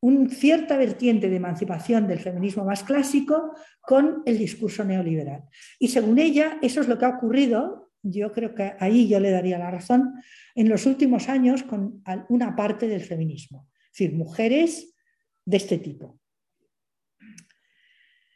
una 0.00 0.28
cierta 0.28 0.76
vertiente 0.76 1.28
de 1.28 1.36
emancipación 1.36 2.06
del 2.06 2.20
feminismo 2.20 2.64
más 2.64 2.84
clásico 2.84 3.54
con 3.80 4.22
el 4.26 4.38
discurso 4.38 4.84
neoliberal. 4.84 5.44
Y 5.78 5.88
según 5.88 6.18
ella, 6.18 6.58
eso 6.62 6.80
es 6.80 6.88
lo 6.88 6.98
que 6.98 7.06
ha 7.06 7.16
ocurrido, 7.16 7.85
yo 8.10 8.32
creo 8.32 8.54
que 8.54 8.74
ahí 8.78 9.08
yo 9.08 9.20
le 9.20 9.30
daría 9.30 9.58
la 9.58 9.70
razón, 9.70 10.14
en 10.54 10.68
los 10.68 10.86
últimos 10.86 11.28
años 11.28 11.62
con 11.62 12.02
una 12.28 12.54
parte 12.54 12.88
del 12.88 13.02
feminismo, 13.02 13.68
es 13.86 13.98
decir, 13.98 14.14
mujeres 14.14 14.94
de 15.44 15.56
este 15.56 15.78
tipo. 15.78 16.18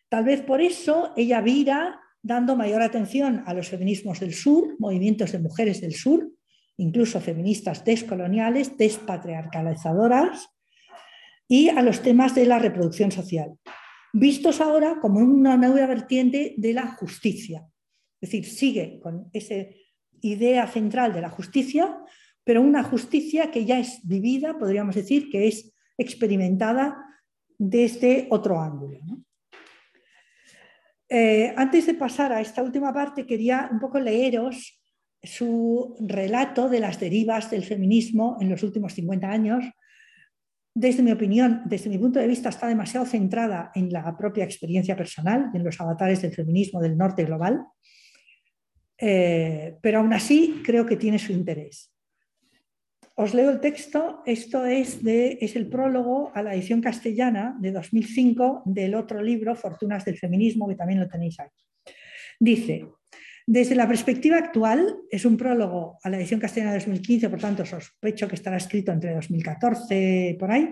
Tal 0.08 0.24
vez 0.24 0.42
por 0.42 0.60
eso 0.60 1.12
ella 1.16 1.40
vira 1.40 2.00
dando 2.22 2.56
mayor 2.56 2.82
atención 2.82 3.42
a 3.46 3.54
los 3.54 3.68
feminismos 3.68 4.20
del 4.20 4.34
sur, 4.34 4.76
movimientos 4.78 5.32
de 5.32 5.38
mujeres 5.38 5.80
del 5.80 5.94
sur, 5.94 6.30
incluso 6.76 7.20
feministas 7.20 7.84
descoloniales, 7.84 8.76
despatriarcalizadoras, 8.76 10.48
y 11.46 11.68
a 11.68 11.82
los 11.82 12.02
temas 12.02 12.34
de 12.34 12.46
la 12.46 12.58
reproducción 12.58 13.10
social, 13.10 13.58
vistos 14.12 14.60
ahora 14.60 14.98
como 15.00 15.20
una 15.20 15.56
nueva 15.56 15.86
vertiente 15.86 16.54
de 16.56 16.72
la 16.74 16.86
justicia. 16.88 17.66
Es 18.20 18.30
decir, 18.30 18.44
sigue 18.46 19.00
con 19.00 19.30
esa 19.32 19.54
idea 20.20 20.66
central 20.66 21.12
de 21.12 21.22
la 21.22 21.30
justicia, 21.30 21.98
pero 22.44 22.62
una 22.62 22.82
justicia 22.82 23.50
que 23.50 23.64
ya 23.64 23.78
es 23.78 24.00
vivida, 24.04 24.58
podríamos 24.58 24.94
decir, 24.94 25.30
que 25.30 25.48
es 25.48 25.72
experimentada 25.96 26.96
desde 27.58 28.26
otro 28.30 28.60
ángulo. 28.60 28.98
Eh, 31.08 31.52
antes 31.56 31.86
de 31.86 31.94
pasar 31.94 32.32
a 32.32 32.40
esta 32.40 32.62
última 32.62 32.92
parte, 32.92 33.26
quería 33.26 33.68
un 33.72 33.80
poco 33.80 33.98
leeros 33.98 34.80
su 35.22 35.96
relato 36.00 36.68
de 36.68 36.80
las 36.80 36.98
derivas 36.98 37.50
del 37.50 37.64
feminismo 37.64 38.38
en 38.40 38.48
los 38.48 38.62
últimos 38.62 38.94
50 38.94 39.28
años, 39.28 39.64
desde 40.72 41.02
mi 41.02 41.10
opinión, 41.10 41.62
desde 41.66 41.90
mi 41.90 41.98
punto 41.98 42.20
de 42.20 42.28
vista, 42.28 42.48
está 42.48 42.68
demasiado 42.68 43.04
centrada 43.04 43.72
en 43.74 43.90
la 43.92 44.16
propia 44.16 44.44
experiencia 44.44 44.96
personal, 44.96 45.50
en 45.52 45.64
los 45.64 45.80
avatares 45.80 46.22
del 46.22 46.32
feminismo 46.32 46.80
del 46.80 46.96
norte 46.96 47.24
global, 47.24 47.64
eh, 49.00 49.76
pero 49.80 50.00
aún 50.00 50.12
así 50.12 50.62
creo 50.64 50.84
que 50.84 50.96
tiene 50.96 51.18
su 51.18 51.32
interés. 51.32 51.90
Os 53.14 53.34
leo 53.34 53.50
el 53.50 53.60
texto, 53.60 54.22
esto 54.24 54.64
es, 54.64 55.00
es 55.04 55.56
el 55.56 55.68
prólogo 55.68 56.32
a 56.34 56.42
la 56.42 56.54
edición 56.54 56.80
castellana 56.80 57.56
de 57.60 57.72
2005 57.72 58.62
del 58.64 58.94
otro 58.94 59.22
libro, 59.22 59.54
Fortunas 59.54 60.04
del 60.04 60.16
Feminismo, 60.16 60.68
que 60.68 60.74
también 60.74 61.00
lo 61.00 61.08
tenéis 61.08 61.38
ahí. 61.40 61.48
Dice, 62.38 62.86
desde 63.46 63.74
la 63.74 63.88
perspectiva 63.88 64.38
actual, 64.38 64.96
es 65.10 65.24
un 65.24 65.36
prólogo 65.36 65.98
a 66.02 66.08
la 66.08 66.18
edición 66.18 66.40
castellana 66.40 66.72
de 66.72 66.78
2015, 66.78 67.28
por 67.28 67.40
tanto 67.40 67.66
sospecho 67.66 68.28
que 68.28 68.36
estará 68.36 68.56
escrito 68.56 68.92
entre 68.92 69.14
2014 69.14 70.36
por 70.38 70.50
ahí. 70.50 70.68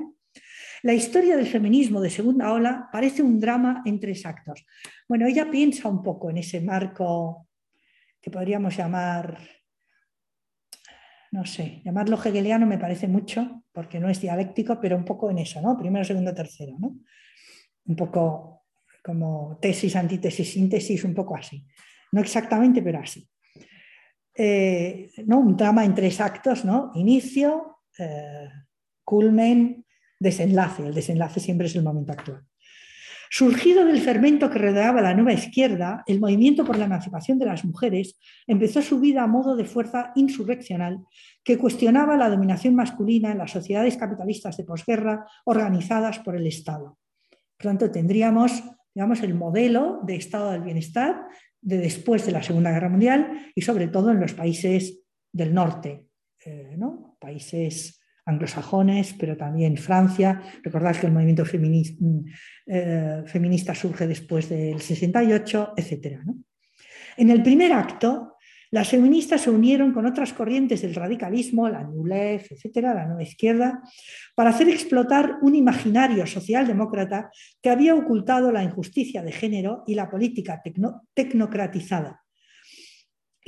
La 0.83 0.95
historia 0.95 1.37
del 1.37 1.47
feminismo 1.47 2.01
de 2.01 2.09
segunda 2.09 2.53
ola 2.53 2.89
parece 2.93 3.23
un 3.23 3.41
drama 3.41 3.83
en 3.85 3.99
tres 3.99 4.25
actos. 4.25 4.65
Bueno, 5.09 5.27
ella 5.27 5.51
piensa 5.51 5.89
un 5.89 6.03
poco 6.03 6.31
en 6.31 6.39
ese 6.39 6.61
marco 6.61 7.48
podríamos 8.31 8.77
llamar, 8.77 9.39
no 11.33 11.45
sé, 11.45 11.83
llamarlo 11.85 12.17
hegeliano 12.23 12.67
me 12.67 12.79
parece 12.79 13.09
mucho, 13.09 13.65
porque 13.73 14.01
no 14.01 14.09
es 14.09 14.21
dialéctico, 14.21 14.81
pero 14.81 14.97
un 14.97 15.05
poco 15.05 15.31
en 15.31 15.39
eso, 15.39 15.61
¿no? 15.61 15.77
Primero, 15.77 16.05
segundo, 16.05 16.35
tercero, 16.35 16.77
¿no? 16.79 16.97
Un 17.87 17.97
poco 17.97 18.65
como 19.03 19.59
tesis, 19.61 19.97
antítesis, 19.97 20.53
síntesis, 20.53 21.05
un 21.05 21.15
poco 21.15 21.37
así. 21.37 21.65
No 22.13 22.21
exactamente, 22.21 22.83
pero 22.83 23.01
así. 23.01 23.29
eh, 24.35 25.11
¿no? 25.27 25.39
un 25.39 25.57
drama 25.57 25.85
en 25.85 25.95
tres 25.95 26.21
actos, 26.21 26.65
¿no? 26.65 26.93
inicio, 26.95 27.79
eh, 27.99 28.49
culmen, 29.05 29.85
desenlace. 30.19 30.87
El 30.87 30.95
desenlace 30.95 31.41
siempre 31.41 31.67
es 31.67 31.75
el 31.75 31.83
momento 31.83 32.13
actual. 32.13 32.45
Surgido 33.31 33.85
del 33.85 34.01
fermento 34.01 34.51
que 34.51 34.59
rodeaba 34.59 35.03
la 35.03 35.15
nueva 35.15 35.33
izquierda, 35.33 36.03
el 36.07 36.21
movimiento 36.21 36.65
por 36.65 36.79
la 36.79 36.87
emancipación 36.87 37.39
de 37.39 37.47
las 37.47 37.65
mujeres 37.65 38.19
empezó 38.47 38.81
su 38.83 39.01
vida 39.01 39.23
a 39.23 39.27
modo 39.27 39.57
de 39.57 39.65
fuerza 39.65 40.13
insurreccional 40.15 41.01
que 41.45 41.59
cuestionaba 41.59 42.17
la 42.17 42.31
dominación 42.31 42.75
masculina 42.75 43.31
en 43.31 43.39
las 43.39 43.51
sociedades 43.51 43.97
capitalistas 43.97 44.57
de 44.57 44.65
posguerra 44.65 45.27
organizadas 45.45 46.19
por 46.21 46.37
el 46.37 46.47
Estado. 46.47 46.99
Pronto 47.57 47.91
tendríamos 47.91 48.63
digamos, 48.99 49.23
el 49.23 49.35
modelo 49.35 50.01
de 50.03 50.17
estado 50.17 50.51
del 50.51 50.63
bienestar 50.63 51.29
de 51.61 51.79
después 51.79 52.27
de 52.27 52.33
la 52.33 52.43
Segunda 52.43 52.73
Guerra 52.73 52.89
Mundial 52.89 53.53
y 53.55 53.63
sobre 53.63 53.87
todo 53.87 54.11
en 54.11 54.19
los 54.19 54.35
países 54.35 55.05
del 55.33 55.55
norte, 55.55 56.07
eh, 56.45 56.75
¿no? 56.77 57.17
países 57.21 57.98
anglosajones, 58.29 59.15
pero 59.19 59.37
también 59.37 59.77
Francia. 59.77 60.41
Recordad 60.63 60.97
que 60.97 61.07
el 61.07 61.13
movimiento 61.13 61.45
mm, 61.45 62.21
eh, 62.67 63.23
feminista, 63.27 63.75
surge 63.75 64.07
después 64.07 64.49
del 64.49 64.81
68, 64.81 65.73
etc. 65.77 66.21
En 67.17 67.31
el 67.31 67.43
primer 67.43 67.73
acto, 67.73 68.37
las 68.71 68.91
feministas 68.91 69.41
se 69.41 69.51
unieron 69.51 69.93
con 69.93 70.05
otras 70.05 70.35
corrientes 70.35 70.83
del 70.83 70.95
radicalismo, 70.95 71.71
la 71.71 71.83
NULEF, 71.83 72.53
etcétera, 72.53 72.93
la 72.93 73.07
nueva 73.07 73.23
izquierda, 73.23 73.81
para 74.35 74.51
hacer 74.51 74.69
explotar 74.69 75.39
un 75.41 75.55
imaginario 75.55 76.27
socialdemócrata 76.27 77.31
que 77.63 77.71
había 77.71 77.95
ocultado 77.95 78.53
la 78.53 78.63
injusticia 78.63 79.23
de 79.23 79.33
género 79.33 79.85
y 79.87 79.95
la 79.95 80.11
política 80.11 80.61
tecnocratizada. 81.15 82.23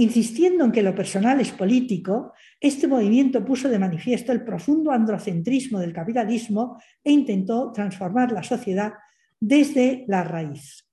Insistiendo 0.00 0.64
en 0.64 0.72
que 0.72 0.82
lo 0.82 0.94
personal 0.94 1.42
es 1.42 1.52
político, 1.52 2.32
este 2.58 2.88
movimiento 2.88 3.44
puso 3.44 3.68
de 3.68 3.78
manifiesto 3.78 4.32
el 4.32 4.42
profundo 4.42 4.92
androcentrismo 4.92 5.78
del 5.78 5.92
capitalismo 5.92 6.80
e 7.04 7.12
intentó 7.12 7.70
transformar 7.70 8.32
la 8.32 8.42
sociedad 8.42 8.94
desde 9.38 10.06
la 10.08 10.24
raíz. 10.24 10.88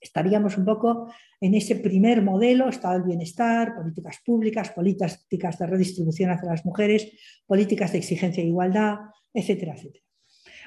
Estaríamos 0.00 0.58
un 0.58 0.64
poco 0.64 1.14
en 1.40 1.54
ese 1.54 1.76
primer 1.76 2.22
modelo, 2.22 2.68
estado 2.68 2.94
del 2.94 3.04
bienestar, 3.04 3.76
políticas 3.76 4.18
públicas, 4.26 4.70
políticas 4.70 5.56
de 5.60 5.66
redistribución 5.68 6.32
hacia 6.32 6.50
las 6.50 6.66
mujeres, 6.66 7.06
políticas 7.46 7.92
de 7.92 7.98
exigencia 7.98 8.42
e 8.42 8.48
igualdad, 8.48 8.96
etcétera, 9.32 9.74
etcétera. 9.76 10.04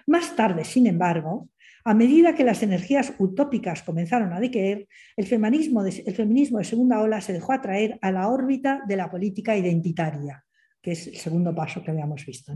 Más 0.08 0.38
tarde, 0.38 0.64
sin 0.64 0.88
embargo, 0.88 1.50
a 1.88 1.94
medida 1.94 2.34
que 2.34 2.44
las 2.44 2.64
energías 2.64 3.14
utópicas 3.20 3.84
comenzaron 3.84 4.34
a 4.34 4.40
decaer, 4.40 4.88
el 5.16 5.28
feminismo 5.28 5.84
de, 5.84 6.04
el 6.06 6.16
feminismo 6.16 6.58
de 6.58 6.64
segunda 6.64 7.00
ola 7.00 7.22
se 7.22 7.32
dejó 7.32 7.54
atraer 7.54 8.00
a 8.02 8.12
la 8.12 8.28
órbita 8.28 8.82
de 8.88 8.98
la 8.98 9.10
política 9.10 9.56
identitaria, 9.56 10.44
que 10.82 10.94
es 10.94 11.06
el 11.06 11.18
segundo 11.18 11.54
paso 11.54 11.84
que 11.84 11.92
habíamos 11.92 12.26
visto. 12.26 12.54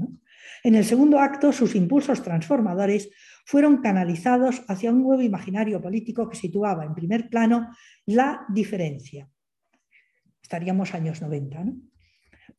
En 0.64 0.74
el 0.74 0.84
segundo 0.84 1.20
acto, 1.20 1.52
sus 1.52 1.76
impulsos 1.76 2.24
transformadores 2.24 3.12
fueron 3.46 3.78
canalizados 3.78 4.64
hacia 4.68 4.92
un 4.92 5.04
nuevo 5.04 5.22
imaginario 5.22 5.80
político 5.80 6.28
que 6.28 6.36
situaba 6.36 6.84
en 6.84 6.96
primer 6.96 7.30
plano 7.30 7.70
la 8.08 8.48
diferencia. 8.50 9.30
Estaríamos 10.42 10.96
años 10.96 11.22
90. 11.22 11.64
¿no? 11.66 11.76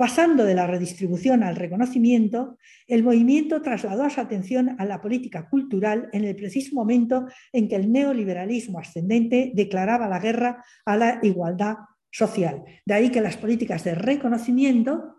Pasando 0.01 0.47
de 0.47 0.55
la 0.55 0.67
redistribución 0.67 1.43
al 1.43 1.57
reconocimiento, 1.57 2.57
el 2.87 3.05
movimiento 3.05 3.61
trasladó 3.61 4.09
su 4.09 4.19
atención 4.19 4.75
a 4.79 4.87
la 4.87 5.03
política 5.03 5.47
cultural 5.47 6.09
en 6.15 6.25
el 6.25 6.35
preciso 6.37 6.75
momento 6.75 7.27
en 7.53 7.69
que 7.69 7.77
el 7.77 7.93
neoliberalismo 7.93 8.79
ascendente 8.79 9.53
declaraba 9.55 10.09
la 10.09 10.19
guerra 10.19 10.65
a 10.87 10.97
la 10.97 11.21
igualdad 11.23 11.77
social. 12.11 12.63
De 12.87 12.95
ahí 12.95 13.11
que 13.11 13.21
las 13.21 13.37
políticas 13.37 13.85
de 13.85 13.95
reconocimiento, 13.95 15.17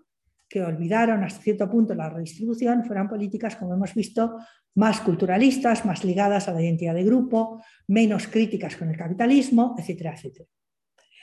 que 0.50 0.64
olvidaron 0.64 1.24
hasta 1.24 1.44
cierto 1.44 1.70
punto 1.70 1.94
la 1.94 2.10
redistribución, 2.10 2.84
fueran 2.84 3.08
políticas, 3.08 3.58
como 3.58 3.76
hemos 3.76 3.94
visto, 3.94 4.40
más 4.74 5.00
culturalistas, 5.02 5.86
más 5.86 6.04
ligadas 6.04 6.48
a 6.48 6.54
la 6.54 6.62
identidad 6.64 6.96
de 6.96 7.04
grupo, 7.04 7.64
menos 7.86 8.28
críticas 8.28 8.76
con 8.78 8.90
el 8.90 8.98
capitalismo, 8.98 9.76
etcétera, 9.78 10.16
etcétera. 10.16 10.50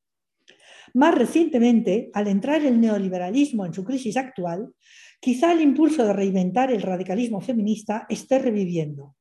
Más 0.93 1.15
recientemente, 1.15 2.11
al 2.13 2.27
entrar 2.27 2.63
el 2.63 2.79
neoliberalismo 2.79 3.65
en 3.65 3.73
su 3.73 3.83
crisis 3.83 4.15
actual, 4.15 4.71
quizá 5.19 5.51
el 5.51 5.61
impulso 5.61 6.05
de 6.05 6.13
reinventar 6.13 6.71
el 6.71 6.83
radicalismo 6.83 7.41
feminista 7.41 8.05
esté 8.07 8.37
reviviendo 8.37 9.15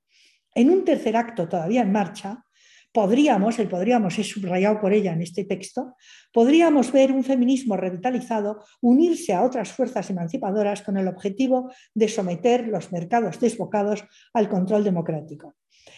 en 0.55 0.71
un 0.71 0.85
tercer 0.85 1.17
acto 1.17 1.49
todavía 1.49 1.83
en 1.83 1.93
marcha, 1.93 2.45
podríamos, 2.93 3.59
el 3.59 3.69
podríamos 3.69 4.19
es 4.19 4.29
subrayado 4.29 4.81
por 4.81 4.93
ella 4.93 5.13
en 5.13 5.23
este 5.23 5.45
texto, 5.45 5.97
podríamos 6.33 6.93
ver 6.93 7.11
un 7.11 7.25
feminismo 7.25 7.77
revitalizado 7.77 8.63
unirse 8.81 9.33
a 9.33 9.43
otras 9.43 9.73
fuerzas 9.73 10.11
emancipadoras 10.11 10.83
con 10.83 10.97
el 10.99 11.09
objetivo 11.09 11.73
de 11.95 12.09
someter 12.09 12.69
los 12.69 12.93
mercados 12.93 13.41
desbocados 13.41 14.05
al 14.35 14.49
control 14.49 14.85
democrático. 14.85 15.55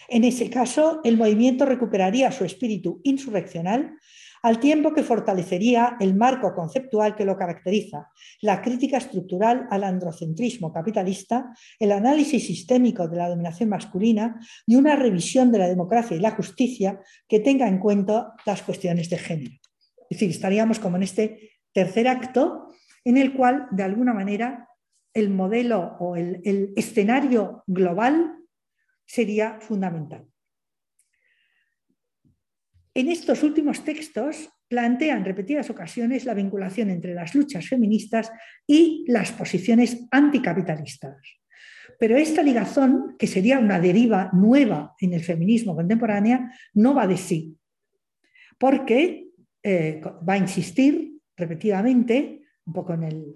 En 0.09 0.25
ese 0.25 0.51
caso, 0.51 1.01
el 1.03 1.17
movimiento 1.17 1.65
recuperaría 1.65 2.31
su 2.31 2.45
espíritu 2.45 3.01
insurreccional 3.05 3.99
al 4.45 4.61
tiempo 4.61 4.93
que 4.93 5.03
fortalecería 5.03 5.97
el 6.01 6.15
marco 6.15 6.55
conceptual 6.55 7.17
que 7.17 7.25
lo 7.25 7.35
caracteriza, 7.35 8.11
la 8.43 8.61
crítica 8.61 8.99
estructural 8.99 9.67
al 9.71 9.85
androcentrismo 9.85 10.71
capitalista, 10.71 11.55
el 11.79 11.93
análisis 11.93 12.47
sistémico 12.47 13.09
de 13.09 13.17
la 13.17 13.31
dominación 13.31 13.71
masculina 13.71 14.39
y 14.67 14.77
una 14.77 14.97
revisión 14.97 15.51
de 15.51 15.61
la 15.61 15.67
democracia 15.67 16.15
y 16.15 16.21
la 16.21 16.33
justicia 16.33 17.01
que 17.27 17.41
tenga 17.41 17.67
en 17.67 17.79
cuenta 17.79 18.35
las 18.45 18.61
cuestiones 18.61 19.09
de 19.09 19.17
género. 19.17 19.55
Es 20.11 20.19
decir, 20.19 20.29
estaríamos 20.29 20.79
como 20.79 20.97
en 20.97 21.05
este 21.05 21.53
tercer 21.73 22.07
acto 22.07 22.69
en 23.03 23.17
el 23.17 23.33
cual, 23.33 23.67
de 23.71 23.83
alguna 23.83 24.13
manera, 24.13 24.69
el 25.15 25.31
modelo 25.31 25.97
o 26.01 26.17
el, 26.17 26.43
el 26.45 26.75
escenario 26.77 27.65
global 27.67 28.37
sería 29.07 29.59
fundamental. 29.63 30.27
En 32.95 33.09
estos 33.09 33.43
últimos 33.43 33.83
textos 33.83 34.49
plantean 34.69 35.25
repetidas 35.25 35.69
ocasiones 35.69 36.25
la 36.25 36.35
vinculación 36.35 36.91
entre 36.91 37.13
las 37.13 37.35
luchas 37.35 37.67
feministas 37.67 38.31
y 38.69 39.05
las 39.09 39.33
posiciones 39.33 40.07
anticapitalistas. 40.13 41.17
Pero 41.99 42.17
esta 42.17 42.43
ligazón, 42.43 43.17
que 43.19 43.27
sería 43.27 43.59
una 43.59 43.81
deriva 43.81 44.31
nueva 44.33 44.95
en 45.01 45.13
el 45.13 45.23
feminismo 45.23 45.75
contemporáneo, 45.75 46.41
no 46.75 46.95
va 46.95 47.07
de 47.09 47.17
sí, 47.17 47.57
porque 48.59 49.29
eh, 49.63 50.01
va 50.29 50.35
a 50.35 50.39
insistir 50.39 51.19
repetidamente, 51.37 52.43
un 52.65 52.73
poco 52.73 52.95
en 52.95 53.35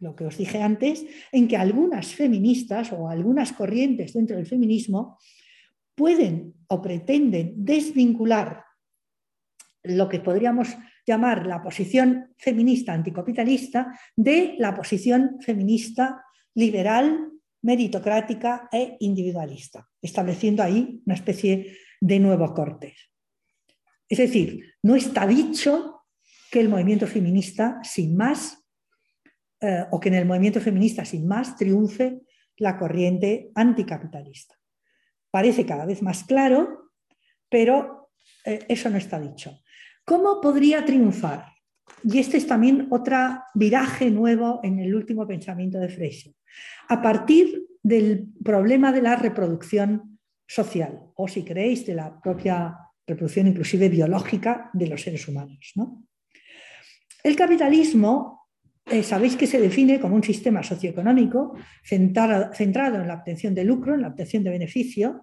lo 0.00 0.16
que 0.16 0.26
os 0.26 0.36
dije 0.36 0.60
antes, 0.60 1.06
en 1.30 1.46
que 1.46 1.56
algunas 1.56 2.14
feministas 2.14 2.92
o 2.92 3.08
algunas 3.08 3.52
corrientes 3.52 4.12
dentro 4.14 4.36
del 4.36 4.46
feminismo 4.46 5.18
pueden 5.94 6.54
o 6.68 6.82
pretenden 6.82 7.54
desvincular 7.64 8.65
lo 9.88 10.08
que 10.08 10.20
podríamos 10.20 10.76
llamar 11.06 11.46
la 11.46 11.62
posición 11.62 12.34
feminista 12.36 12.92
anticapitalista 12.92 13.98
de 14.14 14.56
la 14.58 14.74
posición 14.74 15.38
feminista 15.40 16.24
liberal, 16.54 17.30
meritocrática 17.62 18.68
e 18.72 18.96
individualista, 19.00 19.88
estableciendo 20.00 20.62
ahí 20.62 21.02
una 21.04 21.14
especie 21.14 21.76
de 22.00 22.18
nuevo 22.18 22.52
corte. 22.54 22.94
Es 24.08 24.18
decir, 24.18 24.74
no 24.82 24.94
está 24.96 25.26
dicho 25.26 26.04
que 26.50 26.60
el 26.60 26.68
movimiento 26.68 27.06
feminista 27.06 27.80
sin 27.82 28.16
más, 28.16 28.64
eh, 29.60 29.84
o 29.90 29.98
que 29.98 30.08
en 30.08 30.14
el 30.14 30.26
movimiento 30.26 30.60
feminista 30.60 31.04
sin 31.04 31.26
más 31.26 31.56
triunfe 31.56 32.20
la 32.58 32.78
corriente 32.78 33.50
anticapitalista. 33.54 34.54
Parece 35.30 35.66
cada 35.66 35.86
vez 35.86 36.02
más 36.02 36.24
claro, 36.24 36.92
pero 37.48 38.10
eh, 38.44 38.64
eso 38.68 38.88
no 38.90 38.96
está 38.96 39.20
dicho. 39.20 39.60
¿Cómo 40.06 40.40
podría 40.40 40.84
triunfar? 40.84 41.46
Y 42.04 42.18
este 42.20 42.36
es 42.36 42.46
también 42.46 42.86
otro 42.90 43.42
viraje 43.54 44.08
nuevo 44.08 44.60
en 44.62 44.78
el 44.78 44.94
último 44.94 45.26
pensamiento 45.26 45.80
de 45.80 45.88
Freixo. 45.88 46.30
A 46.88 47.02
partir 47.02 47.66
del 47.82 48.28
problema 48.44 48.92
de 48.92 49.02
la 49.02 49.16
reproducción 49.16 50.20
social, 50.46 51.00
o 51.16 51.26
si 51.26 51.44
queréis, 51.44 51.84
de 51.86 51.94
la 51.94 52.20
propia 52.20 52.78
reproducción 53.04 53.48
inclusive 53.48 53.88
biológica 53.88 54.70
de 54.72 54.86
los 54.86 55.02
seres 55.02 55.26
humanos. 55.26 55.74
El 57.24 57.34
capitalismo, 57.34 58.46
eh, 58.86 59.02
sabéis 59.02 59.34
que 59.34 59.48
se 59.48 59.60
define 59.60 59.98
como 59.98 60.14
un 60.14 60.22
sistema 60.22 60.62
socioeconómico 60.62 61.56
centrado 61.82 63.00
en 63.00 63.08
la 63.08 63.14
obtención 63.14 63.56
de 63.56 63.64
lucro, 63.64 63.94
en 63.94 64.02
la 64.02 64.08
obtención 64.08 64.44
de 64.44 64.50
beneficio, 64.50 65.22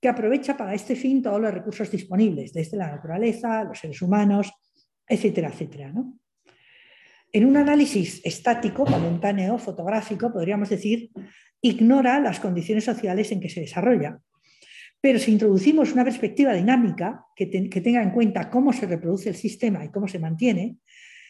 que 0.00 0.08
aprovecha 0.08 0.56
para 0.56 0.74
este 0.74 0.94
fin 0.94 1.22
todos 1.22 1.40
los 1.40 1.52
recursos 1.52 1.90
disponibles, 1.90 2.52
desde 2.52 2.76
la 2.76 2.90
naturaleza, 2.90 3.64
los 3.64 3.78
seres 3.78 4.00
humanos, 4.00 4.52
etcétera, 5.06 5.48
etcétera. 5.48 5.92
En 7.32 7.44
un 7.44 7.56
análisis 7.56 8.20
estático, 8.24 8.86
momentáneo, 8.86 9.58
fotográfico, 9.58 10.32
podríamos 10.32 10.70
decir, 10.70 11.10
ignora 11.60 12.20
las 12.20 12.40
condiciones 12.40 12.84
sociales 12.84 13.30
en 13.32 13.40
que 13.40 13.48
se 13.48 13.60
desarrolla. 13.60 14.18
Pero 15.00 15.18
si 15.18 15.32
introducimos 15.32 15.92
una 15.92 16.04
perspectiva 16.04 16.54
dinámica 16.54 17.24
que, 17.36 17.46
tenga 17.46 18.02
en 18.02 18.10
cuenta 18.10 18.50
cómo 18.50 18.72
se 18.72 18.86
reproduce 18.86 19.28
el 19.28 19.36
sistema 19.36 19.84
y 19.84 19.90
cómo 19.90 20.08
se 20.08 20.18
mantiene, 20.18 20.76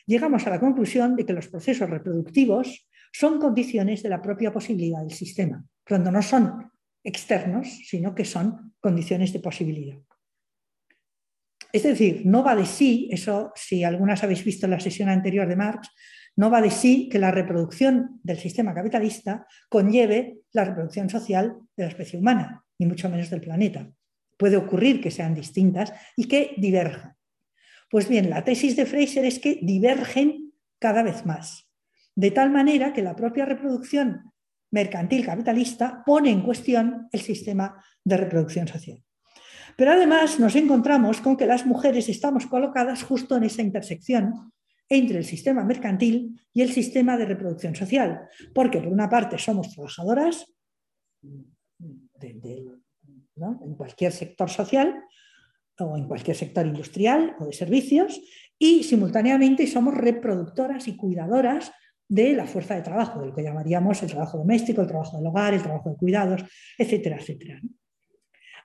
llegamos 0.06 0.46
a 0.46 0.50
la 0.50 0.60
conclusión 0.60 1.16
de 1.16 1.26
que 1.26 1.32
los 1.32 1.48
procesos 1.48 1.90
reproductivos 1.90 2.88
son 3.12 3.38
condiciones 3.38 4.02
de 4.02 4.08
la 4.08 4.22
propia 4.22 4.52
posibilidad 4.52 5.00
del 5.00 5.10
sistema, 5.10 5.64
cuando 5.86 6.10
no 6.10 6.22
son 6.22 6.70
externos, 7.09 7.66
sino 7.86 8.14
que 8.14 8.24
son 8.24 8.74
condiciones 8.80 9.32
de 9.32 9.40
posibilidad. 9.40 9.98
Es 11.72 11.82
decir, 11.82 12.22
no 12.24 12.42
va 12.42 12.54
de 12.54 12.64
sí, 12.64 13.09
eso 13.11 13.52
si 13.54 13.84
algunas 13.84 14.22
habéis 14.22 14.44
visto 14.44 14.66
la 14.66 14.80
sesión 14.80 15.09
anterior 15.09 15.48
de 15.48 15.56
Marx, 15.56 15.90
no 16.36 16.50
va 16.50 16.62
de 16.62 16.70
sí 16.70 17.09
que 17.11 17.18
la 17.18 17.30
reproducción 17.30 18.20
del 18.22 18.38
sistema 18.38 18.74
capitalista 18.74 19.46
conlleve 19.68 20.38
la 20.52 20.64
reproducción 20.64 21.11
social 21.11 21.56
de 21.76 21.84
la 21.84 21.90
especie 21.90 22.18
humana, 22.18 22.64
ni 22.78 22.86
mucho 22.86 23.09
menos 23.11 23.28
del 23.28 23.40
planeta. 23.40 23.90
Puede 24.36 24.56
ocurrir 24.56 25.00
que 25.00 25.11
sean 25.11 25.34
distintas 25.34 25.92
y 26.16 26.28
que 26.28 26.54
diverjan. 26.56 27.16
Pues 27.90 28.09
bien, 28.09 28.30
la 28.30 28.44
tesis 28.44 28.76
de 28.76 28.86
Fraser 28.86 29.24
es 29.24 29.38
que 29.38 29.59
divergen 29.62 30.52
cada 30.78 31.02
vez 31.02 31.26
más, 31.26 31.68
de 32.14 32.30
tal 32.30 32.50
manera 32.50 32.92
que 32.92 33.02
la 33.02 33.16
propia 33.16 33.44
reproducción 33.44 34.32
mercantil 34.70 35.24
capitalista 35.24 36.02
pone 36.04 36.30
en 36.30 36.42
cuestión 36.42 37.08
el 37.12 37.20
sistema 37.20 37.82
de 38.04 38.16
reproducción 38.16 38.68
social. 38.68 39.02
Pero 39.76 39.92
además 39.92 40.40
nos 40.40 40.56
encontramos 40.56 41.20
con 41.20 41.36
que 41.36 41.46
las 41.46 41.64
mujeres 41.64 42.08
estamos 42.08 42.46
colocadas 42.46 43.02
justo 43.02 43.36
en 43.36 43.44
esa 43.44 43.62
intersección 43.62 44.52
entre 44.88 45.18
el 45.18 45.24
sistema 45.24 45.64
mercantil 45.64 46.40
y 46.52 46.62
el 46.62 46.72
sistema 46.72 47.16
de 47.16 47.26
reproducción 47.26 47.74
social, 47.74 48.28
porque 48.54 48.78
por 48.78 48.88
una 48.88 49.08
parte 49.08 49.38
somos 49.38 49.72
trabajadoras 49.74 50.46
en 52.20 53.74
cualquier 53.76 54.12
sector 54.12 54.50
social 54.50 55.04
o 55.78 55.96
en 55.96 56.08
cualquier 56.08 56.36
sector 56.36 56.66
industrial 56.66 57.36
o 57.38 57.46
de 57.46 57.52
servicios 57.52 58.20
y 58.58 58.82
simultáneamente 58.82 59.66
somos 59.66 59.94
reproductoras 59.94 60.88
y 60.88 60.96
cuidadoras 60.96 61.70
de 62.09 62.32
la 62.32 62.46
fuerza 62.46 62.74
de 62.74 62.82
trabajo, 62.82 63.20
de 63.20 63.26
lo 63.26 63.34
que 63.34 63.42
llamaríamos 63.42 64.02
el 64.02 64.11
trabajo 64.11 64.38
doméstico, 64.38 64.80
el 64.80 64.86
trabajo 64.86 65.18
del 65.18 65.26
hogar, 65.26 65.54
el 65.54 65.62
trabajo 65.62 65.90
de 65.90 65.96
cuidados, 65.96 66.44
etcétera, 66.78 67.16
etcétera. 67.16 67.61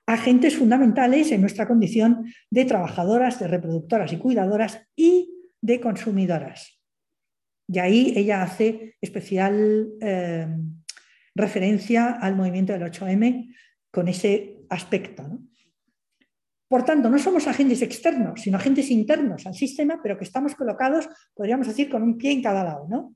Agentes 0.06 0.56
fundamentales 0.56 1.30
en 1.32 1.40
nuestra 1.40 1.66
condición 1.66 2.26
de 2.50 2.64
trabajadoras, 2.64 3.38
de 3.38 3.48
reproductoras 3.48 4.12
y 4.12 4.18
cuidadoras 4.18 4.86
y 4.96 5.30
de 5.60 5.80
consumidoras. 5.80 6.80
Y 7.68 7.78
ahí 7.78 8.12
ella 8.16 8.42
hace 8.42 8.96
especial 9.00 9.88
eh, 10.00 10.46
referencia 11.34 12.10
al 12.10 12.36
movimiento 12.36 12.72
del 12.72 12.82
8M 12.82 13.54
con 13.90 14.08
ese 14.08 14.58
aspecto. 14.68 15.40
Por 16.68 16.84
tanto, 16.84 17.08
no 17.08 17.18
somos 17.18 17.46
agentes 17.46 17.82
externos, 17.82 18.42
sino 18.42 18.56
agentes 18.56 18.90
internos 18.90 19.46
al 19.46 19.54
sistema, 19.54 20.00
pero 20.02 20.18
que 20.18 20.24
estamos 20.24 20.54
colocados, 20.54 21.08
podríamos 21.34 21.66
decir, 21.66 21.88
con 21.88 22.02
un 22.02 22.18
pie 22.18 22.32
en 22.32 22.42
cada 22.42 22.64
lado. 22.64 22.86
¿no? 22.88 23.14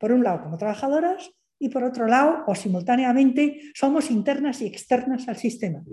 Por 0.00 0.12
un 0.12 0.24
lado, 0.24 0.42
como 0.42 0.56
trabajadoras, 0.56 1.30
y 1.58 1.68
por 1.68 1.84
otro 1.84 2.06
lado, 2.06 2.42
o 2.46 2.54
simultáneamente, 2.54 3.60
somos 3.74 4.10
internas 4.10 4.62
y 4.62 4.66
externas 4.66 5.28
al 5.28 5.36
sistema. 5.36 5.84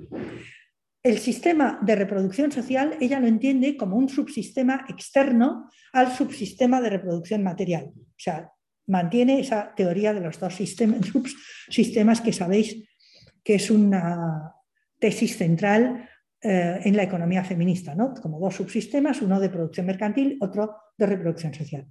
El 1.04 1.20
sistema 1.20 1.78
de 1.82 1.96
reproducción 1.96 2.52
social, 2.52 2.96
ella 3.02 3.20
lo 3.20 3.28
entiende 3.28 3.76
como 3.76 3.98
un 3.98 4.08
subsistema 4.08 4.86
externo 4.88 5.70
al 5.92 6.14
subsistema 6.14 6.80
de 6.80 6.90
reproducción 6.90 7.44
material. 7.44 7.92
O 7.94 8.20
sea, 8.20 8.50
mantiene 8.88 9.42
esa 9.42 9.74
teoría 9.76 10.14
de 10.14 10.22
los 10.22 10.40
dos 10.40 10.56
sistemas, 10.56 11.02
subsistemas 11.66 12.22
que 12.22 12.32
sabéis 12.32 12.90
que 13.44 13.56
es 13.56 13.70
una 13.70 14.54
tesis 15.00 15.38
central 15.38 16.10
eh, 16.42 16.80
en 16.84 16.96
la 16.96 17.04
economía 17.04 17.44
feminista, 17.44 17.94
¿no? 17.94 18.14
como 18.14 18.40
dos 18.40 18.56
subsistemas, 18.56 19.22
uno 19.22 19.40
de 19.40 19.50
producción 19.50 19.86
mercantil, 19.86 20.38
otro 20.40 20.78
de 20.98 21.06
reproducción 21.06 21.54
social. 21.54 21.86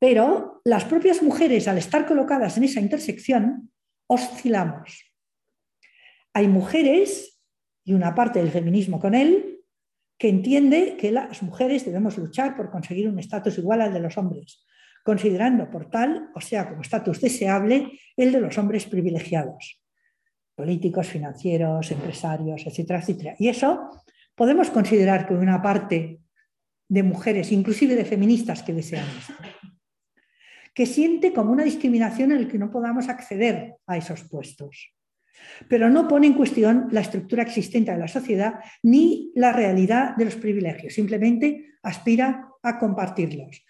Pero 0.00 0.62
las 0.64 0.86
propias 0.86 1.22
mujeres, 1.22 1.68
al 1.68 1.76
estar 1.76 2.06
colocadas 2.06 2.56
en 2.56 2.64
esa 2.64 2.80
intersección, 2.80 3.70
oscilamos. 4.08 5.04
Hay 6.32 6.48
mujeres, 6.48 7.38
y 7.84 7.92
una 7.92 8.14
parte 8.14 8.38
del 8.38 8.50
feminismo 8.50 8.98
con 8.98 9.14
él, 9.14 9.60
que 10.18 10.30
entiende 10.30 10.96
que 10.98 11.12
las 11.12 11.42
mujeres 11.42 11.84
debemos 11.84 12.16
luchar 12.16 12.56
por 12.56 12.70
conseguir 12.70 13.08
un 13.08 13.18
estatus 13.18 13.58
igual 13.58 13.82
al 13.82 13.92
de 13.92 14.00
los 14.00 14.16
hombres, 14.16 14.64
considerando 15.04 15.70
por 15.70 15.90
tal, 15.90 16.30
o 16.34 16.40
sea, 16.40 16.68
como 16.68 16.80
estatus 16.80 17.20
deseable, 17.20 18.00
el 18.16 18.32
de 18.32 18.40
los 18.40 18.56
hombres 18.56 18.86
privilegiados, 18.86 19.82
políticos, 20.54 21.08
financieros, 21.08 21.90
empresarios, 21.90 22.66
etcétera, 22.66 23.00
etcétera. 23.00 23.34
Y 23.38 23.48
eso 23.48 23.90
podemos 24.34 24.70
considerar 24.70 25.28
que 25.28 25.34
una 25.34 25.60
parte 25.60 26.20
de 26.88 27.02
mujeres, 27.02 27.52
inclusive 27.52 27.94
de 27.96 28.04
feministas, 28.06 28.62
que 28.62 28.72
desean 28.72 29.06
esto 29.18 29.34
que 30.74 30.86
siente 30.86 31.32
como 31.32 31.52
una 31.52 31.64
discriminación 31.64 32.32
en 32.32 32.38
el 32.38 32.48
que 32.48 32.58
no 32.58 32.70
podamos 32.70 33.08
acceder 33.08 33.74
a 33.86 33.96
esos 33.96 34.24
puestos. 34.24 34.94
Pero 35.68 35.88
no 35.88 36.06
pone 36.06 36.26
en 36.26 36.34
cuestión 36.34 36.88
la 36.90 37.00
estructura 37.00 37.42
existente 37.42 37.92
de 37.92 37.98
la 37.98 38.08
sociedad 38.08 38.60
ni 38.82 39.32
la 39.34 39.52
realidad 39.52 40.16
de 40.16 40.26
los 40.26 40.36
privilegios, 40.36 40.94
simplemente 40.94 41.74
aspira 41.82 42.48
a 42.62 42.78
compartirlos. 42.78 43.64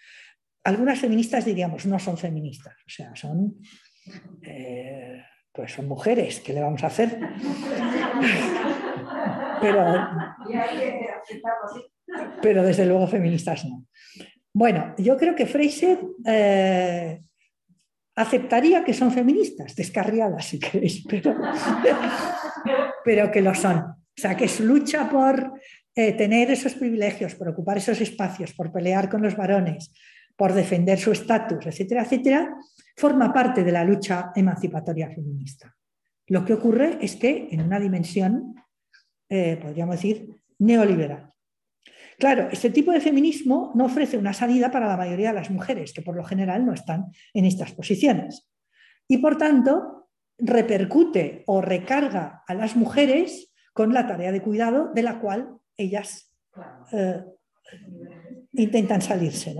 Algunas 0.63 0.99
feministas 0.99 1.45
diríamos 1.45 1.85
no 1.85 1.97
son 1.97 2.17
feministas, 2.17 2.75
o 2.85 2.89
sea, 2.89 3.15
son, 3.15 3.55
eh, 4.43 5.23
pues 5.51 5.71
son 5.71 5.87
mujeres, 5.87 6.39
¿qué 6.41 6.53
le 6.53 6.61
vamos 6.61 6.83
a 6.83 6.87
hacer? 6.87 7.17
pero, 9.61 10.07
pero 12.41 12.63
desde 12.63 12.85
luego 12.85 13.07
feministas 13.07 13.65
no. 13.65 13.85
Bueno, 14.53 14.93
yo 14.97 15.17
creo 15.17 15.35
que 15.35 15.45
Fraser 15.45 15.99
eh, 16.25 17.21
aceptaría 18.15 18.83
que 18.83 18.93
son 18.93 19.11
feministas, 19.11 19.75
descarriadas 19.75 20.45
si 20.45 20.59
queréis, 20.59 21.05
pero, 21.07 21.35
que 23.31 23.41
lo 23.41 23.55
son. 23.55 23.77
O 23.77 24.21
sea, 24.21 24.35
que 24.35 24.47
su 24.47 24.65
lucha 24.65 25.09
por 25.09 25.53
eh, 25.95 26.13
tener 26.13 26.51
esos 26.51 26.73
privilegios, 26.73 27.35
por 27.35 27.49
ocupar 27.49 27.77
esos 27.77 28.01
espacios, 28.01 28.53
por 28.53 28.71
pelear 28.71 29.09
con 29.09 29.21
los 29.21 29.35
varones, 29.35 29.93
por 30.35 30.53
defender 30.53 30.99
su 30.99 31.11
estatus, 31.11 31.67
etcétera, 31.67 32.03
etcétera, 32.03 32.55
forma 32.97 33.31
parte 33.31 33.63
de 33.63 33.71
la 33.71 33.83
lucha 33.83 34.31
emancipatoria 34.35 35.09
feminista. 35.09 35.73
Lo 36.27 36.45
que 36.45 36.53
ocurre 36.53 36.97
es 37.01 37.15
que 37.15 37.47
en 37.51 37.61
una 37.61 37.79
dimensión, 37.79 38.55
eh, 39.29 39.57
podríamos 39.61 39.95
decir, 39.95 40.29
neoliberal. 40.59 41.30
Claro, 42.17 42.49
este 42.51 42.69
tipo 42.69 42.91
de 42.91 43.01
feminismo 43.01 43.71
no 43.75 43.85
ofrece 43.85 44.17
una 44.17 44.33
salida 44.33 44.71
para 44.71 44.87
la 44.87 44.97
mayoría 44.97 45.29
de 45.29 45.35
las 45.35 45.49
mujeres, 45.49 45.93
que 45.93 46.01
por 46.01 46.15
lo 46.15 46.23
general 46.23 46.65
no 46.65 46.73
están 46.73 47.11
en 47.33 47.45
estas 47.45 47.71
posiciones. 47.73 48.47
Y 49.07 49.17
por 49.17 49.37
tanto, 49.37 50.09
repercute 50.37 51.43
o 51.47 51.61
recarga 51.61 52.43
a 52.47 52.53
las 52.53 52.75
mujeres 52.75 53.51
con 53.73 53.93
la 53.93 54.07
tarea 54.07 54.31
de 54.31 54.41
cuidado 54.41 54.91
de 54.93 55.03
la 55.03 55.19
cual 55.19 55.57
ellas 55.77 56.33
eh, 56.91 57.23
intentan 58.53 59.01
salirse. 59.01 59.55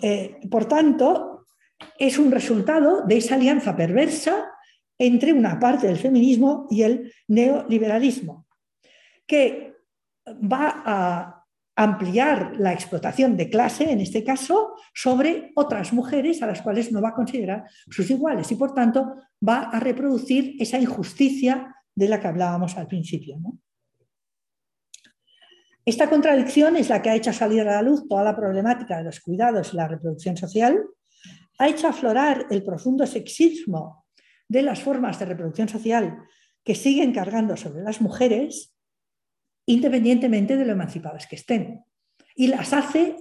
Eh, 0.00 0.40
por 0.50 0.66
tanto, 0.66 1.46
es 1.98 2.18
un 2.18 2.30
resultado 2.30 3.02
de 3.02 3.16
esa 3.16 3.34
alianza 3.34 3.76
perversa 3.76 4.50
entre 4.98 5.32
una 5.32 5.58
parte 5.58 5.86
del 5.86 5.96
feminismo 5.96 6.66
y 6.70 6.82
el 6.82 7.12
neoliberalismo, 7.28 8.43
que 9.26 9.74
va 10.26 10.82
a 10.84 11.44
ampliar 11.76 12.54
la 12.56 12.72
explotación 12.72 13.36
de 13.36 13.50
clase, 13.50 13.90
en 13.90 14.00
este 14.00 14.22
caso, 14.22 14.74
sobre 14.94 15.50
otras 15.56 15.92
mujeres 15.92 16.42
a 16.42 16.46
las 16.46 16.62
cuales 16.62 16.92
no 16.92 17.02
va 17.02 17.10
a 17.10 17.14
considerar 17.14 17.64
sus 17.90 18.08
iguales 18.10 18.50
y, 18.52 18.56
por 18.56 18.74
tanto, 18.74 19.16
va 19.46 19.62
a 19.62 19.80
reproducir 19.80 20.56
esa 20.60 20.78
injusticia 20.78 21.74
de 21.94 22.08
la 22.08 22.20
que 22.20 22.28
hablábamos 22.28 22.76
al 22.76 22.86
principio. 22.86 23.36
Esta 25.84 26.08
contradicción 26.08 26.76
es 26.76 26.88
la 26.88 27.02
que 27.02 27.10
ha 27.10 27.16
hecho 27.16 27.32
salir 27.32 27.60
a 27.62 27.76
la 27.76 27.82
luz 27.82 28.08
toda 28.08 28.24
la 28.24 28.36
problemática 28.36 28.98
de 28.98 29.04
los 29.04 29.20
cuidados 29.20 29.74
y 29.74 29.76
la 29.76 29.88
reproducción 29.88 30.36
social, 30.36 30.82
ha 31.58 31.68
hecho 31.68 31.88
aflorar 31.88 32.46
el 32.50 32.62
profundo 32.62 33.06
sexismo 33.06 34.06
de 34.48 34.62
las 34.62 34.80
formas 34.80 35.18
de 35.18 35.26
reproducción 35.26 35.68
social 35.68 36.18
que 36.64 36.74
siguen 36.74 37.12
cargando 37.12 37.56
sobre 37.56 37.82
las 37.82 38.00
mujeres 38.00 38.73
independientemente 39.66 40.56
de 40.56 40.64
lo 40.64 40.72
emancipadas 40.72 41.26
que 41.26 41.36
estén. 41.36 41.84
Y 42.34 42.48
las 42.48 42.72
hace 42.72 43.16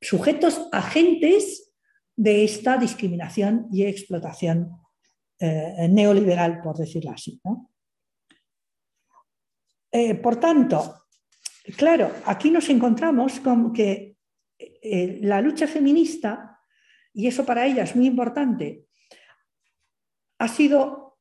sujetos 0.00 0.68
agentes 0.72 1.72
de 2.14 2.44
esta 2.44 2.76
discriminación 2.76 3.68
y 3.72 3.84
explotación 3.84 4.70
eh, 5.38 5.86
neoliberal, 5.90 6.60
por 6.62 6.76
decirlo 6.76 7.10
así. 7.10 7.40
Eh, 9.92 10.14
por 10.14 10.36
tanto, 10.36 11.04
claro, 11.76 12.10
aquí 12.24 12.50
nos 12.50 12.68
encontramos 12.68 13.40
con 13.40 13.72
que 13.72 14.16
eh, 14.58 15.18
la 15.22 15.40
lucha 15.40 15.66
feminista, 15.66 16.58
y 17.12 17.26
eso 17.26 17.44
para 17.44 17.66
ella 17.66 17.84
es 17.84 17.94
muy 17.94 18.06
importante, 18.06 18.86
ha 20.38 20.48
sido 20.48 21.18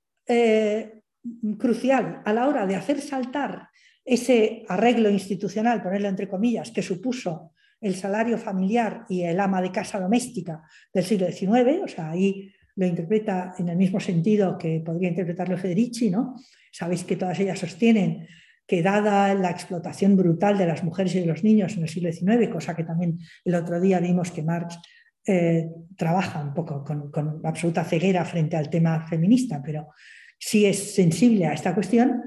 crucial 1.59 2.23
a 2.25 2.33
la 2.33 2.47
hora 2.47 2.65
de 2.65 2.75
hacer 2.75 2.99
saltar 2.99 3.69
ese 4.06 4.64
arreglo 4.70 5.10
institucional, 5.10 5.82
ponerlo 5.82 6.08
entre 6.08 6.30
comillas, 6.30 6.72
que 6.72 6.84
supuso 6.84 7.51
el 7.82 7.95
salario 7.95 8.38
familiar 8.38 9.06
y 9.10 9.24
el 9.24 9.39
ama 9.39 9.62
de 9.62 9.72
casa 9.72 9.99
doméstica 9.99 10.62
del 10.93 11.03
siglo 11.03 11.28
XIX, 11.28 11.84
o 11.84 11.88
sea, 11.88 12.12
ahí 12.12 12.53
lo 12.76 12.86
interpreta 12.86 13.56
en 13.58 13.70
el 13.70 13.78
mismo 13.78 13.99
sentido 13.99 14.58
que 14.58 14.82
podría 14.86 15.10
interpretarlo 15.10 15.58
Federici, 15.58 16.10
¿no? 16.10 16.36
Sabéis 16.72 17.03
que 17.03 17.16
todas 17.16 17.39
ellas 17.39 17.60
sostienen 17.60 18.28
que 18.68 18.82
dada 18.82 19.34
la 19.34 19.51
explotación 19.51 20.18
brutal 20.18 20.58
de 20.58 20.68
las 20.68 20.84
mujeres 20.84 21.16
y 21.16 21.20
de 21.20 21.26
los 21.26 21.43
niños 21.43 21.78
en 21.78 21.84
el 21.84 21.89
siglo 21.89 22.12
XIX, 22.12 22.49
cosa 22.49 22.76
que 22.76 22.84
también 22.84 23.20
el 23.43 23.56
otro 23.56 23.80
día 23.80 23.99
vimos 23.99 24.32
que 24.32 24.43
Marx 24.43 24.80
eh, 25.26 25.70
trabaja 25.95 26.43
un 26.43 26.53
poco 26.53 26.84
con, 26.84 27.12
con, 27.12 27.41
absoluta 27.43 27.84
ceguera 27.84 28.26
frente 28.26 28.58
al 28.58 28.70
tema 28.70 29.08
feminista, 29.08 29.62
pero 29.64 29.89
sí 30.38 30.66
es 30.66 30.95
sensible 30.95 31.45
a 31.45 31.53
esta 31.53 31.74
cuestión, 31.74 32.24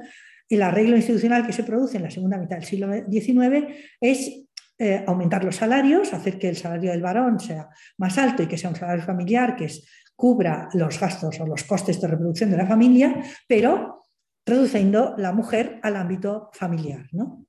el 0.48 0.62
arreglo 0.62 0.96
institucional 0.96 1.46
que 1.46 1.52
se 1.52 1.64
produce 1.64 1.98
en 1.98 2.04
la 2.04 2.10
segunda 2.10 2.38
mitad 2.38 2.56
del 2.56 2.64
siglo 2.64 2.88
XIX 3.10 3.66
es 4.00 4.44
eh, 4.78 5.04
aumentar 5.06 5.44
los 5.44 5.56
salarios, 5.56 6.12
hacer 6.14 6.38
que 6.38 6.48
el 6.48 6.56
salario 6.56 6.90
del 6.90 7.02
varón 7.02 7.38
sea 7.40 7.68
más 7.98 8.16
alto 8.16 8.42
y 8.42 8.46
que 8.46 8.56
sea 8.56 8.70
un 8.70 8.76
salario 8.76 9.04
familiar 9.04 9.56
que 9.56 9.68
cubra 10.14 10.68
los 10.74 10.98
gastos 10.98 11.38
o 11.40 11.46
los 11.46 11.64
costes 11.64 12.00
de 12.00 12.08
reproducción 12.08 12.50
de 12.50 12.56
la 12.56 12.66
familia, 12.66 13.22
pero 13.46 14.04
reduciendo 14.46 15.14
la 15.18 15.32
mujer 15.32 15.78
al 15.82 15.96
ámbito 15.96 16.48
familiar 16.52 17.06
¿no? 17.12 17.44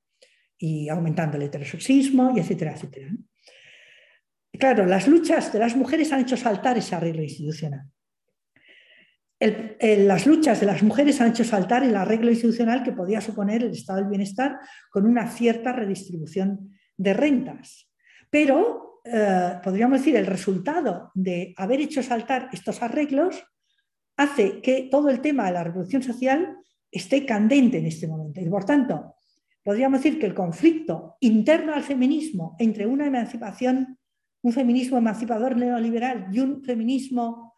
y 0.58 0.90
aumentando 0.90 1.38
el 1.38 1.44
heterosexismo 1.44 2.34
y 2.36 2.40
etcétera, 2.40 2.74
etcétera. 2.74 3.12
Claro, 4.52 4.86
las 4.86 5.08
luchas 5.08 5.54
de 5.54 5.60
las 5.60 5.76
mujeres 5.76 6.12
han 6.12 6.22
hecho 6.22 6.36
saltar 6.36 6.78
ese 6.78 6.96
arreglo 6.96 7.24
institucional 7.24 7.90
las 9.40 10.26
luchas 10.26 10.60
de 10.60 10.66
las 10.66 10.84
mujeres 10.84 11.22
han 11.22 11.30
hecho 11.30 11.46
saltar 11.46 11.84
el 11.84 11.96
arreglo 11.96 12.30
institucional 12.30 12.84
que 12.84 12.92
podía 12.92 13.22
suponer 13.22 13.64
el 13.64 13.72
estado 13.72 14.00
del 14.00 14.10
bienestar 14.10 14.60
con 14.92 15.06
una 15.06 15.30
cierta 15.30 15.72
redistribución 15.72 16.72
de 16.98 17.14
rentas. 17.14 17.90
Pero, 18.30 19.02
eh, 19.06 19.54
podríamos 19.64 20.00
decir, 20.00 20.16
el 20.18 20.26
resultado 20.26 21.12
de 21.14 21.54
haber 21.58 21.80
hecho 21.80 22.04
saltar 22.04 22.50
estos 22.52 22.82
arreglos 22.82 23.42
hace 24.18 24.62
que 24.62 24.90
todo 24.92 25.10
el 25.10 25.22
tema 25.22 25.46
de 25.46 25.54
la 25.54 25.64
reproducción 25.64 26.04
social 26.04 26.58
esté 26.92 27.26
candente 27.26 27.78
en 27.78 27.86
este 27.86 28.08
momento. 28.08 28.42
Y 28.42 28.50
por 28.50 28.66
tanto, 28.66 29.16
podríamos 29.64 30.04
decir 30.04 30.20
que 30.20 30.26
el 30.26 30.34
conflicto 30.34 31.16
interno 31.22 31.74
al 31.74 31.84
feminismo 31.84 32.56
entre 32.60 32.86
una 32.86 33.06
emancipación, 33.06 33.98
un 34.42 34.52
feminismo 34.52 34.98
emancipador 34.98 35.56
neoliberal 35.56 36.28
y 36.32 36.40
un 36.40 36.62
feminismo 36.64 37.49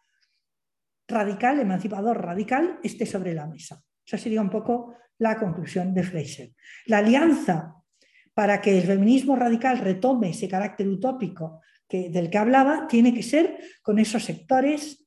radical, 1.08 1.60
emancipador 1.60 2.20
radical, 2.22 2.78
esté 2.82 3.06
sobre 3.06 3.34
la 3.34 3.46
mesa. 3.46 3.82
Esa 4.04 4.18
sería 4.18 4.40
un 4.40 4.50
poco 4.50 4.94
la 5.18 5.38
conclusión 5.38 5.94
de 5.94 6.02
Fraser. 6.02 6.52
La 6.86 6.98
alianza 6.98 7.76
para 8.34 8.60
que 8.60 8.78
el 8.78 8.84
feminismo 8.84 9.36
radical 9.36 9.78
retome 9.78 10.30
ese 10.30 10.48
carácter 10.48 10.88
utópico 10.88 11.60
que, 11.88 12.08
del 12.08 12.30
que 12.30 12.38
hablaba 12.38 12.86
tiene 12.88 13.12
que 13.12 13.22
ser 13.22 13.58
con 13.82 13.98
esos 13.98 14.24
sectores 14.24 15.06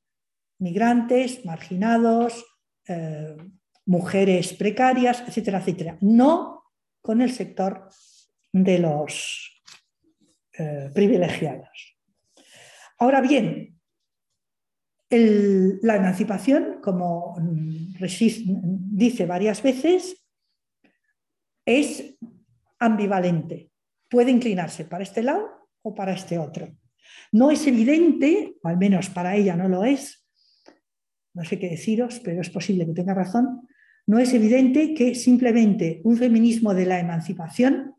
migrantes, 0.58 1.44
marginados, 1.44 2.44
eh, 2.88 3.36
mujeres 3.84 4.52
precarias, 4.54 5.22
etcétera, 5.26 5.58
etcétera. 5.58 5.98
No 6.00 6.64
con 7.02 7.20
el 7.20 7.32
sector 7.32 7.88
de 8.52 8.78
los 8.78 9.62
eh, 10.58 10.90
privilegiados. 10.94 11.98
Ahora 12.98 13.20
bien, 13.20 13.75
la 15.08 15.96
emancipación, 15.96 16.80
como 16.82 17.36
dice 17.98 19.26
varias 19.26 19.62
veces, 19.62 20.26
es 21.64 22.16
ambivalente. 22.78 23.70
Puede 24.08 24.30
inclinarse 24.30 24.84
para 24.84 25.04
este 25.04 25.22
lado 25.22 25.68
o 25.82 25.94
para 25.94 26.12
este 26.12 26.38
otro. 26.38 26.76
No 27.32 27.50
es 27.50 27.66
evidente, 27.66 28.56
o 28.62 28.68
al 28.68 28.78
menos 28.78 29.10
para 29.10 29.36
ella 29.36 29.56
no 29.56 29.68
lo 29.68 29.84
es, 29.84 30.26
no 31.34 31.44
sé 31.44 31.58
qué 31.58 31.68
deciros, 31.68 32.20
pero 32.20 32.40
es 32.40 32.50
posible 32.50 32.86
que 32.86 32.94
tenga 32.94 33.14
razón, 33.14 33.68
no 34.06 34.18
es 34.18 34.32
evidente 34.32 34.94
que 34.94 35.14
simplemente 35.14 36.00
un 36.04 36.16
feminismo 36.16 36.74
de 36.74 36.86
la 36.86 37.00
emancipación 37.00 37.94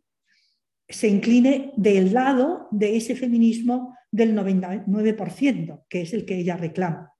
se 0.87 1.09
incline 1.09 1.73
del 1.75 2.13
lado 2.13 2.67
de 2.71 2.95
ese 2.95 3.15
feminismo 3.15 3.96
del 4.11 4.35
99%, 4.35 5.85
que 5.89 6.01
es 6.01 6.13
el 6.13 6.25
que 6.25 6.37
ella 6.37 6.57
reclama. 6.57 7.13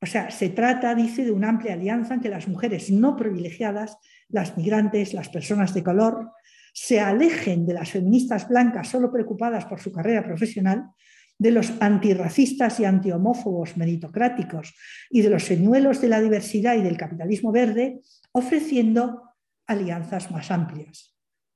O 0.00 0.06
sea, 0.06 0.30
se 0.30 0.50
trata, 0.50 0.94
dice, 0.94 1.24
de 1.24 1.32
una 1.32 1.48
amplia 1.48 1.72
alianza 1.72 2.14
en 2.14 2.20
que 2.20 2.28
las 2.28 2.46
mujeres 2.46 2.90
no 2.90 3.16
privilegiadas, 3.16 3.96
las 4.28 4.56
migrantes, 4.56 5.14
las 5.14 5.30
personas 5.30 5.72
de 5.72 5.82
color, 5.82 6.30
se 6.74 7.00
alejen 7.00 7.64
de 7.64 7.74
las 7.74 7.90
feministas 7.90 8.48
blancas 8.48 8.88
solo 8.88 9.10
preocupadas 9.10 9.64
por 9.64 9.80
su 9.80 9.92
carrera 9.92 10.24
profesional, 10.24 10.90
de 11.38 11.50
los 11.50 11.72
antirracistas 11.80 12.78
y 12.80 12.84
antihomófobos 12.84 13.76
meritocráticos 13.76 14.74
y 15.10 15.22
de 15.22 15.30
los 15.30 15.44
señuelos 15.44 16.00
de 16.00 16.08
la 16.08 16.20
diversidad 16.20 16.76
y 16.76 16.82
del 16.82 16.96
capitalismo 16.96 17.50
verde, 17.50 18.00
ofreciendo 18.32 19.22
alianzas 19.66 20.30
más 20.30 20.50
amplias. 20.50 21.13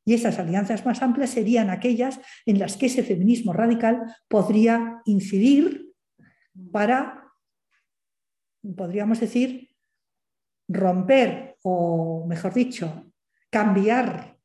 Y 0.09 0.15
esas 0.15 0.39
alianzas 0.39 0.87
más 0.87 1.03
amplias 1.03 1.29
serían 1.29 1.69
aquellas 1.69 2.19
en 2.47 2.59
las 2.59 2.79
que 2.79 2.87
ese 2.87 3.03
feminismo 3.03 3.53
radical 3.53 4.05
podría 4.27 5.03
incidir 5.05 5.93
para, 6.73 7.31
podríamos 8.75 9.21
decir, 9.21 9.69
romper 10.67 11.59
o, 11.63 12.25
mejor 12.27 12.55
dicho, 12.55 13.13
cambiar 13.51 14.39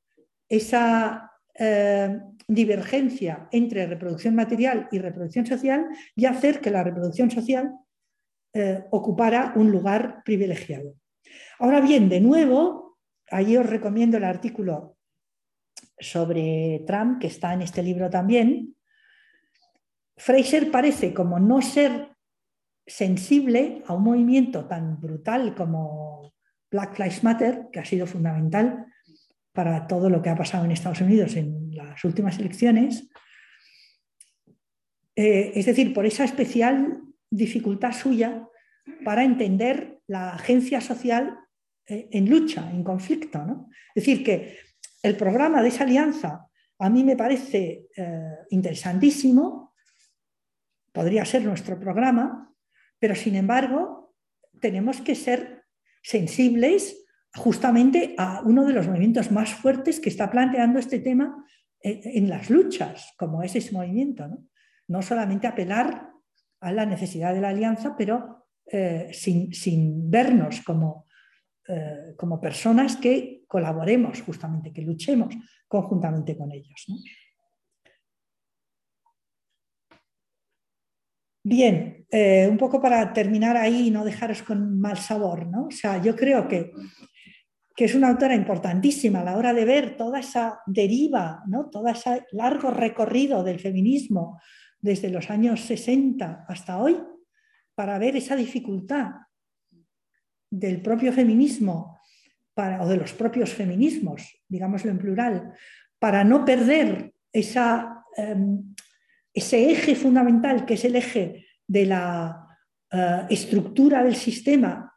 esa 0.49 1.31
eh, 1.57 2.19
divergencia 2.45 3.47
entre 3.49 3.87
reproducción 3.87 4.35
material 4.35 4.89
y 4.91 4.99
reproducción 4.99 5.45
social 5.45 5.87
y 6.13 6.25
hacer 6.25 6.59
que 6.59 6.71
la 6.71 6.83
reproducción 6.83 7.31
social 7.31 7.71
eh, 8.53 8.83
ocupara 8.91 9.53
un 9.55 9.71
lugar 9.71 10.23
privilegiado. 10.25 10.95
Ahora 11.57 11.79
bien, 11.79 12.09
de 12.09 12.19
nuevo, 12.19 12.97
ahí 13.31 13.55
os 13.55 13.65
recomiendo 13.65 14.17
el 14.17 14.25
artículo 14.25 14.97
sobre 15.99 16.83
Trump, 16.85 17.19
que 17.19 17.27
está 17.27 17.53
en 17.53 17.61
este 17.61 17.83
libro 17.83 18.09
también, 18.09 18.75
Fraser 20.15 20.71
parece 20.71 21.13
como 21.13 21.39
no 21.39 21.61
ser 21.61 22.09
sensible 22.85 23.83
a 23.87 23.93
un 23.93 24.03
movimiento 24.03 24.65
tan 24.65 24.99
brutal 24.99 25.55
como 25.55 26.33
Black 26.69 26.99
Lives 26.99 27.23
Matter, 27.23 27.67
que 27.71 27.79
ha 27.79 27.85
sido 27.85 28.05
fundamental 28.05 28.85
para 29.53 29.87
todo 29.87 30.09
lo 30.09 30.21
que 30.21 30.29
ha 30.29 30.35
pasado 30.35 30.65
en 30.65 30.71
Estados 30.71 31.01
Unidos 31.01 31.35
en 31.35 31.71
las 31.75 32.03
últimas 32.03 32.39
elecciones. 32.39 33.09
Eh, 35.15 35.51
es 35.55 35.65
decir, 35.65 35.93
por 35.93 36.05
esa 36.05 36.23
especial 36.23 37.01
dificultad 37.29 37.93
suya 37.93 38.47
para 39.05 39.23
entender 39.23 39.99
la 40.07 40.33
agencia 40.33 40.81
social 40.81 41.37
eh, 41.87 42.09
en 42.11 42.29
lucha, 42.29 42.69
en 42.71 42.83
conflicto. 42.83 43.45
¿no? 43.45 43.69
Es 43.93 44.05
decir, 44.05 44.23
que 44.23 44.57
el 45.03 45.15
programa 45.17 45.61
de 45.61 45.67
esa 45.67 45.83
alianza 45.83 46.47
a 46.79 46.89
mí 46.89 47.03
me 47.03 47.15
parece 47.15 47.87
eh, 47.95 48.37
interesantísimo, 48.49 49.73
podría 50.91 51.23
ser 51.23 51.43
nuestro 51.43 51.79
programa, 51.79 52.53
pero 52.99 53.15
sin 53.15 53.35
embargo 53.35 54.15
tenemos 54.59 55.01
que 55.01 55.15
ser 55.15 55.63
sensibles 56.01 57.05
justamente 57.35 58.15
a 58.17 58.41
uno 58.43 58.65
de 58.65 58.73
los 58.73 58.87
movimientos 58.87 59.31
más 59.31 59.53
fuertes 59.53 59.99
que 59.99 60.09
está 60.09 60.29
planteando 60.29 60.79
este 60.79 60.99
tema 60.99 61.45
en, 61.79 62.29
las 62.29 62.49
luchas, 62.49 63.13
como 63.17 63.43
es 63.43 63.55
ese 63.55 63.71
movimiento. 63.71 64.27
No, 64.87 65.01
solamente 65.01 65.47
apelar 65.47 66.11
a 66.61 66.71
la 66.71 66.85
necesidad 66.85 67.33
de 67.33 67.41
la 67.41 67.49
alianza, 67.49 67.95
pero 67.97 68.45
eh, 68.65 69.09
sin 69.13 70.09
vernos 70.09 70.61
como 70.61 71.05
eh, 71.65 72.13
como 72.17 72.41
personas 72.41 72.97
que 72.97 73.43
colaboremos 73.47 74.21
justamente, 74.21 74.73
que 74.73 74.81
luchemos 74.81 75.33
conjuntamente 75.65 76.35
con 76.35 76.51
ellos. 76.51 76.85
Bien, 81.41 82.05
eh, 82.09 82.47
un 82.49 82.57
poco 82.57 82.81
para 82.81 83.13
terminar 83.13 83.55
ahí 83.55 83.87
y 83.87 83.91
no 83.91 84.03
dejaros 84.03 84.43
con 84.43 84.77
mal 84.79 84.97
sabor, 84.97 85.47
¿no? 85.47 85.67
O 85.67 85.71
sea, 85.71 86.01
yo 86.01 86.15
creo 86.17 86.49
que, 86.49 86.71
que, 87.75 87.85
es 87.85 87.95
una 87.95 88.09
autora 88.09 88.35
importantísima 88.35 89.21
a 89.21 89.23
la 89.23 89.37
hora 89.37 89.53
de 89.53 89.63
ver 89.63 89.95
toda 89.95 90.19
esa 90.19 90.59
deriva, 90.65 91.43
¿no? 91.47 91.69
Todo 91.69 91.87
ese 91.87 92.25
largo 92.33 92.71
recorrido 92.71 93.41
del 93.41 93.59
feminismo 93.59 94.41
desde 94.81 95.09
los 95.09 95.29
años 95.29 95.61
60 95.61 96.45
hasta 96.47 96.77
hoy, 96.77 96.97
para 97.73 97.97
ver 97.99 98.17
esa 98.17 98.35
dificultad 98.35 99.11
del 100.53 100.81
propio 100.81 101.11
feminismo 101.11 101.99
o 102.55 102.87
de 102.87 102.97
los 102.97 103.13
propios 103.13 103.51
feminismos, 103.51 104.21
digámoslo 104.47 104.91
en 104.91 104.99
plural, 104.99 105.53
para 105.97 106.23
no 106.23 106.45
perder 106.45 107.13
esa, 107.31 108.05
em, 108.15 108.75
ese 109.33 109.71
eje 109.71 109.95
fundamental 109.95 110.65
que 110.65 110.75
es 110.75 110.85
el 110.85 110.95
eje 110.95 111.47
de 111.67 111.85
la 111.87 112.39
eh, 112.91 113.25
estructura 113.31 114.03
del 114.03 114.15
sistema, 114.15 114.93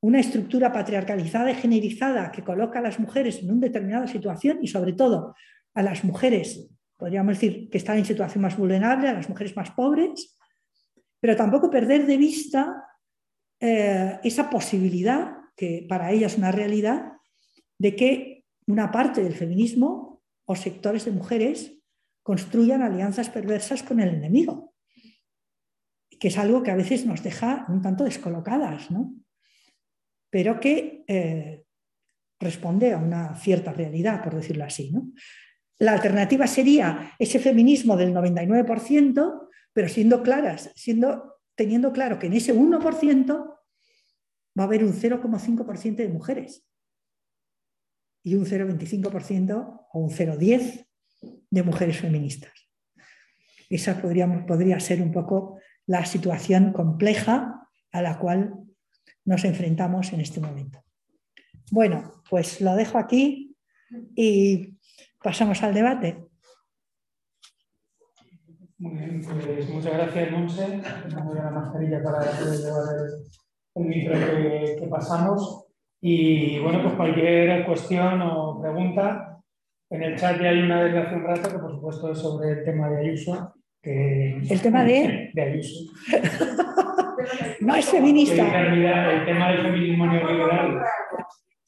una 0.00 0.20
estructura 0.20 0.72
patriarcalizada 0.72 1.50
y 1.50 1.56
generizada 1.56 2.30
que 2.30 2.44
coloca 2.44 2.78
a 2.78 2.82
las 2.82 3.00
mujeres 3.00 3.42
en 3.42 3.50
una 3.50 3.66
determinada 3.66 4.06
situación 4.06 4.60
y 4.62 4.68
sobre 4.68 4.92
todo 4.92 5.34
a 5.74 5.82
las 5.82 6.04
mujeres, 6.04 6.70
podríamos 6.96 7.34
decir, 7.34 7.68
que 7.68 7.78
están 7.78 7.98
en 7.98 8.04
situación 8.04 8.42
más 8.42 8.56
vulnerable, 8.56 9.08
a 9.08 9.14
las 9.14 9.28
mujeres 9.28 9.56
más 9.56 9.72
pobres, 9.72 10.38
pero 11.18 11.34
tampoco 11.34 11.68
perder 11.68 12.06
de 12.06 12.16
vista 12.16 12.87
eh, 13.60 14.18
esa 14.22 14.50
posibilidad, 14.50 15.36
que 15.56 15.86
para 15.88 16.12
ella 16.12 16.26
es 16.26 16.36
una 16.36 16.52
realidad, 16.52 17.12
de 17.78 17.96
que 17.96 18.44
una 18.66 18.90
parte 18.90 19.22
del 19.22 19.34
feminismo 19.34 20.22
o 20.44 20.56
sectores 20.56 21.04
de 21.04 21.12
mujeres 21.12 21.78
construyan 22.22 22.82
alianzas 22.82 23.30
perversas 23.30 23.82
con 23.82 24.00
el 24.00 24.10
enemigo, 24.10 24.74
que 26.20 26.28
es 26.28 26.38
algo 26.38 26.62
que 26.62 26.70
a 26.70 26.76
veces 26.76 27.06
nos 27.06 27.22
deja 27.22 27.64
un 27.68 27.80
tanto 27.80 28.04
descolocadas, 28.04 28.90
¿no? 28.90 29.14
pero 30.30 30.60
que 30.60 31.04
eh, 31.06 31.64
responde 32.38 32.92
a 32.92 32.98
una 32.98 33.34
cierta 33.36 33.72
realidad, 33.72 34.22
por 34.22 34.34
decirlo 34.34 34.64
así. 34.64 34.90
¿no? 34.90 35.10
La 35.78 35.92
alternativa 35.92 36.46
sería 36.46 37.12
ese 37.18 37.38
feminismo 37.38 37.96
del 37.96 38.12
99%, 38.12 39.48
pero 39.72 39.88
siendo 39.88 40.22
claras, 40.22 40.72
siendo, 40.74 41.37
teniendo 41.58 41.92
claro 41.92 42.20
que 42.20 42.28
en 42.28 42.34
ese 42.34 42.54
1% 42.54 43.26
va 44.56 44.62
a 44.62 44.66
haber 44.66 44.84
un 44.84 44.92
0,5% 44.92 45.96
de 45.96 46.08
mujeres 46.08 46.64
y 48.22 48.36
un 48.36 48.46
0,25% 48.46 49.88
o 49.92 49.98
un 49.98 50.10
0,10% 50.10 50.86
de 51.50 51.62
mujeres 51.64 51.98
feministas. 51.98 52.52
Esa 53.68 54.00
podría, 54.00 54.46
podría 54.46 54.78
ser 54.78 55.02
un 55.02 55.10
poco 55.10 55.58
la 55.86 56.06
situación 56.06 56.72
compleja 56.72 57.68
a 57.90 58.02
la 58.02 58.20
cual 58.20 58.54
nos 59.24 59.44
enfrentamos 59.44 60.12
en 60.12 60.20
este 60.20 60.40
momento. 60.40 60.84
Bueno, 61.72 62.22
pues 62.30 62.60
lo 62.60 62.76
dejo 62.76 62.98
aquí 62.98 63.56
y 64.14 64.78
pasamos 65.20 65.60
al 65.64 65.74
debate. 65.74 66.27
Muy 68.78 68.96
bien, 68.96 69.20
pues 69.20 69.68
muchas 69.70 69.92
gracias, 69.92 70.30
Monse. 70.30 70.68
Me 70.76 71.34
la 71.34 71.50
mascarilla 71.50 72.00
para 72.00 72.20
llevar 72.20 72.84
el, 73.74 73.84
micro 73.84 74.14
que, 74.14 74.86
pasamos. 74.88 75.66
Y 76.00 76.60
bueno, 76.60 76.82
pues 76.82 76.94
cualquier 76.94 77.66
cuestión 77.66 78.22
o 78.22 78.60
pregunta, 78.60 79.40
en 79.90 80.02
el 80.02 80.16
chat 80.16 80.40
ya 80.40 80.50
hay 80.50 80.60
una 80.60 80.84
desde 80.84 80.98
hace 80.98 81.16
un 81.16 81.24
rato 81.24 81.50
que 81.50 81.58
por 81.58 81.72
supuesto 81.72 82.12
es 82.12 82.18
sobre 82.18 82.50
el 82.50 82.64
tema 82.64 82.88
de 82.88 83.00
Ayuso. 83.00 83.54
Que, 83.82 84.36
¿El 84.48 84.62
tema 84.62 84.84
de? 84.84 85.30
De 85.34 85.42
Ayuso. 85.42 85.92
no 87.60 87.74
es 87.74 87.90
feminista. 87.90 88.62
El 88.62 89.24
tema 89.26 89.48
del 89.50 89.62
feminismo 89.62 90.06
neoliberal 90.06 90.82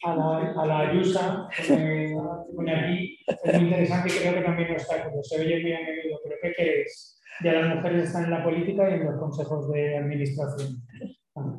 a 0.03 0.15
la, 0.15 0.53
a 0.53 0.67
la 0.67 0.79
Ayusa, 0.81 1.49
pone, 2.55 2.75
aquí, 2.75 3.19
es 3.27 3.55
muy 3.55 3.65
interesante 3.65 4.09
y 4.09 4.19
creo 4.19 4.35
que 4.35 4.43
también 4.43 4.75
está, 4.75 5.05
como 5.05 5.23
se 5.23 5.41
oye 5.41 5.61
muy 5.61 5.73
a 5.73 5.79
pero 6.25 6.37
¿qué 6.43 6.53
queréis? 6.57 7.21
Ya 7.43 7.53
las 7.53 7.77
mujeres 7.77 8.05
están 8.05 8.25
en 8.25 8.31
la 8.31 8.45
política 8.45 8.91
y 8.91 8.95
en 8.95 9.05
los 9.05 9.19
consejos 9.19 9.71
de 9.73 9.97
administración. 9.97 10.83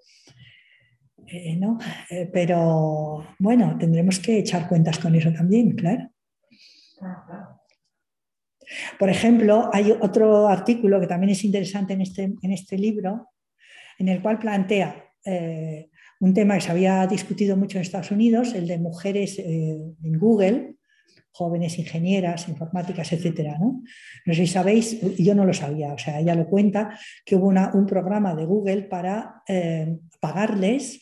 eh, 1.33 1.57
¿no? 1.57 1.79
Eh, 2.11 2.29
pero 2.31 3.27
bueno, 3.39 3.79
tendremos 3.79 4.19
que 4.19 4.39
echar 4.39 4.69
cuentas 4.69 4.99
con 4.99 5.15
eso 5.15 5.33
también, 5.33 5.75
claro. 5.75 6.11
Por 8.99 9.09
ejemplo, 9.09 9.71
hay 9.73 9.93
otro 9.93 10.47
artículo 10.47 11.01
que 11.01 11.07
también 11.07 11.31
es 11.31 11.43
interesante 11.45 11.95
en 11.95 12.03
este, 12.03 12.35
en 12.43 12.53
este 12.53 12.77
libro, 12.77 13.31
en 13.99 14.09
el 14.09 14.21
cual 14.21 14.39
plantea 14.39 15.11
eh, 15.25 15.89
un 16.21 16.35
tema 16.35 16.55
que 16.55 16.61
se 16.61 16.71
había 16.71 17.07
discutido 17.07 17.57
mucho 17.57 17.79
en 17.79 17.83
Estados 17.83 18.11
Unidos, 18.11 18.55
el 18.55 18.67
de 18.67 18.79
mujeres 18.79 19.39
en 19.39 20.19
Google, 20.19 20.77
jóvenes 21.33 21.79
ingenieras, 21.79 22.47
informáticas, 22.49 23.11
etcétera. 23.13 23.57
¿no? 23.59 23.83
no 24.27 24.35
sé 24.35 24.47
si 24.47 24.53
sabéis, 24.53 25.01
yo 25.19 25.35
no 25.35 25.47
lo 25.47 25.55
sabía, 25.55 25.95
o 25.95 25.99
sea, 25.99 26.21
ella 26.21 26.35
lo 26.35 26.47
cuenta, 26.47 26.99
que 27.25 27.37
hubo 27.37 27.49
un 27.49 27.87
programa 27.87 28.35
de 28.35 28.45
Google 28.45 28.83
para 28.83 29.43
pagarles 30.21 31.01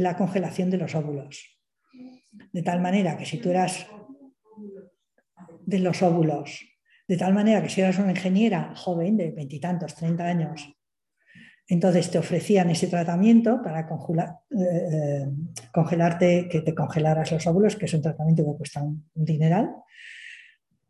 la 0.00 0.16
congelación 0.16 0.70
de 0.70 0.78
los 0.78 0.94
óvulos. 0.94 1.58
De 2.52 2.62
tal 2.62 2.80
manera 2.80 3.16
que 3.16 3.26
si 3.26 3.38
tú 3.38 3.50
eras 3.50 3.86
de 5.66 5.78
los 5.78 6.02
óvulos, 6.02 6.64
de 7.06 7.16
tal 7.16 7.34
manera 7.34 7.62
que 7.62 7.68
si 7.68 7.80
eras 7.80 7.98
una 7.98 8.10
ingeniera 8.10 8.74
joven 8.74 9.16
de 9.16 9.30
veintitantos, 9.30 9.94
treinta 9.94 10.26
años, 10.26 10.74
entonces 11.66 12.10
te 12.10 12.18
ofrecían 12.18 12.70
ese 12.70 12.86
tratamiento 12.86 13.60
para 13.62 13.80
eh, 13.80 15.26
congelarte, 15.72 16.48
que 16.48 16.62
te 16.62 16.74
congelaras 16.74 17.30
los 17.32 17.46
óvulos, 17.46 17.76
que 17.76 17.84
es 17.84 17.94
un 17.94 18.02
tratamiento 18.02 18.44
que 18.44 18.56
cuesta 18.56 18.82
un, 18.82 19.04
dineral, 19.14 19.70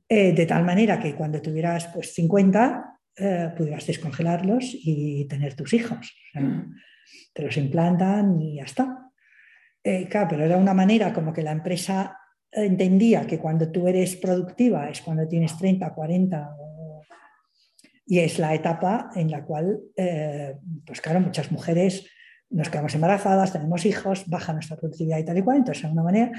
eh, 0.09 0.33
de 0.33 0.47
tal 0.47 0.65
manera 0.65 1.01
que 1.01 1.15
cuando 1.15 1.43
tuvieras 1.43 1.89
pues 1.89 2.15
50 2.15 3.01
eh, 3.17 3.53
pudieras 3.57 3.87
descongelarlos 3.87 4.71
y 4.73 5.27
tener 5.27 5.55
tus 5.55 5.73
hijos 5.75 6.15
te 7.33 7.43
los 7.43 7.57
implantan 7.57 8.41
y 8.41 8.57
ya 8.57 8.65
está. 8.65 9.11
Eh, 9.83 10.09
claro, 10.09 10.29
pero 10.31 10.45
era 10.45 10.57
una 10.57 10.75
manera 10.75 11.13
como 11.13 11.33
que 11.33 11.43
la 11.43 11.53
empresa 11.53 12.19
entendía 12.51 13.27
que 13.27 13.39
cuando 13.39 13.71
tú 13.71 13.87
eres 13.87 14.17
productiva 14.17 14.89
es 14.89 15.01
cuando 15.01 15.29
tienes 15.29 15.57
30, 15.57 15.95
40 15.95 16.51
y 18.07 18.21
es 18.21 18.39
la 18.39 18.55
etapa 18.55 19.11
en 19.15 19.31
la 19.31 19.45
cual, 19.45 19.81
eh, 19.97 20.57
pues 20.87 21.01
claro, 21.01 21.21
muchas 21.21 21.53
mujeres 21.53 22.11
nos 22.51 22.71
quedamos 22.71 22.95
embarazadas, 22.95 23.53
tenemos 23.53 23.85
hijos, 23.85 24.25
baja 24.27 24.55
nuestra 24.55 24.77
productividad 24.77 25.19
y 25.19 25.25
tal 25.25 25.37
y 25.37 25.43
cual, 25.43 25.59
entonces 25.59 25.85
de 25.85 25.91
una 25.91 26.03
manera, 26.03 26.33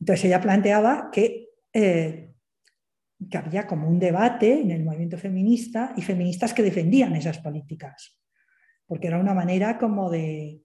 entonces 0.00 0.24
ella 0.24 0.40
planteaba 0.40 1.10
que, 1.12 1.48
eh, 1.74 2.32
que 3.30 3.38
había 3.38 3.66
como 3.66 3.86
un 3.86 3.98
debate 3.98 4.60
en 4.60 4.70
el 4.70 4.82
movimiento 4.82 5.18
feminista 5.18 5.92
y 5.94 6.00
feministas 6.00 6.54
que 6.54 6.62
defendían 6.62 7.14
esas 7.14 7.38
políticas 7.38 8.18
porque 8.90 9.06
era 9.06 9.20
una 9.20 9.34
manera 9.34 9.78
como 9.78 10.10
de, 10.10 10.64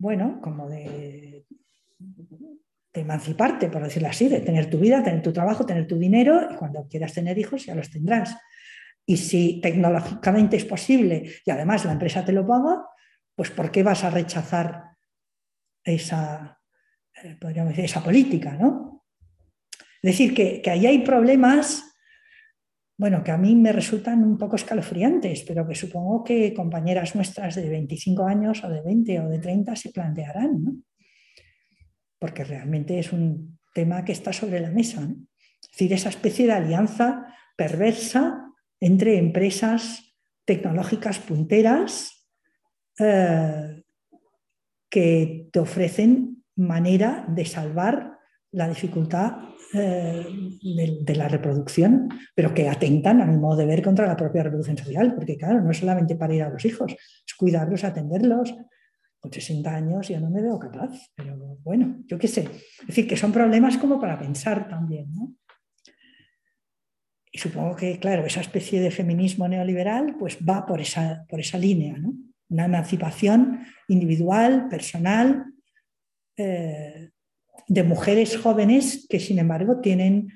bueno, 0.00 0.40
como 0.40 0.66
de, 0.66 1.44
emanciparte, 2.94 3.68
por 3.68 3.82
decirlo 3.82 4.08
así, 4.08 4.28
de 4.28 4.40
tener 4.40 4.70
tu 4.70 4.78
vida, 4.78 5.02
tener 5.02 5.20
tu 5.20 5.30
trabajo, 5.30 5.66
tener 5.66 5.86
tu 5.86 5.98
dinero 5.98 6.48
y 6.50 6.56
cuando 6.56 6.88
quieras 6.88 7.12
tener 7.12 7.36
hijos 7.38 7.66
ya 7.66 7.74
los 7.74 7.90
tendrás. 7.90 8.34
Y 9.04 9.18
si 9.18 9.60
tecnológicamente 9.60 10.56
es 10.56 10.64
posible 10.64 11.30
y 11.44 11.50
además 11.50 11.84
la 11.84 11.92
empresa 11.92 12.24
te 12.24 12.32
lo 12.32 12.46
paga, 12.46 12.82
pues 13.36 13.50
¿por 13.50 13.70
qué 13.70 13.82
vas 13.82 14.02
a 14.04 14.10
rechazar 14.10 14.96
esa, 15.84 16.58
eh, 17.22 17.36
podríamos 17.38 17.72
decir, 17.72 17.84
esa 17.84 18.02
política? 18.02 18.54
¿no? 18.54 19.04
Es 20.00 20.12
decir, 20.12 20.32
que, 20.32 20.62
que 20.62 20.70
ahí 20.70 20.86
hay 20.86 21.00
problemas 21.00 21.87
bueno, 22.98 23.22
que 23.22 23.30
a 23.30 23.38
mí 23.38 23.54
me 23.54 23.70
resultan 23.70 24.24
un 24.24 24.36
poco 24.36 24.56
escalofriantes, 24.56 25.44
pero 25.46 25.66
que 25.66 25.76
supongo 25.76 26.24
que 26.24 26.52
compañeras 26.52 27.14
nuestras 27.14 27.54
de 27.54 27.68
25 27.68 28.24
años 28.24 28.64
o 28.64 28.68
de 28.68 28.82
20 28.82 29.20
o 29.20 29.28
de 29.28 29.38
30 29.38 29.76
se 29.76 29.90
plantearán, 29.90 30.64
¿no? 30.64 30.72
Porque 32.18 32.42
realmente 32.42 32.98
es 32.98 33.12
un 33.12 33.60
tema 33.72 34.04
que 34.04 34.10
está 34.10 34.32
sobre 34.32 34.58
la 34.58 34.70
mesa. 34.70 35.08
Es 35.62 35.70
decir, 35.70 35.92
esa 35.92 36.08
especie 36.08 36.46
de 36.46 36.52
alianza 36.54 37.32
perversa 37.56 38.52
entre 38.80 39.18
empresas 39.18 40.16
tecnológicas 40.44 41.20
punteras 41.20 42.26
eh, 42.98 43.84
que 44.90 45.48
te 45.52 45.60
ofrecen 45.60 46.44
manera 46.56 47.24
de 47.28 47.44
salvar 47.44 48.18
la 48.50 48.68
dificultad 48.68 49.36
eh, 49.74 50.26
de, 50.62 51.14
la 51.14 51.28
reproducción, 51.28 52.08
pero 52.34 52.54
que 52.54 52.70
atentan 52.70 53.20
a 53.20 53.26
mi 53.26 53.36
modo 53.36 53.56
de 53.56 53.66
ver 53.66 53.82
contra 53.82 54.06
la 54.06 54.16
propia 54.16 54.42
reproducción 54.42 54.78
social, 54.78 55.14
porque 55.14 55.36
claro, 55.36 55.60
no 55.60 55.70
es 55.70 55.76
solamente 55.76 56.16
para 56.16 56.34
ir 56.34 56.42
a 56.42 56.48
los 56.48 56.64
hijos, 56.64 56.92
es 56.92 57.34
cuidarlos, 57.34 57.84
atenderlos. 57.84 58.54
Con 59.20 59.30
60 59.30 59.74
años 59.74 60.08
yo 60.08 60.20
no 60.20 60.30
me 60.30 60.40
veo 60.40 60.58
capaz, 60.58 61.10
pero 61.14 61.36
bueno, 61.62 61.98
yo 62.06 62.18
qué 62.18 62.28
sé. 62.28 62.48
Es 62.80 62.86
decir, 62.86 63.06
que 63.06 63.16
son 63.16 63.30
problemas 63.30 63.76
como 63.76 64.00
para 64.00 64.18
pensar 64.18 64.68
también. 64.68 65.08
y 67.30 67.38
supongo 67.38 67.76
que, 67.76 67.98
claro, 67.98 68.24
esa 68.24 68.40
especie 68.40 68.80
de 68.80 68.90
feminismo 68.90 69.48
neoliberal 69.48 70.16
pues 70.18 70.38
va 70.38 70.64
por 70.64 70.80
esa, 70.80 71.26
por 71.28 71.40
esa 71.40 71.58
línea, 71.58 71.98
¿no? 71.98 72.14
Una 72.48 72.64
emancipación 72.64 73.66
individual, 73.88 74.68
personal, 74.70 75.44
eh, 76.38 77.10
de 77.68 77.82
mujeres 77.84 78.36
jóvenes 78.36 79.06
que, 79.08 79.20
sin 79.20 79.38
embargo, 79.38 79.80
tienen, 79.80 80.32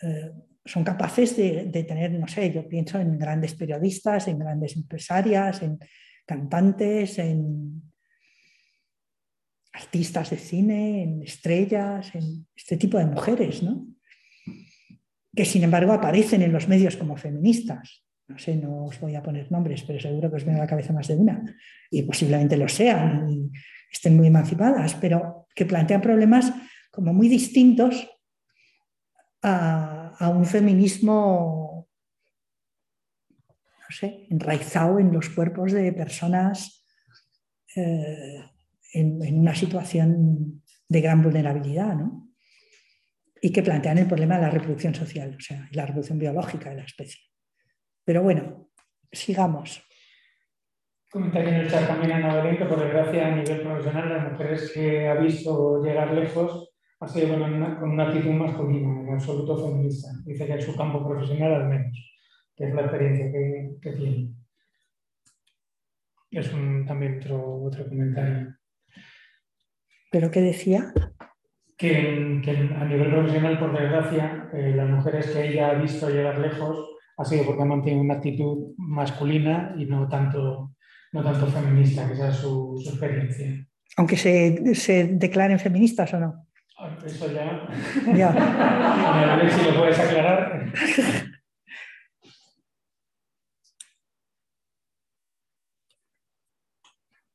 eh, 0.00 0.32
son 0.64 0.84
capaces 0.84 1.36
de, 1.36 1.66
de, 1.66 1.84
tener, 1.84 2.12
no 2.12 2.28
sé, 2.28 2.52
yo 2.52 2.68
pienso 2.68 2.98
en 2.98 3.18
grandes 3.18 3.54
periodistas, 3.54 4.28
en 4.28 4.38
grandes 4.38 4.76
empresarias, 4.76 5.62
en 5.62 5.78
cantantes, 6.24 7.18
en 7.18 7.82
artistas 9.72 10.30
de 10.30 10.36
cine, 10.38 11.02
en 11.02 11.22
estrellas, 11.22 12.14
en 12.14 12.46
este 12.56 12.76
tipo 12.76 12.98
de 12.98 13.06
mujeres, 13.06 13.62
¿no? 13.62 13.86
que 15.36 15.44
sin 15.44 15.62
embargo 15.62 15.92
aparecen 15.92 16.42
en 16.42 16.50
los 16.50 16.66
medios 16.66 16.96
como 16.96 17.16
feministas. 17.16 18.02
No 18.26 18.38
sé, 18.38 18.56
no 18.56 18.86
os 18.86 18.98
voy 18.98 19.14
a 19.14 19.22
poner 19.22 19.52
nombres, 19.52 19.84
pero 19.86 20.00
seguro 20.00 20.30
que 20.30 20.36
os 20.36 20.44
viene 20.44 20.58
a 20.58 20.62
la 20.62 20.68
cabeza 20.68 20.92
más 20.92 21.06
de 21.06 21.14
una. 21.14 21.44
Y 21.90 22.02
posiblemente 22.02 22.56
lo 22.56 22.66
sean 22.66 23.28
y 23.28 23.50
estén 23.92 24.16
muy 24.16 24.26
emancipadas, 24.26 24.94
pero 24.94 25.46
que 25.54 25.66
plantean 25.66 26.00
problemas 26.00 26.52
como 26.96 27.12
muy 27.12 27.28
distintos 27.28 28.08
a, 29.42 30.30
un 30.34 30.46
feminismo, 30.46 31.86
no 34.00 34.26
enraizado 34.30 34.98
en 34.98 35.12
los 35.12 35.28
cuerpos 35.28 35.72
de 35.72 35.92
personas 35.92 36.86
eh, 37.76 38.42
en, 38.94 39.38
una 39.38 39.54
situación 39.54 40.62
de 40.88 41.00
gran 41.02 41.22
vulnerabilidad, 41.22 41.94
¿no? 41.96 42.30
y 43.42 43.52
que 43.52 43.62
plantean 43.62 43.98
el 43.98 44.06
problema 44.06 44.36
de 44.36 44.42
la 44.42 44.50
reproducción 44.50 44.94
social, 44.94 45.36
o 45.36 45.40
sea, 45.40 45.68
la 45.72 45.84
reproducción 45.84 46.18
biológica 46.18 46.70
de 46.70 46.76
la 46.76 46.84
especie. 46.84 47.20
Pero 48.06 48.22
bueno, 48.22 48.70
sigamos. 49.12 49.82
Comentario 51.10 51.50
en 51.50 51.54
el 51.56 51.70
chat 51.70 51.86
también 51.86 52.12
Ana 52.12 52.36
Belén, 52.36 52.66
por 52.66 52.80
desgracia 52.80 53.26
a 53.26 53.36
nivel 53.36 53.60
profesional 53.60 54.08
las 54.08 54.32
mujeres 54.32 54.72
que 54.72 55.06
ha 55.08 55.14
visto 55.16 55.84
llegar 55.84 56.14
lejos 56.14 56.75
ha 57.00 57.08
sido 57.08 57.28
con 57.28 57.42
una, 57.42 57.78
con 57.78 57.90
una 57.90 58.08
actitud 58.08 58.32
masculina, 58.32 59.00
en 59.00 59.14
absoluto 59.14 59.56
feminista. 59.56 60.08
Dice 60.24 60.46
que 60.46 60.52
en 60.52 60.62
su 60.62 60.76
campo 60.76 61.06
profesional 61.06 61.54
al 61.54 61.68
menos, 61.68 62.16
que 62.54 62.68
es 62.68 62.74
la 62.74 62.82
experiencia 62.82 63.32
que, 63.32 63.70
que 63.80 63.92
tiene. 63.92 64.30
Es 66.30 66.52
un, 66.52 66.84
también 66.86 67.18
otro, 67.18 67.62
otro 67.62 67.88
comentario. 67.88 68.56
¿Pero 70.10 70.30
qué 70.30 70.40
decía? 70.40 70.92
que, 71.76 72.70
a 72.76 72.84
nivel 72.84 73.10
profesional, 73.10 73.58
por 73.58 73.78
desgracia, 73.78 74.48
eh, 74.52 74.72
las 74.74 74.88
mujeres 74.88 75.26
que 75.26 75.48
ella 75.48 75.70
ha 75.70 75.74
visto 75.74 76.08
llegar 76.08 76.38
lejos 76.38 76.90
ha 77.18 77.24
sido 77.24 77.44
porque 77.44 77.62
han 77.62 77.68
mantenido 77.68 78.02
una 78.02 78.14
actitud 78.14 78.74
masculina 78.76 79.74
y 79.78 79.86
no 79.86 80.08
tanto, 80.08 80.74
no 81.12 81.22
tanto 81.22 81.46
feminista, 81.46 82.06
que 82.06 82.14
esa 82.14 82.30
es 82.30 82.36
su, 82.36 82.82
experiencia. 82.86 83.66
Aunque 83.96 84.16
se, 84.16 84.74
se, 84.74 85.06
declaren 85.06 85.58
feministas 85.58 86.12
o 86.14 86.20
no. 86.20 86.45
Ah, 86.78 86.94
eso 87.06 87.32
ya. 87.32 87.66
ya. 88.14 88.28
a 89.32 89.36
ver 89.36 89.50
si 89.50 89.64
lo 89.64 89.78
puedes 89.78 89.98
aclarar. 89.98 90.72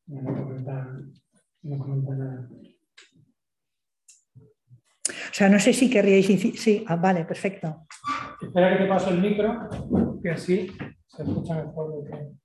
No 0.05 0.23
comenta, 0.23 0.87
no 1.63 1.79
comenta 1.79 2.15
nada. 2.15 2.49
O 5.09 5.33
sea, 5.33 5.49
no 5.49 5.59
sé 5.59 5.73
si 5.73 5.89
querríais 5.89 6.27
decir... 6.27 6.57
Sí, 6.59 6.83
ah, 6.87 6.97
vale, 6.97 7.25
perfecto. 7.25 7.87
Espera 8.41 8.77
que 8.77 8.83
te 8.83 8.89
paso 8.89 9.09
el 9.09 9.21
micro, 9.21 9.69
que 10.21 10.31
así 10.31 10.71
se 11.07 11.23
escucha 11.23 11.63
mejor 11.63 11.89
lo 11.89 12.03
que... 12.03 12.41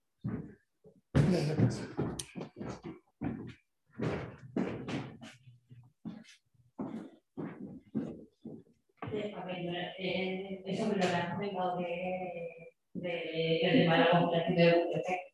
Eh, 9.98 10.62
eso 10.66 10.90
que 10.90 10.98
lo 10.98 11.04
has 11.04 11.34
comentado 11.34 11.78
de, 11.78 12.70
de, 12.92 13.60
tema 13.62 13.94
de 13.94 14.00
la 14.00 14.10
computación 14.10 14.56
de 14.56 14.74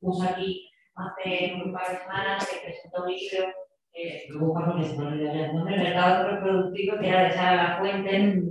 uso 0.01 0.23
aquí 0.23 0.71
hace 0.95 1.55
un 1.55 1.73
par 1.73 1.91
de 1.91 1.99
semanas 1.99 2.49
que 2.49 2.67
presentó 2.67 3.03
un 3.03 3.11
libro 3.11 3.49
eh, 3.95 4.25
el 4.29 5.83
mercado 5.83 6.31
reproductivo, 6.31 6.99
que 6.99 7.09
era 7.09 7.25
de 7.25 7.33
Sara 7.33 7.57
La 7.57 7.79
Fuente, 7.79 8.43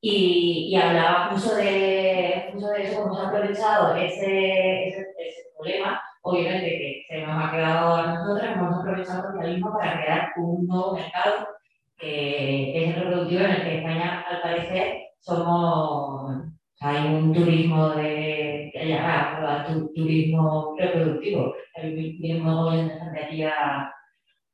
y, 0.00 0.68
y 0.70 0.76
hablaba 0.76 1.30
justo 1.30 1.54
de, 1.56 2.50
justo 2.52 2.68
de 2.70 2.82
eso, 2.82 3.02
cómo 3.02 3.14
se 3.14 3.22
ha 3.22 3.28
aprovechado 3.28 3.96
ese, 3.96 4.88
ese, 4.88 5.00
ese, 5.18 5.42
problema, 5.56 6.02
obviamente 6.22 6.66
que 6.66 7.04
se 7.08 7.26
nos 7.26 7.42
ha 7.42 7.50
quedado 7.50 7.94
a 7.94 8.14
nosotras, 8.14 8.56
hemos 8.56 8.80
aprovechado 8.80 9.18
el 9.18 9.24
capitalismo 9.24 9.72
para 9.72 10.02
crear 10.02 10.32
un 10.36 10.66
nuevo 10.66 10.94
mercado 10.94 11.48
que 11.96 12.84
es 12.84 12.96
el 12.96 13.02
reproductivo 13.02 13.40
en 13.44 13.50
el 13.50 13.62
que 13.62 13.76
España, 13.78 14.24
al 14.28 14.42
parecer, 14.42 15.04
somos, 15.24 16.44
hay 16.80 17.14
un 17.14 17.32
turismo 17.32 17.90
de, 17.90 18.70
que 18.72 18.88
llama 18.88 19.66
turismo 19.94 20.74
reproductivo, 20.78 21.54
el 21.76 22.16
gobierno 22.18 22.70
de 22.70 23.20
aquí 23.20 23.42
a 23.42 23.90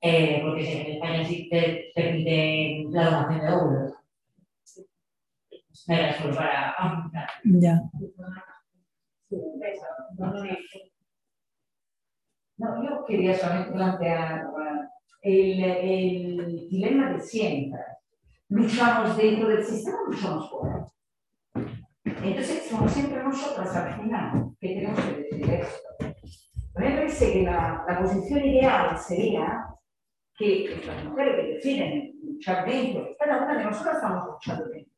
eh, 0.02 0.40
porque 0.42 0.80
en 0.80 0.92
España 0.92 1.24
sí 1.24 1.48
te 1.50 1.92
permite 1.94 2.86
la 2.90 3.04
donación 3.04 3.40
de 3.40 3.52
óvulos. 3.52 3.92
Era 5.86 6.14
solo 6.14 6.34
para. 6.34 6.76
Ya. 7.44 7.82
No, 12.56 12.84
yo 12.84 13.04
quería 13.06 13.34
solamente 13.36 13.72
plantear 13.72 14.46
el, 15.22 15.64
el 15.64 16.68
dilema 16.70 17.12
de 17.12 17.20
siempre. 17.20 17.80
Luchamos 18.50 19.16
dentro 19.16 19.48
del 19.48 19.64
sistema, 19.64 19.98
luchamos 20.08 20.50
fuera. 20.50 20.86
Entonces, 22.04 22.66
somos 22.68 22.92
siempre 22.92 23.22
nosotras 23.22 23.96
final 23.96 24.50
que 24.60 24.68
tenemos 24.68 25.00
que 25.00 25.12
decidir 25.12 25.50
esto. 25.50 25.88
A 26.74 26.80
mí 26.80 26.88
me 26.88 26.96
parece 26.96 27.32
que 27.32 27.42
la, 27.42 27.84
la 27.88 28.00
posición 28.00 28.44
ideal 28.44 28.98
sería 28.98 29.66
que 30.36 30.82
las 30.84 31.04
mujeres 31.04 31.36
que 31.36 31.52
deciden 31.54 32.20
luchar 32.24 32.66
dentro, 32.66 33.16
cada 33.18 33.44
una 33.44 33.56
de 33.56 33.64
nosotras 33.64 33.96
estamos 33.96 34.26
luchando 34.26 34.64
dentro. 34.66 34.90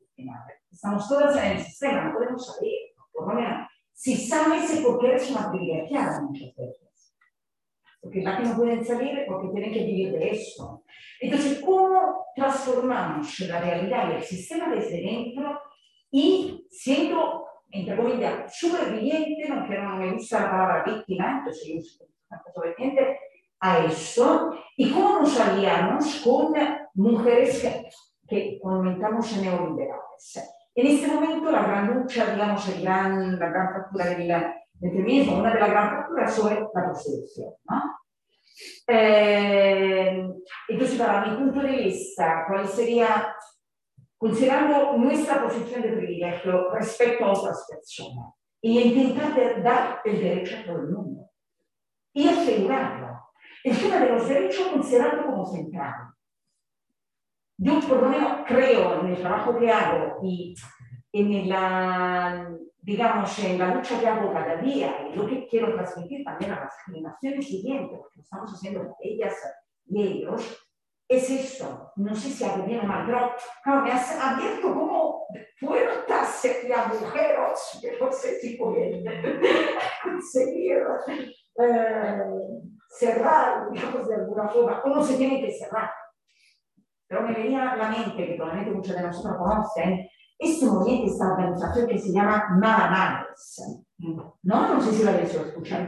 Estamos 0.70 1.08
todas 1.08 1.36
en 1.36 1.52
el 1.52 1.58
sistema, 1.58 2.04
no 2.04 2.14
podemos 2.14 2.46
salir. 2.46 2.78
Por 3.12 3.28
lo 3.28 3.34
menos, 3.34 3.68
si 3.92 4.16
sabes 4.16 4.70
es 4.70 4.80
porque 4.80 5.08
eres 5.08 5.30
una 5.30 5.50
privilegiada 5.50 6.22
muchas 6.22 6.54
veces. 6.56 6.81
Porque 8.02 8.20
la 8.20 8.36
que 8.36 8.44
no 8.44 8.56
pueden 8.56 8.84
salir 8.84 9.24
porque 9.26 9.48
tienen 9.48 9.72
que 9.72 9.84
vivir 9.84 10.12
de 10.12 10.30
eso. 10.30 10.84
Entonces, 11.20 11.60
¿cómo 11.60 12.26
transformamos 12.34 13.38
la 13.40 13.60
realidad 13.60 14.10
y 14.10 14.16
el 14.16 14.22
sistema 14.22 14.74
desde 14.74 15.00
dentro 15.00 15.60
y 16.10 16.66
siendo, 16.68 17.46
entre 17.70 17.96
comillas, 17.96 18.58
superviviente, 18.58 19.48
no, 19.48 19.66
que 19.66 19.78
no 19.78 19.96
me 19.96 20.12
gusta 20.12 20.40
la 20.40 20.50
palabra 20.50 20.84
víctima, 20.84 21.38
entonces 21.38 21.68
yo 21.68 21.80
soy 21.80 22.08
sobreviviente, 22.52 23.18
a 23.62 23.78
eso 23.84 24.58
y 24.76 24.90
cómo 24.90 25.20
nos 25.20 25.40
aliamos 25.40 26.20
con 26.24 26.52
mujeres 26.94 27.62
que, 27.62 27.88
que 28.28 28.58
comentamos 28.60 29.36
neoliberales. 29.36 30.58
En 30.74 30.86
este 30.86 31.06
momento 31.06 31.50
la 31.50 31.62
gran 31.62 31.94
lucha, 31.94 32.32
digamos, 32.32 32.68
el 32.68 32.82
gran, 32.82 33.38
la 33.38 33.48
gran 33.48 33.72
fractura 33.72 34.06
del, 34.82 34.90
del 34.90 34.90
feminismo, 34.90 35.38
una 35.38 35.54
de 35.54 35.60
las 35.60 35.70
grandes 35.70 35.94
fracturas 35.94 36.34
sobre 36.34 36.60
la 36.60 36.70
prostitución. 36.70 37.54
¿no? 37.64 37.82
Eh, 38.88 40.28
entonces, 40.68 40.98
para 40.98 41.26
mi 41.26 41.36
punto 41.36 41.60
de 41.60 41.76
vista, 41.76 42.44
¿cuál 42.48 42.68
sería, 42.68 43.34
considerando 44.18 44.96
nuestra 44.98 45.42
posición 45.42 45.82
de 45.82 45.92
privilegio 45.92 46.70
respecto 46.72 47.24
a 47.24 47.32
otras 47.32 47.66
personas, 47.68 48.34
y 48.64 48.78
intentar 48.78 49.62
dar 49.62 50.00
el 50.04 50.20
derecho 50.20 50.56
a 50.58 50.64
todo 50.64 50.76
el 50.82 50.90
mundo 50.90 51.28
y 52.14 52.28
asegurarlo 52.28 53.20
el 53.64 53.76
tema 53.76 53.98
de 53.98 54.10
los 54.10 54.28
derechos 54.28 54.68
considerado 54.68 55.26
como 55.26 55.44
central. 55.46 56.14
Yo 57.58 57.80
por 57.80 58.02
lo 58.02 58.08
menos 58.08 58.44
creo 58.46 59.00
en 59.00 59.06
el 59.08 59.20
trabajo 59.20 59.58
que 59.58 59.70
hago 59.70 60.20
y 60.22 60.54
en 61.12 61.48
la, 61.48 62.48
digamos, 62.82 63.38
en 63.38 63.58
la 63.58 63.74
lucha 63.74 63.98
que 63.98 64.06
hago 64.06 64.32
cada 64.32 64.56
día 64.56 65.08
y 65.08 65.16
lo 65.16 65.26
que 65.26 65.46
quiero 65.46 65.72
transmitir 65.74 66.24
también 66.24 66.52
a 66.52 66.60
las 66.60 66.74
generaciones 66.84 67.46
siguientes, 67.46 67.98
porque 67.98 68.16
lo 68.16 68.22
estamos 68.22 68.52
haciendo 68.52 68.96
ellas 69.00 69.34
y 69.86 70.02
ellos, 70.02 70.68
es 71.08 71.30
esto. 71.30 71.92
No 71.96 72.14
sé 72.14 72.30
si 72.30 72.44
hago 72.44 72.64
bien 72.64 72.86
mal, 72.86 73.06
pero 73.06 73.32
claro, 73.62 73.82
me 73.82 73.92
has 73.92 74.20
abierto 74.20 74.74
como 74.74 75.26
puertas 75.60 76.44
y 76.44 76.72
agujeros 76.72 77.78
que 77.80 77.98
no 78.00 78.12
sé 78.12 78.40
si 78.40 78.56
pueden 78.56 79.04
conseguir. 80.02 80.82
Eh, 81.58 82.22
cerrar, 82.92 83.70
digamos, 83.70 84.08
de 84.08 84.14
alguna 84.14 84.48
forma, 84.48 84.82
uno 84.84 85.02
se 85.02 85.16
tiene 85.16 85.40
que 85.40 85.52
cerrar. 85.52 85.90
Pero 87.06 87.22
me 87.22 87.34
venía 87.34 87.72
a 87.72 87.76
la 87.76 87.88
mente, 87.88 88.26
que 88.26 88.34
probablemente 88.34 88.74
muchos 88.74 88.96
de 88.96 89.02
nosotros 89.02 89.36
conocen, 89.36 90.08
este 90.42 90.66
movimiento, 90.66 91.12
esta 91.12 91.32
organización 91.32 91.86
que 91.86 91.98
se 91.98 92.12
llama 92.12 92.56
Nada 92.58 92.90
Madres. 92.90 93.62
¿No? 94.42 94.74
No 94.74 94.80
sé 94.80 94.92
si 94.92 95.04
lo 95.04 95.10
habéis 95.10 95.32
escuchado. 95.34 95.86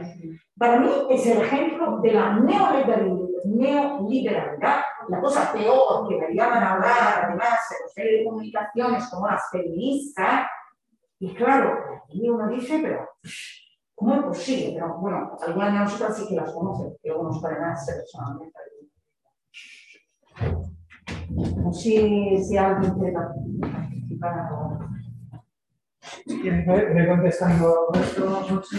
Para 0.57 0.79
mí 0.79 0.89
es 1.09 1.25
el 1.27 1.41
ejemplo 1.41 1.99
de 1.99 2.13
la 2.13 2.39
neoliberalidad, 2.39 4.81
la 5.09 5.21
cosa 5.21 5.51
peor 5.51 6.07
que 6.07 6.15
deberían 6.15 6.53
hablar 6.53 7.25
además 7.25 7.59
en 7.71 7.77
los 7.83 7.91
medios 7.97 8.19
de 8.19 8.25
comunicaciones 8.25 9.09
como 9.09 9.27
las 9.27 9.49
feministas. 9.51 10.47
Y 11.19 11.33
claro, 11.33 11.77
aquí 12.05 12.29
uno 12.29 12.47
dice, 12.47 12.79
pero 12.81 13.09
¿cómo 13.93 14.15
es 14.15 14.23
posible? 14.23 14.75
Pero 14.75 14.97
bueno, 14.97 15.37
algunas 15.45 15.73
de 15.73 15.79
nosotras 15.79 16.17
sí 16.17 16.25
que 16.27 16.35
las 16.35 16.53
conocen, 16.53 16.95
yo 17.03 17.17
conozco 17.17 17.47
además 17.47 17.85
personalmente. 17.85 18.57
No 21.29 21.73
sé 21.73 22.43
si 22.43 22.57
alguien 22.57 22.93
quiere 26.25 26.63
participar 26.63 27.07
contestando 27.07 27.87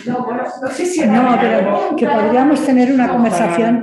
No, 0.06 0.24
bueno, 0.24 0.44
no 0.62 0.68
sé 0.70 0.86
si 0.86 1.06
No, 1.06 1.36
pero 1.40 1.96
que 1.96 2.06
podríamos 2.06 2.64
tener 2.64 2.92
una 2.92 3.08
conversación. 3.08 3.80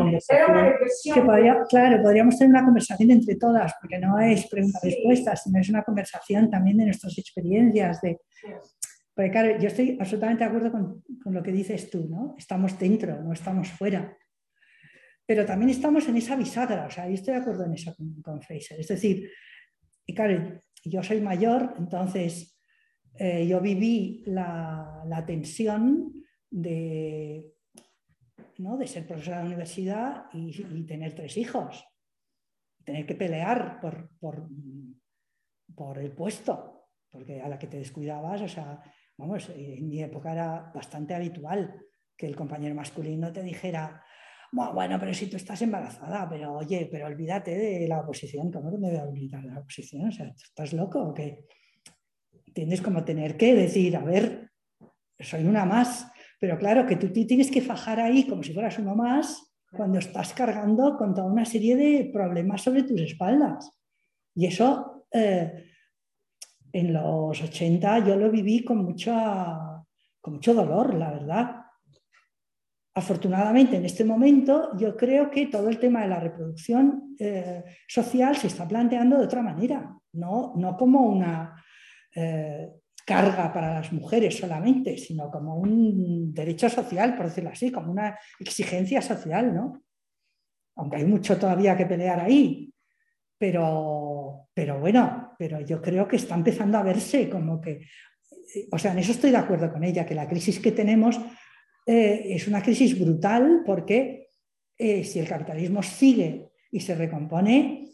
Que 1.13 1.21
podría, 1.21 1.63
claro, 1.69 2.01
podríamos 2.01 2.37
tener 2.37 2.49
una 2.51 2.63
conversación 2.63 3.11
entre 3.11 3.35
todas, 3.35 3.73
porque 3.81 3.99
no 3.99 4.19
es 4.19 4.47
preguntas-respuestas, 4.47 5.43
sino 5.43 5.59
es 5.59 5.69
una 5.69 5.83
conversación 5.83 6.49
también 6.49 6.77
de 6.77 6.85
nuestras 6.85 7.17
experiencias. 7.17 8.01
De, 8.01 8.19
porque 9.13 9.31
claro, 9.31 9.59
yo 9.59 9.67
estoy 9.67 9.97
absolutamente 9.99 10.43
de 10.43 10.49
acuerdo 10.49 10.71
con, 10.71 11.03
con 11.23 11.33
lo 11.33 11.43
que 11.43 11.51
dices 11.51 11.89
tú, 11.89 12.07
¿no? 12.09 12.35
Estamos 12.37 12.77
dentro, 12.79 13.21
no 13.21 13.33
estamos 13.33 13.69
fuera 13.69 14.17
pero 15.25 15.45
también 15.45 15.69
estamos 15.69 16.07
en 16.07 16.17
esa 16.17 16.35
bisagra, 16.35 16.85
o 16.85 16.91
sea, 16.91 17.07
yo 17.07 17.13
estoy 17.13 17.33
de 17.33 17.39
acuerdo 17.39 17.65
en 17.65 17.73
eso 17.73 17.95
con, 18.21 18.41
Fraser. 18.41 18.79
Es 18.79 18.87
decir, 18.87 19.29
y 20.05 20.13
claro, 20.13 20.59
yo 20.83 21.01
soy 21.03 21.21
mayor, 21.21 21.75
entonces 21.77 22.59
eh, 23.17 23.47
yo 23.47 23.61
viví 23.61 24.23
la, 24.25 25.23
tensión 25.25 26.13
de, 26.49 27.53
¿no? 28.57 28.77
de 28.77 28.87
ser 28.87 29.07
profesora 29.07 29.39
de 29.39 29.47
universidad 29.47 30.25
y, 30.33 30.85
tener 30.85 31.13
tres 31.13 31.37
hijos, 31.37 31.85
tener 32.83 33.05
que 33.05 33.15
pelear 33.15 33.79
por, 33.79 34.09
por, 34.19 34.47
por 35.75 35.99
el 35.99 36.11
puesto, 36.11 36.89
porque 37.09 37.41
a 37.41 37.47
la 37.47 37.59
que 37.59 37.67
te 37.67 37.77
descuidabas, 37.77 38.41
o 38.41 38.47
sea, 38.47 38.83
vamos, 39.17 39.49
en 39.49 39.87
mi 39.87 40.01
época 40.01 40.33
era 40.33 40.71
bastante 40.73 41.13
habitual 41.13 41.79
que 42.17 42.25
el 42.25 42.35
compañero 42.35 42.75
masculino 42.75 43.31
te 43.31 43.43
dijera, 43.43 44.03
bueno, 44.53 44.99
pero 44.99 45.13
si 45.13 45.27
tú 45.27 45.37
estás 45.37 45.61
embarazada, 45.63 46.29
pero 46.29 46.53
oye, 46.53 46.87
pero 46.91 47.07
olvídate 47.07 47.57
de 47.57 47.87
la 47.87 48.01
oposición, 48.01 48.51
¿cómo 48.51 48.71
que 48.71 48.77
me 48.77 48.89
voy 48.89 48.99
a 48.99 49.03
olvidar 49.03 49.41
de 49.41 49.51
la 49.51 49.59
oposición? 49.59 50.07
O 50.07 50.11
sea, 50.11 50.27
¿estás 50.27 50.73
loco 50.73 51.01
o? 51.01 51.13
Tienes 52.53 52.81
como 52.81 53.03
tener 53.03 53.35
que 53.35 53.55
decir, 53.55 53.97
a 53.97 54.03
ver, 54.03 54.51
soy 55.19 55.45
una 55.45 55.65
más, 55.65 56.11
pero 56.39 56.59
claro, 56.59 56.85
que 56.85 56.97
tú 56.97 57.11
tienes 57.11 57.49
que 57.49 57.61
fajar 57.61 57.99
ahí 57.99 58.27
como 58.27 58.43
si 58.43 58.53
fueras 58.53 58.77
uno 58.77 58.95
más 58.95 59.55
cuando 59.71 59.97
estás 59.97 60.33
cargando 60.33 60.97
con 60.97 61.15
toda 61.15 61.25
una 61.25 61.45
serie 61.45 61.75
de 61.75 62.11
problemas 62.13 62.61
sobre 62.61 62.83
tus 62.83 63.01
espaldas. 63.01 63.71
Y 64.35 64.45
eso, 64.45 65.07
eh, 65.11 65.65
en 66.71 66.93
los 66.93 67.41
80 67.41 68.05
yo 68.05 68.15
lo 68.15 68.29
viví 68.29 68.63
con, 68.63 68.83
mucha, 68.83 69.83
con 70.21 70.35
mucho 70.35 70.53
dolor, 70.53 70.93
la 70.93 71.11
verdad 71.11 71.62
Afortunadamente, 72.95 73.77
en 73.77 73.85
este 73.85 74.05
momento, 74.05 74.77
yo 74.77 74.95
creo 74.95 75.31
que 75.31 75.47
todo 75.47 75.67
el 75.67 75.79
tema 75.79 76.01
de 76.01 76.09
la 76.09 76.19
reproducción 76.19 77.15
eh, 77.17 77.63
social 77.87 78.35
se 78.35 78.47
está 78.47 78.67
planteando 78.67 79.17
de 79.17 79.25
otra 79.25 79.41
manera, 79.41 79.97
no, 80.13 80.53
no 80.57 80.77
como 80.77 81.01
una 81.01 81.55
eh, 82.13 82.69
carga 83.03 83.51
para 83.51 83.73
las 83.73 83.91
mujeres 83.91 84.37
solamente, 84.37 84.97
sino 84.97 85.31
como 85.31 85.55
un 85.55 86.33
derecho 86.35 86.69
social, 86.69 87.15
por 87.15 87.25
decirlo 87.25 87.49
así, 87.49 87.71
como 87.71 87.91
una 87.91 88.15
exigencia 88.39 89.01
social, 89.01 89.55
¿no? 89.55 89.81
Aunque 90.75 90.97
hay 90.97 91.05
mucho 91.05 91.37
todavía 91.37 91.75
que 91.75 91.87
pelear 91.87 92.19
ahí, 92.19 92.71
pero, 93.39 94.49
pero 94.53 94.79
bueno, 94.79 95.33
pero 95.39 95.59
yo 95.61 95.81
creo 95.81 96.07
que 96.07 96.17
está 96.17 96.35
empezando 96.35 96.77
a 96.77 96.83
verse 96.83 97.27
como 97.27 97.59
que, 97.59 97.87
o 98.71 98.77
sea, 98.77 98.91
en 98.91 98.99
eso 98.99 99.11
estoy 99.13 99.31
de 99.31 99.37
acuerdo 99.37 99.71
con 99.71 99.83
ella, 99.83 100.05
que 100.05 100.15
la 100.15 100.27
crisis 100.27 100.59
que 100.59 100.71
tenemos 100.71 101.19
eh, 101.85 102.35
es 102.35 102.47
una 102.47 102.61
crisis 102.61 102.99
brutal 102.99 103.63
porque 103.65 104.31
eh, 104.77 105.03
si 105.03 105.19
el 105.19 105.27
capitalismo 105.27 105.83
sigue 105.83 106.51
y 106.71 106.79
se 106.79 106.95
recompone, 106.95 107.85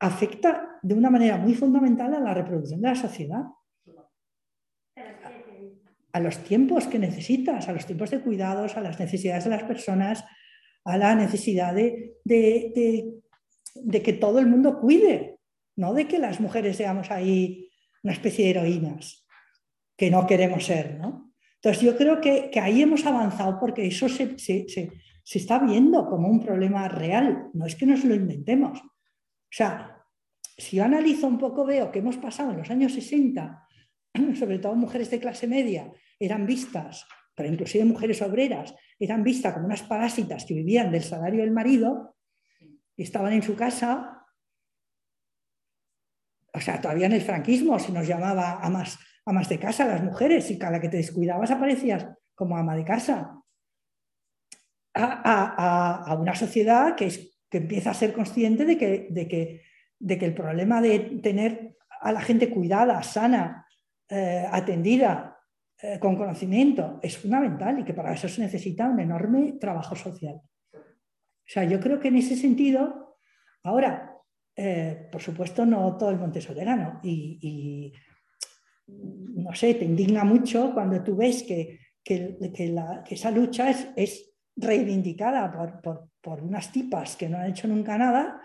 afecta 0.00 0.78
de 0.82 0.94
una 0.94 1.10
manera 1.10 1.36
muy 1.36 1.54
fundamental 1.54 2.14
a 2.14 2.20
la 2.20 2.34
reproducción 2.34 2.80
de 2.80 2.88
la 2.88 2.94
sociedad. 2.94 3.42
A 6.12 6.20
los 6.20 6.38
tiempos 6.44 6.86
que 6.88 6.98
necesitas, 6.98 7.68
a 7.68 7.72
los 7.72 7.86
tiempos 7.86 8.10
de 8.10 8.20
cuidados, 8.20 8.76
a 8.76 8.82
las 8.82 9.00
necesidades 9.00 9.44
de 9.44 9.50
las 9.50 9.62
personas, 9.62 10.24
a 10.84 10.98
la 10.98 11.14
necesidad 11.14 11.74
de, 11.74 12.16
de 12.24 14.02
que 14.02 14.12
todo 14.12 14.38
el 14.38 14.46
mundo 14.46 14.78
cuide, 14.78 15.38
no 15.76 15.94
de 15.94 16.06
que 16.06 16.18
las 16.18 16.40
mujeres 16.40 16.76
seamos 16.76 17.10
ahí 17.10 17.70
una 18.02 18.12
especie 18.12 18.44
de 18.44 18.50
heroínas, 18.50 19.26
que 19.96 20.10
no 20.10 20.26
queremos 20.26 20.64
ser, 20.64 20.98
¿no? 20.98 21.21
Entonces 21.62 21.82
yo 21.84 21.96
creo 21.96 22.20
que, 22.20 22.50
ahí 22.60 22.82
hemos 22.82 23.06
avanzado 23.06 23.60
porque 23.60 23.86
eso 23.86 24.08
se, 24.08 24.34
está 25.24 25.60
viendo 25.60 26.08
como 26.08 26.26
un 26.26 26.44
problema 26.44 26.88
real, 26.88 27.50
no 27.54 27.66
es 27.66 27.76
que 27.76 27.86
nos 27.86 28.02
lo 28.04 28.16
inventemos. 28.16 28.80
O 28.80 29.48
sea, 29.48 30.04
si 30.58 30.78
yo 30.78 30.84
analizo 30.84 31.28
un 31.28 31.38
poco, 31.38 31.64
veo 31.64 31.92
que 31.92 32.00
hemos 32.00 32.16
pasado 32.16 32.50
en 32.50 32.58
los 32.58 32.70
años 32.70 32.92
60, 32.94 33.68
sobre 34.34 34.58
todo 34.58 34.74
mujeres 34.74 35.08
de 35.12 35.20
clase 35.20 35.46
media, 35.46 35.88
eran 36.18 36.46
vistas, 36.46 37.06
pero 37.32 37.48
inclusive 37.48 37.84
mujeres 37.84 38.20
obreras, 38.22 38.74
eran 38.98 39.22
vistas 39.22 39.54
como 39.54 39.66
unas 39.66 39.82
parásitas 39.82 40.44
que 40.44 40.54
vivían 40.54 40.90
del 40.90 41.04
salario 41.04 41.42
del 41.42 41.52
marido 41.52 42.16
y 42.96 43.04
estaban 43.04 43.34
en 43.34 43.42
su 43.42 43.54
casa. 43.54 44.26
O 46.52 46.60
sea, 46.60 46.80
todavía 46.80 47.06
en 47.06 47.12
el 47.12 47.22
franquismo 47.22 47.78
se 47.78 47.92
nos 47.92 48.08
llamaba 48.08 48.58
a 48.60 48.68
más 48.68 48.98
amas 49.24 49.48
de 49.48 49.58
casa, 49.58 49.86
las 49.86 50.02
mujeres, 50.02 50.50
y 50.50 50.58
cada 50.58 50.80
que 50.80 50.88
te 50.88 50.96
descuidabas 50.96 51.50
aparecías 51.50 52.06
como 52.34 52.56
ama 52.56 52.74
de 52.76 52.84
casa. 52.84 53.38
A, 54.94 56.16
una 56.20 56.34
sociedad 56.34 56.94
que, 56.94 57.06
es, 57.06 57.38
que, 57.48 57.58
empieza 57.58 57.90
a 57.90 57.94
ser 57.94 58.12
consciente 58.12 58.64
de 58.64 58.76
que, 58.76 59.08
de, 59.10 59.28
que, 59.28 59.62
de 59.98 60.18
que, 60.18 60.26
el 60.26 60.34
problema 60.34 60.82
de 60.82 61.20
tener 61.22 61.76
a 62.00 62.12
la 62.12 62.20
gente 62.20 62.50
cuidada, 62.50 63.02
sana, 63.02 63.66
eh, 64.08 64.46
atendida, 64.50 65.38
eh, 65.80 65.98
con 65.98 66.16
conocimiento, 66.16 67.00
es 67.02 67.16
fundamental 67.16 67.78
y 67.78 67.84
que 67.84 67.94
para 67.94 68.12
eso 68.12 68.28
se 68.28 68.42
necesita 68.42 68.88
un 68.88 69.00
enorme 69.00 69.52
trabajo 69.52 69.96
social. 69.96 70.34
O 70.74 71.46
sea, 71.46 71.64
yo 71.64 71.80
creo 71.80 71.98
que 71.98 72.08
en 72.08 72.16
ese 72.16 72.36
sentido, 72.36 73.16
ahora, 73.62 74.12
eh, 74.54 75.08
por 75.10 75.22
supuesto, 75.22 75.64
no 75.64 75.96
todo 75.96 76.10
el 76.10 76.18
monte 76.18 76.40
soberano 76.40 77.00
y 77.02 77.92
no 78.86 79.54
sé, 79.54 79.74
te 79.74 79.84
indigna 79.84 80.24
mucho 80.24 80.72
cuando 80.72 81.02
tú 81.02 81.16
ves 81.16 81.42
que, 81.42 81.78
esa 83.10 83.30
lucha 83.30 83.70
es, 83.96 84.34
reivindicada 84.54 85.80
por, 86.20 86.42
unas 86.42 86.70
tipas 86.70 87.16
que 87.16 87.28
no 87.28 87.38
han 87.38 87.50
hecho 87.50 87.66
nunca 87.68 87.96
nada, 87.96 88.40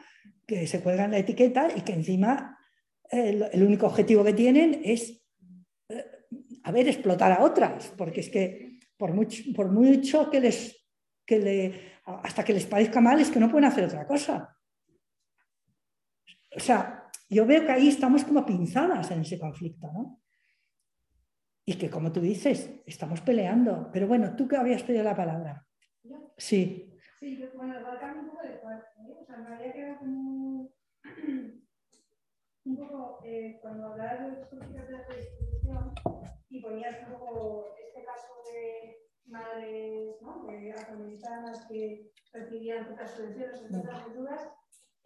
que 0.45 0.65
se 0.67 0.81
cuelgan 0.81 1.11
la 1.11 1.17
etiqueta 1.19 1.67
y 1.75 1.81
que 1.81 1.93
encima 1.93 2.57
el, 3.09 3.63
único 3.63 3.87
objetivo 3.87 4.23
que 4.23 4.33
tienen 4.33 4.81
es, 4.83 5.21
eh, 5.89 6.05
a 6.63 6.71
ver, 6.71 6.87
explotar 6.87 7.31
a 7.31 7.43
otras, 7.43 7.93
porque 7.97 8.21
es 8.21 8.29
que 8.29 8.79
por 8.97 9.13
mucho, 9.13 9.43
por 9.55 9.71
mucho 9.71 10.29
que 10.29 10.39
les, 10.39 10.85
que 11.25 11.39
le, 11.39 11.81
hasta 12.05 12.43
que 12.43 12.53
les 12.53 12.65
parezca 12.65 13.01
mal, 13.01 13.19
es 13.19 13.29
que 13.29 13.39
no 13.39 13.49
pueden 13.49 13.69
hacer 13.69 13.83
otra 13.85 14.07
cosa. 14.07 14.57
O 16.55 16.59
sea, 16.59 17.09
yo 17.29 17.45
veo 17.45 17.65
que 17.65 17.71
ahí 17.71 17.89
estamos 17.89 18.23
como 18.23 18.45
pinzadas 18.45 19.11
en 19.11 19.21
ese 19.21 19.37
conflicto, 19.37 19.91
¿no? 19.91 20.21
Y 21.69 21.77
que, 21.77 21.89
como 21.89 22.13
tú 22.13 22.21
dices, 22.21 22.81
estamos 22.85 23.19
peleando. 23.19 23.89
Pero 23.91 24.07
bueno, 24.07 24.37
tú 24.37 24.47
que 24.47 24.55
habías 24.55 24.83
pedido 24.83 25.03
la 25.03 25.17
palabra. 25.17 25.67
Sí. 26.37 26.97
Sí, 27.19 27.37
yo, 27.37 27.47
bueno, 27.57 27.77
igual 27.77 27.99
cambio 27.99 28.23
un 28.23 28.29
poco 28.29 28.43
de 28.43 28.53
parte. 28.55 28.87
¿eh? 29.01 29.17
O 29.19 29.25
sea, 29.25 29.37
me 29.37 29.53
había 29.53 29.73
quedado 29.73 29.97
como 29.99 30.71
un 32.63 32.77
poco 32.77 33.19
eh, 33.25 33.59
cuando 33.61 33.87
hablabas 33.87 34.21
de 34.21 34.27
las 34.29 34.47
políticas 34.47 34.87
de 34.87 34.93
la 34.93 35.03
redistribución 35.07 35.93
y 36.49 36.61
ponías 36.61 37.05
un 37.05 37.19
poco 37.19 37.65
este 37.85 38.05
caso 38.05 38.27
de 38.53 38.97
madres 39.25 40.21
¿no? 40.21 40.45
de 40.45 40.71
afroamericanas 40.71 41.65
que 41.67 42.13
recibían 42.31 42.85
ciertas 42.85 43.11
subvenciones 43.11 43.61
en 43.61 43.81
culturas 43.81 44.49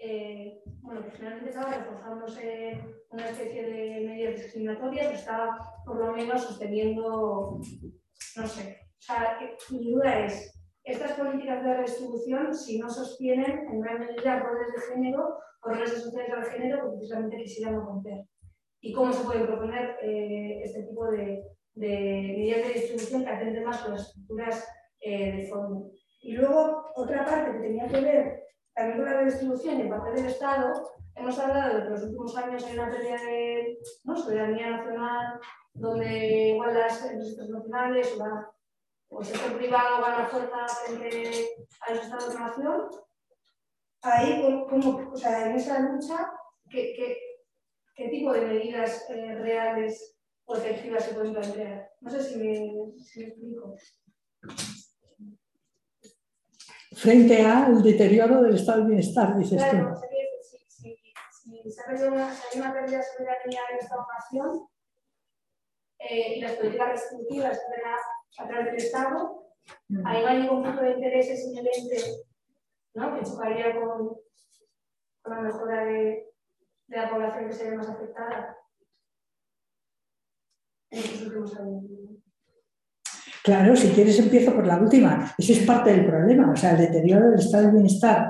eh, 0.03 0.63
bueno, 0.81 1.03
que 1.03 1.11
generalmente 1.11 1.51
estaba 1.51 1.73
reforzándose 1.73 2.81
una 3.11 3.29
especie 3.29 3.63
de 3.63 4.07
medidas 4.07 4.35
discriminatorias, 4.35 5.13
estaba 5.13 5.59
por 5.85 5.97
lo 5.97 6.13
menos 6.13 6.41
sosteniendo, 6.41 7.59
no 8.35 8.47
sé, 8.47 8.79
o 8.81 9.01
sea, 9.01 9.37
mi 9.69 9.91
duda 9.91 10.25
es, 10.25 10.59
estas 10.83 11.11
políticas 11.13 11.63
de 11.63 11.73
redistribución, 11.75 12.55
si 12.55 12.79
no 12.79 12.89
sostienen 12.89 13.67
en 13.71 13.81
gran 13.81 13.99
medida 13.99 14.39
roles 14.39 14.73
de 14.73 14.93
género 14.93 15.37
o 15.63 15.69
roles 15.69 15.91
asociados 15.91 16.31
al 16.33 16.51
género, 16.51 16.83
que 16.83 16.97
precisamente 16.97 17.37
quisieran 17.37 17.75
romper. 17.75 18.25
y 18.83 18.93
cómo 18.93 19.13
se 19.13 19.23
pueden 19.23 19.45
proponer 19.45 19.97
eh, 20.01 20.61
este 20.63 20.81
tipo 20.83 21.11
de, 21.11 21.43
medidas 21.75 22.67
de 22.67 22.73
distribución 22.73 23.23
que 23.23 23.29
atenden 23.29 23.63
más 23.63 23.77
con 23.81 23.91
las 23.91 24.07
estructuras 24.07 24.67
eh, 24.99 25.37
de 25.37 25.47
fondo. 25.47 25.91
Y 26.23 26.33
luego, 26.33 26.87
otra 26.95 27.23
parte 27.23 27.51
que 27.51 27.59
tenía 27.59 27.87
que 27.87 28.01
ver 28.01 28.40
también 28.73 29.05
la 29.05 29.13
redistribución 29.13 29.77
y 29.77 29.81
en 29.81 29.89
parte 29.89 30.11
del 30.11 30.25
Estado, 30.25 30.91
hemos 31.15 31.37
hablado 31.39 31.75
de 31.75 31.81
que 31.81 31.87
en 31.87 31.93
los 31.93 32.03
últimos 32.03 32.37
años 32.37 32.63
hay 32.63 32.73
una 32.73 32.89
pelea 32.89 33.21
de 33.23 33.79
¿no? 34.03 34.15
soberanía 34.15 34.71
nacional, 34.71 35.39
donde 35.73 36.49
igual 36.49 36.73
las 36.73 37.05
empresas 37.05 37.49
nacionales 37.49 38.17
o, 39.09 39.19
el 39.19 39.25
sector 39.25 39.57
privado 39.57 40.01
van 40.01 40.21
a 40.21 40.27
fuerza 40.27 40.67
frente 40.85 41.49
a 41.81 41.93
los 41.93 42.03
estados 42.03 42.33
de 42.33 42.39
nación. 42.39 42.89
Ahí, 44.03 44.65
como, 44.69 45.11
o 45.11 45.17
sea, 45.17 45.49
en 45.49 45.55
esa 45.57 45.79
lucha, 45.79 46.31
¿qué, 46.69 46.93
qué, 46.95 47.17
qué 47.93 48.07
tipo 48.07 48.31
de 48.31 48.41
medidas 48.41 49.05
eh, 49.09 49.35
reales 49.35 50.17
o 50.45 50.55
efectivas 50.55 51.03
se 51.03 51.13
pueden 51.13 51.33
plantear? 51.33 51.91
No 51.99 52.09
sé 52.09 52.23
si 52.23 52.37
me 52.37 52.57
explico 52.97 53.75
frente 56.91 57.45
al 57.45 57.81
deterioro 57.81 58.41
del 58.41 58.55
estado 58.55 58.81
de 58.81 58.87
bienestar, 58.87 59.37
dices 59.37 59.61
claro, 59.61 59.93
tú. 59.93 60.07
Si, 60.41 60.57
si, 60.67 60.97
si, 61.31 61.71
se 61.71 61.81
ha 61.81 62.11
una, 62.11 62.33
si 62.33 62.41
hay 62.51 62.61
una 62.61 62.73
pérdida 62.73 62.97
de 62.97 63.03
soberanía 63.03 63.61
en 63.71 63.77
esta 63.79 63.95
nación 63.95 64.67
eh, 65.99 66.37
y 66.37 66.41
las 66.41 66.53
políticas 66.53 66.89
restrictivas 66.89 67.59
a, 68.37 68.47
través 68.47 68.65
del 68.65 68.75
Estado, 68.75 69.45
mm. 69.87 70.05
ahí 70.05 70.25
hay 70.25 70.41
ningún 70.41 70.63
punto 70.63 70.81
de 70.81 70.91
interés 70.91 71.45
inherente 71.45 71.97
¿no? 72.93 73.15
que 73.15 73.25
chocaría 73.25 73.79
con, 73.79 74.17
con 75.21 75.35
la 75.35 75.41
mejora 75.41 75.85
de, 75.85 76.33
de, 76.87 76.97
la 76.97 77.09
población 77.09 77.47
que 77.47 77.53
se 77.53 77.69
ve 77.69 77.77
más 77.77 77.89
afectada 77.89 78.57
en 80.89 80.99
estos 80.99 81.21
últimos 81.21 81.55
años. 81.57 81.83
Claro, 83.43 83.75
si 83.75 83.89
quieres 83.89 84.19
empiezo 84.19 84.53
por 84.53 84.67
la 84.67 84.77
última. 84.77 85.33
Eso 85.37 85.53
es 85.53 85.65
parte 85.65 85.91
del 85.91 86.05
problema. 86.05 86.51
O 86.51 86.55
sea, 86.55 86.71
el 86.71 86.77
deterioro 86.77 87.31
del 87.31 87.39
estado 87.39 87.67
de 87.67 87.71
bienestar, 87.71 88.27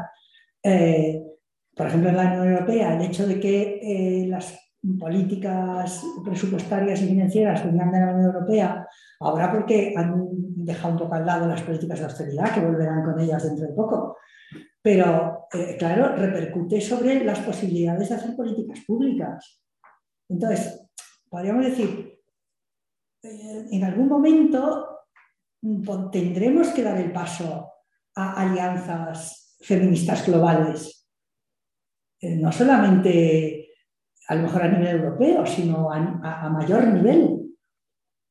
eh, 0.64 1.22
por 1.76 1.88
ejemplo, 1.88 2.10
en 2.10 2.18
la 2.18 2.28
Unión 2.28 2.54
Europea, 2.54 2.96
el 2.96 3.02
hecho 3.02 3.28
de 3.28 3.40
que 3.40 3.80
eh, 3.82 4.28
las 4.28 4.58
políticas 5.00 6.02
presupuestarias 6.24 7.02
y 7.02 7.08
financieras 7.08 7.66
vengan 7.66 7.92
de 7.92 8.00
la 8.00 8.14
Unión 8.14 8.34
Europea, 8.34 8.88
ahora 9.20 9.52
porque 9.52 9.94
han 9.96 10.28
dejado 10.32 10.94
un 10.94 11.00
poco 11.00 11.16
al 11.16 11.26
lado 11.26 11.48
las 11.48 11.62
políticas 11.62 12.00
de 12.00 12.06
austeridad, 12.06 12.54
que 12.54 12.62
volverán 12.62 13.04
con 13.04 13.20
ellas 13.20 13.44
dentro 13.44 13.68
de 13.68 13.74
poco. 13.74 14.18
Pero, 14.82 15.48
eh, 15.54 15.76
claro, 15.78 16.16
repercute 16.16 16.80
sobre 16.80 17.24
las 17.24 17.40
posibilidades 17.40 18.10
de 18.10 18.16
hacer 18.16 18.36
políticas 18.36 18.80
públicas. 18.88 19.62
Entonces, 20.30 20.90
podríamos 21.30 21.66
decir, 21.66 22.18
en 23.24 23.84
algún 23.84 24.08
momento 24.08 24.91
tendremos 26.12 26.70
que 26.70 26.84
dar 26.84 26.98
el 26.98 27.12
paso 27.12 27.72
a 28.16 28.42
alianzas 28.42 29.56
feministas 29.62 30.26
globales, 30.26 31.08
eh, 32.20 32.36
no 32.36 32.52
solamente 32.52 33.70
a 34.28 34.36
lo 34.36 34.44
mejor 34.44 34.64
a 34.64 34.68
nivel 34.68 34.98
europeo, 34.98 35.46
sino 35.46 35.92
a, 35.92 36.50
mayor 36.50 36.88
nivel, 36.88 37.56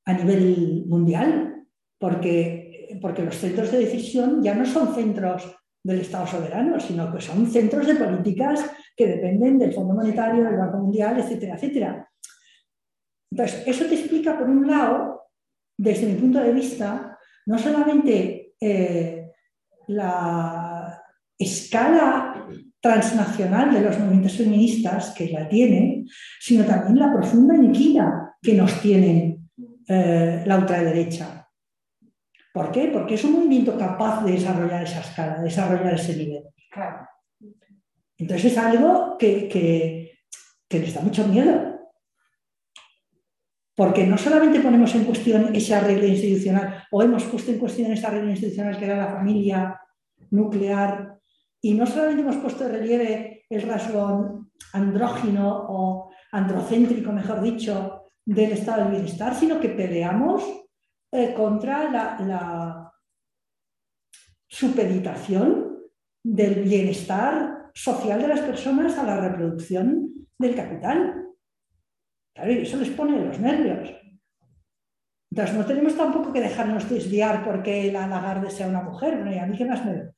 a 0.07 0.13
nivel 0.15 0.85
mundial, 0.87 1.67
porque, 1.99 2.99
porque 3.01 3.23
los 3.23 3.37
centros 3.37 3.71
de 3.71 3.81
decisión 3.81 4.43
ya 4.43 4.55
no 4.55 4.65
son 4.65 4.95
centros 4.95 5.55
del 5.83 6.01
Estado 6.01 6.27
soberano, 6.27 6.79
sino 6.81 7.13
que 7.13 7.21
son 7.21 7.47
centros 7.47 7.87
de 7.87 7.95
políticas 7.95 8.71
que 8.97 9.07
dependen 9.07 9.59
del 9.59 9.73
Fondo 9.73 9.95
Monetario, 9.95 10.45
del 10.45 10.57
Banco 10.57 10.79
Mundial, 10.79 11.19
etcétera, 11.19 11.55
etcétera. 11.55 12.11
Entonces, 13.31 13.63
eso 13.67 13.85
te 13.87 13.95
explica, 13.95 14.39
por 14.39 14.49
un 14.49 14.67
lado, 14.67 15.31
desde 15.79 16.07
mi 16.07 16.15
punto 16.15 16.41
de 16.41 16.53
vista, 16.53 17.10
no 17.47 17.59
solamente 17.59 18.55
eh, 18.61 19.31
la 19.89 21.03
escala 21.39 22.47
transnacional 22.81 23.73
de 23.73 23.81
los 23.81 23.99
movimientos 23.99 24.37
feministas, 24.37 25.11
que 25.11 25.29
la 25.31 25.49
tienen, 25.49 26.07
sino 26.39 26.65
también 26.65 26.99
la 26.99 27.13
profunda 27.13 27.55
inquina 27.55 28.35
que 28.41 28.55
nos 28.55 28.81
tiene 28.81 29.39
eh, 29.87 30.43
la 30.47 30.59
ultraderecha. 30.59 31.49
¿Por 32.53 32.71
qué? 32.73 32.89
Porque 32.93 33.15
es 33.15 33.25
un 33.25 33.33
movimiento 33.33 33.79
capaz 33.79 34.25
de 34.25 34.33
desarrollar 34.33 34.83
esa 34.83 35.01
escala, 35.01 35.39
de 35.39 35.45
desarrollar 35.45 35.95
ese 35.95 36.17
nivel. 36.17 36.45
Entonces 38.17 38.53
es 38.53 38.59
algo 38.59 39.17
que, 39.19 39.49
que, 39.49 40.19
que 40.69 40.79
les 40.79 40.95
da 40.95 41.01
mucho 41.01 41.27
miedo 41.27 41.70
porque 43.81 44.07
no 44.07 44.19
solamente 44.19 44.61
ponemos 44.61 44.95
en 44.95 45.05
cuestión 45.05 45.55
esa 45.55 45.81
regla 45.81 46.05
institucional, 46.05 46.85
o 46.91 47.03
hemos 47.03 47.25
puesto 47.25 47.51
en 47.51 47.59
cuestión 47.59 47.91
esa 47.91 48.11
regla 48.11 48.33
institucional 48.33 48.77
que 48.77 48.85
era 48.85 48.99
la 48.99 49.15
familia 49.15 49.81
nuclear, 50.33 51.19
y 51.63 51.73
no 51.73 51.87
solamente 51.87 52.21
hemos 52.21 52.37
puesto 52.37 52.65
de 52.65 52.77
relieve 52.77 53.47
el 53.49 53.63
rasgo 53.63 54.51
andrógino 54.75 55.65
o 55.71 56.11
androcéntrico, 56.31 57.11
mejor 57.11 57.41
dicho, 57.41 58.11
del 58.23 58.53
estado 58.53 58.83
del 58.83 58.93
bienestar, 58.97 59.35
sino 59.35 59.59
que 59.59 59.71
peleamos 59.71 60.45
eh, 61.11 61.33
contra 61.33 61.91
la, 61.91 62.21
la 62.21 62.93
supeditación 64.47 65.79
del 66.23 66.65
bienestar 66.65 67.71
social 67.73 68.21
de 68.21 68.29
las 68.29 68.41
personas 68.41 68.99
a 68.99 69.05
la 69.05 69.27
reproducción 69.27 70.29
del 70.39 70.55
capital. 70.55 71.30
Claro, 72.35 72.53
y 72.53 72.59
eso 72.59 72.77
les 72.77 72.91
pone 72.91 73.25
los 73.25 73.39
nervios. 73.39 73.95
Entonces, 75.31 75.57
no 75.57 75.65
tenemos 75.65 75.97
tampoco 75.97 76.33
que 76.33 76.41
dejarnos 76.41 76.89
desviar 76.89 77.45
porque 77.45 77.93
la 77.93 78.07
Lagarde 78.07 78.51
sea 78.51 78.69
una 78.69 78.83
mujer. 78.83 79.25
Y 79.33 79.39
a 79.39 79.47
mí 79.47 79.57
qué 79.57 79.65
más 79.65 79.85
me... 79.85 80.11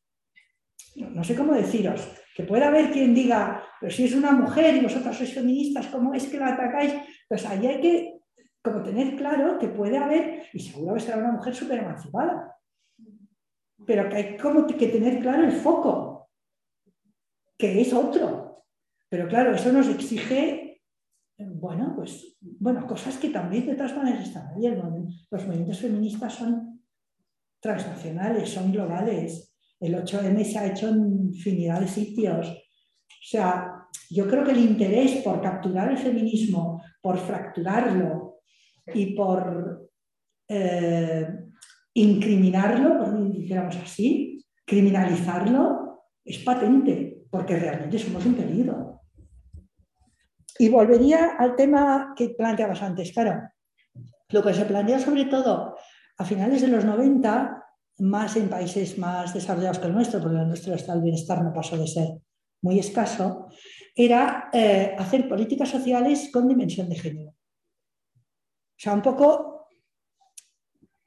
No, 0.97 1.11
no 1.11 1.25
sé 1.25 1.35
cómo 1.35 1.55
deciros. 1.55 2.09
Que 2.35 2.45
pueda 2.45 2.69
haber 2.69 2.91
quien 2.91 3.15
diga, 3.15 3.63
pero 3.79 3.93
si 3.93 4.05
es 4.05 4.15
una 4.15 4.33
mujer 4.33 4.77
y 4.77 4.81
vosotros 4.81 5.17
sois 5.17 5.35
feministas, 5.35 5.89
¿cómo 5.89 6.15
es 6.15 6.27
que 6.29 6.39
la 6.39 6.49
atacáis? 6.49 6.95
Pues 7.29 7.45
ahí 7.45 7.67
hay 7.67 7.81
que 7.81 8.23
como 8.63 8.83
tener 8.83 9.17
claro 9.17 9.59
que 9.59 9.69
puede 9.69 9.99
haber, 9.99 10.45
y 10.53 10.61
seguro 10.61 10.95
que 10.95 11.01
será 11.01 11.19
una 11.19 11.33
mujer 11.33 11.55
súper 11.55 11.81
emancipada, 11.81 12.57
pero 13.85 14.09
que 14.09 14.17
hay 14.17 14.37
como 14.37 14.67
que 14.67 14.87
tener 14.87 15.21
claro 15.21 15.45
el 15.45 15.53
foco, 15.53 16.31
que 17.59 17.81
es 17.81 17.93
otro. 17.93 18.65
Pero 19.09 19.29
claro, 19.29 19.55
eso 19.55 19.73
nos 19.73 19.89
exige 19.89 20.72
bueno, 21.51 21.95
pues, 21.97 22.37
bueno, 22.41 22.87
cosas 22.87 23.17
que 23.19 23.31
también 23.31 23.67
de 23.67 23.75
todas 23.75 23.97
maneras 23.97 24.27
están 24.27 24.49
ahí. 24.49 24.69
Los 25.31 25.47
movimientos 25.47 25.81
feministas 25.81 26.35
son 26.35 26.81
transnacionales, 27.61 28.49
son 28.49 28.73
globales. 28.73 29.55
El 29.79 29.95
8M 29.95 30.45
se 30.45 30.59
ha 30.59 30.67
hecho 30.67 30.89
en 30.89 31.29
infinidad 31.29 31.81
de 31.81 31.89
sitios. 31.89 32.49
O 32.49 33.25
sea, 33.25 33.87
yo 34.11 34.29
creo 34.29 34.45
que 34.45 34.53
el 34.53 34.61
interés 34.61 35.23
por 35.23 35.41
capturar 35.41 35.91
el 35.91 35.99
feminismo, 35.99 36.83
por 37.01 37.19
fracturarlo 37.19 38.41
y 38.95 39.15
por 39.15 39.91
eh, 40.49 41.29
incriminarlo, 41.95 43.29
dijéramos 43.31 43.77
así, 43.77 44.45
criminalizarlo, 44.67 46.09
es 46.25 46.39
patente, 46.39 47.25
porque 47.31 47.57
realmente 47.57 47.99
somos 47.99 48.25
un 48.27 48.35
peligro. 48.35 49.02
Y 50.59 50.69
volvería 50.69 51.37
al 51.39 51.57
tema 51.57 52.15
que 52.17 52.31
planteabas 52.31 52.83
antes, 52.83 53.13
claro. 53.13 53.49
Lo 54.29 54.43
que 54.43 54.55
se 54.55 54.65
plantea 54.65 54.99
sobre 54.99 55.27
todo 55.27 55.77
a 56.19 56.25
finales 56.25 56.61
de 56.63 56.69
los 56.69 56.85
90, 56.85 57.63
más 57.99 58.37
en 58.37 58.49
países 58.49 58.99
más 58.99 59.35
desarrollados 59.35 59.79
que 59.79 59.87
el 59.87 59.95
nuestro, 59.95 60.21
porque 60.21 60.39
el 60.39 60.49
nuestro 60.49 60.75
estado 60.75 60.99
del 60.99 61.05
bienestar 61.05 61.43
no 61.43 61.53
pasó 61.53 61.77
de 61.77 61.87
ser 61.87 62.09
muy 62.63 62.79
escaso, 62.79 63.49
era 63.95 64.49
eh, 64.53 64.95
hacer 64.99 65.29
políticas 65.29 65.69
sociales 65.69 66.31
con 66.33 66.49
dimensión 66.49 66.89
de 66.89 66.97
género. 66.97 67.31
O 67.31 68.79
sea, 68.79 68.95
un 68.95 69.03
poco, 69.03 69.69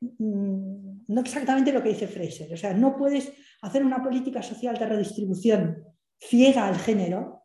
mm, 0.02 1.06
no 1.08 1.22
exactamente 1.22 1.72
lo 1.72 1.82
que 1.82 1.90
dice 1.90 2.08
Fraser, 2.08 2.54
o 2.54 2.58
sea, 2.58 2.74
no 2.74 2.96
puedes 2.96 3.32
hacer 3.62 3.84
una 3.84 4.04
política 4.04 4.42
social 4.42 4.78
de 4.78 4.86
redistribución 4.86 5.84
ciega 6.20 6.68
al 6.68 6.78
género, 6.78 7.45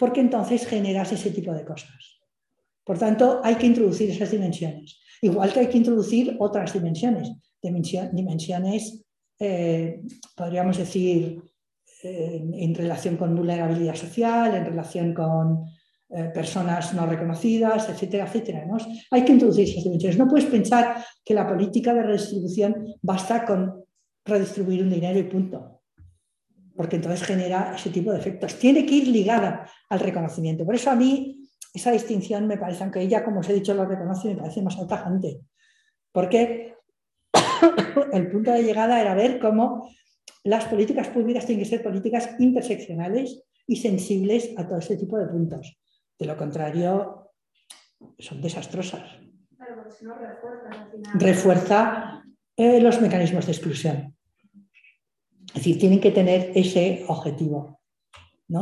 porque 0.00 0.22
entonces 0.22 0.66
generas 0.66 1.12
ese 1.12 1.30
tipo 1.30 1.52
de 1.52 1.64
cosas. 1.64 2.20
Por 2.82 2.98
tanto, 2.98 3.40
hay 3.44 3.56
que 3.56 3.66
introducir 3.66 4.10
esas 4.10 4.30
dimensiones, 4.30 4.98
igual 5.20 5.52
que 5.52 5.60
hay 5.60 5.66
que 5.68 5.76
introducir 5.76 6.36
otras 6.40 6.72
dimensiones, 6.72 7.30
dimensiones, 7.62 9.04
eh, 9.38 10.00
podríamos 10.34 10.78
decir, 10.78 11.42
eh, 12.02 12.42
en 12.54 12.74
relación 12.74 13.18
con 13.18 13.36
vulnerabilidad 13.36 13.94
social, 13.94 14.54
en 14.54 14.64
relación 14.64 15.12
con 15.12 15.66
eh, 16.08 16.30
personas 16.34 16.94
no 16.94 17.04
reconocidas, 17.04 17.90
etcétera, 17.90 18.24
etcétera. 18.24 18.66
Hay 19.10 19.24
que 19.24 19.32
introducir 19.32 19.68
esas 19.68 19.84
dimensiones. 19.84 20.18
No 20.18 20.26
puedes 20.26 20.46
pensar 20.46 21.04
que 21.22 21.34
la 21.34 21.46
política 21.46 21.92
de 21.92 22.02
redistribución 22.02 22.86
basta 23.02 23.44
con 23.44 23.84
redistribuir 24.24 24.82
un 24.82 24.90
dinero 24.90 25.18
y 25.18 25.24
punto 25.24 25.79
porque 26.76 26.96
entonces 26.96 27.22
genera 27.26 27.74
ese 27.74 27.90
tipo 27.90 28.12
de 28.12 28.18
efectos. 28.18 28.56
Tiene 28.56 28.86
que 28.86 28.94
ir 28.94 29.08
ligada 29.08 29.68
al 29.88 30.00
reconocimiento. 30.00 30.64
Por 30.64 30.74
eso 30.74 30.90
a 30.90 30.94
mí 30.94 31.48
esa 31.72 31.92
distinción 31.92 32.46
me 32.46 32.58
parece, 32.58 32.82
aunque 32.82 33.00
ella, 33.00 33.24
como 33.24 33.40
os 33.40 33.48
he 33.48 33.54
dicho, 33.54 33.74
lo 33.74 33.84
reconoce, 33.84 34.28
me 34.28 34.36
parece 34.36 34.62
más 34.62 34.76
tajante. 34.88 35.40
Porque 36.12 36.74
el 38.12 38.30
punto 38.30 38.52
de 38.52 38.62
llegada 38.62 39.00
era 39.00 39.14
ver 39.14 39.38
cómo 39.38 39.90
las 40.44 40.64
políticas 40.64 41.08
públicas 41.08 41.46
tienen 41.46 41.64
que 41.64 41.70
ser 41.70 41.82
políticas 41.82 42.30
interseccionales 42.38 43.42
y 43.66 43.76
sensibles 43.76 44.50
a 44.56 44.66
todo 44.66 44.78
este 44.78 44.96
tipo 44.96 45.18
de 45.18 45.26
puntos. 45.26 45.78
De 46.18 46.26
lo 46.26 46.36
contrario, 46.36 47.32
son 48.18 48.40
desastrosas. 48.40 49.18
refuerza, 51.14 52.24
eh, 52.56 52.80
los 52.80 53.00
mecanismos 53.00 53.46
de 53.46 53.52
exclusión. 53.52 54.16
Es 55.50 55.54
decir, 55.54 55.78
tienen 55.78 56.00
que 56.00 56.10
tener 56.10 56.52
ese 56.54 57.04
objetivo. 57.08 57.80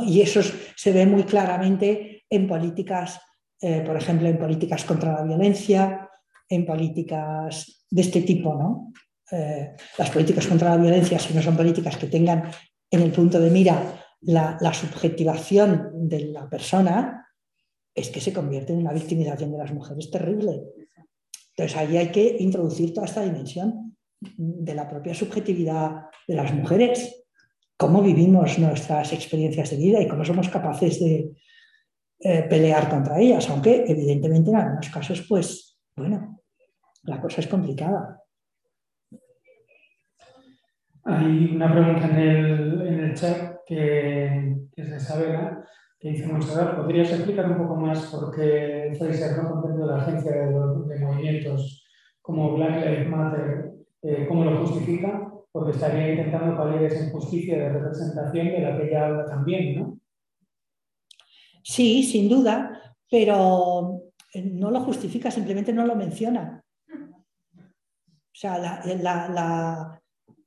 Y 0.07 0.21
eso 0.21 0.41
se 0.77 0.93
ve 0.93 1.07
muy 1.07 1.25
claramente 1.25 2.25
en 2.29 2.47
políticas, 2.47 3.21
eh, 3.61 3.83
por 3.87 3.97
ejemplo, 3.97 4.29
en 4.29 4.39
políticas 4.39 4.85
contra 4.85 5.15
la 5.15 5.23
violencia, 5.23 6.11
en 6.49 6.67
políticas 6.67 7.87
de 7.91 8.03
este 8.03 8.23
tipo. 8.23 8.55
¿no? 8.55 8.93
Eh, 9.31 9.75
las 9.97 10.11
políticas 10.11 10.47
contra 10.47 10.71
la 10.71 10.77
violencia, 10.77 11.19
si 11.19 11.33
no 11.33 11.41
son 11.41 11.57
políticas 11.57 11.97
que 11.97 12.07
tengan 12.07 12.51
en 12.91 13.03
el 13.03 13.13
punto 13.13 13.41
de 13.41 13.51
mira 13.51 14.05
la, 14.23 14.73
subjetivación 14.75 16.09
de 16.09 16.21
la 16.27 16.49
persona, 16.49 17.27
es 17.95 18.11
que 18.11 18.21
se 18.21 18.33
convierte 18.33 18.73
en 18.73 18.81
una 18.81 18.93
victimización 18.93 19.53
de 19.53 19.59
las 19.59 19.73
mujeres 19.73 20.11
terrible. 20.11 20.63
Entonces 21.51 21.77
ahí 21.77 21.97
hay 21.97 22.09
que 22.09 22.37
introducir 22.41 22.93
toda 22.93 23.07
esta 23.07 23.23
dimensión 23.23 23.88
de 24.21 24.75
la 24.75 24.89
propia 24.89 25.15
subjetividad 25.15 26.07
de 26.27 26.35
las 26.35 26.53
mujeres, 26.53 27.25
cómo 27.77 28.03
vivimos 28.03 28.59
nuestras 28.59 29.13
experiencias 29.13 29.71
de 29.71 29.77
vida 29.77 30.01
y 30.01 30.09
cómo 30.09 30.25
somos 30.25 30.49
capaces 30.49 30.99
de 31.01 31.31
eh, 32.21 32.43
pelear 32.51 32.89
contra 32.89 33.21
ellas, 33.21 33.49
aunque 33.49 33.85
evidentemente 33.87 34.51
en 34.51 34.57
algunos 34.57 34.89
casos, 34.91 35.25
pues, 35.29 35.79
bueno, 35.97 36.43
la 37.05 37.21
cosa 37.21 37.41
es 37.41 37.47
complicada. 37.47 38.21
Hay 41.05 41.55
una 41.55 41.73
pregunta 41.73 42.09
en 42.09 42.19
el, 42.19 42.87
en 42.87 43.01
el 43.01 43.15
chat 43.15 43.59
que, 43.65 44.57
que, 44.75 44.83
es 44.83 44.91
de 44.91 44.97
Isabela, 44.97 45.65
que 45.99 46.11
dice, 46.11 46.27
Monserrat, 46.27 46.77
¿podrías 46.77 47.11
explicar 47.13 47.51
un 47.51 47.57
poco 47.57 47.77
más 47.77 48.05
por 48.07 48.35
qué 48.35 48.93
Fraser 48.99 49.43
no 49.43 49.51
comprende 49.51 49.87
la 49.87 50.03
agencia 50.03 50.33
de, 50.33 50.47
de, 50.47 51.01
movimientos 51.01 51.87
como 52.21 52.57
Black 52.57 52.85
Lives 52.85 53.09
Matter, 53.09 53.78
eh, 54.03 54.27
cómo 54.29 54.45
lo 54.45 54.67
justifica? 54.67 55.33
Porque 55.51 55.73
estaría 55.73 56.11
intentando 56.11 56.57
paliar 56.57 56.85
esa 56.85 57.07
injusticia 57.07 57.59
de 57.59 57.69
representación 57.71 58.47
de 58.49 58.61
la 58.61 58.77
que 58.77 58.89
ella 58.89 59.07
habla 59.07 59.25
también, 59.27 59.81
¿no? 59.81 60.01
Sí, 61.63 62.03
sin 62.03 62.29
duda, 62.29 62.97
pero 63.11 64.01
no 64.35 64.71
lo 64.71 64.81
justifica, 64.81 65.31
simplemente 65.31 65.73
no 65.73 65.87
lo 65.87 65.95
menciona. 65.97 66.65
O 66.91 68.41
sea, 68.41 68.57
la, 68.59 70.01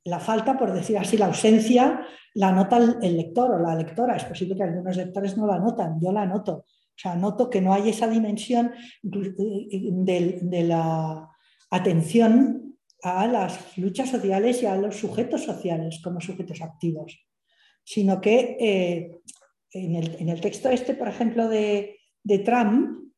la 0.04 0.18
falta, 0.18 0.58
por 0.58 0.72
decir 0.72 0.98
así, 0.98 1.16
la 1.16 1.26
ausencia, 1.26 2.04
la 2.34 2.50
nota 2.52 2.78
el 2.78 3.16
lector 3.16 3.52
o 3.52 3.58
la 3.58 3.74
lectora. 3.74 4.16
Es 4.16 4.24
posible 4.24 4.56
que 4.56 4.64
algunos 4.64 4.96
lectores 4.96 5.36
no 5.36 5.46
la 5.46 5.58
notan, 5.58 6.00
yo 6.00 6.12
la 6.12 6.26
noto. 6.26 6.64
O 6.94 6.96
sea, 6.96 7.14
noto 7.14 7.48
que 7.48 7.60
no 7.60 7.72
hay 7.72 7.88
esa 7.88 8.08
dimensión 8.08 8.72
de, 9.02 10.64
la 10.66 11.28
atención 11.70 12.71
a 13.02 13.26
las 13.26 13.76
luchas 13.76 14.10
sociales 14.10 14.62
y 14.62 14.66
a 14.66 14.76
los 14.76 14.96
sujetos 14.96 15.44
sociales 15.44 16.00
como 16.02 16.20
sujetos 16.20 16.62
activos, 16.62 17.26
sino 17.84 18.20
que 18.20 18.56
eh, 18.60 19.20
en, 19.72 20.28
el, 20.28 20.40
texto 20.40 20.68
este, 20.70 20.94
por 20.94 21.08
ejemplo, 21.08 21.48
de, 21.48 21.98
Trump, 22.44 23.12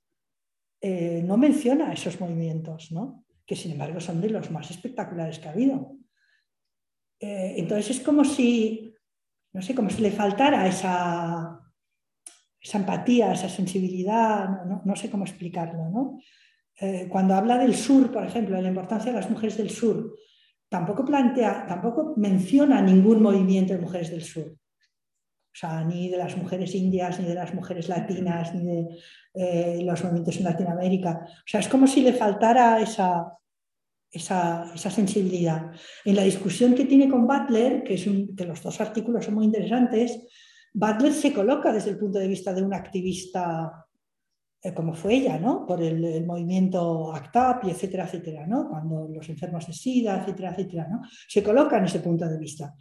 eh, 0.80 1.22
no 1.24 1.36
menciona 1.36 1.92
esos 1.92 2.18
movimientos, 2.20 2.92
¿no? 2.92 3.24
que 3.46 3.56
sin 3.56 3.72
embargo 3.72 4.00
son 4.00 4.20
de 4.20 4.30
los 4.30 4.50
más 4.50 4.70
espectaculares 4.70 5.38
que 5.38 5.48
ha 5.48 5.52
habido. 5.52 5.96
Eh, 7.20 7.54
entonces 7.58 7.98
es 7.98 8.00
como 8.02 8.24
si, 8.24 8.94
no 9.52 9.60
sé, 9.60 9.74
le 9.98 10.10
faltara 10.10 10.66
esa, 10.66 11.60
esa 12.60 12.78
empatía, 12.78 13.32
esa 13.32 13.48
sensibilidad, 13.48 14.64
no, 14.84 14.96
sé 14.96 15.10
cómo 15.10 15.24
explicarlo. 15.24 15.90
¿no? 15.90 16.18
Eh, 16.80 17.08
cuando 17.08 17.34
habla 17.34 17.58
del 17.58 17.74
sur, 17.74 18.10
por 18.10 18.24
ejemplo, 18.24 18.56
de 18.56 18.62
la 18.62 18.68
importancia 18.68 19.12
de 19.12 19.18
las 19.18 19.30
mujeres 19.30 19.56
del 19.56 19.70
sur, 19.70 20.16
tampoco 20.68 21.04
plantea, 21.04 21.66
tampoco 21.66 22.14
menciona 22.16 22.80
ningún 22.82 23.22
movimiento 23.22 23.72
de 23.72 23.80
mujeres 23.80 24.10
del 24.10 24.22
sur. 24.22 24.46
O 24.46 25.56
sea, 25.56 25.84
ni 25.84 26.08
de 26.08 26.18
las 26.18 26.36
mujeres 26.36 26.74
indias, 26.74 27.20
ni 27.20 27.26
de 27.26 27.34
las 27.34 27.54
mujeres 27.54 27.88
latinas, 27.88 28.52
ni 28.54 28.64
de 28.64 28.88
eh, 29.34 29.82
los 29.84 30.02
movimientos 30.02 30.36
en 30.38 30.44
Latinoamérica. 30.44 31.20
O 31.28 31.46
sea, 31.46 31.60
es 31.60 31.68
como 31.68 31.86
si 31.86 32.00
le 32.02 32.12
faltara 32.12 32.80
esa, 32.80 33.38
esa, 34.10 34.76
sensibilidad. 34.76 35.70
En 36.04 36.16
la 36.16 36.22
discusión 36.22 36.74
que 36.74 36.86
tiene 36.86 37.08
con 37.08 37.26
Butler, 37.26 37.84
que, 37.84 37.94
es 37.94 38.06
un, 38.08 38.34
que 38.34 38.46
los 38.46 38.62
dos 38.62 38.80
artículos 38.80 39.24
son 39.24 39.34
muy 39.34 39.44
interesantes, 39.44 40.26
Butler 40.72 41.12
se 41.12 41.32
coloca 41.32 41.72
desde 41.72 41.90
el 41.90 41.98
punto 41.98 42.18
de 42.18 42.26
vista 42.26 42.52
de 42.52 42.62
un 42.62 42.74
activista 42.74 43.83
como 44.72 44.94
fue 44.94 45.14
ella, 45.14 45.38
¿no? 45.38 45.66
por 45.66 45.82
el, 45.82 46.24
movimiento 46.24 47.12
ACTAP 47.14 47.64
etcétera, 47.64 48.04
etcétera, 48.04 48.46
¿no? 48.46 48.68
cuando 48.68 49.08
los 49.08 49.28
enfermos 49.28 49.66
de 49.66 49.72
SIDA, 49.72 50.20
etcétera, 50.20 50.52
etcétera, 50.52 50.88
¿no? 50.88 51.02
se 51.28 51.42
coloca 51.42 51.76
en 51.76 51.84
ese 51.84 52.00
punto 52.00 52.26
de 52.26 52.38
vista. 52.38 52.74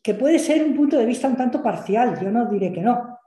Que 0.00 0.14
puede 0.14 0.38
ser 0.38 0.64
un 0.64 0.76
punto 0.76 0.96
de 0.96 1.06
vista 1.06 1.28
un 1.28 1.36
tanto 1.36 1.62
parcial, 1.62 2.18
yo 2.20 2.30
no 2.30 2.48
diré 2.48 2.72
que 2.72 2.82
no. 2.82 3.18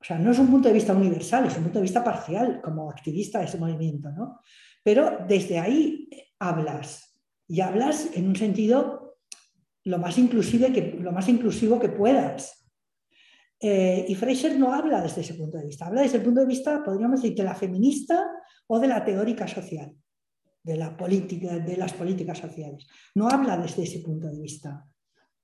O 0.00 0.04
sea, 0.04 0.18
no 0.18 0.30
es 0.30 0.38
un 0.38 0.48
punto 0.48 0.68
de 0.68 0.74
vista 0.74 0.94
universal, 0.94 1.46
es 1.46 1.56
un 1.56 1.64
punto 1.64 1.80
de 1.80 1.84
vista 1.84 2.02
parcial 2.02 2.60
como 2.62 2.90
activista 2.90 3.40
de 3.40 3.46
ese 3.46 3.58
movimiento, 3.58 4.10
¿no? 4.10 4.40
Pero 4.82 5.18
desde 5.26 5.58
ahí 5.58 6.08
hablas 6.38 7.20
y 7.48 7.60
hablas 7.60 8.10
en 8.14 8.28
un 8.28 8.36
sentido 8.36 9.18
lo 9.84 9.98
más, 9.98 10.18
inclusive 10.18 10.72
que, 10.72 10.98
lo 11.00 11.12
más 11.12 11.28
inclusivo 11.28 11.78
que 11.78 11.88
puedas. 11.88 12.65
Eh, 13.60 14.04
y 14.08 14.14
Fraser 14.14 14.58
no 14.58 14.72
habla 14.72 15.00
desde 15.00 15.22
ese 15.22 15.34
punto 15.34 15.58
de 15.58 15.66
vista, 15.66 15.86
habla 15.86 16.02
desde 16.02 16.18
el 16.18 16.22
punto 16.22 16.40
de 16.40 16.46
vista, 16.46 16.82
podríamos 16.84 17.22
decir, 17.22 17.36
de 17.36 17.44
la 17.44 17.54
feminista 17.54 18.26
o 18.66 18.78
de 18.78 18.88
la 18.88 19.04
teórica 19.04 19.48
social, 19.48 19.94
de, 20.62 20.76
las 20.76 21.92
políticas 21.94 22.38
sociales. 22.38 22.86
No 23.14 23.28
habla 23.28 23.56
desde 23.56 23.84
ese 23.84 24.00
punto 24.00 24.28
de 24.28 24.40
vista. 24.40 24.84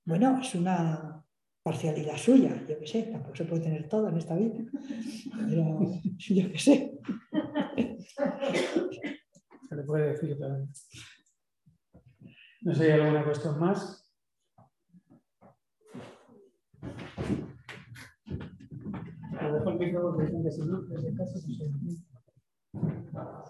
Bueno, 0.05 0.39
es 0.41 0.53
una 0.55 1.23
parcialidad 1.63 2.17
suya, 2.17 2.63
yo 2.67 2.77
qué 2.77 2.85
sé, 2.85 3.03
tampoco 3.03 3.35
se 3.35 3.45
puede 3.45 3.63
tener 3.63 3.87
todo 3.87 4.09
en 4.09 4.17
esta 4.17 4.35
vida, 4.35 4.59
pero 5.49 5.79
yo 6.17 6.51
qué 6.51 6.59
sé 6.59 6.99
le 9.75 9.83
puede 9.83 10.11
decir 10.11 10.37
también. 10.39 10.69
No 12.61 12.75
sé, 12.75 12.93
¿hay 12.93 13.01
alguna 13.01 13.25
cuestión 13.25 13.59
más? 13.59 14.02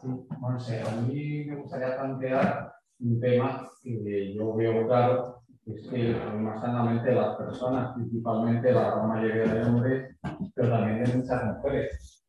Sí, 0.01 0.07
bueno, 0.39 0.59
sé, 0.59 0.81
a 0.81 1.01
mí 1.01 1.45
me 1.45 1.55
gustaría 1.55 1.97
plantear 1.97 2.73
un 2.99 3.19
tema 3.19 3.69
que 3.81 4.33
yo 4.33 4.55
veo 4.55 4.87
claro, 4.87 5.43
es 5.65 5.87
que 5.87 6.09
el 6.09 6.15
problema 6.15 6.55
está 6.55 6.67
en 6.67 6.75
la 6.75 6.83
mente 6.83 7.09
de 7.09 7.15
las 7.15 7.37
personas, 7.37 7.95
principalmente 7.95 8.73
la 8.73 8.91
gran 8.91 9.07
mayoría 9.07 9.53
de 9.53 9.63
hombres, 9.63 10.17
pero 10.55 10.69
también 10.69 11.03
de 11.03 11.15
muchas 11.15 11.43
mujeres, 11.45 12.25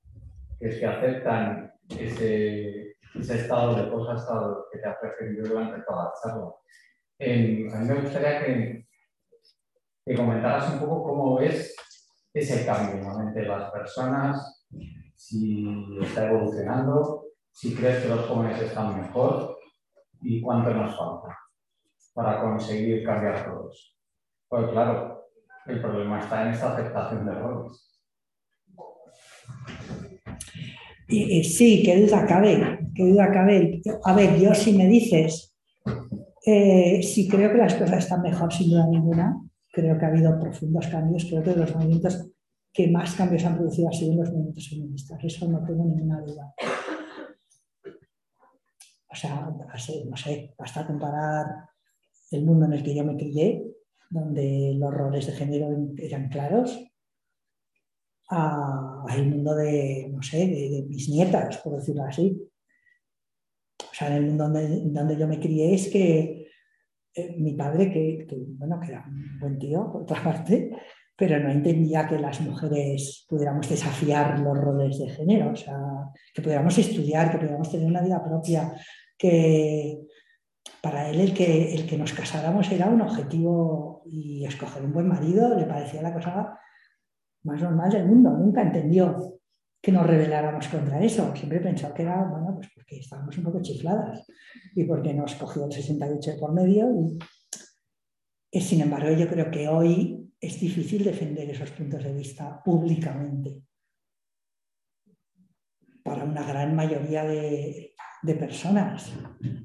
que 0.58 0.68
es 0.68 0.78
que 0.78 0.86
aceptan 0.86 1.72
ese 1.88 2.84
ese 3.14 3.36
estado 3.36 3.76
de 3.76 3.90
cosas 3.90 4.26
que 4.72 4.78
te 4.78 4.88
has 4.88 5.00
referido 5.00 5.48
durante 5.48 5.82
toda 5.82 6.04
la 6.04 6.12
charla. 6.22 6.46
a 6.46 7.78
mí 7.78 7.88
me 7.88 8.00
gustaría 8.00 8.44
que, 8.44 8.86
que, 10.04 10.14
comentaras 10.16 10.72
un 10.72 10.80
poco 10.80 11.04
cómo 11.04 11.38
ves 11.38 11.76
ese 12.34 12.66
cambio 12.66 12.96
en 12.96 13.04
la 13.04 13.16
mente 13.16 13.40
de 13.40 13.46
las 13.46 13.70
personas, 13.70 14.66
si 15.14 15.64
está 16.02 16.28
evolucionando, 16.28 17.26
si 17.52 17.74
crees 17.74 18.02
que 18.02 18.08
los 18.08 18.26
jóvenes 18.26 18.60
están 18.60 19.00
mejor 19.00 19.56
y 20.20 20.40
cuánto 20.42 20.74
nos 20.74 20.96
falta 20.96 21.38
para 22.12 22.40
conseguir 22.40 23.04
cambiar 23.04 23.44
todos. 23.44 23.96
Pues 24.48 24.68
claro, 24.70 25.28
el 25.66 25.80
problema 25.80 26.18
está 26.18 26.42
en 26.42 26.54
esta 26.54 26.72
aceptación 26.74 27.24
de 27.24 27.32
roles. 27.34 27.90
sí, 31.08 31.82
qué 31.84 32.02
duda 32.02 32.26
cabe, 32.26 32.80
qué 32.94 33.04
duda 33.04 33.30
cabe. 33.30 33.80
A 34.04 34.12
ver, 34.14 34.40
yo 34.40 34.52
si 34.54 34.76
me 34.76 34.88
dices, 34.88 35.56
eh, 36.44 37.00
si 37.00 37.28
creo 37.28 37.52
que 37.52 37.58
las 37.58 37.74
cosas 37.74 37.98
están 37.98 38.22
mejor, 38.22 38.52
sin 38.52 38.70
duda 38.70 38.86
ninguna, 38.88 39.40
creo 39.74 39.98
que 39.98 40.04
ha 40.04 40.08
habido 40.08 40.38
profundos 40.38 40.86
cambios, 40.86 41.24
creo 41.24 41.42
que 41.42 41.56
los 41.56 41.74
movimientos 41.74 42.30
que 42.72 42.88
más 42.88 43.14
cambios 43.14 43.44
han 43.44 43.56
producido 43.56 43.88
han 43.88 43.94
sido 43.94 44.14
los 44.14 44.30
movimientos 44.30 44.68
feministas, 44.68 45.18
eso 45.22 45.48
no 45.48 45.64
tengo 45.64 45.84
ninguna 45.84 46.20
duda. 46.20 46.54
O 49.10 49.16
sea, 49.16 49.48
no 50.08 50.16
sé, 50.16 50.54
basta 50.58 50.86
comparar 50.86 51.46
el 52.30 52.44
mundo 52.44 52.66
en 52.66 52.72
el 52.72 52.82
que 52.82 52.94
yo 52.94 53.04
me 53.04 53.16
crié, 53.16 53.64
donde 54.10 54.74
los 54.76 54.92
roles 54.92 55.26
de 55.26 55.32
género 55.32 55.68
eran 55.98 56.28
claros, 56.28 56.84
al 58.28 59.26
mundo 59.26 59.54
de, 59.54 60.08
no 60.10 60.22
sé, 60.22 60.38
de, 60.38 60.84
mis 60.88 61.08
nietas, 61.08 61.58
por 61.58 61.76
decirlo 61.76 62.04
así. 62.04 62.40
O 63.80 63.94
sea, 63.94 64.08
en 64.08 64.14
el 64.14 64.26
mundo 64.26 64.44
donde, 64.44 64.80
donde 64.86 65.16
yo 65.16 65.28
me 65.28 65.38
crié 65.38 65.74
es 65.74 65.88
que 65.88 66.43
eh, 67.14 67.36
mi 67.38 67.54
padre, 67.54 67.90
que, 67.90 68.26
bueno, 68.58 68.80
que 68.80 68.88
era 68.88 69.04
un 69.06 69.38
buen 69.38 69.58
tío, 69.58 69.90
por 69.90 70.02
otra 70.02 70.22
parte, 70.22 70.70
pero 71.16 71.38
no 71.38 71.50
entendía 71.50 72.08
que 72.08 72.18
las 72.18 72.40
mujeres 72.40 73.24
pudiéramos 73.28 73.68
desafiar 73.68 74.40
los 74.40 74.58
roles 74.58 74.98
de 74.98 75.08
género, 75.08 75.52
o 75.52 75.56
sea, 75.56 75.78
que 76.34 76.42
pudiéramos 76.42 76.76
estudiar, 76.76 77.30
que 77.30 77.38
pudiéramos 77.38 77.70
tener 77.70 77.86
una 77.86 78.02
vida 78.02 78.22
propia, 78.22 78.72
que 79.16 80.00
para 80.80 81.08
él 81.08 81.20
el 81.20 81.34
que, 81.34 81.74
el 81.74 81.86
que 81.86 81.96
nos 81.96 82.12
casáramos 82.12 82.70
era 82.70 82.88
un 82.88 83.00
objetivo 83.00 84.02
y 84.06 84.44
escoger 84.44 84.82
un 84.82 84.92
buen 84.92 85.08
marido 85.08 85.56
le 85.56 85.64
parecía 85.64 86.02
la 86.02 86.12
cosa 86.12 86.58
más 87.44 87.62
normal 87.62 87.90
del 87.90 88.06
mundo. 88.06 88.30
Nunca 88.30 88.62
entendió 88.62 89.38
que 89.84 89.92
nos 89.92 90.06
rebeláramos 90.06 90.66
contra 90.68 90.98
eso. 91.04 91.36
Siempre 91.36 91.60
pensó 91.60 91.92
que 91.92 92.02
era, 92.02 92.24
bueno, 92.24 92.54
pues 92.54 92.70
porque 92.74 93.00
estábamos 93.00 93.36
un 93.36 93.44
poco 93.44 93.60
chifladas 93.60 94.26
y 94.74 94.84
porque 94.84 95.12
nos 95.12 95.34
cogió 95.34 95.66
el 95.66 95.72
68 95.72 96.36
por 96.40 96.54
medio. 96.54 96.88
Y, 98.50 98.60
sin 98.62 98.80
embargo, 98.80 99.10
yo 99.14 99.28
creo 99.28 99.50
que 99.50 99.68
hoy 99.68 100.32
es 100.40 100.58
difícil 100.58 101.04
defender 101.04 101.50
esos 101.50 101.70
puntos 101.72 102.02
de 102.02 102.14
vista 102.14 102.62
públicamente 102.64 103.62
para 106.02 106.24
una 106.24 106.46
gran 106.46 106.74
mayoría 106.74 107.24
de, 107.24 107.94
de 108.22 108.34
personas, 108.36 109.12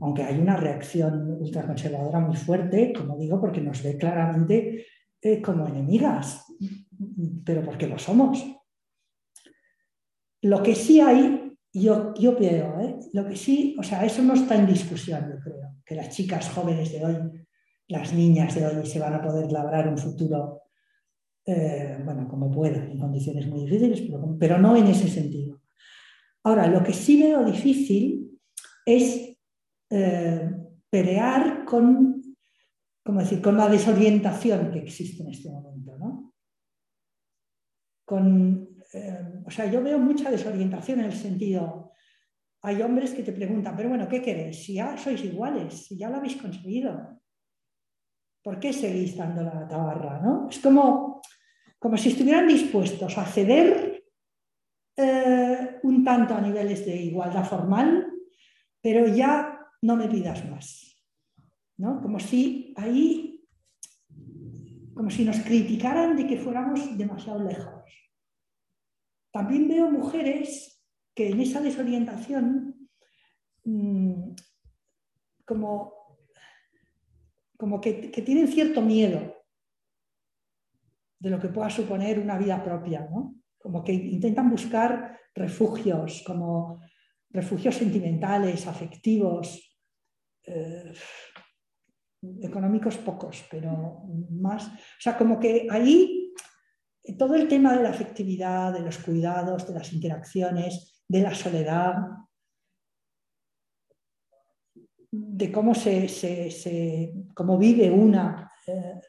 aunque 0.02 0.24
hay 0.24 0.38
una 0.38 0.58
reacción 0.58 1.32
ultraconservadora 1.40 2.20
muy 2.20 2.36
fuerte, 2.36 2.92
como 2.92 3.18
digo, 3.18 3.40
porque 3.40 3.62
nos 3.62 3.82
ve 3.84 3.98
claramente 3.98 4.86
eh, 5.22 5.42
como 5.42 5.66
enemigas, 5.68 6.46
pero 7.46 7.64
porque 7.64 7.88
lo 7.88 7.98
somos. 7.98 8.59
Lo 10.42 10.64
que 10.64 10.76
sí 10.76 11.02
hay, 11.02 11.54
yo, 11.74 12.14
yo 12.16 12.36
creo, 12.36 12.80
¿eh? 12.80 13.00
lo 13.14 13.28
que 13.28 13.36
sí, 13.36 13.76
o 13.80 13.84
sea, 13.84 14.06
eso 14.06 14.22
no 14.24 14.34
está 14.34 14.56
en 14.56 14.68
discusión, 14.68 15.22
yo 15.30 15.40
creo, 15.44 15.76
que 15.86 15.96
las 15.96 16.10
chicas 16.10 16.50
jóvenes 16.50 16.92
de 16.92 17.06
hoy, 17.06 17.46
las 17.88 18.14
niñas 18.14 18.56
de 18.56 18.66
hoy 18.66 18.86
se 18.86 19.00
van 19.00 19.14
a 19.14 19.22
poder 19.22 19.52
labrar 19.52 19.88
un 19.88 19.98
futuro, 19.98 20.64
eh, 21.46 22.00
bueno, 22.04 22.28
como 22.28 22.52
puedan, 22.52 22.92
en 22.92 23.00
condiciones 23.00 23.48
muy 23.48 23.62
difíciles, 23.62 24.02
pero, 24.02 24.38
pero 24.40 24.58
no 24.58 24.76
en 24.76 24.88
ese 24.88 25.08
sentido. 25.08 25.60
Ahora, 26.44 26.68
lo 26.68 26.84
que 26.84 26.94
sí 26.94 27.22
veo 27.22 27.44
difícil 27.44 28.40
es 28.86 29.38
eh, 29.90 30.52
pelear 30.90 31.66
con, 31.66 32.22
decir, 33.06 33.42
con 33.42 33.58
la 33.58 33.68
desorientación 33.68 34.72
que 34.72 34.80
existe 34.80 35.24
en 35.24 35.30
este 35.30 35.50
momento. 35.50 35.98
¿no? 35.98 36.34
Con, 38.06 38.69
eh, 38.94 39.42
o 39.46 39.52
sea, 39.52 39.70
yo 39.72 39.82
veo 39.84 40.00
mucha 40.00 40.32
desorientación 40.32 41.00
en 41.00 41.06
el 41.06 41.14
sentido, 41.14 41.94
hay 42.62 42.82
hombres 42.82 43.12
que 43.12 43.24
te 43.24 43.32
preguntan, 43.32 43.76
pero 43.76 43.90
bueno, 43.90 44.08
¿qué 44.08 44.22
queréis? 44.22 44.64
Si 44.64 44.74
ya 44.74 44.98
sois 44.98 45.24
iguales, 45.24 45.88
si 45.88 45.98
ya 45.98 46.10
lo 46.10 46.18
habéis 46.18 46.36
conseguido, 46.36 47.22
¿por 48.44 48.60
qué 48.60 48.74
seguís 48.74 49.16
dando 49.16 49.44
la 49.44 49.68
tabarra? 49.68 50.20
¿no? 50.22 50.50
Es 50.50 50.60
como, 50.60 51.22
como 51.78 51.98
si 51.98 52.10
estuvieran 52.10 52.48
dispuestos 52.48 53.18
a 53.18 53.26
ceder 53.26 54.04
eh, 54.98 55.80
un 55.84 56.04
tanto 56.04 56.36
a 56.36 56.42
niveles 56.42 56.86
de 56.86 56.96
igualdad 56.96 57.46
formal 57.46 58.10
pero 58.82 59.08
ya 59.08 59.60
no 59.82 59.96
me 59.96 60.08
pidas 60.08 60.50
más. 60.50 60.96
¿no? 61.78 62.02
Como 62.02 62.20
si 62.20 62.74
ahí, 62.78 63.46
como 64.94 65.10
si 65.10 65.26
nos 65.26 65.40
criticaran 65.40 66.16
de 66.16 66.28
que 66.28 66.38
fuéramos 66.38 66.98
demasiado 66.98 67.44
lejos. 67.44 67.79
También 69.32 69.68
veo 69.68 69.92
mujeres 69.92 70.84
que 71.14 71.30
en 71.30 71.42
esa 71.42 71.62
desorientación, 71.62 72.90
mm, 73.64 74.32
como, 75.46 76.18
como 77.58 77.82
que, 77.82 77.94
tienen 78.26 78.48
cierto 78.48 78.82
miedo 78.82 79.36
de 81.20 81.30
lo 81.30 81.40
que 81.40 81.50
pueda 81.50 81.70
suponer 81.70 82.20
una 82.20 82.38
vida 82.38 82.64
propia, 82.64 83.08
¿no? 83.12 83.36
como 83.58 83.84
que 83.84 83.92
intentan 83.92 84.50
buscar 84.50 85.20
refugios, 85.36 86.24
como 86.26 86.82
refugios 87.30 87.76
sentimentales, 87.76 88.66
afectivos, 88.66 89.78
eh, 90.44 90.94
económicos 92.42 92.98
pocos, 92.98 93.46
pero 93.52 94.04
más, 94.30 94.68
o 94.68 95.00
sea, 95.02 95.18
como 95.18 95.40
que 95.40 95.68
ahí 95.70 96.19
todo 97.18 97.36
el 97.36 97.48
tema 97.48 97.76
de 97.76 97.84
la 97.84 97.90
afectividad, 97.90 98.74
de 98.74 98.82
los 98.82 98.98
cuidados, 99.00 99.68
de 99.68 99.74
las 99.74 99.94
interacciones, 99.94 101.04
de 101.08 101.22
la 101.22 101.34
soledad, 101.34 101.96
de 105.12 105.52
cómo, 105.52 105.74
se, 105.74 107.14
cómo 107.34 107.58
vive 107.58 107.90
una, 107.90 108.52
eh, 108.68 109.00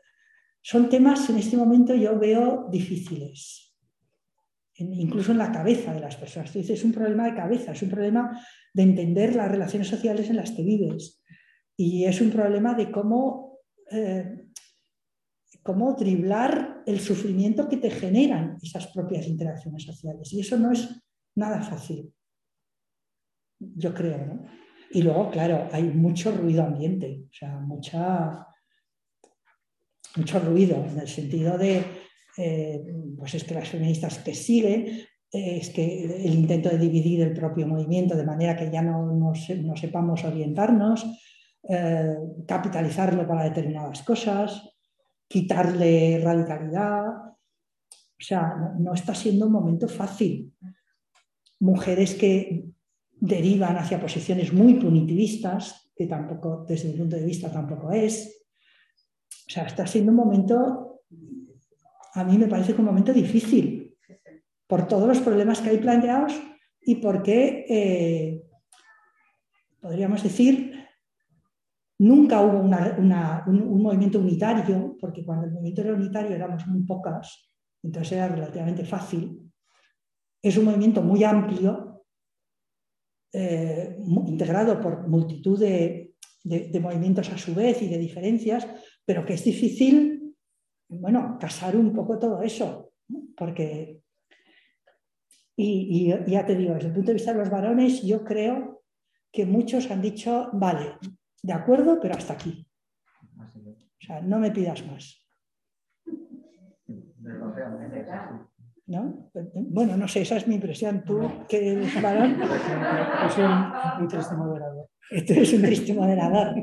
son 0.62 0.88
temas 0.88 1.28
en 1.30 1.38
este 1.38 1.56
momento 1.56 1.94
yo 1.94 2.18
veo 2.18 2.68
difíciles 2.70 3.70
incluso 4.80 5.32
en 5.32 5.38
la 5.38 5.52
cabeza 5.52 5.92
de 5.92 6.00
las 6.00 6.16
personas. 6.16 6.54
Es 6.56 6.84
un 6.84 6.92
problema 6.92 7.26
de 7.26 7.34
cabeza, 7.34 7.72
es 7.72 7.82
un 7.82 7.90
problema 7.90 8.40
de 8.72 8.82
entender 8.82 9.36
las 9.36 9.50
relaciones 9.50 9.88
sociales 9.88 10.30
en 10.30 10.36
las 10.36 10.52
que 10.52 10.62
vives 10.62 11.22
y 11.76 12.04
es 12.04 12.20
un 12.20 12.30
problema 12.30 12.74
de 12.74 12.90
cómo, 12.90 13.58
eh, 13.90 14.46
cómo 15.62 15.94
driblar 15.94 16.82
el 16.86 17.00
sufrimiento 17.00 17.68
que 17.68 17.76
te 17.76 17.90
generan 17.90 18.56
esas 18.62 18.86
propias 18.88 19.26
interacciones 19.26 19.84
sociales. 19.84 20.32
Y 20.32 20.40
eso 20.40 20.58
no 20.58 20.72
es 20.72 20.88
nada 21.34 21.62
fácil, 21.62 22.12
yo 23.58 23.94
creo. 23.94 24.46
Y 24.92 25.02
luego, 25.02 25.30
claro, 25.30 25.68
hay 25.72 25.84
mucho 25.84 26.32
ruido 26.32 26.64
ambiente, 26.64 27.24
o 27.30 27.32
sea, 27.32 27.58
mucha, 27.60 28.46
mucho 30.16 30.40
ruido 30.40 30.84
en 30.84 30.98
el 30.98 31.08
sentido 31.08 31.56
de 31.56 31.84
eh, 32.36 32.82
pues 33.18 33.34
es 33.34 33.44
que 33.44 33.54
las 33.54 33.68
feministas 33.68 34.18
que 34.18 34.34
siguen, 34.34 34.86
eh, 35.32 35.58
es 35.60 35.70
que 35.70 36.04
el 36.04 36.34
intento 36.34 36.68
de 36.68 36.78
dividir 36.78 37.20
el 37.22 37.34
propio 37.34 37.66
movimiento 37.66 38.16
de 38.16 38.24
manera 38.24 38.56
que 38.56 38.70
ya 38.70 38.82
no, 38.82 39.12
no, 39.12 39.34
sepamos 39.76 40.24
orientarnos, 40.24 41.04
eh, 41.68 42.16
capitalizarlo 42.46 43.26
para 43.26 43.44
determinadas 43.44 44.02
cosas, 44.02 44.69
quitarle 45.30 46.20
radicalidad. 46.24 47.06
O 47.28 48.22
sea, 48.22 48.52
no, 48.78 48.92
está 48.94 49.14
siendo 49.14 49.46
un 49.46 49.52
momento 49.52 49.86
fácil. 49.86 50.52
Mujeres 51.60 52.14
que 52.14 52.64
derivan 53.12 53.76
hacia 53.76 54.00
posiciones 54.00 54.52
muy 54.52 54.74
punitivistas, 54.74 55.92
que 55.94 56.06
tampoco, 56.06 56.64
desde 56.66 56.88
mi 56.88 56.98
punto 56.98 57.14
de 57.14 57.24
vista, 57.24 57.52
tampoco 57.52 57.92
es. 57.92 58.44
O 59.46 59.50
sea, 59.52 59.66
está 59.66 59.86
siendo 59.86 60.10
un 60.10 60.16
momento 60.16 60.90
a 62.14 62.24
mí 62.24 62.38
me 62.38 62.48
parece 62.48 62.72
un 62.72 62.84
momento 62.84 63.12
difícil 63.12 63.96
por 64.66 64.88
todos 64.88 65.08
los 65.08 65.20
problemas 65.20 65.60
que 65.60 65.70
hay 65.70 65.78
planteados 65.78 66.32
y 66.82 66.96
porque, 66.96 67.66
eh, 67.68 68.42
podríamos 69.80 70.22
decir, 70.22 70.88
nunca 72.00 72.42
hubo 72.42 72.60
un, 72.60 73.82
movimiento 73.82 74.18
unitario, 74.18 74.96
porque 75.00 75.24
cuando 75.24 75.46
el 75.46 75.52
movimiento 75.52 75.82
era 75.82 75.94
unitario 75.94 76.34
éramos 76.36 76.66
muy 76.66 76.82
pocas, 76.82 77.50
entonces 77.82 78.12
era 78.12 78.28
relativamente 78.28 78.84
fácil. 78.84 79.50
Es 80.42 80.56
un 80.56 80.66
movimiento 80.66 81.02
muy 81.02 81.24
amplio, 81.24 82.04
eh, 83.32 83.96
integrado 84.26 84.80
por 84.80 85.08
multitud 85.08 85.58
de 85.58 86.80
movimientos 86.80 87.30
a 87.30 87.38
su 87.38 87.54
vez 87.54 87.80
y 87.82 87.88
de 87.88 87.98
diferencias, 87.98 88.66
pero 89.04 89.24
que 89.24 89.34
es 89.34 89.44
difícil 89.44 90.20
bueno, 90.90 91.38
casar 91.40 91.76
un 91.76 91.94
poco 91.94 92.18
todo 92.18 92.42
eso, 92.42 92.92
porque, 93.36 94.02
y, 95.56 96.08
ya 96.26 96.44
te 96.44 96.56
digo, 96.56 96.74
desde 96.74 96.88
el 96.88 96.94
punto 96.94 97.10
de 97.10 97.14
vista 97.14 97.32
de 97.32 97.38
los 97.38 97.50
varones, 97.50 98.02
yo 98.02 98.24
creo 98.24 98.82
que 99.32 99.46
muchos 99.46 99.90
han 99.90 100.02
dicho, 100.02 100.50
vale, 100.52 100.96
de 101.42 101.52
acuerdo, 101.52 101.98
pero 102.00 102.14
hasta 102.14 102.34
aquí. 102.34 102.66
O 103.38 104.06
sea, 104.06 104.20
no 104.20 104.38
me 104.38 104.50
pidas 104.50 104.86
más. 104.86 105.26
¿No? 108.86 109.30
Bueno, 109.54 109.96
no 109.96 110.08
sé, 110.08 110.22
esa 110.22 110.36
es 110.36 110.48
mi 110.48 110.56
impresión. 110.56 111.04
Tú, 111.04 111.46
que 111.48 111.72
eres 111.72 112.02
varón. 112.02 112.36
Es 112.42 113.38
un, 113.38 114.02
un 114.02 114.08
triste 114.08 114.34
moderador. 114.34 114.88
Esto 115.10 115.32
es 115.34 115.52
un 115.52 115.62
triste 115.62 115.94
moderador. 115.94 116.54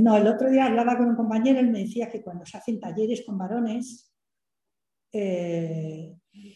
No, 0.00 0.16
el 0.16 0.26
otro 0.26 0.50
día 0.50 0.66
hablaba 0.66 0.96
con 0.96 1.08
un 1.08 1.16
compañero, 1.16 1.60
él 1.60 1.70
me 1.70 1.80
decía 1.80 2.08
que 2.08 2.22
cuando 2.22 2.44
se 2.44 2.56
hacen 2.56 2.80
talleres 2.80 3.22
con 3.24 3.38
varones, 3.38 4.12
eh, 5.12 6.14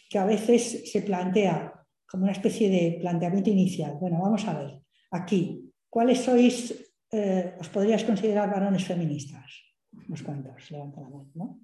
que 0.08 0.18
a 0.18 0.26
veces 0.26 0.90
se 0.90 1.02
plantea 1.02 1.72
como 2.06 2.24
una 2.24 2.32
especie 2.32 2.68
de 2.68 2.98
planteamiento 3.00 3.50
inicial. 3.50 3.96
Bueno, 4.00 4.20
vamos 4.20 4.46
a 4.46 4.58
ver, 4.58 4.82
aquí, 5.10 5.72
¿cuáles 5.88 6.18
sois, 6.18 6.91
eh, 7.12 7.54
os 7.60 7.68
podrías 7.68 8.04
considerar 8.04 8.48
varones 8.48 8.84
feministas? 8.84 9.62
Unos 9.92 10.22
cuantos, 10.22 10.70
levanta 10.70 11.00
la 11.00 11.08
mano, 11.08 11.30
¿no? 11.34 11.60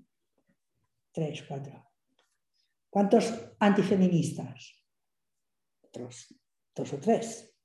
Tres, 1.10 1.42
cuatro. 1.48 1.88
¿Cuántos 2.90 3.32
antifeministas? 3.58 4.84
Otros 5.82 6.34
dos 6.74 6.92
o 6.92 6.98
tres. 6.98 7.56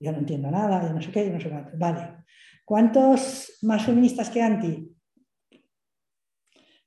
Yo 0.00 0.10
no 0.10 0.18
entiendo 0.18 0.50
nada, 0.50 0.82
yo 0.88 0.92
no 0.92 1.00
sé 1.00 1.12
qué, 1.12 1.26
yo 1.26 1.32
no 1.32 1.40
sé 1.40 1.48
cuánto. 1.48 1.76
Vale. 1.76 2.24
¿Cuántos 2.64 3.58
más 3.62 3.84
feministas 3.84 4.30
que 4.30 4.42
anti? 4.42 4.96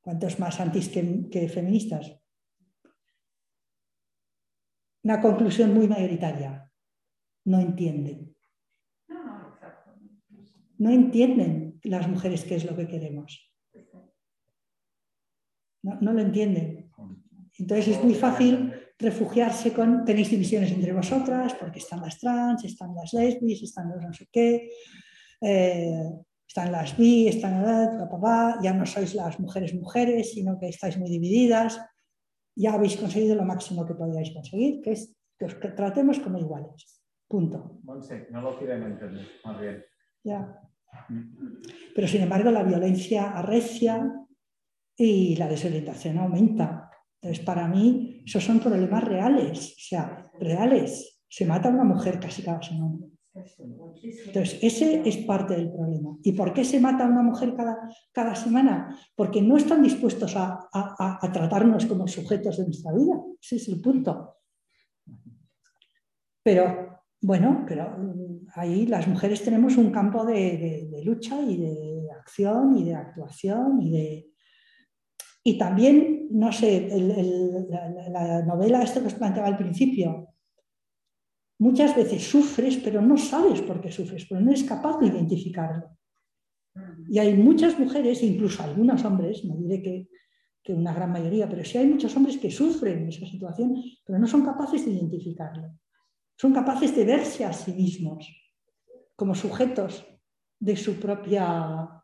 ¿Cuántos 0.02 0.40
más 0.40 0.60
antis 0.60 0.90
que, 0.90 1.30
que 1.30 1.48
feministas? 1.48 2.12
Una 5.04 5.22
conclusión 5.22 5.74
muy 5.74 5.88
mayoritaria. 5.88 6.72
No 7.46 7.60
entienden. 7.60 8.35
No, 10.78 10.90
entienden 10.90 11.80
las 11.84 12.08
mujeres 12.08 12.44
qué 12.44 12.56
es 12.56 12.66
lo 12.66 12.76
que 12.76 12.88
queremos. 12.88 13.52
No, 15.84 16.00
no 16.02 16.14
lo 16.14 16.22
entienden. 16.22 16.92
Entonces 17.58 17.96
es 17.96 18.04
muy 18.04 18.16
fácil 18.16 18.74
refugiarse 18.98 19.74
con, 19.74 20.06
tenéis 20.06 20.30
divisiones 20.30 20.72
entre 20.72 20.94
vosotras, 20.94 21.54
porque 21.56 21.80
están 21.80 22.02
las 22.02 22.20
trans, 22.20 22.64
están 22.64 22.94
las 22.96 23.14
lesbis, 23.14 23.64
están 23.64 23.90
los 23.90 24.04
no 24.04 24.14
sé 24.14 24.28
qué, 24.32 24.72
eh, 25.42 26.12
están 26.48 26.72
las 26.72 26.98
bi, 26.98 27.28
están 27.28 27.62
la, 27.62 28.08
papá, 28.10 28.60
ya 28.62 28.74
no 28.74 28.86
sois 28.86 29.16
las 29.16 29.40
mujeres 29.40 29.74
mujeres, 29.74 30.32
sino 30.32 30.58
que 30.58 30.70
estáis 30.70 30.98
muy 30.98 31.10
divididas, 31.10 31.80
ya 32.56 32.74
habéis 32.74 32.96
conseguido 32.98 33.36
lo 33.36 33.44
máximo 33.44 33.86
que 33.86 33.96
podíais 33.96 34.32
conseguir, 34.32 34.82
que 34.82 34.92
es 34.94 35.14
que 35.38 35.46
os 35.46 35.60
tratemos 35.60 36.20
como 36.20 36.40
iguales. 36.40 37.04
Punto. 37.28 37.80
Monse, 37.84 38.28
no 38.32 38.42
lo 38.42 38.58
quieren 38.58 38.84
entender, 38.84 39.28
más 39.44 39.60
bien. 39.60 39.84
Ya. 40.24 40.62
Pero 41.94 42.08
sin 42.08 42.22
embargo 42.22 42.52
la 42.52 42.64
violencia 42.64 43.32
arrecia 43.32 44.12
y 44.98 45.36
la 45.36 45.48
desorientación 45.48 46.18
aumenta. 46.18 46.90
Entonces, 47.22 47.44
para 47.46 47.68
mí, 47.68 48.22
esos 48.26 48.44
son 48.44 48.60
problemas 48.60 49.04
reales, 49.04 49.72
o 49.78 49.80
sea, 49.90 50.30
reales. 50.40 51.22
Se 51.28 51.46
mata 51.46 51.70
a 51.70 51.72
una 51.72 51.84
mujer 51.84 52.20
casi 52.20 52.44
cada 52.44 52.62
semana. 52.62 52.98
Entonces, 54.28 54.60
ese 54.62 55.02
es 55.08 55.18
parte 55.26 55.56
del 55.56 55.72
problema. 55.72 56.18
¿Y 56.24 56.32
por 56.34 56.54
qué 56.54 56.64
se 56.64 56.80
mata 56.80 57.06
a 57.06 57.10
una 57.10 57.24
mujer 57.24 57.54
cada, 57.56 57.78
cada 58.14 58.36
semana? 58.36 58.98
Porque 59.16 59.42
no 59.42 59.58
están 59.58 59.82
dispuestos 59.82 60.36
a, 60.38 60.60
a- 60.72 61.20
a 61.22 61.32
tratarnos 61.32 61.86
como 61.88 62.08
sujetos 62.08 62.58
de 62.58 62.66
nuestra 62.66 62.94
vida. 62.94 63.16
Ese 63.42 63.56
es 63.58 63.68
el 63.68 63.82
punto. 63.82 64.38
Pero, 66.44 67.02
bueno, 67.22 67.66
pero 67.68 67.90
mm, 67.98 68.48
ahí 68.56 68.86
las 68.86 69.08
mujeres 69.08 69.44
tenemos 69.44 69.78
un 69.78 69.92
campo 69.92 70.26
de, 70.26 70.34
de- 70.58 70.88
de 70.92 71.04
lucha 71.04 71.42
y 71.42 71.58
de 71.58 72.08
acción 72.20 72.78
y 72.78 72.86
de 72.86 72.96
actuación 72.96 73.82
y 73.82 73.92
de... 73.92 74.28
Y 75.44 75.58
también, 75.58 76.28
no 76.32 76.52
sé, 76.52 76.88
el- 76.88 77.12
el- 77.12 77.68
la, 77.70 77.90
la- 77.90 78.10
la 78.10 78.46
novela, 78.46 78.82
esto 78.84 79.02
que 79.02 79.08
os 79.08 79.14
planteaba 79.14 79.48
al 79.48 79.58
principio, 79.58 80.30
muchas 81.60 81.96
veces 81.96 82.24
sufres, 82.28 82.78
pero 82.78 83.02
no 83.02 83.18
sabes 83.18 83.62
por 83.62 83.80
qué 83.82 83.92
sufres, 83.92 84.26
porque 84.26 84.44
no 84.44 84.52
eres 84.52 84.64
capaz 84.64 85.00
de 85.00 85.08
identificarlo. 85.08 85.98
Y 87.10 87.20
hay 87.20 87.36
muchas 87.36 87.80
mujeres, 87.80 88.22
incluso 88.24 88.62
algunos 88.64 89.06
hombres, 89.06 89.46
no 89.46 89.56
diré 89.56 89.82
que, 89.82 90.10
que 90.64 90.74
una 90.74 90.94
gran 90.94 91.12
mayoría, 91.12 91.48
pero 91.48 91.64
sí 91.64 91.78
hay 91.78 91.88
muchos 91.88 92.16
hombres 92.18 92.38
que 92.38 92.52
sufren 92.52 93.08
esa 93.08 93.26
situación, 93.26 93.76
pero 94.06 94.20
no 94.20 94.28
son 94.28 94.44
capaces 94.44 94.86
de 94.86 94.92
identificarlo. 94.92 95.70
Son 96.38 96.53
capaces 96.53 96.95
de 96.95 97.06
verse 97.06 97.45
a 97.45 97.53
sí 97.53 97.72
mismos 97.74 98.28
como 99.16 99.36
sujetos 99.36 100.06
de 100.60 100.76
su 100.76 100.99
propia 100.99 102.03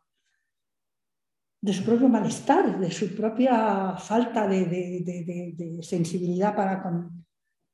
de 1.62 1.72
su 1.72 1.84
propio 1.84 2.08
malestar, 2.08 2.80
de 2.80 2.90
su 2.90 3.14
propia 3.14 3.96
falta 3.96 4.48
de, 4.48 5.78
sensibilidad 5.80 6.56
para 6.56 6.82
con 6.82 7.24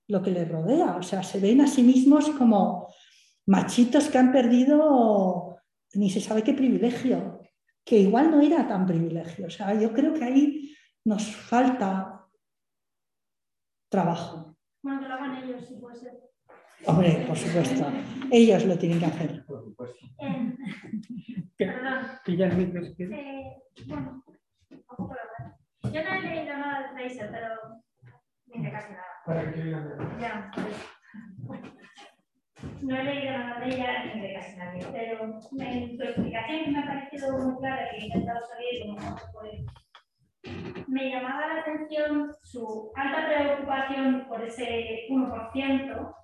lo 0.09 0.22
que 0.22 0.30
les 0.30 0.47
rodea. 0.47 0.97
O 0.97 1.02
sea, 1.02 1.22
se 1.22 1.40
ven 1.40 1.62
a 1.62 1.66
sí 1.66 1.82
mismos 1.82 2.28
como 2.30 2.93
machitos 3.47 4.09
que 4.09 4.18
han 4.18 4.30
perdido 4.30 5.56
ni 5.94 6.10
se 6.10 6.20
sabe 6.20 6.43
qué 6.43 6.52
privilegio, 6.52 7.40
que 7.82 7.98
igual 7.98 8.30
no 8.30 8.43
era 8.43 8.68
tan 8.68 8.85
privilegio. 8.85 9.47
O 9.47 9.51
sea, 9.51 9.72
yo 9.72 9.90
creo 9.94 10.12
que 10.12 10.24
ahí 10.24 10.76
nos 11.05 11.35
falta 11.35 12.26
trabajo. 13.89 14.55
Bueno, 14.82 15.01
que 15.01 15.09
lo 15.09 15.14
hagan 15.14 15.44
ellos, 15.44 15.66
si 15.66 15.76
puede 15.76 15.97
ser. 15.97 16.28
Hombre, 16.86 17.24
por 17.26 17.36
supuesto, 17.36 17.86
ellos 18.30 18.64
lo 18.64 18.78
tienen 18.78 18.98
que 19.00 19.06
hacer. 19.06 19.44
Por 19.46 19.64
supuesto. 19.64 20.06
Eh. 20.20 20.55
Eh, 21.59 21.64
bueno. 23.86 24.22
Yo 25.92 26.05
no 26.05 26.12
he 26.12 26.20
leído 26.22 26.56
nada 26.56 26.82
de 26.82 26.88
Fraser, 26.94 27.30
pero 27.30 27.48
ni 28.46 28.64
de 28.64 28.70
casi 28.70 28.92
nada. 28.92 29.05
Para 29.26 29.52
que. 29.52 29.70
Ya, 30.20 30.50
pues. 30.55 30.76
No 32.82 32.96
he 32.96 33.05
leído 33.05 33.38
nada 33.38 33.60
de 33.60 33.74
ella 33.74 34.14
ni 34.14 34.20
de 34.20 34.34
casi 34.34 34.56
nadie, 34.56 34.86
pero 34.92 35.24
en 35.24 35.96
tu 35.96 36.05
explicación 36.05 36.72
me 36.72 36.78
ha 36.80 36.86
parecido 36.86 37.38
muy 37.38 37.56
clara 37.59 37.88
que 37.90 37.96
he 37.96 38.06
intentado 38.06 38.40
salir 38.46 38.80
como 38.86 39.18
se 39.18 39.26
puede. 39.32 39.66
Me 40.86 41.10
llamaba 41.10 41.55
la 41.55 41.60
atención 41.60 42.32
su 42.42 42.90
alta 42.94 43.26
preocupación 43.26 44.26
por 44.28 44.42
ese 44.42 45.06
1%, 45.10 46.14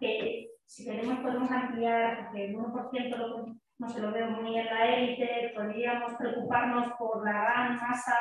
que 0.00 0.48
si 0.64 0.84
queremos 0.84 1.18
podemos 1.20 1.50
ampliar, 1.50 2.24
porque 2.24 2.46
el 2.46 2.56
1% 2.56 3.16
lo- 3.16 3.46
no 3.78 3.88
se 3.88 4.00
lo 4.00 4.12
veo 4.12 4.30
muy 4.30 4.58
en 4.58 4.66
la 4.66 4.86
élite, 4.96 5.52
podríamos 5.54 6.14
preocuparnos 6.14 6.92
por 6.98 7.24
la 7.24 7.32
gran 7.32 7.76
masa 7.76 8.14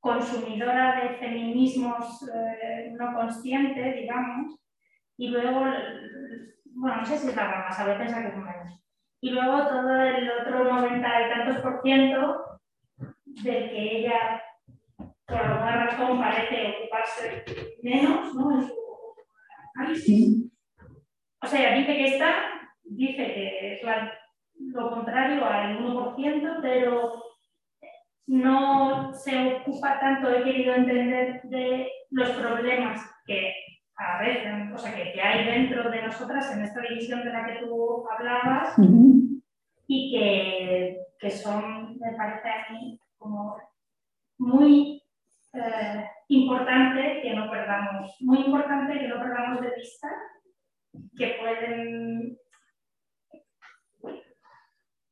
consumidora 0.00 1.00
de 1.02 1.16
feminismos 1.16 2.22
eh, 2.32 2.92
no 2.98 3.12
conscientes, 3.14 3.96
digamos, 3.96 4.56
y 5.16 5.28
luego, 5.28 5.60
bueno, 6.66 6.96
no 6.98 7.04
sé 7.04 7.18
si 7.18 7.28
es 7.28 7.36
la 7.36 7.46
gran 7.48 7.64
masa, 7.64 7.84
voy 7.84 7.94
a 7.94 7.98
pensar 7.98 8.22
que 8.22 8.28
es 8.28 8.36
menos. 8.36 8.84
Y 9.20 9.30
luego 9.30 9.66
todo 9.66 10.00
el 10.00 10.30
otro 10.30 10.64
90 10.64 10.98
y 11.26 11.30
tantos 11.30 11.56
por 11.62 11.82
ciento 11.82 12.44
del 13.24 13.70
que 13.70 13.98
ella, 13.98 14.42
por 15.26 15.36
alguna 15.38 15.86
razón, 15.86 16.20
parece 16.20 16.76
ocuparse 16.78 17.44
menos, 17.82 18.32
¿no? 18.34 18.60
En 18.60 18.66
su 18.68 18.74
análisis. 19.74 20.52
O 21.42 21.46
sea, 21.46 21.74
dice 21.74 21.94
que 21.96 22.06
está, 22.06 22.34
dice 22.84 23.16
que 23.34 23.74
es 23.74 23.82
la- 23.84 24.12
lo 24.60 24.90
contrario 24.90 25.44
al 25.44 25.76
1%, 25.78 26.58
pero 26.60 27.22
no 28.26 29.12
se 29.14 29.54
ocupa 29.56 29.98
tanto, 30.00 30.30
he 30.30 30.42
querido 30.44 30.74
entender, 30.74 31.40
de 31.44 31.90
los 32.10 32.30
problemas 32.30 33.00
que 33.26 33.52
a 33.96 34.18
veces, 34.20 34.72
o 34.74 34.78
sea, 34.78 34.94
que, 34.94 35.12
que 35.12 35.20
hay 35.22 35.44
dentro 35.46 35.90
de 35.90 36.02
nosotras 36.02 36.52
en 36.54 36.62
esta 36.62 36.80
división 36.82 37.24
de 37.24 37.32
la 37.32 37.46
que 37.46 37.64
tú 37.64 38.04
hablabas 38.10 38.74
y 39.86 40.12
que, 40.12 40.98
que 41.18 41.30
son, 41.30 41.98
me 41.98 42.12
parece 42.16 42.48
a 42.48 42.72
mí, 42.72 43.00
como 43.16 43.56
muy 44.38 45.02
eh, 45.54 46.04
importante 46.28 47.20
que 47.22 47.34
no 47.34 47.50
perdamos, 47.50 48.14
muy 48.20 48.40
importante 48.40 48.98
que 48.98 49.08
no 49.08 49.18
perdamos 49.18 49.60
de 49.62 49.70
vista 49.74 50.08
que 51.16 51.36
pueden 51.40 52.38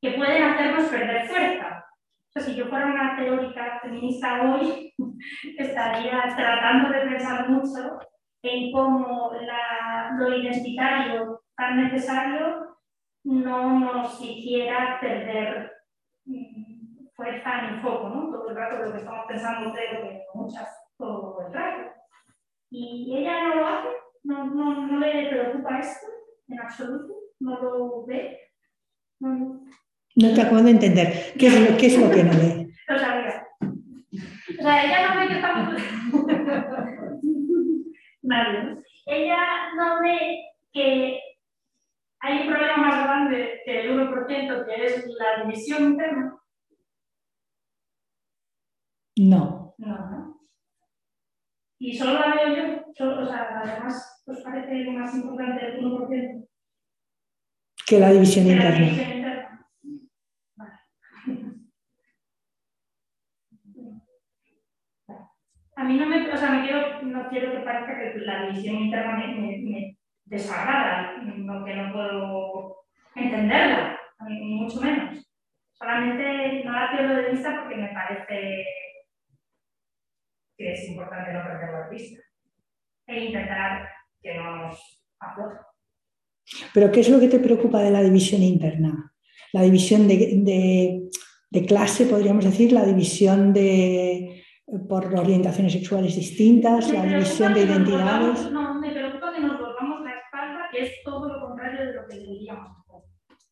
que 0.01 0.11
pueden 0.11 0.43
hacernos 0.43 0.89
perder 0.89 1.27
fuerza. 1.27 1.85
O 2.29 2.31
sea, 2.31 2.41
si 2.43 2.55
yo 2.55 2.67
fuera 2.67 2.85
una 2.85 3.15
teórica 3.17 3.79
feminista 3.81 4.41
hoy, 4.43 4.93
estaría 5.57 6.21
tratando 6.35 6.89
de 6.89 7.01
pensar 7.07 7.49
mucho 7.49 7.97
en 8.43 8.71
cómo 8.71 9.31
la- 9.41 10.11
lo 10.17 10.37
identitario 10.37 11.41
tan 11.55 11.83
necesario 11.83 12.77
no 13.23 13.79
nos 13.79 14.21
hiciera 14.21 14.99
perder 15.01 15.71
mm, 16.25 17.07
fuerza 17.15 17.61
ni 17.63 17.79
foco, 17.81 18.09
¿no? 18.09 18.31
Todo 18.31 18.49
el 18.49 18.55
rato 18.55 18.85
lo 18.85 18.91
que 18.91 18.99
estamos 18.99 19.25
pensando, 19.27 19.73
que 19.73 20.21
muchas, 20.35 20.69
todo 20.97 21.47
el 21.47 21.53
rato. 21.53 21.91
Y 22.69 23.17
ella 23.17 23.47
no 23.47 23.55
lo 23.55 23.67
hace, 23.67 23.87
no, 24.27 24.45
no, 24.45 24.87
no 24.87 24.99
le 24.99 25.29
preocupa 25.29 25.79
esto 25.79 26.07
en 26.49 26.59
absoluto, 26.59 27.13
no 27.39 27.61
lo 27.61 28.05
ve, 28.05 28.37
no, 29.19 29.65
No 30.15 30.33
te 30.33 30.41
acabo 30.41 30.61
de 30.63 30.71
entender. 30.71 31.33
¿Qué 31.39 31.47
es 31.47 31.71
lo, 31.71 31.77
qué 31.77 31.85
es 31.87 31.97
lo 31.97 32.11
que 32.11 32.23
no 32.23 32.33
lee? 32.33 32.73
lo 32.89 32.99
sabía. 32.99 33.47
O 33.61 34.61
sea, 34.61 34.83
ella 34.83 35.13
no 35.13 35.19
ve 35.19 35.27
que 35.27 35.33
estamos... 35.35 35.81
Nadie. 38.23 38.83
Ella 39.05 39.73
no 39.77 40.01
ve 40.01 40.43
que 40.73 41.21
hay 42.19 42.41
un 42.41 42.47
problema 42.47 42.77
más 42.77 43.03
grande 43.05 43.61
que 43.63 43.79
el 43.79 43.97
1%, 43.97 44.65
que 44.65 44.85
es 44.85 45.07
la 45.07 45.43
división 45.43 45.83
interna. 45.83 46.37
No. 49.15 49.73
No, 49.77 49.97
¿no? 50.09 50.41
Y 51.79 51.95
solo 51.95 52.19
la 52.19 52.35
veo 52.35 52.55
yo, 52.55 52.83
solo, 52.93 53.23
o 53.23 53.25
sea, 53.27 53.61
además, 53.63 54.16
¿os 54.27 54.41
parece 54.43 54.91
más 54.91 55.15
importante 55.15 55.65
el 55.65 55.83
1% 55.85 56.47
Que 57.87 57.99
la 57.99 58.11
división 58.11 58.45
que 58.45 58.55
la 58.55 58.57
interna. 58.57 58.85
división 58.85 59.17
interna? 59.17 59.69
Vale. 60.55 60.73
A 65.75 65.83
mí 65.83 65.95
no 65.97 66.05
me, 66.07 66.29
o 66.33 66.37
sea, 66.37 66.49
me 66.51 66.63
quiero, 66.67 67.01
no 67.03 67.29
quiero 67.29 67.51
que 67.51 67.59
parezca 67.59 67.97
que 67.97 68.19
la 68.19 68.47
división 68.47 68.75
interna 68.75 69.17
me, 69.17 69.27
me, 69.35 69.57
me 69.59 69.97
desagrada, 70.25 71.17
no, 71.21 71.63
que 71.63 71.75
no 71.75 71.93
puedo 71.93 72.85
entenderla, 73.15 73.97
ni 74.27 74.55
mucho 74.55 74.81
menos. 74.81 75.23
Solamente 75.73 76.63
no 76.65 76.71
la 76.71 76.91
pierdo 76.91 77.15
de 77.15 77.31
vista 77.31 77.61
porque 77.61 77.75
me 77.75 77.89
parece 77.93 78.65
que 80.57 80.73
es 80.73 80.89
importante 80.89 81.31
no 81.33 81.43
perderla 81.43 81.87
de 81.87 81.95
vista 81.95 82.21
e 83.05 83.25
intentar 83.25 83.87
que 84.27 84.37
no 84.37 84.55
nos 84.67 84.77
afloje. 85.19 85.57
Pero 86.73 86.91
¿qué 86.91 86.99
es 87.01 87.09
lo 87.09 87.19
que 87.19 87.27
te 87.27 87.39
preocupa 87.39 87.79
de 87.81 87.91
la 87.91 88.01
división 88.01 88.41
interna? 88.43 89.13
La 89.53 89.61
división 89.61 90.07
de, 90.07 90.17
de, 90.17 91.09
de 91.49 91.65
clase, 91.65 92.05
podríamos 92.05 92.43
decir, 92.45 92.71
la 92.73 92.85
división 92.85 93.53
de 93.53 94.43
por 94.89 95.05
orientaciones 95.15 95.71
sexuales 95.73 96.15
distintas, 96.15 96.89
Me 96.91 96.97
la 96.97 97.03
división 97.05 97.53
de 97.53 97.63
identidades. 97.63 98.43
volvamos- 98.43 98.51
No, 98.51 98.79
me 98.81 98.91
preocupa 98.91 99.33
que 99.33 99.39
nos 99.39 99.57
volvamos 99.59 100.01
la 100.03 100.11
espalda, 100.11 100.67
que 100.71 100.83
es 100.83 100.91
todo 101.05 101.29
lo 101.29 101.47
contrario 101.47 101.85
de 101.85 101.93
lo 101.93 102.01
que 102.07 102.15
deberíamos. 102.17 102.71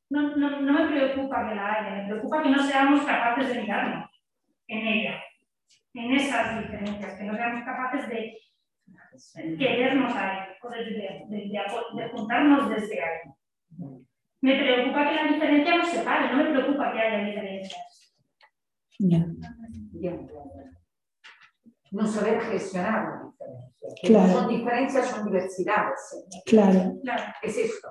No, 0.10 0.36
no, 0.36 0.62
no 0.62 0.74
me 0.74 0.88
preocupa 0.94 1.48
que 1.50 1.56
la 1.56 1.72
haya, 1.74 2.04
me 2.04 2.08
preocupa 2.10 2.44
que 2.44 2.50
no 2.50 2.62
seamos 2.68 3.02
capaces 3.04 3.48
de 3.56 3.62
mirarnos 3.62 4.10
en 4.68 4.88
ella, 4.88 5.16
en 5.94 6.12
esas 6.16 6.60
diferencias, 6.62 7.18
que 7.18 7.24
no 7.24 7.34
seamos 7.36 7.64
capaces 7.64 8.10
de 8.10 8.38
querernos 9.58 10.14
ahí, 10.16 10.40
o 10.64 10.70
de, 10.70 10.84
de- 10.86 11.24
de- 11.30 11.50
de 11.50 11.58
apo- 11.58 11.96
de 11.96 12.10
juntarnos 12.10 12.70
desde 12.70 13.00
ahí. 13.02 13.32
Me 14.42 14.56
preocupa 14.62 15.08
que 15.10 15.16
la 15.16 15.34
diferencia 15.34 15.78
nos 15.78 15.90
separe, 15.90 16.32
no 16.32 16.44
me 16.44 16.52
preocupa 16.52 16.92
que 16.94 17.00
haya 17.00 17.26
diferencias. 17.26 18.16
Bien. 19.00 19.38
No 21.92 22.06
saber 22.08 22.42
gestionar 22.42 23.04
la 23.04 23.26
diferencia. 23.26 23.72
Que 24.02 24.08
Claro. 24.08 24.28
No 24.28 24.34
son 24.40 24.48
diferencias, 24.50 25.08
son 25.10 25.26
diversidades. 25.26 26.26
claro. 26.46 27.00
Claro. 27.04 27.24
Es 27.44 27.58
esto. 27.58 27.88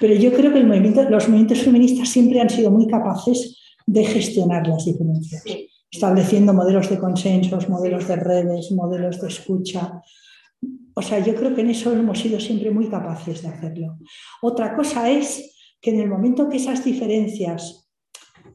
Pero 0.00 0.14
yo 0.14 0.32
creo 0.32 0.52
que 0.52 0.58
el 0.58 0.66
movimiento- 0.66 1.02
los 1.08 1.28
movimientos 1.28 1.62
feministas 1.62 2.08
siempre 2.08 2.40
han 2.40 2.48
sido 2.50 2.70
muy 2.70 2.86
capaces 2.86 3.76
de 3.86 4.04
gestionar 4.04 4.66
las 4.66 4.84
diferencias, 4.84 5.42
Sí. 5.42 5.68
Estableciendo 5.90 6.52
modelos 6.52 6.90
de 6.90 6.98
consensos, 6.98 7.68
modelos 7.68 8.08
de 8.08 8.16
redes, 8.16 8.72
modelos 8.72 9.20
de 9.20 9.28
escucha. 9.28 10.02
O 10.94 11.02
sea, 11.02 11.18
yo 11.18 11.34
creo 11.34 11.54
que 11.54 11.60
en 11.60 11.70
eso 11.70 11.92
hemos 11.92 12.18
sido 12.18 12.40
siempre 12.40 12.70
muy 12.70 12.88
capaces 12.88 13.42
de 13.42 13.48
hacerlo. 13.48 13.98
Otra 14.42 14.74
cosa 14.74 15.10
es 15.10 15.76
que 15.80 15.90
en 15.90 16.00
el 16.00 16.08
momento 16.08 16.48
que 16.48 16.56
esas 16.56 16.84
diferencias, 16.84 17.88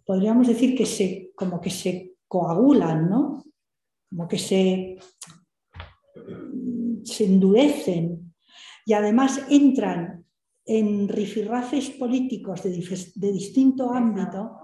podríamos 0.05 0.47
decir 0.47 0.75
que 0.75 0.85
se, 0.85 1.31
como 1.35 1.61
que 1.61 1.69
se 1.69 2.15
coagulan, 2.27 3.09
¿no? 3.09 3.43
Como 4.09 4.27
que 4.27 4.37
se, 4.37 4.97
se 7.03 7.25
endurecen 7.25 8.33
y 8.85 8.93
además 8.93 9.41
entran 9.49 10.25
en 10.65 11.07
rifirrafes 11.07 11.91
políticos 11.91 12.63
de, 12.63 12.71
de 13.15 13.31
distinto 13.31 13.91
ámbito, 13.91 14.60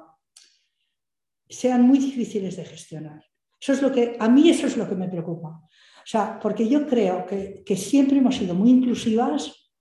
sean 1.50 1.82
muy 1.84 2.00
difíciles 2.00 2.56
de 2.56 2.66
gestionar. 2.66 3.24
Eso 3.60 3.74
es 3.74 3.82
lo 3.82 3.92
que, 3.92 4.16
a 4.20 4.30
mí 4.30 4.50
eso 4.50 4.68
es 4.68 4.78
lo 4.78 4.88
que 4.88 4.96
me 4.96 5.10
preocupa. 5.10 5.50
O 5.50 6.10
sea, 6.10 6.40
porque 6.40 6.68
yo 6.68 6.88
creo 6.88 7.26
que, 7.26 7.64
que 7.66 7.76
siempre 7.76 8.18
hemos 8.18 8.36
sido 8.36 8.56
muy 8.56 8.70
inclusivas, 8.70 9.74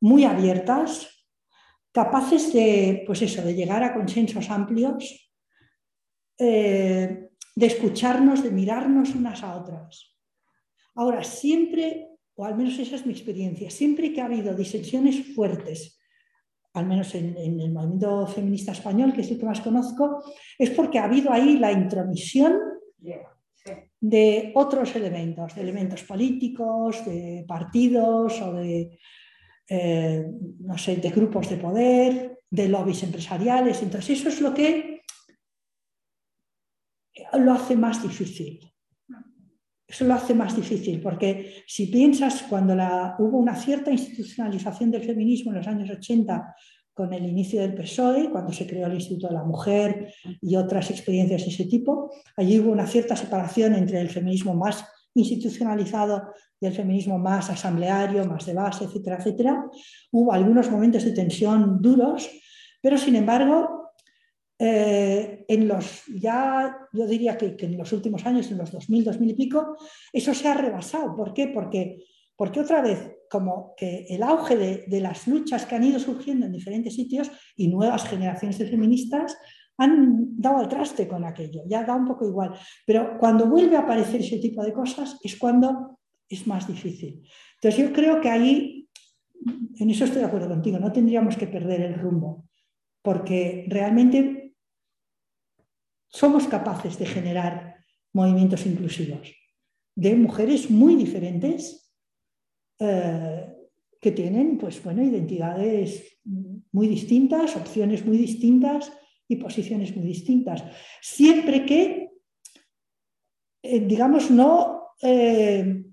muy 0.00 0.24
abiertas, 0.24 1.18
capaces 1.92 2.52
de, 2.52 3.02
pues 3.06 3.22
eso, 3.22 3.42
de 3.42 3.54
llegar 3.54 3.82
a 3.82 3.94
consensos 3.94 4.50
amplios, 4.50 5.32
eh, 6.38 7.30
de 7.56 7.66
escucharnos, 7.66 8.42
de 8.42 8.50
mirarnos 8.50 9.14
unas 9.14 9.42
a 9.42 9.56
otras. 9.56 10.16
Ahora, 10.94 11.24
siempre, 11.24 12.08
o 12.36 12.44
al 12.44 12.56
menos 12.56 12.78
esa 12.78 12.96
es 12.96 13.06
mi 13.06 13.12
experiencia, 13.12 13.70
siempre 13.70 14.12
que 14.12 14.20
ha 14.20 14.26
habido 14.26 14.54
disensiones 14.54 15.34
fuertes, 15.34 15.97
al 16.78 16.86
menos 16.86 17.14
en, 17.14 17.36
en 17.36 17.60
el 17.60 17.72
movimiento 17.72 18.26
feminista 18.26 18.72
español, 18.72 19.12
que 19.12 19.22
es 19.22 19.30
el 19.30 19.38
que 19.38 19.46
más 19.46 19.60
conozco, 19.60 20.22
es 20.58 20.70
porque 20.70 20.98
ha 20.98 21.04
habido 21.04 21.32
ahí 21.32 21.58
la 21.58 21.72
intromisión 21.72 22.54
de 24.00 24.52
otros 24.54 24.94
elementos, 24.96 25.54
de 25.54 25.62
elementos 25.62 26.02
políticos, 26.04 27.04
de 27.04 27.44
partidos 27.46 28.40
o 28.40 28.52
de, 28.54 28.98
eh, 29.68 30.26
no 30.60 30.78
sé, 30.78 30.96
de 30.96 31.10
grupos 31.10 31.50
de 31.50 31.56
poder, 31.56 32.38
de 32.50 32.68
lobbies 32.68 33.02
empresariales. 33.02 33.82
Entonces, 33.82 34.20
eso 34.20 34.28
es 34.28 34.40
lo 34.40 34.54
que 34.54 35.02
lo 37.34 37.52
hace 37.52 37.76
más 37.76 38.02
difícil. 38.02 38.60
Eso 39.88 40.04
lo 40.04 40.14
hace 40.14 40.34
más 40.34 40.54
difícil, 40.54 41.00
porque 41.00 41.62
si 41.66 41.86
piensas 41.86 42.42
cuando 42.42 42.74
hubo 42.74 43.38
una 43.38 43.56
cierta 43.56 43.90
institucionalización 43.90 44.90
del 44.90 45.02
feminismo 45.02 45.50
en 45.50 45.58
los 45.58 45.66
años 45.66 45.88
80 45.88 46.54
con 46.92 47.14
el 47.14 47.24
inicio 47.24 47.62
del 47.62 47.74
PSOE, 47.74 48.28
cuando 48.30 48.52
se 48.52 48.66
creó 48.66 48.86
el 48.86 48.94
Instituto 48.94 49.28
de 49.28 49.34
la 49.34 49.44
Mujer 49.44 50.12
y 50.42 50.56
otras 50.56 50.90
experiencias 50.90 51.42
de 51.42 51.48
ese 51.48 51.64
tipo, 51.64 52.10
allí 52.36 52.58
hubo 52.60 52.70
una 52.70 52.86
cierta 52.86 53.16
separación 53.16 53.74
entre 53.76 54.00
el 54.00 54.10
feminismo 54.10 54.52
más 54.54 54.84
institucionalizado 55.14 56.34
y 56.60 56.66
el 56.66 56.74
feminismo 56.74 57.18
más 57.18 57.48
asambleario, 57.48 58.26
más 58.26 58.44
de 58.44 58.52
base, 58.52 58.84
etcétera, 58.84 59.16
etcétera. 59.16 59.64
Hubo 60.10 60.32
algunos 60.32 60.70
momentos 60.70 61.04
de 61.04 61.12
tensión 61.12 61.80
duros, 61.80 62.28
pero 62.82 62.98
sin 62.98 63.16
embargo, 63.16 63.77
eh, 64.58 65.44
en 65.46 65.68
los, 65.68 66.04
ya 66.06 66.76
yo 66.92 67.06
diría 67.06 67.36
que, 67.36 67.56
que, 67.56 67.66
en 67.66 67.78
los 67.78 67.92
últimos 67.92 68.26
años, 68.26 68.50
en 68.50 68.58
los 68.58 68.72
2000, 68.72 69.04
2000 69.04 69.30
y 69.30 69.34
pico, 69.34 69.76
eso 70.12 70.34
se 70.34 70.48
ha 70.48 70.54
rebasado. 70.54 71.14
¿Por 71.14 71.32
qué? 71.32 71.48
Porque, 71.48 72.04
porque 72.36 72.60
otra 72.60 72.82
vez, 72.82 73.12
como 73.30 73.74
que 73.76 74.06
el 74.08 74.22
auge 74.22 74.56
de, 74.56 74.84
de 74.86 75.00
las 75.00 75.28
luchas 75.28 75.66
que 75.66 75.74
han 75.74 75.84
ido 75.84 75.98
surgiendo 75.98 76.46
en 76.46 76.52
diferentes 76.52 76.94
sitios 76.94 77.30
y 77.56 77.68
nuevas 77.68 78.04
generaciones 78.08 78.58
de 78.58 78.66
feministas 78.66 79.36
han 79.78 80.36
dado 80.36 80.58
al 80.58 80.68
traste 80.68 81.06
con 81.06 81.24
aquello, 81.24 81.62
ya 81.66 81.84
da 81.84 81.94
un 81.94 82.06
poco 82.06 82.26
igual. 82.26 82.52
Pero 82.84 83.16
cuando 83.18 83.46
vuelve 83.46 83.76
a 83.76 83.80
aparecer 83.80 84.20
ese 84.20 84.38
tipo 84.38 84.64
de 84.64 84.72
cosas 84.72 85.18
es 85.22 85.36
cuando 85.36 85.98
es 86.28 86.46
más 86.46 86.66
difícil. 86.66 87.22
Entonces 87.54 87.80
yo 87.80 87.92
creo 87.92 88.20
que 88.20 88.28
ahí, 88.28 88.88
en 89.76 89.90
eso 89.90 90.04
estoy 90.04 90.20
de 90.20 90.26
acuerdo 90.26 90.48
contigo, 90.48 90.78
no 90.78 90.92
tendríamos 90.92 91.36
que 91.36 91.46
perder 91.46 91.80
el 91.82 91.94
rumbo, 91.94 92.48
porque 93.02 93.66
realmente 93.68 94.37
somos 96.08 96.46
capaces 96.46 96.98
de 96.98 97.06
generar 97.06 97.84
movimientos 98.12 98.66
inclusivos 98.66 99.38
de 99.98 100.14
mujeres 100.14 100.70
muy 100.70 100.94
diferentes 100.94 101.92
eh, 102.78 103.52
que 104.00 104.12
tienen 104.12 104.56
pues, 104.56 104.80
bueno, 104.84 105.02
identidades 105.02 106.20
muy 106.70 106.86
distintas, 106.86 107.56
opciones 107.56 108.06
muy 108.06 108.16
distintas 108.16 108.92
y 109.26 109.34
posiciones 109.34 109.96
muy 109.96 110.06
distintas. 110.06 110.62
Siempre 111.00 111.66
que, 111.66 112.10
eh, 113.60 113.80
digamos, 113.80 114.30
no, 114.30 114.92
eh, 115.02 115.84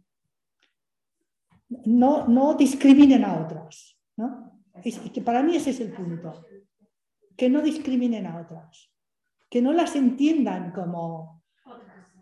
no, 1.86 2.28
no, 2.28 2.54
discriminen 2.54 3.26
a 3.26 3.44
otras. 3.44 3.98
¿no? 4.18 4.62
Que 5.12 5.22
para 5.22 5.42
mí 5.42 5.56
ese 5.56 5.72
es 5.72 5.80
el 5.80 5.92
punto. 5.92 6.46
Que 7.36 7.50
no 7.50 7.64
discriminen 7.64 8.28
a 8.28 8.40
otras. 8.40 8.95
Que 9.56 9.62
no 9.62 9.72
las 9.72 9.96
entiendan 9.96 10.74
como, 10.74 11.42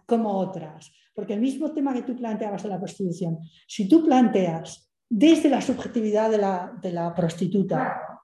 como 0.05 0.37
otras. 0.37 0.91
Porque 1.15 1.33
el 1.33 1.41
mismo 1.41 1.73
tema 1.73 1.91
que 1.91 2.03
tú 2.03 2.15
planteabas 2.15 2.61
de 2.61 2.69
la 2.69 2.77
prostitución, 2.77 3.39
si 3.67 3.89
tú 3.89 4.05
planteas 4.05 4.93
desde 5.09 5.49
la 5.49 5.59
subjetividad 5.59 6.29
de 6.29 6.37
la, 6.37 6.77
de 6.79 6.91
la 6.91 7.11
prostituta, 7.15 8.21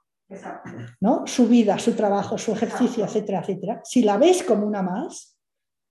¿no? 1.01 1.25
su 1.25 1.47
vida, 1.47 1.79
su 1.79 1.93
trabajo, 1.93 2.37
su 2.37 2.51
ejercicio, 2.51 3.03
etcétera, 3.03 3.39
etcétera, 3.39 3.81
si 3.83 4.03
la 4.03 4.19
ves 4.19 4.43
como 4.43 4.67
una 4.67 4.83
más, 4.83 5.39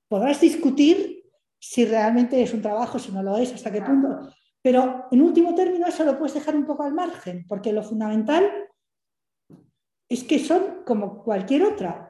podrás 0.06 0.40
discutir 0.40 1.24
si 1.58 1.86
realmente 1.86 2.40
es 2.40 2.54
un 2.54 2.62
trabajo, 2.62 3.00
si 3.00 3.10
no 3.10 3.24
lo 3.24 3.36
es, 3.36 3.52
hasta 3.52 3.72
qué 3.72 3.82
punto. 3.82 4.30
Pero 4.62 5.06
en 5.10 5.22
último 5.22 5.56
término 5.56 5.88
eso 5.88 6.04
lo 6.04 6.16
puedes 6.16 6.34
dejar 6.34 6.54
un 6.54 6.64
poco 6.64 6.84
al 6.84 6.94
margen, 6.94 7.46
porque 7.48 7.72
lo 7.72 7.82
fundamental 7.82 8.48
es 10.08 10.22
que 10.22 10.38
son 10.38 10.84
como 10.86 11.24
cualquier 11.24 11.64
otra. 11.64 12.04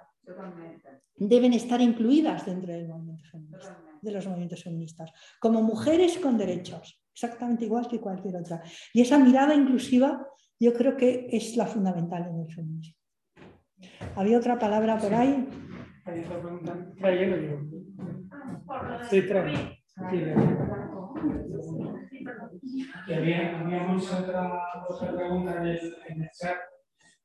Deben 1.19 1.53
estar 1.53 1.81
incluidas 1.81 2.47
dentro 2.47 2.73
del 2.73 2.89
movimiento 2.89 3.25
feminista, 3.25 3.79
de 4.01 4.13
los 4.13 4.27
movimientos 4.27 4.63
feministas, 4.63 5.13
como 5.41 5.63
mujeres 5.63 6.19
con 6.19 6.39
derechos, 6.39 7.03
exactamente 7.13 7.65
igual 7.65 7.89
que 7.89 8.01
cualquier 8.01 8.37
otra. 8.37 8.63
Y 8.93 9.01
esa 9.03 9.19
mirada 9.19 9.55
inclusiva 9.55 10.27
yo 10.61 10.73
creo 10.75 10.97
que 10.97 11.29
es 11.31 11.57
la 11.57 11.67
fundamental 11.67 12.29
en 12.29 12.41
el 12.41 12.53
feminismo. 12.53 12.97
¿Había 14.17 14.39
otra 14.39 14.59
palabra 14.59 14.99
por 14.99 15.15
ahí? 15.15 15.49
Hay 16.05 16.21
otra 16.21 16.41
pregunta. 16.41 16.77
Sí. 19.09 19.25
Y 23.07 23.13
había, 23.13 23.61
habíamos 23.61 24.13
otra, 24.13 24.63
otra 24.89 25.17
pregunta 25.17 25.57
en 25.57 25.67
el, 25.67 25.97
en 26.09 26.23
el 26.23 26.31
chat 26.31 26.57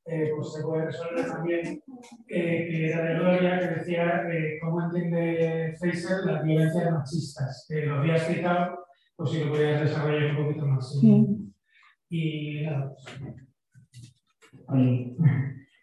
eh, 0.06 0.32
pues 0.36 0.54
se 0.54 0.64
puede 0.64 0.86
resolver 0.86 1.26
también, 1.26 1.82
eh, 2.28 2.68
que 2.70 2.90
era 2.90 3.04
de 3.04 3.16
Gloria, 3.16 3.60
que 3.60 3.76
decía 3.76 4.24
eh, 4.30 4.60
cómo 4.62 4.84
entiende 4.84 5.76
Fraser 5.80 6.26
las 6.26 6.44
violencias 6.44 6.92
machistas. 6.92 7.66
Que 7.70 7.86
lo 7.86 8.00
había 8.00 8.18
explicado, 8.18 8.80
pues 9.16 9.32
si 9.32 9.44
lo 9.44 9.52
podías 9.52 9.82
desarrollar 9.82 10.36
un 10.36 10.46
poquito 10.46 10.68
más. 10.68 11.00
Y 12.10 12.64
nada. 12.64 12.94
Oye, 14.68 15.16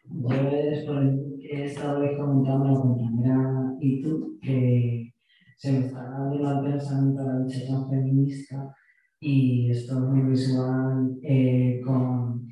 yo 0.04 0.50
es 0.50 0.84
por 0.84 0.98
el 0.98 1.36
que 1.40 1.62
he 1.62 1.64
estado 1.64 2.00
comentando 2.16 2.66
a 2.66 2.72
la 2.72 2.80
compañera 2.80 3.76
y 3.80 4.02
tú 4.02 4.38
que 4.42 5.12
se 5.56 5.72
me 5.72 5.86
está 5.86 6.02
dando 6.02 6.66
el 6.66 6.72
pensamiento 6.72 7.22
de 7.22 7.28
la 7.28 7.38
lucha 7.40 7.88
feminista 7.88 8.74
y 9.20 9.70
esto 9.70 9.98
es 9.98 10.00
muy 10.00 10.30
visual 10.30 11.18
eh, 11.22 11.80
con 11.84 12.49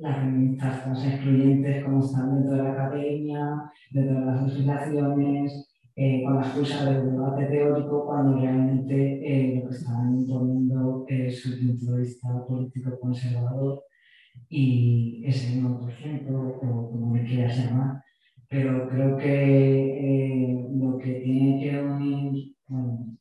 las 0.00 0.16
feministas 0.16 0.86
más 0.88 1.06
excluyentes 1.06 1.84
como 1.84 2.04
están 2.04 2.34
dentro 2.34 2.56
de 2.56 2.62
la 2.62 2.72
academia, 2.72 3.70
dentro 3.90 4.20
de 4.20 4.26
las 4.26 4.42
legislaciones, 4.42 5.68
eh, 5.94 6.22
con 6.24 6.36
la 6.36 6.42
excusa 6.42 6.90
del 6.90 7.10
debate 7.10 7.44
teórico, 7.46 8.06
cuando 8.06 8.40
realmente 8.40 9.20
eh, 9.22 9.56
lo 9.56 9.68
que 9.68 9.76
están 9.76 10.18
imponiendo 10.18 11.04
es 11.08 11.42
su 11.42 11.50
punto 11.58 11.92
de 11.92 12.00
vista 12.00 12.46
político 12.46 12.98
conservador 12.98 13.82
y 14.48 15.22
ese 15.26 15.60
1%, 15.60 16.30
o 16.30 16.90
como 16.90 17.10
me 17.10 17.24
quieras 17.24 17.58
llamar. 17.58 18.02
Pero 18.48 18.88
creo 18.88 19.16
que 19.16 20.66
lo 20.74 20.98
que 20.98 21.12
tiene 21.20 21.60
que 21.60 21.82
unir, 21.82 22.54
bueno, 22.66 23.16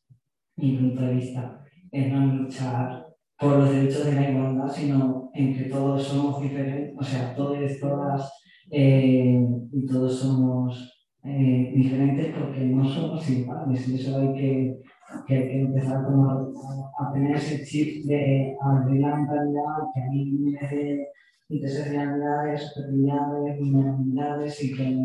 mi 0.56 0.78
punto 0.78 1.02
de 1.04 1.14
vista, 1.16 1.64
es 1.92 2.12
no 2.12 2.26
luchar 2.26 3.09
por 3.40 3.58
los 3.58 3.72
derechos 3.72 4.06
de 4.06 4.14
la 4.14 4.30
igualdad, 4.32 4.70
sino 4.70 5.32
en 5.34 5.56
que 5.56 5.64
todos 5.66 6.04
somos 6.04 6.42
diferentes, 6.42 6.94
o 6.98 7.04
sea, 7.04 7.34
todos, 7.36 7.80
todas 7.80 8.32
eh, 8.70 9.42
y 9.72 9.86
todos 9.86 10.20
somos 10.20 11.08
eh, 11.24 11.72
diferentes 11.74 12.36
porque 12.38 12.66
no 12.66 12.84
somos 12.84 13.30
iguales. 13.30 13.88
Y 13.88 13.96
eso 13.96 14.20
hay 14.20 14.34
que, 14.34 14.80
que, 15.26 15.36
que 15.36 15.62
empezar 15.62 16.06
como 16.06 16.30
a, 16.30 17.14
tener 17.14 17.38
ese 17.38 17.64
chip 17.64 18.06
de 18.06 18.56
abrir 18.62 19.02
la 19.02 19.16
mentalidad 19.16 19.78
que 19.94 20.02
hay 20.02 20.26
miles 20.32 20.70
de 20.70 21.08
interseccionalidades, 21.50 22.74
superioridades, 22.74 23.60
vulnerabilidades 23.60 24.64
y 24.64 24.76
que 24.76 24.98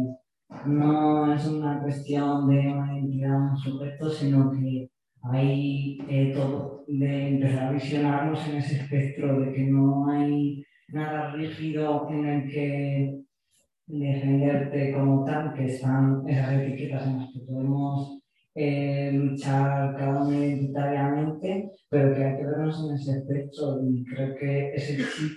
no 0.67 1.33
es 1.33 1.47
una 1.47 1.83
cuestión 1.83 2.49
de 2.49 2.59
una 2.59 2.99
identidad, 2.99 3.51
un 3.51 3.57
sujeto, 3.57 4.11
sino 4.11 4.51
que 4.51 4.91
hay 5.33 5.99
eh, 6.09 6.33
todo 6.35 6.85
de 6.87 7.29
empezar 7.29 7.69
a 7.69 7.73
visionarnos 7.73 8.49
en 8.49 8.57
ese 8.57 8.77
espectro 8.77 9.41
de 9.41 9.53
que 9.53 9.63
no 9.65 10.09
hay 10.11 10.65
nada 10.89 11.33
rígido 11.33 12.09
en 12.11 12.27
el 12.27 12.51
que 12.51 13.21
defenderte 13.87 14.93
como 14.93 15.25
tal, 15.25 15.55
que 15.55 15.67
están 15.67 16.29
esas 16.29 16.53
etiquetas 16.53 17.07
en 17.07 17.19
las 17.19 17.33
que 17.33 17.41
podemos 17.41 18.21
eh, 18.55 19.11
luchar 19.13 19.97
cada 19.97 20.25
uno 20.25 20.45
identitariamente, 20.45 21.71
pero 21.89 22.15
que 22.15 22.25
hay 22.25 22.37
que 22.37 22.45
vernos 22.45 22.87
en 22.87 22.95
ese 22.95 23.19
espectro. 23.19 23.81
Y 23.83 24.05
creo 24.05 24.35
que 24.37 24.75
ese 24.75 24.97
chip 24.97 25.33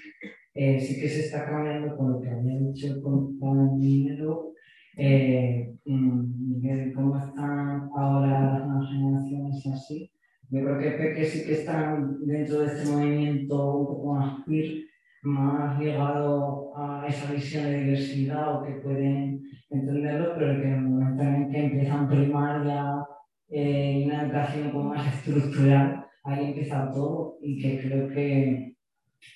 eh, 0.54 0.80
sí 0.80 1.00
que 1.00 1.08
se 1.08 1.22
está 1.22 1.46
cambiando 1.46 1.96
con 1.96 2.14
lo 2.14 2.22
que 2.22 2.30
había 2.30 2.60
dicho 2.60 2.88
el 2.88 3.02
compañero 3.02 4.54
eh, 4.98 5.76
mm, 5.86 6.94
cómo 6.94 7.18
están 7.18 7.90
ahora 7.96 8.60
las 8.60 8.68
nuevas 8.68 8.90
generaciones 8.92 9.66
y 9.66 9.72
así. 9.72 10.12
Yo 10.50 10.62
creo 10.64 10.80
que 10.80 10.92
Peque 10.92 11.26
sí 11.26 11.46
que 11.46 11.54
están 11.54 12.26
dentro 12.26 12.60
de 12.60 12.66
este 12.68 12.90
movimiento 12.90 13.78
un 13.78 13.88
poco 13.88 14.16
más 14.16 14.46
queer, 14.46 14.84
más 15.24 15.80
llegado 15.80 16.72
a 16.76 17.06
esa 17.08 17.32
visión 17.32 17.66
de 17.66 17.84
diversidad 17.84 18.56
o 18.56 18.66
que 18.66 18.74
pueden 18.74 19.44
entenderlo, 19.70 20.34
pero 20.38 20.62
que 20.62 20.68
en 20.68 20.74
el 20.74 20.82
momento 20.82 21.24
en 21.24 21.52
que 21.52 21.66
empiezan 21.66 22.10
primaria 22.10 23.06
eh, 23.50 24.04
una 24.06 24.24
educación 24.24 24.72
poco 24.72 24.86
más 24.86 25.16
estructural, 25.16 26.06
ahí 26.24 26.46
empieza 26.46 26.92
todo 26.92 27.38
y 27.42 27.62
que 27.62 27.82
creo 27.82 28.10
que 28.10 28.77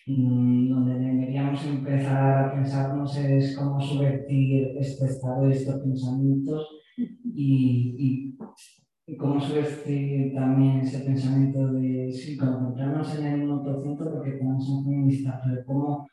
donde 0.06 0.99
deberíamos 0.99 1.66
empezar 1.66 2.45
a 2.45 2.53
pensarnos 2.53 3.18
es 3.18 3.56
cómo 3.58 3.80
subvertir 3.80 4.76
este 4.80 5.06
estado, 5.06 5.49
estos 5.49 5.82
pensamientos 5.82 6.68
y, 6.98 8.36
y, 9.06 9.18
cómo 9.18 9.40
subvertir 9.40 10.34
también 10.34 10.80
ese 10.80 10.99
pensamiento 10.99 11.74
de, 11.74 12.12
sí, 12.12 12.38
concentrarnos 12.38 13.20
en 13.20 13.26
el 13.26 13.49
1% 13.49 13.98
porque 13.98 14.32
tenemos 14.32 14.70
un 14.70 14.86
feministas, 14.86 15.41
pero 15.44 15.66
cómo 15.66 16.08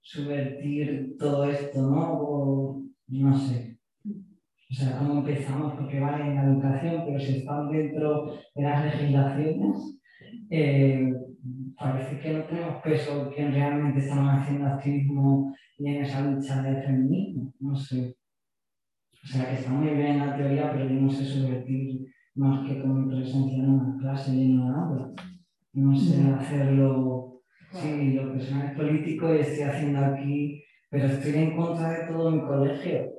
subvertir 0.00 1.16
todo 1.18 1.44
esto, 1.44 1.80
¿no? 1.82 2.12
O, 2.12 2.82
no 3.08 3.36
sé. 3.36 3.78
O 4.04 4.74
sea, 4.74 4.98
cómo 4.98 5.18
empezamos, 5.20 5.74
porque 5.74 6.00
vale 6.00 6.24
en 6.24 6.34
la 6.34 6.44
educación, 6.44 7.02
pero 7.06 7.20
si 7.20 7.38
están 7.38 7.70
dentro 7.70 8.34
de 8.54 8.62
las 8.62 8.84
legislaciones, 8.84 10.00
eh, 10.50 11.12
parece 11.82 12.18
que 12.18 12.32
no 12.32 12.44
tenemos 12.44 12.82
peso 12.82 13.30
quien 13.34 13.52
realmente 13.52 14.00
estamos 14.00 14.32
haciendo 14.34 14.66
activismo 14.66 15.54
y 15.78 15.88
en 15.88 16.04
esa 16.04 16.20
lucha 16.22 16.62
del 16.62 16.82
feminismo, 16.82 17.52
no 17.60 17.74
sé. 17.74 18.16
O 19.24 19.26
sea, 19.26 19.48
que 19.48 19.54
está 19.54 19.70
muy 19.70 19.90
bien 19.90 20.18
la 20.18 20.36
teoría, 20.36 20.72
pero 20.72 20.88
yo 20.88 21.00
no 21.00 21.10
sé 21.10 21.24
subvertir 21.24 22.06
más 22.34 22.66
que 22.66 22.80
con 22.80 23.06
mi 23.06 23.14
presencia 23.14 23.58
en 23.58 23.70
una 23.70 23.96
clase 23.98 24.32
llena 24.32 24.64
de 24.64 24.76
aula. 24.76 25.12
No 25.74 25.96
sé 25.96 26.22
hacerlo, 26.28 27.42
sí, 27.70 28.12
lo 28.14 28.32
personal 28.32 28.66
es 28.66 28.76
político 28.76 29.34
y 29.34 29.38
estoy 29.38 29.62
haciendo 29.64 30.04
aquí, 30.04 30.62
pero 30.90 31.06
estoy 31.06 31.34
en 31.34 31.56
contra 31.56 31.90
de 31.90 32.06
todo 32.06 32.30
mi 32.30 32.40
colegio. 32.42 33.10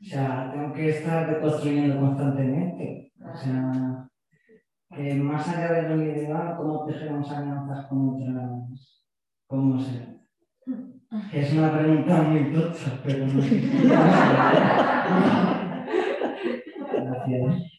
O 0.00 0.04
sea, 0.04 0.50
tengo 0.52 0.72
que 0.72 0.90
estar 0.90 1.28
reconstruyendo 1.28 1.98
constantemente. 2.00 3.12
O 3.18 3.36
sea, 3.36 4.05
eh, 4.90 5.14
más 5.14 5.48
allá 5.48 5.72
de 5.72 5.88
lo 5.88 5.94
individual, 6.02 6.56
¿cómo 6.56 6.84
tejeremos 6.86 7.30
alianzas 7.30 7.86
con 7.86 8.08
otras? 8.10 9.04
¿Cómo 9.46 9.80
se? 9.80 10.16
Es 11.32 11.52
una 11.52 11.72
pregunta 11.72 12.22
muy 12.22 12.52
tocha, 12.52 13.00
pero 13.04 13.26
no 13.26 13.42
sé. 13.42 13.60
Gracias. 16.92 17.76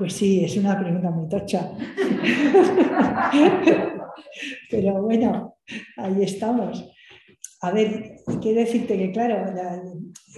Pues 0.00 0.14
sí, 0.14 0.44
es 0.44 0.56
una 0.56 0.78
pregunta 0.78 1.10
muy 1.10 1.28
tocha. 1.28 1.72
Pero 4.70 5.02
bueno, 5.02 5.58
ahí 5.96 6.22
estamos. 6.22 6.90
A 7.62 7.72
ver, 7.72 8.16
quiero 8.40 8.60
decirte 8.60 8.96
que, 8.96 9.12
claro, 9.12 9.52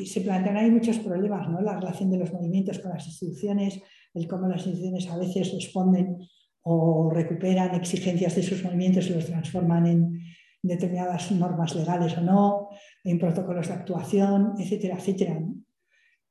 se 0.04 0.20
plantean 0.22 0.56
ahí 0.56 0.70
muchos 0.70 0.98
problemas, 0.98 1.48
¿no? 1.48 1.60
La 1.60 1.78
relación 1.78 2.10
de 2.10 2.18
los 2.18 2.32
movimientos 2.32 2.80
con 2.80 2.92
las 2.92 3.06
instituciones, 3.06 3.80
el 4.14 4.26
cómo 4.26 4.48
las 4.48 4.66
instituciones 4.66 5.08
a 5.08 5.16
veces 5.16 5.52
responden 5.52 6.18
o 6.62 7.10
recuperan 7.10 7.74
exigencias 7.74 8.34
de 8.34 8.42
sus 8.42 8.64
movimientos 8.64 9.06
y 9.06 9.14
los 9.14 9.26
transforman 9.26 9.86
en 9.86 10.20
determinadas 10.62 11.30
normas 11.32 11.74
legales 11.74 12.16
o 12.18 12.20
no, 12.20 12.68
en 13.04 13.18
protocolos 13.18 13.68
de 13.68 13.74
actuación, 13.74 14.54
etcétera, 14.58 14.96
etcétera. 14.96 15.40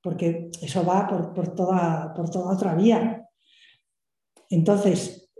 Porque 0.02 0.50
eso 0.62 0.86
va 0.86 1.08
por, 1.08 1.34
por, 1.34 1.54
toda, 1.54 2.14
por 2.14 2.30
toda 2.30 2.54
otra 2.54 2.76
vía. 2.76 3.28
Entonces, 4.50 5.32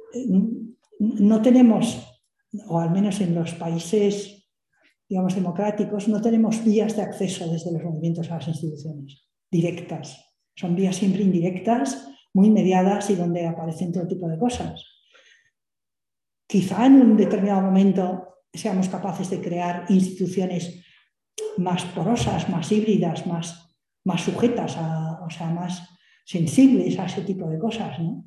no 1.00 1.42
tenemos 1.42 2.11
o 2.68 2.80
al 2.80 2.92
menos 2.92 3.22
en 3.22 3.36
los 3.36 3.54
países, 3.54 4.50
digamos, 5.08 5.36
democráticos, 5.36 6.08
no 6.08 6.22
tenemos 6.22 6.64
vías 6.64 6.96
de 6.96 7.04
acceso 7.04 7.50
desde 7.50 7.72
los 7.72 7.84
movimientos 7.84 8.30
a 8.30 8.36
las 8.36 8.48
instituciones 8.48 9.28
directas. 9.50 10.34
Son 10.56 10.76
vías 10.76 10.96
siempre 10.96 11.22
indirectas, 11.22 12.08
muy 12.34 12.50
mediadas 12.50 13.10
y 13.10 13.16
donde 13.16 13.46
aparecen 13.46 13.92
todo 13.92 14.08
tipo 14.08 14.28
de 14.28 14.38
cosas. 14.38 14.86
Quizá 16.48 16.86
en 16.86 17.02
un 17.02 17.18
determinado 17.18 17.62
momento 17.62 18.28
seamos 18.54 18.90
capaces 18.90 19.30
de 19.30 19.42
crear 19.42 19.86
instituciones 19.90 20.84
más 21.58 21.84
porosas, 21.86 22.50
más 22.50 22.72
híbridas, 22.72 23.26
más, 23.26 23.78
más 24.04 24.22
sujetas, 24.22 24.76
a, 24.78 25.22
o 25.26 25.30
sea, 25.30 25.50
más 25.50 25.88
sensibles 26.26 27.00
a 27.00 27.06
ese 27.06 27.22
tipo 27.22 27.50
de 27.50 27.60
cosas, 27.60 28.00
¿no? 28.00 28.26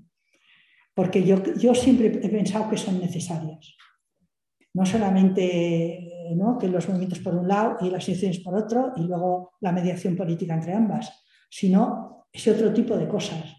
Porque 0.95 1.25
yo, 1.25 1.43
yo 1.55 1.75
siempre 1.75 2.07
he 2.07 2.29
pensado 2.29 2.71
que 2.71 2.77
son 2.77 3.01
necesarias 3.01 3.77
no 4.75 4.85
solamente 4.85 6.11
que 6.59 6.69
los 6.69 6.89
movimientos 6.89 7.21
por 7.21 7.35
un 7.35 7.49
lado 7.49 7.77
y 7.81 7.91
las 7.91 8.09
instituciones 8.09 8.41
por 8.41 8.55
otro, 8.57 8.93
y 8.97 9.03
luego 9.03 9.53
la 9.61 9.73
mediación 9.73 10.17
política 10.17 10.55
entre 10.55 10.75
ambas, 10.75 11.25
sino 11.49 12.27
ese 12.33 12.51
otro 12.53 12.73
tipo 12.73 12.97
de 12.97 13.09
cosas 13.09 13.55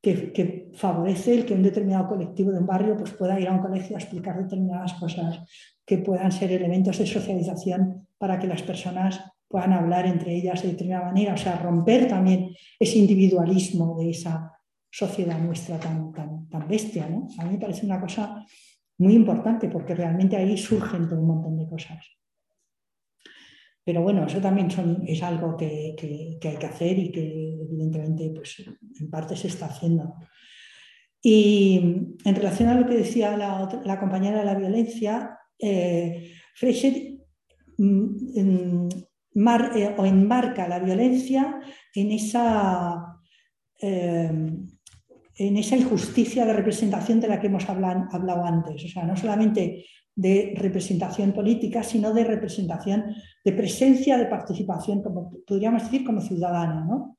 que, 0.00 0.70
favorece 0.74 1.34
el 1.34 1.46
que 1.46 1.54
un 1.54 1.62
determinado 1.62 2.08
colectivo 2.08 2.50
de 2.50 2.58
un 2.58 2.66
barrio 2.66 2.96
pues, 2.96 3.12
pueda 3.12 3.38
ir 3.38 3.48
a 3.48 3.52
un 3.52 3.60
colegio 3.60 3.96
a 3.96 4.00
explicar 4.00 4.36
determinadas 4.36 4.94
cosas, 4.94 5.40
que 5.86 5.98
puedan 5.98 6.32
ser 6.32 6.50
elementos 6.52 6.98
de 6.98 7.06
socialización 7.06 8.08
para 8.18 8.38
que 8.38 8.46
las 8.46 8.62
personas 8.62 9.20
puedan 9.46 9.72
hablar 9.72 10.06
entre 10.06 10.34
ellas 10.34 10.62
de 10.62 10.68
determinada 10.68 11.06
manera, 11.06 11.34
o 11.34 11.36
sea, 11.36 11.56
romper 11.58 12.08
también 12.08 12.50
ese 12.78 12.98
individualismo 12.98 13.96
de 13.98 14.10
esa 14.10 14.52
sociedad 14.90 15.38
nuestra 15.38 15.78
tan, 15.78 16.12
tan, 16.12 16.48
tan 16.48 16.66
bestia. 16.66 17.08
¿no? 17.08 17.28
A 17.38 17.44
mí 17.44 17.52
me 17.52 17.58
parece 17.58 17.86
una 17.86 18.00
cosa 18.00 18.44
muy 18.98 19.14
importante 19.14 19.68
porque 19.68 19.94
realmente 19.94 20.36
ahí 20.36 20.56
surgen 20.56 21.08
todo 21.08 21.20
un 21.20 21.28
montón 21.28 21.58
de 21.58 21.68
cosas. 21.68 22.06
Pero 23.84 24.02
bueno, 24.02 24.26
eso 24.26 24.40
también 24.40 24.68
es 25.06 25.22
algo 25.22 25.56
que, 25.56 25.94
hay 26.42 26.56
que 26.56 26.66
hacer 26.66 26.98
y 26.98 27.12
que 27.12 27.58
evidentemente 27.60 28.32
pues, 28.34 28.64
en 29.00 29.10
parte 29.10 29.36
se 29.36 29.48
está 29.48 29.66
haciendo. 29.66 30.14
Y 31.20 31.80
en 32.24 32.34
relación 32.34 32.68
a 32.68 32.80
lo 32.80 32.86
que 32.86 32.96
decía 32.96 33.36
la, 33.36 34.00
compañera 34.00 34.38
de 34.38 34.44
la 34.44 34.54
violencia, 34.54 35.38
eh, 35.58 36.32
mm, 37.78 38.88
eh, 39.36 39.94
o 39.96 40.06
enmarca 40.06 40.68
la 40.68 40.78
violencia 40.78 41.60
en 41.94 42.12
esa, 42.12 43.20
eh, 43.80 44.30
en 45.36 45.56
esa 45.56 45.76
injusticia 45.76 46.44
de 46.44 46.52
representación 46.52 47.20
de 47.20 47.28
la 47.28 47.40
que 47.40 47.48
hemos 47.48 47.68
hablado, 47.68 48.44
antes. 48.44 48.84
O 48.84 48.88
sea, 48.88 49.04
no 49.04 49.16
solamente 49.16 49.86
de 50.14 50.54
representación 50.56 51.32
política, 51.32 51.82
sino 51.82 52.12
de 52.12 52.24
representación, 52.24 53.14
de 53.44 53.52
presencia, 53.52 54.16
de 54.16 54.26
participación, 54.26 55.02
como 55.02 55.32
podríamos 55.46 55.82
decir, 55.82 56.04
como 56.04 56.20
ciudadana. 56.20 56.84
¿no? 56.84 56.96
O 56.96 57.16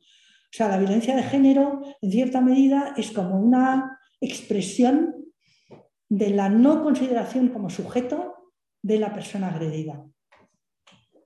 sea, 0.51 0.69
la 0.69 0.77
violencia 0.77 1.15
de 1.15 1.23
género, 1.23 1.81
en 2.01 2.11
cierta 2.11 2.39
medida, 2.39 2.93
es 2.95 3.11
como 3.11 3.39
una 3.39 3.99
expresión 4.21 5.13
de 6.07 6.29
la 6.29 6.49
no 6.49 6.83
consideración 6.83 7.49
como 7.49 7.69
sujeto 7.69 8.53
de 8.81 8.99
la 8.99 9.13
persona 9.13 9.49
agredida 9.49 10.05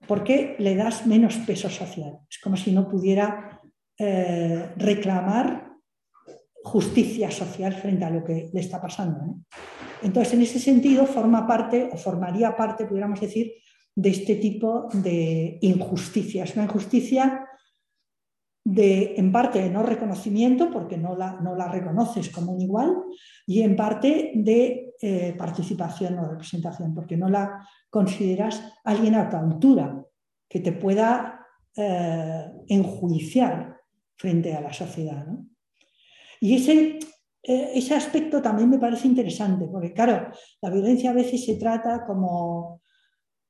porque 0.09 0.55
le 0.57 0.73
das 0.73 1.05
menos 1.05 1.37
peso 1.45 1.69
social. 1.69 2.17
Es 2.27 2.39
como 2.41 2.57
si 2.57 2.71
no 2.71 2.89
pudiera 2.89 3.61
eh, 3.95 4.73
reclamar 4.75 5.68
justicia 6.63 7.31
social 7.31 7.73
frente 7.73 8.05
a 8.05 8.09
lo 8.09 8.23
que 8.23 8.49
le 8.51 8.59
está 8.59 8.81
pasando. 8.81 9.37
Entonces, 10.01 10.33
en 10.33 10.41
ese 10.41 10.59
sentido, 10.59 11.05
forma 11.05 11.47
parte, 11.47 11.89
o 11.91 11.97
formaría 11.97 12.55
parte, 12.55 12.85
pudiéramos 12.85 13.19
decir, 13.19 13.53
de 13.95 14.09
este 14.09 14.35
tipo 14.35 14.87
de 14.93 15.57
injusticia. 15.61 16.43
Es 16.43 16.55
una 16.55 16.65
injusticia 16.65 17.45
de, 18.63 19.15
en 19.17 19.31
parte, 19.31 19.61
de 19.61 19.69
no 19.69 19.83
reconocimiento, 19.83 20.69
porque 20.71 20.97
no 20.97 21.15
la, 21.15 21.39
no 21.41 21.55
la 21.55 21.67
reconoces 21.67 22.29
como 22.29 22.53
un 22.53 22.61
igual, 22.61 22.95
y 23.45 23.61
en 23.61 23.75
parte 23.75 24.31
de 24.35 24.93
eh, 25.01 25.33
participación 25.37 26.19
o 26.19 26.29
representación, 26.29 26.93
porque 26.93 27.17
no 27.17 27.29
la 27.29 27.65
consideras 27.89 28.61
alguien 28.83 29.15
a 29.15 29.29
tu 29.29 29.37
altura 29.37 30.05
que 30.47 30.59
te 30.59 30.71
pueda 30.71 31.45
eh, 31.75 32.45
enjuiciar 32.67 33.77
frente 34.17 34.53
a 34.53 34.61
la 34.61 34.73
sociedad. 34.73 35.25
Y 36.39 36.55
ese, 36.55 36.99
eh, 37.43 37.71
ese 37.75 37.95
aspecto 37.95 38.41
también 38.41 38.69
me 38.69 38.79
parece 38.79 39.07
interesante, 39.07 39.67
porque 39.71 39.93
claro, 39.93 40.31
la 40.61 40.69
violencia 40.69 41.11
a 41.11 41.13
veces 41.13 41.45
se 41.45 41.55
trata 41.55 42.05
como, 42.05 42.81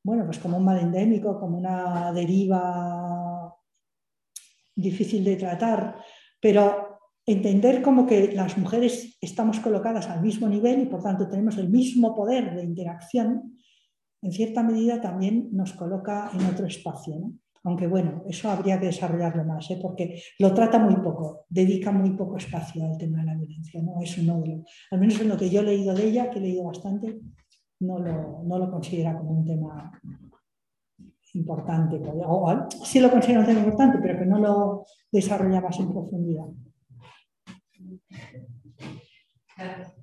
bueno, 0.04 0.26
pues 0.26 0.40
como 0.40 0.58
un 0.58 0.66
mal 0.66 0.80
endémico, 0.80 1.40
como 1.40 1.58
una 1.58 2.12
deriva 2.12 3.54
difícil 4.76 5.24
de 5.24 5.36
tratar, 5.36 5.98
pero 6.40 7.00
entender 7.26 7.82
como 7.82 8.08
que 8.08 8.32
las 8.32 8.58
mujeres 8.58 9.18
estamos 9.22 9.60
colocadas 9.60 10.08
al 10.08 10.22
mismo 10.22 10.48
nivel 10.48 10.82
y 10.82 10.86
por 10.86 11.04
tanto 11.04 11.28
tenemos 11.28 11.58
el 11.58 11.70
mismo 11.70 12.16
poder 12.16 12.56
de 12.56 12.64
interacción, 12.64 13.58
en 14.22 14.32
cierta 14.32 14.64
medida 14.64 15.00
también 15.00 15.50
nos 15.52 15.74
coloca 15.74 16.32
en 16.34 16.46
otro 16.46 16.66
espacio. 16.66 17.32
Aunque 17.64 17.88
bueno, 17.88 18.24
eso 18.28 18.50
habría 18.50 18.80
que 18.80 18.88
desarrollarlo 18.88 19.44
más, 19.44 19.70
¿eh? 19.72 19.80
porque 19.82 20.22
lo 20.40 20.54
trata 20.54 20.80
muy 20.80 20.96
poco, 20.98 21.46
dedica 21.50 21.92
muy 21.92 22.12
poco 22.12 22.38
espacio 22.38 22.86
al 22.86 22.98
tema 22.98 23.20
de 23.20 23.26
la 23.26 23.36
violencia. 23.36 23.82
¿no? 23.82 24.02
Es 24.02 24.18
al 24.18 25.00
menos 25.00 25.20
en 25.20 25.30
lo 25.30 25.38
que 25.38 25.50
yo 25.50 25.62
he 25.62 25.66
leído 25.66 25.94
de 25.94 26.08
ella, 26.08 26.30
que 26.30 26.40
he 26.40 26.42
leído 26.42 26.64
bastante, 26.64 27.20
no 27.82 28.00
lo, 28.00 28.44
no 28.44 28.60
lo 28.60 28.72
considera 28.72 29.18
como 29.18 29.32
un 29.32 29.46
tema 29.46 29.92
importante. 31.34 32.02
O, 32.26 32.68
sí 32.84 33.00
lo 33.00 33.10
considera 33.10 33.42
un 33.42 33.46
tema 33.46 33.60
importante, 33.60 34.00
pero 34.02 34.20
que 34.20 34.26
no 34.26 34.40
lo 34.40 34.86
desarrolla 35.12 35.62
más 35.62 35.80
en 35.80 35.92
profundidad. 35.92 36.46
Claro. 39.56 40.00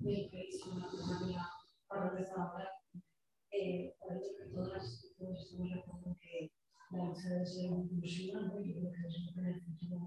muy 0.00 0.26
feliz 0.28 0.62
con 0.62 0.78
la 0.78 0.86
economía 0.86 1.42
para 1.92 2.08
empezar 2.08 2.38
ahora, 2.38 2.68
eh, 3.50 3.94
por 3.98 4.12
el 4.12 4.18
hecho 4.18 4.32
que 4.38 4.54
todas 4.54 5.14
todos 5.18 5.38
estamos 5.38 5.68
de 5.68 5.80
acuerdo 5.80 6.08
en 6.08 6.16
que 6.16 6.52
la 6.90 7.04
lucha 7.04 7.28
debe 7.28 7.46
ser 7.46 7.64
inclusiva, 7.66 8.40
¿no? 8.40 8.60
Yo 8.62 8.74
creo 8.74 8.92
que 8.92 9.08
eso 9.08 9.32
tiene 9.32 9.60
muchísima 9.66 10.06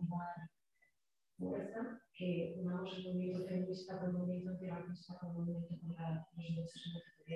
fuerza, 1.37 2.01
que 2.13 2.55
unamos 2.57 2.97
el 2.97 3.03
movimiento 3.03 3.45
feminista 3.47 3.99
con 3.99 4.09
el 4.09 4.13
movimiento 4.13 4.51
antirracista 4.51 5.19
con 5.19 5.29
el 5.29 5.35
movimiento 5.35 5.79
contra 5.79 6.15
los 6.15 6.25
derechos 6.35 6.81
LGBT, 6.93 7.31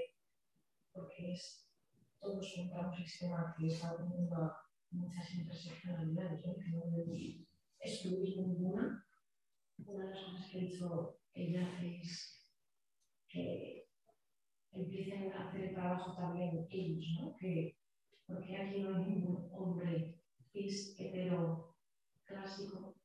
porque 0.94 1.32
es 1.34 1.68
todos 2.20 2.54
contra 2.56 2.90
un 2.90 2.96
sistema 2.96 3.56
que 3.58 3.68
está 3.68 3.96
teniendo 3.98 4.52
muchas 4.92 5.34
interseccionalidades, 5.36 6.46
¿no? 6.46 6.56
que 6.56 6.70
no 6.72 6.86
debemos 6.86 7.20
excluir 7.80 8.38
ninguna. 8.38 9.06
Una 9.86 10.06
de 10.06 10.10
las 10.10 10.24
cosas 10.26 10.52
que 10.52 10.58
he 10.58 10.62
dicho 10.62 11.20
ella 11.34 11.80
es 11.82 12.52
que 13.28 13.89
empiecen 14.72 15.32
a 15.34 15.48
hacer 15.48 15.62
el 15.62 15.74
trabajo 15.74 16.16
también 16.16 16.68
ellos, 16.70 17.06
¿no? 17.20 17.36
Que, 17.38 17.78
porque 18.28 18.58
aquí 18.58 18.82
no 18.82 18.96
hay 18.96 19.06
ningún 19.06 19.50
hombre 19.52 20.16
cis 20.52 20.96
hetero 21.00 21.76
clásico 22.26 22.96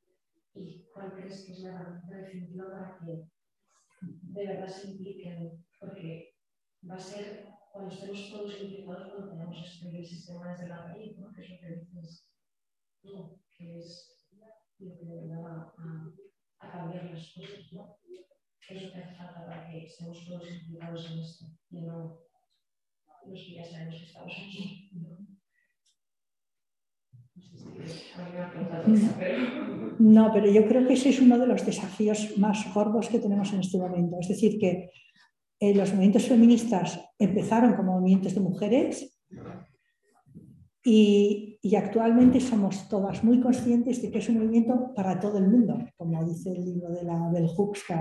y 0.54 0.84
cuál 0.92 1.14
crees 1.14 1.44
que 1.44 1.52
es 1.52 1.60
la 1.60 1.70
herramienta 1.70 2.16
definitiva 2.16 2.70
para 2.70 2.98
que 2.98 3.24
de 4.02 4.46
verdad 4.46 4.68
se 4.68 4.90
impliquen, 4.90 5.64
porque 5.80 6.34
va 6.88 6.96
a 6.96 7.00
ser 7.00 7.46
cuando 7.72 7.92
estemos 7.92 8.30
todos 8.30 8.60
implicados 8.60 9.08
cuando 9.08 9.30
tenemos 9.30 9.58
este 9.64 10.04
sistema 10.04 10.50
desde 10.50 10.68
la 10.68 10.86
raíz, 10.86 11.18
¿no? 11.18 11.32
que 11.32 11.42
es 11.42 11.50
lo 11.50 11.58
que 11.58 11.74
dices 11.74 12.26
tú, 13.02 13.40
que 13.56 13.76
es 13.76 14.18
lo 14.78 14.96
que 14.96 15.04
verdad 15.04 15.42
va 15.42 15.74
a 16.60 16.70
cambiar 16.70 17.10
las 17.10 17.32
cosas. 17.32 17.72
¿no? 17.72 17.98
No. 24.92 25.34
No, 29.98 30.30
pero 30.32 30.50
yo 30.50 30.66
creo 30.66 30.86
que 30.86 30.94
ese 30.94 31.10
es 31.10 31.20
uno 31.20 31.38
de 31.38 31.46
los 31.46 31.64
desafíos 31.64 32.36
más 32.38 32.72
gordos 32.74 33.08
que 33.08 33.18
tenemos 33.18 33.52
en 33.52 33.60
este 33.60 33.78
momento. 33.78 34.16
Es 34.20 34.28
decir, 34.28 34.58
que 34.58 34.90
eh, 35.60 35.74
los 35.74 35.90
movimientos 35.90 36.26
feministas 36.26 37.00
empezaron 37.18 37.74
como 37.74 37.92
movimientos 37.92 38.34
de 38.34 38.40
mujeres 38.40 39.13
y, 40.86 41.74
actualmente 41.76 42.40
somos 42.40 42.88
todas 42.90 43.24
muy 43.24 43.40
conscientes 43.40 44.02
de 44.02 44.10
que 44.10 44.18
es 44.18 44.28
un 44.28 44.36
movimiento 44.36 44.92
para 44.94 45.18
todo 45.18 45.38
el 45.38 45.48
mundo, 45.48 45.78
como 45.96 46.22
dice 46.26 46.52
el 46.52 46.62
libro 46.62 46.90
de 46.90 47.02
la 47.02 47.30
Bell 47.30 47.48
Hooks, 47.48 47.84
que 47.88 47.94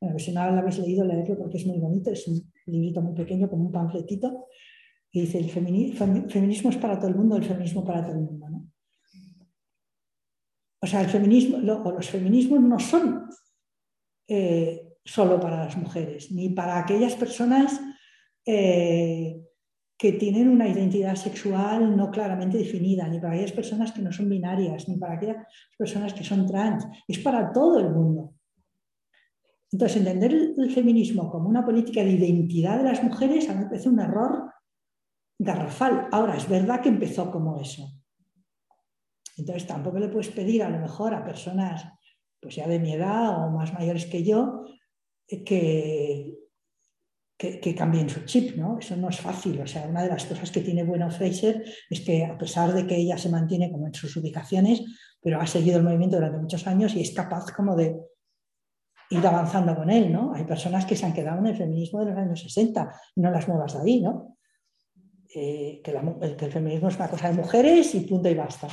bueno, 0.00 0.18
si 0.18 0.32
no 0.32 0.50
lo 0.50 0.58
habéis 0.58 0.78
leído, 0.78 1.06
leerlo 1.06 1.38
porque 1.38 1.56
es 1.56 1.66
muy 1.66 1.78
bonito, 1.78 2.10
es 2.10 2.28
un 2.28 2.52
librito 2.66 3.00
muy 3.00 3.14
pequeño, 3.14 3.48
como 3.48 3.64
un 3.64 3.72
panfletito, 3.72 4.46
y 5.10 5.22
dice, 5.22 5.38
el 5.38 5.48
feminismo 5.48 6.70
es 6.70 6.76
para 6.76 6.98
todo 6.98 7.08
el 7.08 7.16
mundo, 7.16 7.36
el 7.36 7.44
feminismo 7.44 7.82
para 7.82 8.04
todo 8.04 8.14
el 8.14 8.20
mundo. 8.20 8.46
O 10.80 10.86
sea, 10.86 11.00
el 11.00 11.08
feminismo, 11.08 11.56
o 11.56 11.92
los 11.92 12.10
feminismos 12.10 12.60
no 12.60 12.78
son 12.78 13.26
eh, 14.28 14.96
solo 15.02 15.40
para 15.40 15.64
las 15.64 15.76
mujeres, 15.78 16.30
ni 16.30 16.50
para 16.50 16.78
aquellas 16.78 17.14
personas 17.14 17.80
eh, 18.44 19.47
que 19.98 20.12
tienen 20.12 20.48
una 20.48 20.68
identidad 20.68 21.16
sexual 21.16 21.96
no 21.96 22.10
claramente 22.10 22.56
definida, 22.56 23.08
ni 23.08 23.18
para 23.18 23.32
aquellas 23.34 23.52
personas 23.52 23.90
que 23.90 24.00
no 24.00 24.12
son 24.12 24.28
binarias, 24.28 24.88
ni 24.88 24.96
para 24.96 25.14
aquellas 25.14 25.44
personas 25.76 26.14
que 26.14 26.22
son 26.22 26.46
trans, 26.46 26.86
es 27.08 27.18
para 27.18 27.52
todo 27.52 27.80
el 27.80 27.90
mundo. 27.90 28.34
Entonces, 29.72 29.98
entender 29.98 30.32
el, 30.32 30.70
feminismo 30.70 31.28
como 31.28 31.48
una 31.48 31.64
política 31.64 32.02
de 32.02 32.12
identidad 32.12 32.78
de 32.78 32.84
las 32.84 33.02
mujeres 33.02 33.48
a 33.48 33.54
mí 33.54 33.60
me 33.60 33.66
parece 33.66 33.88
un 33.88 34.00
error 34.00 34.52
garrafal. 35.38 36.08
Ahora, 36.12 36.36
es 36.36 36.48
verdad 36.48 36.80
que 36.80 36.88
empezó 36.88 37.30
como 37.30 37.60
eso. 37.60 37.90
Entonces, 39.36 39.66
tampoco 39.66 39.98
le 39.98 40.08
puedes 40.08 40.28
pedir 40.28 40.62
a 40.62 40.70
lo 40.70 40.78
mejor 40.78 41.12
a 41.12 41.24
personas 41.24 41.84
pues 42.40 42.54
ya 42.54 42.68
de 42.68 42.78
mi 42.78 42.92
edad 42.92 43.44
o 43.44 43.50
más 43.50 43.72
mayores 43.74 44.06
que 44.06 44.22
yo 44.22 44.64
que, 45.26 46.37
que, 47.38 47.74
cambien 47.74 48.10
su 48.10 48.24
chip, 48.24 48.56
¿no? 48.56 48.78
Eso 48.78 48.96
no 48.96 49.08
es 49.08 49.20
fácil. 49.20 49.60
O 49.60 49.66
sea, 49.66 49.86
una 49.86 50.02
de 50.02 50.08
las 50.08 50.26
cosas 50.26 50.50
que 50.50 50.60
tiene 50.60 50.82
bueno 50.82 51.10
Fraser 51.10 51.64
es 51.88 52.00
que 52.00 52.24
a 52.24 52.36
pesar 52.36 52.72
de 52.74 52.86
que 52.86 52.96
ella 52.96 53.16
se 53.16 53.28
mantiene 53.28 53.70
como 53.70 53.86
en 53.86 53.94
sus 53.94 54.16
ubicaciones, 54.16 54.82
pero 55.22 55.40
ha 55.40 55.46
seguido 55.46 55.78
el 55.78 55.84
movimiento 55.84 56.16
durante 56.16 56.38
muchos 56.38 56.66
años 56.66 56.94
y 56.94 57.02
es 57.02 57.12
capaz 57.12 57.52
como 57.52 57.76
de, 57.76 57.96
ir 59.10 59.26
avanzando 59.26 59.74
con 59.74 59.90
él, 59.90 60.12
¿no? 60.12 60.34
Hay 60.34 60.44
personas 60.44 60.84
que 60.84 60.96
se 60.96 61.06
han 61.06 61.12
quedado 61.12 61.38
en 61.38 61.46
el 61.46 61.56
feminismo 61.56 62.00
de 62.00 62.10
los 62.10 62.18
años 62.18 62.40
60, 62.42 62.92
no 63.16 63.30
las 63.30 63.48
nuevas 63.48 63.74
de 63.74 63.80
ahí, 63.80 64.00
¿no? 64.00 64.36
Eh, 65.34 65.80
que, 65.82 65.90
el 65.92 66.52
feminismo 66.52 66.88
es 66.88 66.96
una 66.96 67.08
cosa 67.08 67.28
de 67.28 67.36
mujeres 67.36 67.94
y 67.94 68.00
punto 68.00 68.28
y 68.28 68.34
basta. 68.34 68.68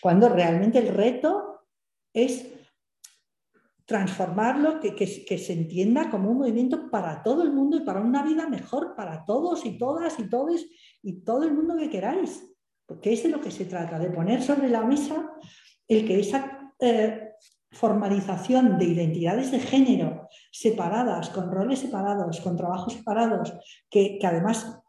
Cuando 0.00 0.28
realmente 0.28 0.78
el 0.78 0.88
reto 0.88 1.66
es 2.12 2.46
transformarlo, 3.86 4.80
que, 4.80 4.94
que, 4.94 5.38
se 5.38 5.52
entienda 5.52 6.10
como 6.10 6.30
un 6.30 6.38
movimiento 6.38 6.90
para 6.90 7.22
todo 7.22 7.44
el 7.44 7.52
mundo 7.52 7.76
y 7.76 7.84
para 7.84 8.00
una 8.00 8.24
vida 8.24 8.48
mejor 8.48 8.96
para 8.96 9.24
todos 9.24 9.64
y 9.64 9.78
todas 9.78 10.18
y 10.18 10.28
todos 10.28 10.66
y 11.02 11.20
todo 11.22 11.44
el 11.44 11.54
mundo 11.54 11.76
que 11.76 11.88
queráis. 11.88 12.52
Porque 12.84 13.12
es 13.12 13.22
de 13.22 13.28
lo 13.28 13.40
que 13.40 13.52
se 13.52 13.64
trata, 13.64 13.98
de 13.98 14.10
poner 14.10 14.42
sobre 14.42 14.68
la 14.68 14.82
mesa 14.82 15.30
el 15.86 16.04
que 16.04 16.18
esa 16.18 16.72
eh, 16.80 17.30
formalización 17.70 18.76
de 18.76 18.86
identidades 18.86 19.52
de 19.52 19.60
género 19.60 20.28
separadas, 20.50 21.30
con 21.30 21.50
roles 21.50 21.78
separados, 21.78 22.40
con 22.40 22.56
trabajos 22.56 22.92
separados, 22.92 23.52
que, 23.88 24.18
que 24.18 24.26
además 24.26 24.80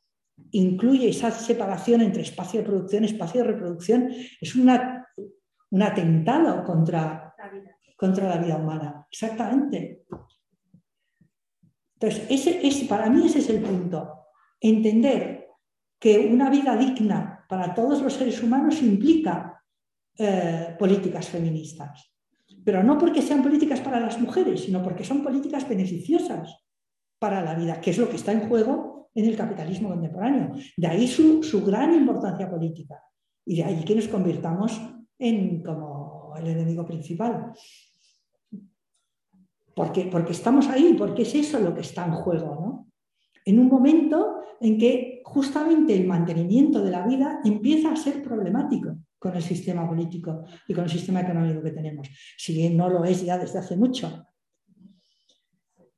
incluye 0.52 1.10
esa 1.10 1.30
separación 1.30 2.02
entre 2.02 2.24
espacio 2.24 2.61
de 2.61 2.65
producción 2.65 3.03
espacio 3.03 3.41
de 3.41 3.48
reproducción, 3.48 4.10
es 4.41 4.56
una, 4.56 5.07
un 5.69 5.84
atentado 5.84 6.64
contra. 6.64 7.27
Contra 7.98 8.30
la 8.30 8.38
vida 8.38 8.56
humana. 8.56 9.06
Exactamente. 9.11 10.06
Entonces, 11.99 12.26
ese, 12.30 12.86
para 12.86 13.10
mí 13.10 13.26
ese 13.26 13.40
es 13.40 13.49
el 13.49 13.61
punto. 13.61 14.28
Entender 14.61 15.48
que 15.99 16.19
una 16.32 16.49
vida 16.49 16.78
digna 16.78 17.45
para 17.49 17.74
todos 17.74 18.02
los 18.02 18.14
seres 18.14 18.41
humanos 18.41 18.82
implica 18.82 19.64
eh, 20.18 20.76
políticas 20.80 21.28
feministas. 21.28 22.14
Pero 22.64 22.84
no 22.84 22.98
porque 22.98 23.22
sean 23.22 23.41
políticas 23.41 23.82
para 23.82 23.99
las 23.99 24.19
mujeres, 24.19 24.61
sino 24.61 24.84
porque 24.84 25.03
son 25.03 25.24
políticas 25.24 25.68
beneficiosas 25.68 26.64
para 27.19 27.41
la 27.41 27.56
vida, 27.56 27.82
que 27.82 27.91
es 27.91 27.98
lo 27.98 28.10
que 28.10 28.18
está 28.18 28.32
en 28.32 28.48
juego 28.48 29.10
en 29.18 29.26
el 29.26 29.36
capitalismo 29.36 29.90
contemporáneo. 29.90 30.53
De 30.76 30.88
ahí 30.88 31.07
su, 31.07 31.41
gran 31.65 31.94
importancia 31.95 32.49
política 32.49 33.02
y 33.45 33.57
de 33.57 33.64
ahí 33.64 33.84
que 33.84 33.95
nos 33.95 34.07
convirtamos 34.07 34.80
en 35.18 35.64
como 35.64 36.36
el 36.38 36.48
enemigo 36.48 36.86
principal. 36.86 37.53
Porque, 39.78 40.10
estamos 40.32 40.68
ahí, 40.70 40.95
porque 40.98 41.22
es 41.22 41.36
eso 41.36 41.60
lo 41.60 41.76
que 41.76 41.82
está 41.82 42.04
en 42.04 42.14
juego, 42.14 42.56
¿no? 42.60 42.91
En 43.45 43.60
un 43.60 43.68
momento 43.68 44.41
en 44.60 44.76
que 44.76 45.22
justamente 45.24 45.94
el 45.94 46.08
mantenimiento 46.08 46.82
de 46.82 46.90
la 46.90 47.06
vida 47.06 47.41
empieza 47.45 47.91
a 47.91 47.95
ser 47.95 48.24
problemático 48.24 48.98
con 49.20 49.36
el 49.36 49.44
sistema 49.44 49.88
político 49.88 50.45
y 50.68 50.74
con 50.74 50.86
el 50.86 50.90
sistema 50.90 51.22
económico 51.22 51.62
que 51.62 51.70
tenemos, 51.70 52.10
si 52.36 52.56
bien 52.56 52.76
no 52.76 52.90
lo 52.90 53.06
es 53.06 53.24
ya 53.24 53.38
desde 53.38 53.60
hace 53.60 53.78
mucho. 53.78 54.26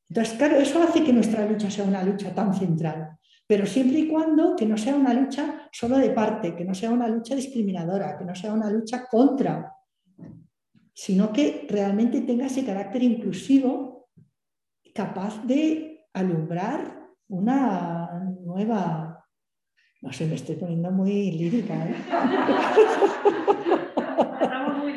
Entonces, 0.10 0.34
claro, 0.38 0.58
eso 0.58 0.84
hace 0.84 1.02
que 1.02 1.14
nuestra 1.14 1.46
lucha 1.46 1.72
sea 1.72 1.86
una 1.86 2.04
lucha 2.04 2.36
tan 2.36 2.54
central, 2.54 3.18
pero 3.48 3.66
siempre 3.66 4.00
y 4.00 4.10
cuando 4.10 4.58
que 4.58 4.66
no 4.66 4.78
sea 4.78 4.96
una 4.96 5.14
lucha 5.14 5.70
solo 5.72 5.98
de 5.98 6.10
parte, 6.10 6.54
que 6.54 6.66
no 6.66 6.74
sea 6.74 6.92
una 6.92 7.08
lucha 7.08 7.34
discriminadora, 7.34 8.18
que 8.18 8.26
no 8.26 8.36
sea 8.36 8.52
una 8.52 8.70
lucha 8.70 9.06
contra, 9.10 9.72
sino 11.00 11.32
que 11.32 11.66
realmente 11.70 12.20
tenga 12.28 12.48
ese 12.48 12.66
carácter 12.66 13.02
inclusivo 13.02 14.10
capaz 14.94 15.42
de 15.46 16.10
alumbrar 16.14 17.08
una 17.30 18.22
nueva... 18.44 19.26
No 20.02 20.12
sé, 20.12 20.26
me 20.26 20.36
estoy 20.36 20.58
poniendo 20.58 20.92
muy 20.92 21.32
lírica. 21.32 21.88
¿eh? 21.88 21.96
Estamos 24.42 24.78
muy 24.80 24.94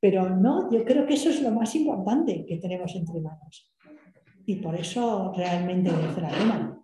pero 0.00 0.30
no, 0.30 0.68
yo 0.72 0.84
creo 0.84 1.06
que 1.06 1.14
eso 1.14 1.30
es 1.30 1.40
lo 1.40 1.52
más 1.52 1.72
importante 1.76 2.44
que 2.48 2.56
tenemos 2.56 2.92
entre 2.96 3.20
manos. 3.20 3.72
Y 4.46 4.56
por 4.56 4.74
eso 4.74 5.32
realmente 5.36 5.92
merece 5.92 6.20
la 6.20 6.28
pena. 6.28 6.79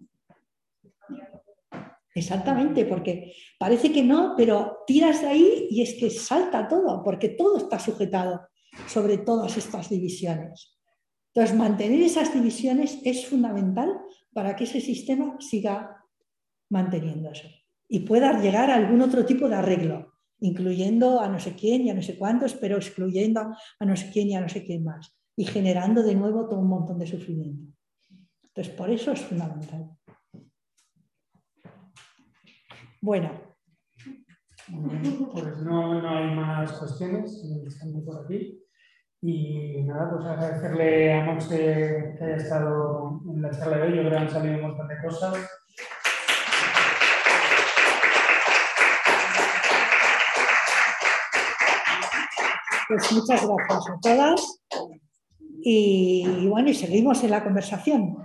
Exactamente, 2.16 2.86
porque 2.86 3.34
parece 3.58 3.92
que 3.92 4.02
no, 4.02 4.34
pero 4.36 4.78
tiras 4.86 5.20
de 5.20 5.28
ahí 5.28 5.66
y 5.70 5.82
es 5.82 5.94
que 6.00 6.08
salta 6.08 6.66
todo, 6.66 7.02
porque 7.04 7.28
todo 7.28 7.58
está 7.58 7.78
sujetado 7.78 8.40
sobre 8.86 9.18
todas 9.18 9.56
estas 9.56 9.90
divisiones. 9.90 10.78
Entonces, 11.34 11.56
mantener 11.56 12.00
esas 12.00 12.32
divisiones 12.32 12.98
es 13.04 13.26
fundamental 13.26 13.92
para 14.32 14.56
que 14.56 14.64
ese 14.64 14.80
sistema 14.80 15.36
siga 15.40 16.02
manteniéndose 16.70 17.66
y 17.86 18.00
pueda 18.00 18.40
llegar 18.40 18.70
a 18.70 18.76
algún 18.76 19.02
otro 19.02 19.24
tipo 19.26 19.48
de 19.48 19.56
arreglo 19.56 20.16
incluyendo 20.40 21.20
a 21.20 21.28
no 21.28 21.38
sé 21.38 21.54
quién 21.54 21.82
y 21.82 21.90
a 21.90 21.94
no 21.94 22.02
sé 22.02 22.18
cuántos, 22.18 22.54
pero 22.54 22.76
excluyendo 22.76 23.40
a 23.78 23.84
no 23.84 23.96
sé 23.96 24.10
quién 24.12 24.28
y 24.28 24.36
a 24.36 24.40
no 24.40 24.48
sé 24.48 24.64
quién 24.64 24.84
más, 24.84 25.16
y 25.36 25.44
generando 25.44 26.02
de 26.02 26.14
nuevo 26.14 26.48
todo 26.48 26.60
un 26.60 26.68
montón 26.68 26.98
de 26.98 27.06
sufrimiento. 27.06 27.72
Entonces, 28.42 28.74
por 28.74 28.90
eso 28.90 29.12
es 29.12 29.20
fundamental. 29.20 29.90
Bueno. 33.00 33.30
Pues 35.32 35.58
no, 35.62 36.02
no 36.02 36.08
hay 36.08 36.34
más 36.34 36.72
cuestiones, 36.72 37.42
por 38.04 38.24
aquí. 38.24 38.62
Y 39.22 39.82
nada, 39.84 40.10
pues 40.10 40.26
agradecerle 40.26 41.12
a 41.12 41.24
Monse 41.24 42.14
que 42.18 42.24
haya 42.24 42.36
estado 42.36 43.20
en 43.28 43.42
la 43.42 43.50
charla 43.50 43.78
de 43.78 43.82
hoy. 43.82 43.96
Yo 43.96 44.02
creo 44.02 44.10
que 44.10 44.16
han 44.16 44.30
salido 44.30 44.56
un 44.56 44.62
montón 44.62 44.88
de 44.88 44.98
cosas. 45.02 45.34
Pues 52.88 53.12
muchas 53.12 53.44
gracias 53.44 53.88
a 53.88 54.00
todas 54.00 54.60
y, 55.68 56.46
bueno, 56.46 56.68
y 56.70 56.74
seguimos 56.74 57.24
en 57.24 57.32
la 57.32 57.42
conversación. 57.42 58.16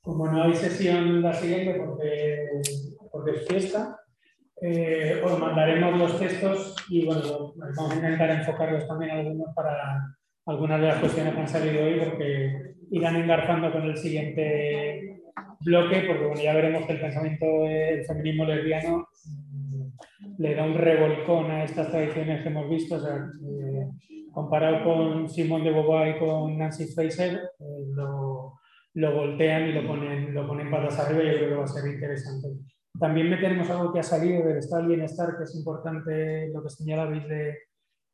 Como 0.00 0.26
no 0.26 0.42
hay 0.42 0.56
sesión 0.56 1.22
la 1.22 1.32
siguiente 1.32 1.74
porque, 1.78 2.48
porque 3.10 3.32
es 3.32 3.46
fiesta, 3.46 3.98
eh, 4.60 5.20
os 5.24 5.38
mandaremos 5.38 5.98
los 5.98 6.18
textos 6.18 6.74
y 6.88 7.04
bueno, 7.04 7.54
vamos 7.76 7.92
a 7.92 7.96
intentar 7.96 8.30
enfocarlos 8.30 8.88
también 8.88 9.12
algunos 9.12 9.54
para 9.54 10.02
algunas 10.46 10.80
de 10.80 10.86
las 10.88 10.98
cuestiones 10.98 11.34
que 11.34 11.40
han 11.40 11.48
salido 11.48 11.84
hoy 11.84 12.00
porque 12.00 12.74
irán 12.90 13.16
engarzando 13.16 13.70
con 13.70 13.82
el 13.82 13.96
siguiente 13.96 15.22
bloque 15.60 16.04
porque 16.08 16.26
bueno, 16.26 16.40
ya 16.42 16.54
veremos 16.54 16.86
que 16.86 16.92
el 16.92 17.00
pensamiento 17.00 17.46
del 17.62 18.04
feminismo 18.04 18.44
lesbiano 18.46 19.08
le 20.38 20.54
da 20.54 20.64
un 20.64 20.74
revolcón 20.74 21.50
a 21.50 21.64
estas 21.64 21.90
tradiciones 21.90 22.42
que 22.42 22.48
hemos 22.48 22.68
visto. 22.68 22.96
Eh, 22.96 23.88
comparado 24.32 24.84
con 24.84 25.28
Simone 25.28 25.64
de 25.64 25.72
Beauvoir 25.72 26.16
y 26.16 26.18
con 26.18 26.56
Nancy 26.56 26.86
Fraser, 26.94 27.34
eh, 27.58 27.64
lo, 27.92 28.54
lo, 28.94 29.14
voltean 29.14 29.68
y 29.68 29.72
lo 29.72 29.86
ponen, 29.86 30.32
lo 30.32 30.46
ponen 30.46 30.70
patas 30.70 30.98
arriba 31.00 31.24
y 31.24 31.26
yo 31.26 31.38
creo 31.38 31.48
que 31.48 31.54
va 31.56 31.64
a 31.64 31.66
ser 31.66 31.92
interesante. 31.92 32.48
También 32.98 33.30
tenemos 33.40 33.70
algo 33.70 33.92
que 33.92 34.00
ha 34.00 34.02
salido 34.02 34.46
del 34.46 34.58
estado 34.58 34.82
del 34.82 34.96
bienestar, 34.96 35.36
que 35.36 35.44
es 35.44 35.54
importante 35.54 36.48
lo 36.52 36.62
que 36.62 36.70
señalabais 36.70 37.28
de, 37.28 37.58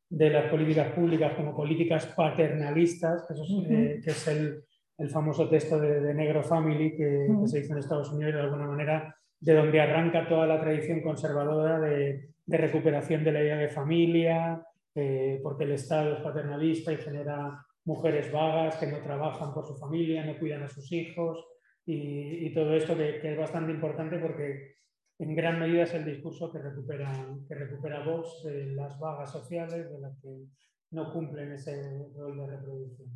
de 0.09 0.29
las 0.29 0.49
políticas 0.51 0.91
públicas 0.93 1.33
como 1.35 1.55
políticas 1.55 2.05
paternalistas, 2.07 3.25
que, 3.27 3.99
que 4.03 4.11
es 4.11 4.27
el, 4.27 4.63
el, 4.97 5.09
famoso 5.09 5.49
texto 5.49 5.79
de, 5.79 6.01
de 6.01 6.13
Negro 6.13 6.43
Family 6.43 6.91
que, 6.95 7.27
que, 7.41 7.47
se 7.47 7.59
hizo 7.59 7.73
en 7.73 7.79
Estados 7.79 8.11
Unidos 8.11 8.35
de 8.35 8.41
alguna 8.41 8.67
manera 8.67 9.15
de 9.39 9.53
donde 9.53 9.81
arranca 9.81 10.27
toda 10.27 10.47
la 10.47 10.59
tradición 10.59 11.01
conservadora 11.01 11.79
de, 11.79 12.29
recuperación 12.47 13.23
de 13.23 13.31
la 13.31 13.41
idea 13.41 13.57
de 13.57 13.69
familia, 13.69 14.63
eh, 14.93 15.39
porque 15.41 15.63
el 15.63 15.71
Estado 15.71 16.13
es 16.13 16.21
paternalista 16.21 16.93
y 16.93 16.97
genera 16.97 17.65
mujeres 17.85 18.31
vagas 18.31 18.77
que 18.77 18.87
no 18.87 18.99
trabajan 18.99 19.53
por 19.53 19.65
su 19.65 19.75
familia, 19.75 20.25
no 20.25 20.37
cuidan 20.37 20.63
a 20.63 20.67
sus 20.67 20.91
hijos 20.91 21.43
y, 21.85 22.53
todo 22.53 22.75
esto 22.75 22.95
que, 22.95 23.19
es 23.21 23.37
bastante 23.37 23.71
importante 23.71 24.17
porque 24.17 24.77
en 25.19 25.35
gran 25.35 25.59
medida 25.59 25.83
es 25.83 25.93
el 25.93 26.05
discurso 26.05 26.51
que 26.51 26.59
recupera, 26.59 27.27
que 27.47 27.55
recupera 27.55 28.03
Vox 28.03 28.43
de 28.43 28.67
las 28.67 28.99
vagas 28.99 29.31
sociales, 29.31 29.89
de 29.91 29.99
las 29.99 30.19
que 30.19 30.45
no 30.91 31.13
cumplen 31.13 31.51
ese 31.51 32.07
rol 32.15 32.37
de 32.37 32.47
reproducción. 32.47 33.09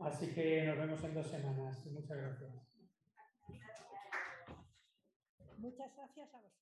Así 0.00 0.32
que 0.32 0.64
nos 0.64 0.78
vemos 0.78 1.04
en 1.04 1.14
dos 1.14 1.26
semanas. 1.26 1.86
Muchas 1.86 2.16
gracias. 2.16 2.50
Muchas 5.58 5.94
gracias 5.94 6.34
a 6.34 6.38
vosotros. 6.38 6.59